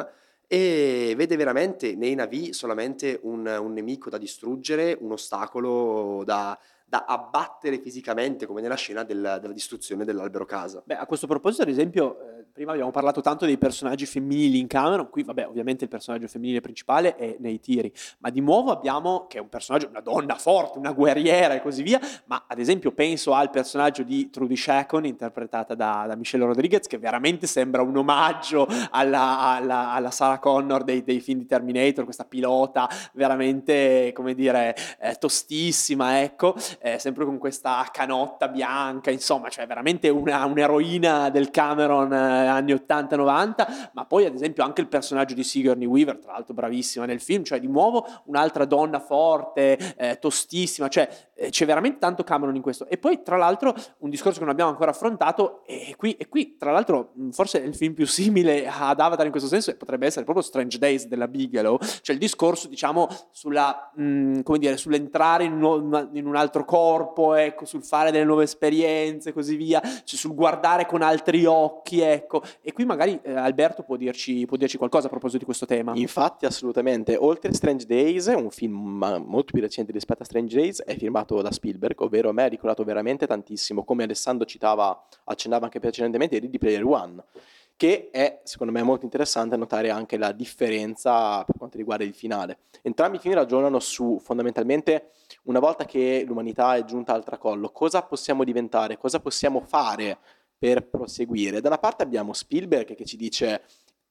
e 0.49 1.15
vede 1.17 1.37
veramente 1.37 1.95
nei 1.97 2.15
Navi 2.15 2.53
solamente 2.53 3.19
un, 3.23 3.47
un 3.47 3.73
nemico 3.73 4.11
da 4.11 4.19
distruggere, 4.19 4.97
un 5.01 5.13
ostacolo 5.13 6.23
da, 6.25 6.59
da 6.89 7.05
abbattere 7.07 7.81
fisicamente, 7.81 8.47
come 8.47 8.61
nella 8.61 8.77
scena 8.77 9.03
del, 9.03 9.39
della 9.41 9.53
distruzione 9.53 10.05
dell'albero 10.05 10.45
casa. 10.45 10.83
Beh, 10.85 10.97
a 10.97 11.05
questo 11.07 11.27
proposito, 11.27 11.63
ad 11.63 11.69
esempio, 11.69 12.21
eh, 12.21 12.45
prima 12.53 12.73
abbiamo 12.73 12.93
parlato 12.93 13.21
tanto 13.21 13.45
dei 13.45 13.59
personaggi 13.59 14.07
femminili 14.07 14.61
in 14.61 14.69
Cameron, 14.69 15.11
qui 15.11 15.25
vabbè, 15.25 15.49
ovviamente 15.49 15.83
il 15.85 15.91
personaggio 15.91 16.29
femminile 16.29 16.61
principale 16.61 17.17
è 17.17 17.37
nei 17.41 17.59
tiri, 17.59 17.93
ma 18.19 18.31
di 18.31 18.41
nuovo 18.41 18.71
abbiamo 18.71 19.27
che 19.27 19.39
è 19.39 19.41
un 19.41 19.49
personaggio, 19.49 19.89
una 19.89 20.01
donna 20.01 20.37
forte, 20.37 20.79
una 20.79 20.93
guerriera 20.93 21.55
e 21.55 21.61
così 21.61 21.83
via, 21.83 22.01
ma 22.27 22.45
ad 22.47 22.59
esempio 22.61 22.93
penso 22.93 23.35
al 23.35 23.51
personaggio 23.51 24.05
di 24.05 24.31
Trudy 24.31 24.57
Shacon, 24.57 25.05
interpretata 25.05 25.75
da, 25.75 26.05
da 26.07 26.15
Michelle 26.15 26.45
Rodriguez, 26.45 26.87
che 26.87 26.99
veramente 26.99 27.49
sembra 27.49 27.83
un 27.83 27.97
omaggio 27.97 28.67
alla, 28.91 29.39
alla, 29.51 29.93
alla 29.93 30.11
Sarah 30.13 30.39
Connor 30.39 30.85
dei, 30.85 31.03
dei, 31.03 31.21
film 31.21 31.41
di 31.41 31.47
Terminator, 31.47 32.05
questa 32.05 32.25
pilota 32.25 32.89
veramente, 33.13 34.13
come 34.15 34.35
dire, 34.35 34.75
eh, 35.01 35.17
tostissima, 35.17 36.23
ecco, 36.23 36.55
eh, 36.81 36.99
sempre 36.99 37.25
con 37.25 37.39
questa 37.39 37.87
canotta 37.93 38.49
bianca, 38.49 39.11
insomma, 39.11 39.49
cioè 39.49 39.67
veramente 39.67 40.09
una, 40.09 40.45
un'eroina 40.45 41.31
del 41.31 41.51
Cameron 41.51 42.13
eh, 42.13 42.47
anni 42.47 42.73
80-90, 42.73 43.91
ma 43.93 44.05
poi 44.05 44.27
ad 44.27 44.35
esempio 44.35 44.65
anche 44.65 44.81
il 44.81 44.89
personaggio 44.89 45.35
di 45.35 45.43
Sigourney 45.43 45.87
Weaver, 45.87 46.19
tra 46.19 46.33
l'altro 46.33 46.55
bravissima 46.55 47.05
nel 47.05 47.21
film, 47.21 47.45
cioè 47.45 47.61
di 47.61 47.69
nuovo 47.69 48.07
un'altra 48.25 48.65
donna 48.65 49.01
forte, 49.01 49.95
eh, 49.97 50.19
tostissima, 50.19 50.89
cioè 50.89 51.09
eh, 51.35 51.51
c'è 51.51 51.67
veramente 51.67 51.99
tanto 51.99 52.25
Cameron 52.25 52.55
in 52.55 52.63
questo. 52.63 52.87
E 52.89 52.99
poi 52.99 53.23
tra 53.23 53.37
l'altro 53.37 53.75
un 53.99 54.11
discorso 54.11 54.39
che 54.39 54.45
non 54.45 54.53
abbiamo 54.53 54.71
ancora 54.71 54.91
affrontato, 54.91 55.65
e 55.67 55.95
qui, 55.97 56.13
e 56.13 56.29
qui 56.29 56.57
tra 56.57 56.73
l'altro 56.73 57.13
forse 57.31 57.59
il 57.59 57.75
film 57.75 57.95
più 57.95 58.07
simile 58.07 58.67
ad 58.69 59.01
Avatar 59.01 59.25
in 59.25 59.31
questo 59.31 59.49
senso 59.49 59.75
potrebbe 59.77 60.07
essere 60.07 60.25
proprio 60.25 60.45
Strange 60.45 60.79
Days 60.79 61.07
della 61.07 61.29
Bigelow, 61.29 61.79
cioè 61.79 62.15
il 62.15 62.21
discorso 62.21 62.69
diciamo 62.69 63.09
sulla, 63.31 63.91
mh, 63.95 64.43
come 64.43 64.59
dire, 64.59 64.77
sull'entrare 64.77 65.45
in 65.45 65.63
un, 65.63 66.11
in 66.13 66.27
un 66.27 66.37
altro 66.37 66.65
corpo, 66.67 67.33
ecco, 67.33 67.65
sul 67.65 67.83
fare 67.83 68.11
delle 68.11 68.25
nuove 68.25 68.45
esperienze 68.45 69.33
così 69.33 69.57
via, 69.57 69.81
cioè 69.81 70.19
sul 70.19 70.35
guardare 70.35 70.85
con 70.85 71.01
altri 71.01 71.47
occhi, 71.47 72.01
ecco. 72.01 72.43
E 72.61 72.75
qui 72.75 72.85
magari 72.85 73.19
eh, 73.23 73.33
Alberto 73.33 73.83
può 73.83 73.97
dirci, 73.97 74.45
può 74.45 74.59
dirci 74.59 74.77
qualcosa 74.77 75.07
a 75.07 75.09
proposito 75.09 75.39
di 75.39 75.45
questo 75.47 75.65
tema. 75.65 75.93
Infatti, 75.95 76.45
assolutamente. 76.45 77.17
Oltre 77.17 77.51
a 77.51 77.55
Strange 77.55 77.87
Days, 77.87 78.27
un 78.27 78.51
film 78.51 79.25
molto 79.27 79.53
più 79.53 79.63
recente 79.63 79.93
rispetto 79.93 80.23
a 80.23 80.27
Strange 80.27 80.55
Days, 80.55 80.83
è 80.83 80.95
firmato 80.99 81.41
da 81.41 81.51
Spielberg, 81.51 81.99
ovvero 82.03 82.29
a 82.29 82.33
me 82.33 82.43
ha 82.43 82.49
ricordato 82.49 82.85
veramente 82.85 83.27
tantissimo, 83.27 83.85
come 83.85 84.03
Alessandro 84.03 84.45
citava, 84.45 85.07
accennava 85.25 85.65
anche 85.65 85.81
precedentemente, 85.81 86.39
Ready 86.39 86.59
Player 86.59 86.85
One 86.85 87.25
che 87.77 88.09
è 88.11 88.41
secondo 88.43 88.73
me 88.73 88.83
molto 88.83 89.05
interessante 89.05 89.57
notare 89.57 89.91
anche 89.91 90.17
la 90.17 90.33
differenza 90.33 91.45
per 91.45 91.57
quanto 91.59 91.77
riguarda 91.77 92.05
il 92.05 92.15
finale. 92.15 92.59
Entrambi 92.83 93.19
i 93.19 93.21
film 93.21 93.35
ragionano 93.35 93.79
su 93.81 94.19
fondamentalmente 94.19 95.11
una 95.47 95.59
volta 95.59 95.85
che 95.85 96.25
l'umanità 96.27 96.77
è 96.77 96.85
giunta 96.85 97.13
al 97.13 97.25
tracollo, 97.25 97.71
cosa 97.71 98.03
possiamo 98.03 98.45
diventare, 98.45 98.99
cosa 98.99 99.21
possiamo 99.21 99.61
fare 99.61 100.19
per 100.59 100.89
proseguire. 100.89 101.61
Da 101.61 101.69
una 101.69 101.79
parte 101.79 102.03
abbiamo 102.03 102.33
Spielberg 102.33 102.95
che 102.95 103.05
ci 103.05 103.17
dice, 103.17 103.63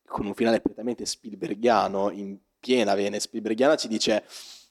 con 0.05 0.25
un 0.25 0.33
finale 0.33 0.61
prettamente 0.61 1.05
Spielbergiano, 1.05 2.11
in 2.11 2.37
piena 2.59 2.95
vene 2.95 3.19
Spielbergiana, 3.19 3.75
ci 3.75 3.87
dice, 3.87 4.23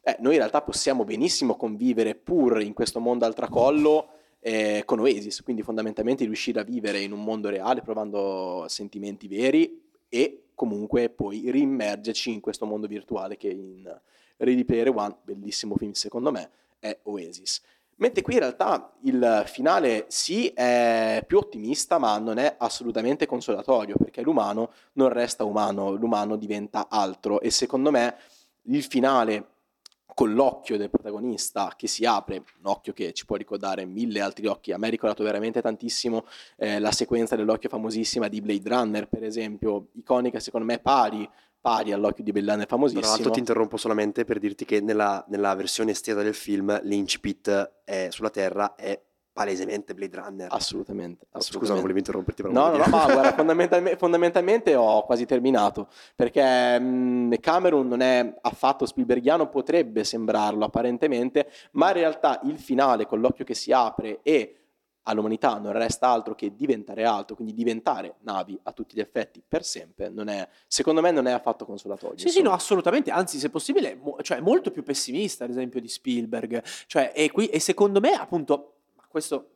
eh, 0.03 0.17
noi 0.21 0.33
in 0.33 0.39
realtà 0.39 0.63
possiamo 0.63 1.05
benissimo 1.05 1.57
convivere 1.57 2.15
pur 2.15 2.61
in 2.61 2.73
questo 2.73 3.01
mondo 3.01 3.25
al 3.25 3.35
tracollo 3.35 4.09
eh, 4.41 4.83
con 4.85 5.01
Oasis, 5.01 5.43
quindi 5.43 5.63
fondamentalmente 5.63 6.25
riuscire 6.25 6.61
a 6.61 6.65
vivere 6.65 7.01
in 7.01 7.13
un 7.13 7.23
mondo 7.23 7.49
reale 7.49 7.83
provando 7.83 8.65
sentimenti 8.69 9.29
veri 9.29 9.83
e 10.09 10.45
comunque 10.55 11.11
poi 11.11 11.51
rimmergerci 11.51 12.33
in 12.33 12.41
questo 12.41 12.65
mondo 12.67 12.87
virtuale 12.87 13.37
che 13.37 13.49
in 13.49 14.01
Ready 14.45 14.65
Player 14.65 14.91
One, 14.91 15.17
bellissimo 15.23 15.77
film 15.77 15.93
secondo 15.93 16.31
me, 16.31 16.51
è 16.79 16.97
Oasis. 17.05 17.63
Mentre 17.97 18.23
qui 18.23 18.35
in 18.35 18.41
realtà 18.41 18.93
il 19.03 19.45
finale 19.47 20.07
sì 20.09 20.49
è 20.49 21.23
più 21.27 21.39
ottimista, 21.39 21.99
ma 21.99 22.19
non 22.19 22.39
è 22.39 22.57
assolutamente 22.59 23.27
consolatorio, 23.27 23.95
perché 23.97 24.21
l'umano 24.23 24.73
non 24.95 25.11
resta 25.11 25.45
umano, 25.45 25.93
l'umano 25.93 26.37
diventa 26.37 26.89
altro 26.89 27.41
e 27.41 27.51
secondo 27.51 27.91
me 27.93 28.17
il 28.63 28.83
finale 28.83 29.49
con 30.15 30.33
l'occhio 30.33 30.77
del 30.77 30.91
protagonista 30.91 31.73
che 31.77 31.89
si 31.89 32.05
apre, 32.05 32.37
un 32.37 32.67
occhio 32.67 32.93
che 32.93 33.13
ci 33.13 33.27
può 33.27 33.37
ricordare 33.37 33.85
mille 33.85 34.21
altri 34.21 34.47
occhi. 34.47 34.73
A 34.73 34.79
me 34.79 34.87
ha 34.87 34.91
ricordato 34.91 35.25
veramente 35.25 35.61
tantissimo 35.61 36.25
eh, 36.57 36.79
la 36.79 36.93
sequenza 36.93 37.35
dell'occhio 37.37 37.69
famosissima 37.69 38.29
di 38.29 38.41
Blade 38.41 38.69
Runner, 38.69 39.09
per 39.09 39.25
esempio, 39.25 39.89
iconica 39.93 40.39
secondo 40.39 40.67
me 40.67 40.79
pari, 40.79 41.29
pari 41.65 41.93
all'occhio 41.93 42.23
di 42.23 42.31
Blade 42.31 42.51
Runner 42.51 42.67
famosissimo. 42.67 43.01
Tra 43.01 43.11
l'altro 43.13 43.31
ti 43.31 43.39
interrompo 43.39 43.79
solamente 43.79 44.27
per 44.27 44.39
dirti 44.39 44.67
che 44.67 44.83
nella, 44.83 45.25
nella 45.29 45.55
versione 45.55 45.93
estesa 45.93 46.21
del 46.21 46.35
film 46.35 46.79
l'incipit 46.83 47.77
è, 47.85 48.09
sulla 48.11 48.29
Terra 48.29 48.75
è 48.75 49.01
palesemente 49.33 49.95
Blade 49.95 50.15
Runner. 50.15 50.49
Assolutamente. 50.51 51.27
assolutamente. 51.31 51.51
Scusa, 51.57 51.73
non 51.73 51.81
volevo 51.81 51.99
interromperti. 51.99 52.43
No, 52.43 52.51
no, 52.51 52.77
no, 52.77 52.85
ma 52.87 53.05
guarda, 53.07 53.33
fondamentalmente, 53.33 53.99
fondamentalmente, 53.99 54.75
ho 54.75 55.07
quasi 55.07 55.25
terminato, 55.25 55.89
perché 56.15 56.79
mh, 56.79 57.41
Cameron 57.41 57.89
non 57.89 58.03
è 58.03 58.35
affatto 58.43 58.85
Spielbergiano, 58.85 59.49
potrebbe 59.49 60.05
sembrarlo 60.05 60.67
apparentemente, 60.67 61.51
ma 61.73 61.89
in 61.89 61.95
realtà 61.95 62.41
il 62.45 62.59
finale 62.59 63.07
con 63.07 63.21
l'occhio 63.21 63.47
che 63.47 63.55
si 63.55 63.73
apre 63.73 64.21
e 64.23 64.64
all'umanità 65.05 65.59
non 65.59 65.73
resta 65.73 66.09
altro 66.09 66.35
che 66.35 66.55
diventare 66.55 67.05
altro, 67.05 67.35
quindi 67.35 67.55
diventare 67.55 68.17
navi 68.21 68.59
a 68.65 68.73
tutti 68.73 68.97
gli 68.97 69.01
effetti 69.01 69.43
per 69.47 69.65
sempre, 69.65 70.09
non 70.09 70.29
è, 70.29 70.47
secondo 70.67 71.01
me 71.01 71.11
non 71.11 71.27
è 71.27 71.33
affatto 71.33 71.65
consolatorio. 71.65 72.19
Sì, 72.19 72.27
insomma. 72.27 72.45
sì, 72.45 72.51
no, 72.51 72.57
assolutamente, 72.57 73.11
anzi 73.11 73.39
se 73.39 73.51
possibile, 73.51 73.95
mo- 73.97 74.17
cioè 74.23 74.41
molto 74.41 74.71
più 74.71 74.83
pessimista 74.83 75.45
ad 75.45 75.51
esempio 75.51 75.81
di 75.81 75.89
Spielberg, 75.89 76.63
cioè, 76.87 77.13
e, 77.15 77.31
qui, 77.31 77.47
e 77.47 77.61
secondo 77.61 78.01
me 78.01 78.13
appunto 78.13 78.73
questo 79.09 79.51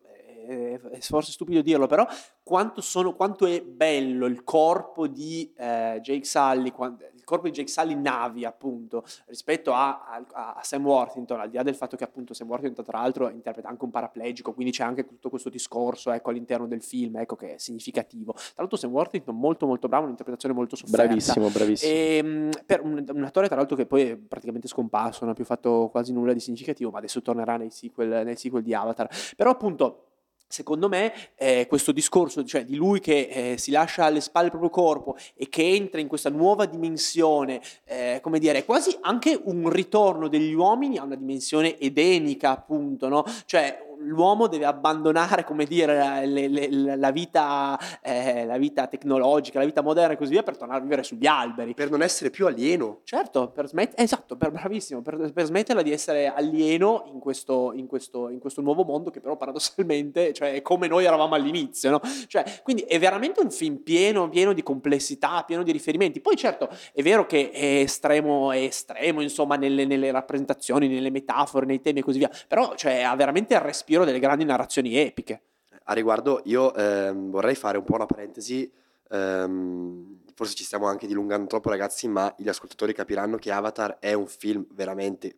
è 0.48 0.98
forse 1.00 1.32
stupido 1.32 1.60
dirlo, 1.60 1.86
però 1.86 2.06
quanto, 2.42 2.80
sono, 2.80 3.14
quanto, 3.14 3.44
è 3.44 3.62
bello 3.62 4.24
il 4.24 4.44
corpo 4.44 5.06
di 5.06 5.52
eh, 5.56 5.98
Jake 6.02 6.24
Sully, 6.24 6.68
il 6.68 7.17
corpo 7.28 7.46
di 7.46 7.52
Jake 7.52 7.68
Sully 7.68 7.94
navi, 7.94 8.44
appunto, 8.46 9.04
rispetto 9.26 9.74
a, 9.74 10.00
a, 10.32 10.54
a, 10.56 10.62
Sam 10.62 10.84
Worthington, 10.84 11.40
al 11.40 11.50
di 11.50 11.56
là 11.56 11.62
del 11.62 11.74
fatto 11.74 11.96
che 11.96 12.04
appunto 12.04 12.32
Sam 12.32 12.48
Worthington 12.48 12.84
tra 12.84 13.00
l'altro 13.00 13.28
interpreta 13.28 13.68
anche 13.68 13.84
un 13.84 13.90
paraplegico, 13.90 14.54
quindi 14.54 14.72
c'è 14.72 14.82
anche 14.82 15.04
tutto 15.04 15.28
questo 15.28 15.50
discorso 15.50 16.10
ecco, 16.10 16.30
all'interno 16.30 16.66
del 16.66 16.82
film, 16.82 17.16
ecco 17.16 17.36
che 17.36 17.56
è 17.56 17.58
significativo. 17.58 18.32
Tra 18.32 18.54
l'altro 18.56 18.78
Sam 18.78 18.90
Worthington 18.90 19.36
molto 19.36 19.66
molto 19.66 19.88
bravo, 19.88 20.04
un'interpretazione 20.04 20.54
molto 20.54 20.74
sofferta. 20.74 21.04
Bravissimo, 21.04 21.48
bravissimo. 21.48 21.92
E, 21.92 22.16
ehm, 22.16 22.50
per 22.64 22.80
un, 22.82 23.04
un, 23.06 23.24
attore 23.24 23.46
tra 23.46 23.56
l'altro 23.56 23.76
che 23.76 23.84
poi 23.84 24.02
è 24.02 24.16
praticamente 24.16 24.66
scomparso, 24.66 25.20
non 25.22 25.32
ha 25.32 25.34
più 25.34 25.44
fatto 25.44 25.88
quasi 25.90 26.12
nulla 26.12 26.32
di 26.32 26.40
significativo, 26.40 26.90
ma 26.90 26.98
adesso 26.98 27.20
tornerà 27.20 27.56
nei 27.56 27.70
sequel, 27.70 28.24
nei 28.24 28.36
sequel 28.36 28.62
di 28.62 28.72
Avatar. 28.72 29.08
Però 29.36 29.50
appunto 29.50 30.07
Secondo 30.50 30.88
me 30.88 31.12
eh, 31.36 31.66
questo 31.68 31.92
discorso 31.92 32.42
cioè, 32.42 32.64
di 32.64 32.74
lui 32.74 33.00
che 33.00 33.52
eh, 33.52 33.58
si 33.58 33.70
lascia 33.70 34.06
alle 34.06 34.22
spalle 34.22 34.46
il 34.46 34.50
proprio 34.50 34.70
corpo 34.70 35.16
e 35.34 35.50
che 35.50 35.62
entra 35.62 36.00
in 36.00 36.08
questa 36.08 36.30
nuova 36.30 36.64
dimensione, 36.64 37.60
eh, 37.84 38.20
come 38.22 38.38
dire, 38.38 38.64
quasi 38.64 38.96
anche 39.02 39.38
un 39.44 39.68
ritorno 39.68 40.26
degli 40.28 40.54
uomini 40.54 40.96
a 40.96 41.02
una 41.02 41.16
dimensione 41.16 41.78
edenica, 41.78 42.50
appunto, 42.50 43.08
no? 43.08 43.24
Cioè 43.44 43.87
l'uomo 44.00 44.46
deve 44.46 44.64
abbandonare, 44.64 45.44
come 45.44 45.64
dire, 45.64 46.26
le, 46.26 46.48
le, 46.48 46.96
la, 46.96 47.10
vita, 47.10 47.78
eh, 48.02 48.44
la, 48.44 48.56
vita, 48.58 48.86
tecnologica, 48.86 49.58
la 49.58 49.64
vita 49.64 49.82
moderna 49.82 50.14
e 50.14 50.16
così 50.16 50.32
via 50.32 50.42
per 50.42 50.56
tornare 50.56 50.80
a 50.80 50.82
vivere 50.82 51.02
sugli 51.02 51.26
alberi. 51.26 51.74
Per 51.74 51.90
non 51.90 52.02
essere 52.02 52.30
più 52.30 52.46
alieno. 52.46 53.00
Certo, 53.04 53.50
per 53.50 53.68
smet- 53.68 53.98
esatto, 53.98 54.36
per, 54.36 54.50
bravissimo, 54.50 55.02
per, 55.02 55.32
per, 55.32 55.44
smetterla 55.44 55.82
di 55.82 55.92
essere 55.92 56.32
alieno 56.32 57.04
in 57.12 57.18
questo, 57.18 57.72
in, 57.74 57.86
questo, 57.86 58.28
in 58.28 58.38
questo, 58.38 58.60
nuovo 58.60 58.84
mondo 58.84 59.10
che 59.10 59.20
però 59.20 59.36
paradossalmente 59.36 60.32
cioè, 60.32 60.54
è 60.54 60.62
come 60.62 60.86
noi 60.86 61.04
eravamo 61.04 61.34
all'inizio. 61.34 61.90
No? 61.90 62.00
Cioè, 62.26 62.44
quindi 62.62 62.82
è 62.82 62.98
veramente 62.98 63.40
un 63.40 63.50
film 63.50 63.76
pieno, 63.78 64.28
pieno 64.28 64.52
di 64.52 64.62
complessità, 64.62 65.42
pieno 65.44 65.62
di 65.62 65.72
riferimenti. 65.72 66.20
Poi 66.20 66.36
certo 66.36 66.68
è 66.92 67.02
vero 67.02 67.26
che 67.26 67.50
è 67.50 67.80
estremo, 67.80 68.52
è 68.52 68.58
estremo 68.58 69.20
insomma, 69.20 69.56
nelle, 69.56 69.84
nelle 69.84 70.10
rappresentazioni, 70.10 70.88
nelle 70.88 71.10
metafore, 71.10 71.66
nei 71.66 71.80
temi 71.80 72.00
e 72.00 72.02
così 72.02 72.18
via, 72.18 72.30
però 72.46 72.74
cioè, 72.74 73.02
ha 73.02 73.14
veramente 73.16 73.54
il 73.54 73.60
respiro 73.88 74.04
delle 74.04 74.18
grandi 74.18 74.44
narrazioni 74.44 74.98
epiche. 74.98 75.40
A 75.84 75.94
riguardo 75.94 76.42
io 76.44 76.74
ehm, 76.74 77.30
vorrei 77.30 77.54
fare 77.54 77.78
un 77.78 77.84
po' 77.84 77.94
una 77.94 78.04
parentesi, 78.04 78.70
ehm, 79.08 80.24
forse 80.34 80.54
ci 80.54 80.64
stiamo 80.64 80.86
anche 80.86 81.06
dilungando 81.06 81.46
troppo 81.46 81.70
ragazzi, 81.70 82.06
ma 82.06 82.32
gli 82.36 82.50
ascoltatori 82.50 82.92
capiranno 82.92 83.38
che 83.38 83.50
Avatar 83.50 83.96
è 83.98 84.12
un 84.12 84.26
film 84.26 84.66
veramente 84.72 85.36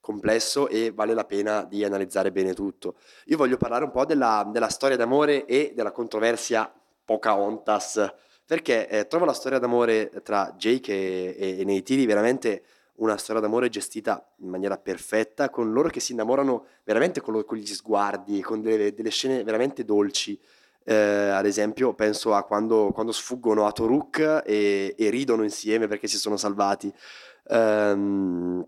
complesso 0.00 0.68
e 0.68 0.90
vale 0.90 1.12
la 1.12 1.24
pena 1.26 1.64
di 1.64 1.84
analizzare 1.84 2.32
bene 2.32 2.54
tutto. 2.54 2.94
Io 3.26 3.36
voglio 3.36 3.58
parlare 3.58 3.84
un 3.84 3.90
po' 3.90 4.06
della, 4.06 4.48
della 4.50 4.70
storia 4.70 4.96
d'amore 4.96 5.44
e 5.44 5.72
della 5.74 5.92
controversia 5.92 6.72
Pocahontas, 7.04 8.14
perché 8.46 8.88
eh, 8.88 9.06
trovo 9.06 9.26
la 9.26 9.34
storia 9.34 9.58
d'amore 9.58 10.10
tra 10.22 10.54
Jake 10.56 10.92
e, 10.92 11.36
e, 11.38 11.60
e 11.60 11.64
Neytiri 11.64 12.06
veramente 12.06 12.62
una 12.96 13.16
storia 13.16 13.40
d'amore 13.40 13.68
gestita 13.68 14.26
in 14.38 14.48
maniera 14.48 14.78
perfetta, 14.78 15.50
con 15.50 15.72
loro 15.72 15.88
che 15.88 16.00
si 16.00 16.12
innamorano 16.12 16.66
veramente 16.84 17.20
con, 17.20 17.34
lo, 17.34 17.44
con 17.44 17.56
gli 17.56 17.66
sguardi, 17.66 18.40
con 18.42 18.60
delle, 18.62 18.94
delle 18.94 19.10
scene 19.10 19.42
veramente 19.44 19.84
dolci. 19.84 20.38
Eh, 20.84 20.94
ad 20.94 21.46
esempio, 21.46 21.94
penso 21.94 22.34
a 22.34 22.44
quando, 22.44 22.92
quando 22.92 23.12
sfuggono 23.12 23.66
a 23.66 23.72
Toruk 23.72 24.42
e, 24.46 24.94
e, 24.96 25.10
ridono 25.10 25.42
insieme 25.42 25.88
perché 25.88 26.06
si 26.06 26.18
sono 26.18 26.36
salvati. 26.36 26.92
Um, 27.48 28.66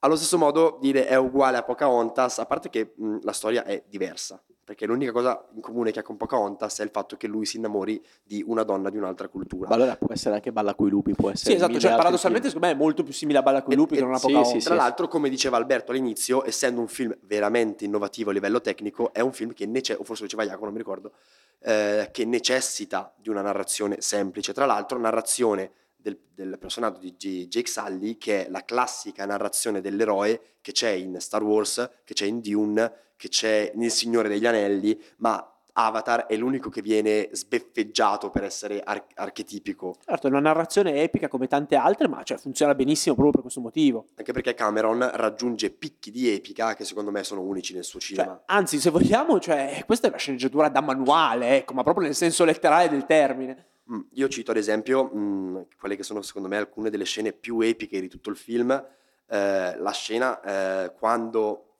allo 0.00 0.16
stesso 0.16 0.38
modo, 0.38 0.78
dire 0.80 1.06
è 1.06 1.16
uguale 1.16 1.56
a 1.56 1.62
Pocahontas, 1.62 2.38
a 2.38 2.46
parte 2.46 2.70
che 2.70 2.94
mh, 2.96 3.18
la 3.22 3.32
storia 3.32 3.64
è 3.64 3.82
diversa 3.86 4.42
perché 4.64 4.86
l'unica 4.86 5.12
cosa 5.12 5.44
in 5.54 5.60
comune 5.60 5.90
che 5.92 5.98
ha 5.98 6.02
con 6.02 6.16
Pocahontas 6.16 6.80
è 6.80 6.82
il 6.82 6.90
fatto 6.90 7.16
che 7.16 7.26
lui 7.26 7.44
si 7.44 7.58
innamori 7.58 8.02
di 8.22 8.42
una 8.46 8.62
donna 8.62 8.88
di 8.88 8.96
un'altra 8.96 9.28
cultura. 9.28 9.68
Ma 9.68 9.74
allora 9.74 9.96
può 9.96 10.12
essere 10.12 10.34
anche 10.34 10.52
Balla 10.52 10.74
coi 10.74 10.88
lupi, 10.88 11.12
può 11.12 11.30
essere. 11.30 11.50
Sì, 11.50 11.56
esatto, 11.56 11.78
cioè 11.78 11.94
paradossalmente 11.94 12.48
secondo 12.48 12.66
me 12.68 12.72
è 12.72 12.76
molto 12.76 13.02
più 13.02 13.12
simile 13.12 13.38
a 13.38 13.42
Balla 13.42 13.62
coi 13.62 13.76
lupi 13.76 13.94
e, 13.94 13.96
che 13.98 14.02
non 14.02 14.14
a 14.14 14.18
Pocahontas. 14.18 14.52
Sì, 14.52 14.60
sì, 14.60 14.66
Tra 14.66 14.74
l'altro, 14.74 15.06
come 15.06 15.28
diceva 15.28 15.58
Alberto 15.58 15.92
all'inizio, 15.92 16.46
essendo 16.46 16.80
un 16.80 16.88
film 16.88 17.14
veramente 17.22 17.84
innovativo 17.84 18.30
a 18.30 18.32
livello 18.32 18.60
tecnico, 18.60 19.12
è 19.12 19.20
un 19.20 19.32
film 19.32 19.52
che 19.52 19.66
necessita, 19.66 20.00
o 20.00 20.04
forse 20.04 20.22
diceva 20.24 20.44
Jacopo, 20.44 20.64
non 20.64 20.72
mi 20.72 20.78
ricordo, 20.78 21.12
eh, 21.60 22.08
che 22.10 22.24
necessita 22.24 23.12
di 23.16 23.28
una 23.28 23.42
narrazione 23.42 24.00
semplice. 24.00 24.52
Tra 24.54 24.64
l'altro, 24.64 24.98
narrazione 24.98 25.72
del, 26.04 26.18
del, 26.34 26.58
personaggio 26.58 26.98
di 26.98 27.14
G- 27.16 27.48
Jake 27.48 27.70
Sully, 27.70 28.18
che 28.18 28.46
è 28.46 28.50
la 28.50 28.62
classica 28.62 29.24
narrazione 29.24 29.80
dell'eroe 29.80 30.58
che 30.60 30.72
c'è 30.72 30.90
in 30.90 31.18
Star 31.18 31.42
Wars, 31.42 31.90
che 32.04 32.12
c'è 32.12 32.26
in 32.26 32.40
Dune, 32.40 32.92
che 33.16 33.28
c'è 33.28 33.72
nel 33.76 33.90
Signore 33.90 34.28
degli 34.28 34.44
Anelli, 34.44 35.00
ma 35.16 35.48
Avatar 35.76 36.26
è 36.26 36.36
l'unico 36.36 36.68
che 36.68 36.82
viene 36.82 37.30
sbeffeggiato 37.32 38.30
per 38.30 38.44
essere 38.44 38.80
ar- 38.82 39.06
archetipico. 39.14 39.96
Certo, 40.04 40.26
è 40.26 40.30
una 40.30 40.40
narrazione 40.40 41.02
epica 41.02 41.26
come 41.28 41.46
tante 41.46 41.74
altre, 41.74 42.06
ma 42.06 42.22
cioè, 42.22 42.36
funziona 42.36 42.74
benissimo 42.74 43.14
proprio 43.14 43.32
per 43.32 43.42
questo 43.42 43.60
motivo. 43.60 44.04
Anche 44.16 44.32
perché 44.32 44.54
Cameron 44.54 45.10
raggiunge 45.14 45.70
picchi 45.70 46.10
di 46.10 46.28
epica 46.28 46.74
che 46.74 46.84
secondo 46.84 47.10
me 47.10 47.24
sono 47.24 47.40
unici 47.40 47.72
nel 47.72 47.82
suo 47.82 47.98
cioè, 47.98 48.16
cinema. 48.16 48.34
Cioè, 48.34 48.56
anzi, 48.56 48.78
se 48.78 48.90
vogliamo, 48.90 49.40
cioè, 49.40 49.82
questa 49.86 50.06
è 50.06 50.10
una 50.10 50.18
sceneggiatura 50.18 50.68
da 50.68 50.82
manuale, 50.82 51.56
ecco, 51.56 51.72
ma 51.72 51.82
proprio 51.82 52.04
nel 52.04 52.14
senso 52.14 52.44
letterale 52.44 52.90
del 52.90 53.06
termine. 53.06 53.68
Mm, 53.92 54.00
io 54.12 54.28
cito 54.28 54.50
ad 54.50 54.56
esempio 54.56 55.04
mh, 55.04 55.18
mm, 55.18 55.60
quelle 55.78 55.96
che 55.96 56.02
sono 56.02 56.22
secondo 56.22 56.48
me 56.48 56.56
alcune 56.56 56.90
delle 56.90 57.04
scene 57.04 57.32
più 57.32 57.60
epiche 57.60 58.00
di 58.00 58.08
tutto 58.08 58.30
il 58.30 58.36
film. 58.36 58.70
Eh, 59.26 59.76
la 59.76 59.92
scena 59.92 60.40
eh, 60.40 60.92
quando 60.94 61.74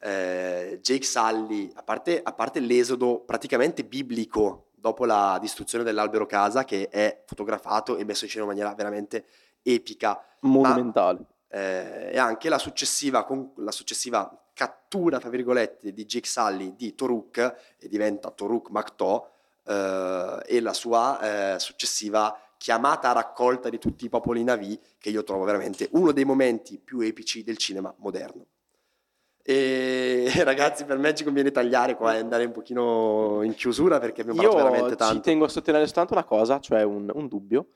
eh, 0.00 0.78
Jake 0.82 1.04
Sully, 1.04 1.70
a 1.74 1.82
parte, 1.82 2.20
a 2.22 2.32
parte 2.32 2.60
l'esodo 2.60 3.20
praticamente 3.20 3.84
biblico 3.84 4.68
dopo 4.74 5.04
la 5.04 5.38
distruzione 5.40 5.84
dell'albero 5.84 6.26
casa, 6.26 6.64
che 6.64 6.88
è 6.88 7.22
fotografato 7.26 7.96
e 7.96 8.04
messo 8.04 8.24
in 8.24 8.30
scena 8.30 8.44
in 8.44 8.50
maniera 8.50 8.74
veramente 8.74 9.24
epica, 9.62 10.22
monumentale. 10.40 11.18
Ma, 11.18 11.26
eh, 11.58 12.10
e 12.12 12.18
anche 12.18 12.48
la 12.48 12.58
successiva, 12.58 13.24
con, 13.24 13.52
la 13.56 13.72
successiva 13.72 14.30
cattura, 14.52 15.18
tra 15.18 15.30
virgolette, 15.30 15.92
di 15.92 16.04
Jake 16.04 16.28
Sully 16.28 16.74
di 16.76 16.94
Toruk, 16.94 17.76
e 17.78 17.88
diventa 17.88 18.30
Toruk 18.30 18.70
Makto, 18.70 19.37
eh, 19.68 20.42
e 20.46 20.60
la 20.60 20.72
sua 20.72 21.54
eh, 21.54 21.58
successiva 21.58 22.36
chiamata 22.56 23.10
a 23.10 23.12
raccolta 23.12 23.68
di 23.68 23.78
tutti 23.78 24.06
i 24.06 24.08
popoli 24.08 24.42
Navi, 24.42 24.78
che 24.98 25.10
io 25.10 25.22
trovo 25.22 25.44
veramente 25.44 25.88
uno 25.92 26.12
dei 26.12 26.24
momenti 26.24 26.78
più 26.78 27.00
epici 27.00 27.44
del 27.44 27.56
cinema 27.56 27.94
moderno. 27.98 28.46
E 29.42 30.30
ragazzi, 30.44 30.84
per 30.84 30.98
me 30.98 31.14
ci 31.14 31.24
conviene 31.24 31.50
tagliare 31.50 31.94
qua 31.94 32.14
e 32.14 32.18
andare 32.18 32.44
un 32.44 32.52
pochino 32.52 33.42
in 33.42 33.54
chiusura 33.54 33.98
perché 33.98 34.22
abbiamo 34.22 34.40
parlato 34.42 34.64
veramente 34.64 34.96
tanto. 34.96 35.14
Io 35.14 35.20
ci 35.20 35.24
tengo 35.24 35.44
a 35.44 35.48
sottolineare 35.48 35.86
soltanto 35.86 36.14
una 36.14 36.24
cosa, 36.24 36.60
cioè 36.60 36.82
un, 36.82 37.10
un, 37.14 37.28
dubbio. 37.28 37.68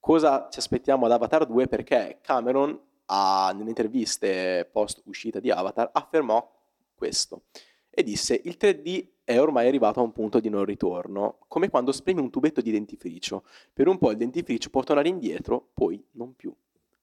Cosa 0.00 0.48
ci 0.50 0.58
aspettiamo 0.58 1.06
ad 1.06 1.12
Avatar 1.12 1.46
2? 1.46 1.66
Perché 1.66 2.18
Cameron, 2.22 2.78
a, 3.06 3.52
nelle 3.54 3.68
interviste 3.68 4.68
post 4.72 5.02
uscita 5.04 5.40
di 5.40 5.50
Avatar, 5.50 5.90
affermò 5.92 6.50
questo 6.94 7.42
e 7.90 8.02
disse 8.02 8.40
il 8.42 8.56
3D 8.58 9.13
è 9.24 9.40
ormai 9.40 9.66
arrivato 9.66 10.00
a 10.00 10.02
un 10.02 10.12
punto 10.12 10.38
di 10.38 10.50
non 10.50 10.64
ritorno, 10.64 11.38
come 11.48 11.70
quando 11.70 11.92
spremi 11.92 12.20
un 12.20 12.30
tubetto 12.30 12.60
di 12.60 12.70
dentifricio. 12.70 13.44
Per 13.72 13.88
un 13.88 13.98
po' 13.98 14.10
il 14.10 14.18
dentifricio 14.18 14.70
può 14.70 14.82
tornare 14.82 15.08
indietro, 15.08 15.70
poi 15.72 16.02
non 16.12 16.34
più. 16.34 16.54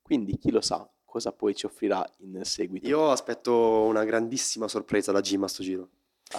Quindi 0.02 0.38
chi 0.38 0.52
lo 0.52 0.62
sa, 0.62 0.88
cosa 1.04 1.32
poi 1.32 1.56
ci 1.56 1.66
offrirà 1.66 2.08
in 2.20 2.40
seguito. 2.44 2.88
Io 2.88 3.10
aspetto 3.10 3.84
una 3.84 4.04
grandissima 4.04 4.68
sorpresa 4.68 5.12
da 5.12 5.22
Jim 5.22 5.44
a 5.44 5.48
sto 5.48 5.64
giro. 5.64 5.90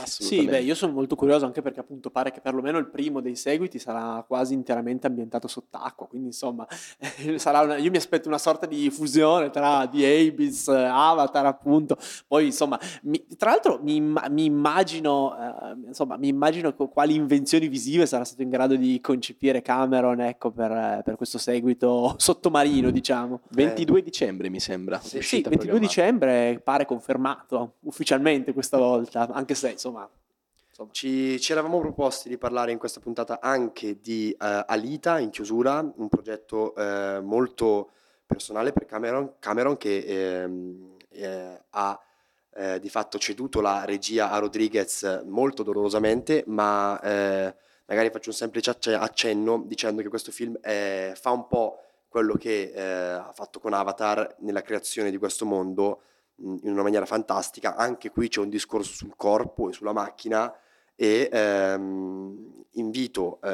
Sì, 0.04 0.44
beh, 0.46 0.60
io 0.60 0.74
sono 0.74 0.92
molto 0.92 1.14
curioso 1.14 1.46
anche 1.46 1.62
perché 1.62 1.80
appunto 1.80 2.10
pare 2.10 2.30
che 2.30 2.40
perlomeno 2.40 2.78
il 2.78 2.88
primo 2.88 3.20
dei 3.20 3.36
seguiti 3.36 3.78
sarà 3.78 4.24
quasi 4.26 4.54
interamente 4.54 5.06
ambientato 5.06 5.48
sott'acqua, 5.48 6.06
quindi 6.06 6.28
insomma 6.28 6.66
una, 7.62 7.76
io 7.76 7.90
mi 7.90 7.96
aspetto 7.96 8.28
una 8.28 8.38
sorta 8.38 8.66
di 8.66 8.90
fusione 8.90 9.50
tra 9.50 9.86
The 9.86 10.28
Abyss, 10.28 10.68
Avatar 10.68 11.46
appunto, 11.46 11.96
poi 12.26 12.46
insomma, 12.46 12.78
mi, 13.02 13.24
tra 13.36 13.50
l'altro 13.50 13.80
mi, 13.82 14.00
mi 14.00 14.44
immagino, 14.44 15.36
eh, 15.36 15.86
insomma, 15.88 16.16
mi 16.16 16.28
immagino 16.28 16.74
quali 16.74 17.14
invenzioni 17.14 17.68
visive 17.68 18.06
sarà 18.06 18.24
stato 18.24 18.42
in 18.42 18.50
grado 18.50 18.76
di 18.76 19.00
concepire 19.00 19.62
Cameron 19.62 20.20
ecco, 20.20 20.50
per, 20.50 21.02
per 21.04 21.16
questo 21.16 21.38
seguito 21.38 22.14
sottomarino 22.18 22.90
diciamo. 22.90 23.40
22 23.50 23.98
eh. 23.98 24.02
dicembre 24.02 24.48
mi 24.48 24.60
sembra. 24.60 25.00
Sì, 25.00 25.20
sì 25.22 25.42
22 25.42 25.78
dicembre 25.78 26.60
pare 26.62 26.84
confermato 26.86 27.74
ufficialmente 27.80 28.52
questa 28.52 28.78
volta, 28.78 29.28
anche 29.30 29.54
se 29.54 29.74
insomma... 29.82 30.08
insomma. 30.68 30.90
Ci, 30.92 31.40
ci, 31.40 31.52
eravamo 31.52 31.80
proposti 31.80 32.28
di 32.28 32.38
parlare 32.38 32.70
in 32.70 32.78
questa 32.78 33.00
puntata 33.00 33.40
anche 33.40 34.00
di 34.00 34.34
uh, 34.38 34.44
Alita 34.66 35.18
in 35.18 35.30
chiusura, 35.30 35.80
un 35.96 36.08
progetto 36.08 36.72
uh, 36.76 37.20
molto 37.22 37.90
personale 38.24 38.72
per 38.72 38.86
Cameron, 38.86 39.34
Cameron 39.38 39.76
che 39.76 39.98
ehm, 39.98 40.96
eh, 41.10 41.60
ha 41.70 42.00
eh, 42.54 42.80
di 42.80 42.88
fatto 42.88 43.18
ceduto 43.18 43.60
la 43.60 43.84
regia 43.84 44.30
a 44.30 44.38
Rodriguez 44.38 45.22
molto 45.24 45.62
dolorosamente, 45.62 46.44
ma 46.46 46.98
eh, 47.02 47.54
magari 47.84 48.10
faccio 48.10 48.30
un 48.30 48.34
semplice 48.34 48.70
accenno 48.94 49.62
dicendo 49.66 50.00
che 50.00 50.08
questo 50.08 50.30
film 50.30 50.56
eh, 50.62 51.12
fa 51.14 51.30
un 51.30 51.46
po' 51.46 51.78
quello 52.08 52.34
che 52.34 52.72
ha 52.74 53.32
fatto 53.32 53.58
con 53.58 53.72
Avatar 53.72 54.36
nella 54.40 54.60
creazione 54.60 55.10
di 55.10 55.16
questo 55.16 55.46
mondo 55.46 56.02
in 56.36 56.70
una 56.70 56.82
maniera 56.82 57.06
fantastica. 57.06 57.76
Anche 57.76 58.10
qui 58.10 58.28
c'è 58.28 58.40
un 58.40 58.48
discorso 58.48 58.92
sul 58.92 59.14
corpo 59.16 59.68
e 59.68 59.72
sulla 59.72 59.92
macchina 59.92 60.52
e 60.94 61.28
ehm, 61.32 62.64
invito 62.72 63.40
eh, 63.42 63.48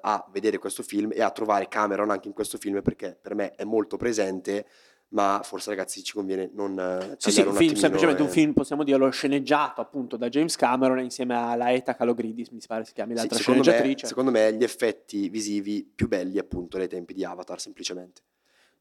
a 0.00 0.26
vedere 0.30 0.58
questo 0.58 0.82
film 0.82 1.10
e 1.12 1.22
a 1.22 1.30
trovare 1.30 1.68
Cameron 1.68 2.10
anche 2.10 2.28
in 2.28 2.34
questo 2.34 2.58
film 2.58 2.82
perché 2.82 3.18
per 3.20 3.34
me 3.34 3.52
è 3.52 3.64
molto 3.64 3.96
presente 3.96 4.66
ma 5.12 5.40
forse 5.42 5.70
ragazzi 5.70 6.02
ci 6.02 6.14
conviene 6.14 6.50
non 6.54 6.78
eh, 6.78 7.16
Sì, 7.18 7.30
sì, 7.30 7.36
cambiare 7.36 7.48
un 7.50 7.56
film, 7.56 7.74
semplicemente 7.74 8.22
e- 8.22 8.24
un 8.24 8.30
film, 8.30 8.52
possiamo 8.52 8.82
dirlo, 8.82 9.10
sceneggiato 9.10 9.80
appunto 9.80 10.16
da 10.16 10.28
James 10.28 10.56
Cameron 10.56 11.00
insieme 11.00 11.34
alla 11.36 11.70
Eta 11.72 11.94
Calogridis, 11.94 12.48
mi 12.48 12.60
pare 12.66 12.84
si 12.84 12.92
chiami 12.92 13.12
Sì, 13.12 13.18
l'altra 13.18 13.38
secondo, 13.38 13.62
me, 13.62 13.64
sceneggiatrice. 13.64 14.06
secondo 14.06 14.30
me 14.30 14.52
gli 14.54 14.62
effetti 14.62 15.28
visivi 15.28 15.84
più 15.94 16.08
belli 16.08 16.38
appunto 16.38 16.78
dai 16.78 16.88
tempi 16.88 17.12
di 17.14 17.24
Avatar 17.24 17.60
semplicemente 17.60 18.22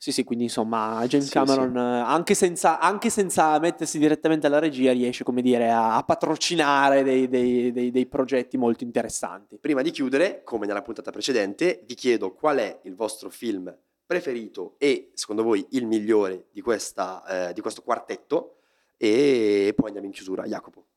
Sì, 0.01 0.11
sì, 0.11 0.23
quindi 0.23 0.45
insomma 0.45 1.05
James 1.05 1.27
Sì, 1.27 1.31
Cameron, 1.31 1.77
eh, 1.77 1.99
Anche, 2.01 2.33
senza, 2.33 2.79
anche 2.79 3.11
senza 3.11 3.59
mettersi 3.59 3.99
direttamente 3.99 4.47
alla 4.47 4.57
regia, 4.57 4.91
riesce, 4.91 5.23
come 5.23 5.43
dire, 5.43 5.69
a, 5.69 5.95
a 5.95 6.01
patrocinare 6.01 7.03
dei, 7.03 7.29
dei- 7.29 7.71
dei- 7.71 7.91
dei 7.91 8.07
progetti 8.07 8.57
molto 8.57 8.83
interessanti. 8.83 9.59
Prima 9.59 9.83
di 9.83 9.91
chiudere, 9.91 10.41
come 10.43 10.65
nella 10.65 10.81
puntata 10.81 11.11
precedente, 11.11 11.83
vi 11.85 11.93
chiedo 11.93 12.33
qual 12.33 12.57
è 12.57 12.79
il 12.85 12.95
vostro 12.95 13.29
film 13.29 13.71
preferito 14.03 14.73
e 14.79 15.11
secondo 15.13 15.43
voi 15.43 15.63
il 15.69 15.85
migliore 15.85 16.47
di, 16.51 16.61
questa, 16.61 17.49
eh, 17.49 17.53
di 17.53 17.61
questo 17.61 17.83
quartetto 17.83 18.55
e 18.97 19.71
poi 19.75 19.85
andiamo 19.85 20.07
in 20.07 20.13
chiusura. 20.13 20.45
Jacopo. 20.45 20.87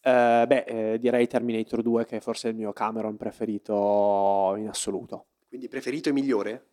Eh, 0.00 0.44
beh, 0.46 0.64
eh, 0.68 0.98
direi 1.00 1.26
Terminator 1.26 1.82
2, 1.82 2.04
che 2.04 2.18
è 2.18 2.20
forse 2.20 2.50
il 2.50 2.54
mio 2.54 2.72
Cameron 2.72 3.16
preferito 3.16 4.54
in 4.58 4.68
assoluto. 4.68 5.26
Quindi 5.48 5.66
preferito 5.66 6.08
e 6.08 6.12
migliore? 6.12 6.66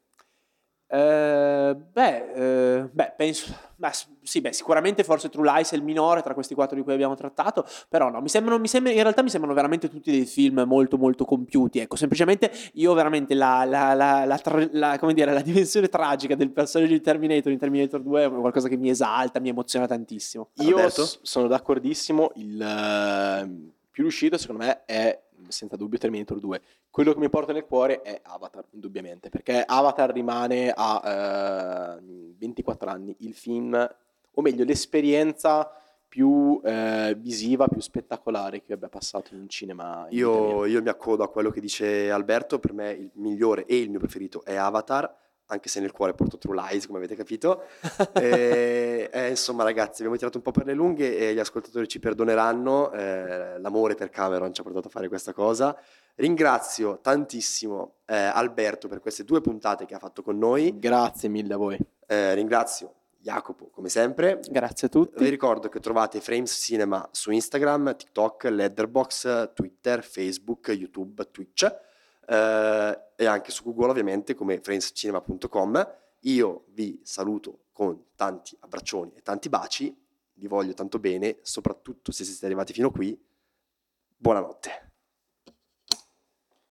Eh, 0.92 1.76
beh, 1.94 2.32
eh, 2.34 2.90
beh, 2.92 3.14
penso, 3.16 3.54
beh, 3.76 3.92
sì, 4.24 4.42
beh, 4.42 4.52
sicuramente 4.54 5.04
forse 5.04 5.30
True 5.30 5.48
Lies 5.52 5.72
è 5.74 5.76
il 5.76 5.84
minore 5.84 6.24
tra 6.24 6.34
questi 6.34 6.56
quattro 6.56 6.76
di 6.76 6.82
cui 6.82 6.94
abbiamo 6.94 7.14
trattato, 7.14 7.64
però 7.88 8.10
no, 8.10 8.20
mi 8.22 8.28
sembrano, 8.28 8.60
mi 8.60 8.68
sembra- 8.68 8.92
in 8.92 9.02
realtà 9.04 9.22
mi 9.22 9.30
sembrano 9.30 9.54
veramente 9.56 9.88
tutti 9.88 10.10
dei 10.10 10.26
film 10.26 10.64
molto 10.66 10.98
molto 10.98 11.26
compiuti, 11.26 11.78
ecco, 11.78 11.96
semplicemente 11.96 12.52
io 12.74 12.94
veramente 12.96 13.36
la, 13.36 13.66
la- 13.66 13.94
la- 13.94 14.26
la 14.26 14.38
tra- 14.40 14.68
la- 14.72 14.98
come 14.98 15.14
dire, 15.14 15.32
la 15.32 15.42
dimensione 15.42 15.90
tragica 15.90 16.34
del 16.34 16.50
personaggio 16.50 16.92
di 16.94 17.02
Terminator 17.02 17.52
in 17.52 17.60
Terminator 17.60 18.02
2 18.02 18.24
è 18.26 18.30
qualcosa 18.32 18.68
che 18.68 18.76
mi 18.78 18.90
esalta, 18.90 19.40
mi 19.40 19.50
emoziona 19.50 19.86
tantissimo. 19.86 20.50
Io 20.56 20.90
s- 21.06 21.20
sono 21.22 21.48
d'accordissimo, 21.48 22.32
il 22.38 22.60
eh, 22.60 23.48
più 23.92 24.04
riuscito 24.04 24.38
secondo 24.40 24.64
me 24.64 24.86
è 24.86 25.20
senza 25.48 25.76
dubbio 25.76 25.98
Terminator 25.98 26.40
2. 26.40 26.62
Quello 26.90 27.14
che 27.14 27.20
mi 27.20 27.30
porta 27.30 27.54
nel 27.54 27.66
cuore 27.66 28.02
è 28.02 28.20
Avatar, 28.24 28.66
indubbiamente, 28.72 29.30
perché 29.30 29.64
Avatar 29.66 30.12
rimane 30.12 30.72
a 30.76 31.98
eh, 31.98 32.34
24 32.38 32.90
anni 32.90 33.16
il 33.20 33.34
film, 33.34 33.96
o 34.34 34.42
meglio 34.42 34.64
l'esperienza 34.64 35.72
più 36.10 36.60
eh, 36.64 37.16
visiva, 37.20 37.68
più 37.68 37.80
spettacolare 37.80 38.64
che 38.64 38.74
abbia 38.74 38.90
passato 38.90 39.36
in 39.36 39.42
un 39.42 39.48
cinema. 39.50 40.08
in. 40.10 40.18
Io, 40.18 40.66
io 40.66 40.82
mi 40.82 40.90
accodo 40.90 41.24
a 41.24 41.30
quello 41.30 41.52
che 41.52 41.62
dice 41.62 42.10
Alberto, 42.10 42.60
per 42.60 42.74
me 42.74 42.92
il 42.92 43.12
migliore 43.14 43.66
e 43.66 43.78
il 43.78 43.92
mio 43.92 44.00
preferito 44.00 44.44
è 44.44 44.56
Avatar, 44.56 45.16
anche 45.50 45.70
se 45.70 45.80
nel 45.80 45.92
cuore 45.92 46.14
porto 46.14 46.38
True 46.38 46.56
Lies, 46.56 46.86
come 46.86 46.98
avete 46.98 47.16
capito. 47.16 47.64
E, 48.20 49.10
eh, 49.12 49.30
insomma 49.30 49.64
ragazzi, 49.64 50.02
abbiamo 50.02 50.16
tirato 50.16 50.38
un 50.38 50.44
po' 50.44 50.52
per 50.52 50.66
le 50.66 50.74
lunghe 50.74 51.18
e 51.18 51.34
gli 51.34 51.40
ascoltatori 51.40 51.88
ci 51.88 52.00
perdoneranno, 52.00 52.92
eh, 52.92 53.60
l'amore 53.60 53.96
per 53.96 54.10
Cameron 54.10 54.54
ci 54.54 54.62
ha 54.62 54.64
portato 54.64 54.88
a 54.88 54.92
fare 54.92 55.08
questa 55.08 55.32
cosa. 55.34 55.76
Ringrazio 56.16 57.00
tantissimo 57.02 57.96
eh, 58.06 58.16
Alberto 58.16 58.88
per 58.88 59.00
queste 59.00 59.24
due 59.24 59.42
puntate 59.42 59.86
che 59.86 59.96
ha 59.96 60.00
fatto 60.00 60.22
con 60.22 60.38
noi, 60.38 60.78
Grazie 60.78 61.30
mille 61.30 61.54
a 61.54 61.58
voi. 61.58 61.78
Eh, 62.08 62.34
ringrazio 62.34 62.94
Jacopo 63.18 63.70
come 63.70 63.90
sempre, 63.90 64.40
Grazie 64.50 64.88
a 64.88 64.90
tutti. 64.90 65.24
vi 65.24 65.30
ricordo 65.30 65.70
che 65.70 65.80
trovate 65.80 66.20
Frames 66.20 66.52
Cinema 66.52 67.08
su 67.12 67.32
Instagram, 67.32 67.96
TikTok, 67.96 68.44
Letterboxd, 68.46 69.54
Twitter, 69.54 70.04
Facebook, 70.04 70.68
YouTube, 70.70 71.30
Twitch 71.32 71.88
eh, 72.30 73.02
e 73.16 73.26
anche 73.26 73.52
su 73.52 73.64
Google 73.64 73.90
ovviamente 73.90 74.36
come 74.36 74.62
framescinema.com. 74.62 75.96
Io 76.24 76.66
vi 76.70 77.00
saluto 77.04 77.66
con 77.72 78.12
tanti 78.16 78.56
abbraccioni 78.60 79.14
e 79.16 79.22
tanti 79.22 79.50
baci, 79.50 79.96
vi 80.34 80.48
voglio 80.48 80.74
tanto 80.74 81.00
bene, 81.00 81.40
soprattutto 81.42 82.12
se 82.12 82.24
siete 82.24 82.46
arrivati 82.46 82.74
fino 82.74 82.92
qui. 82.92 83.20
Buonanotte. 84.18 84.89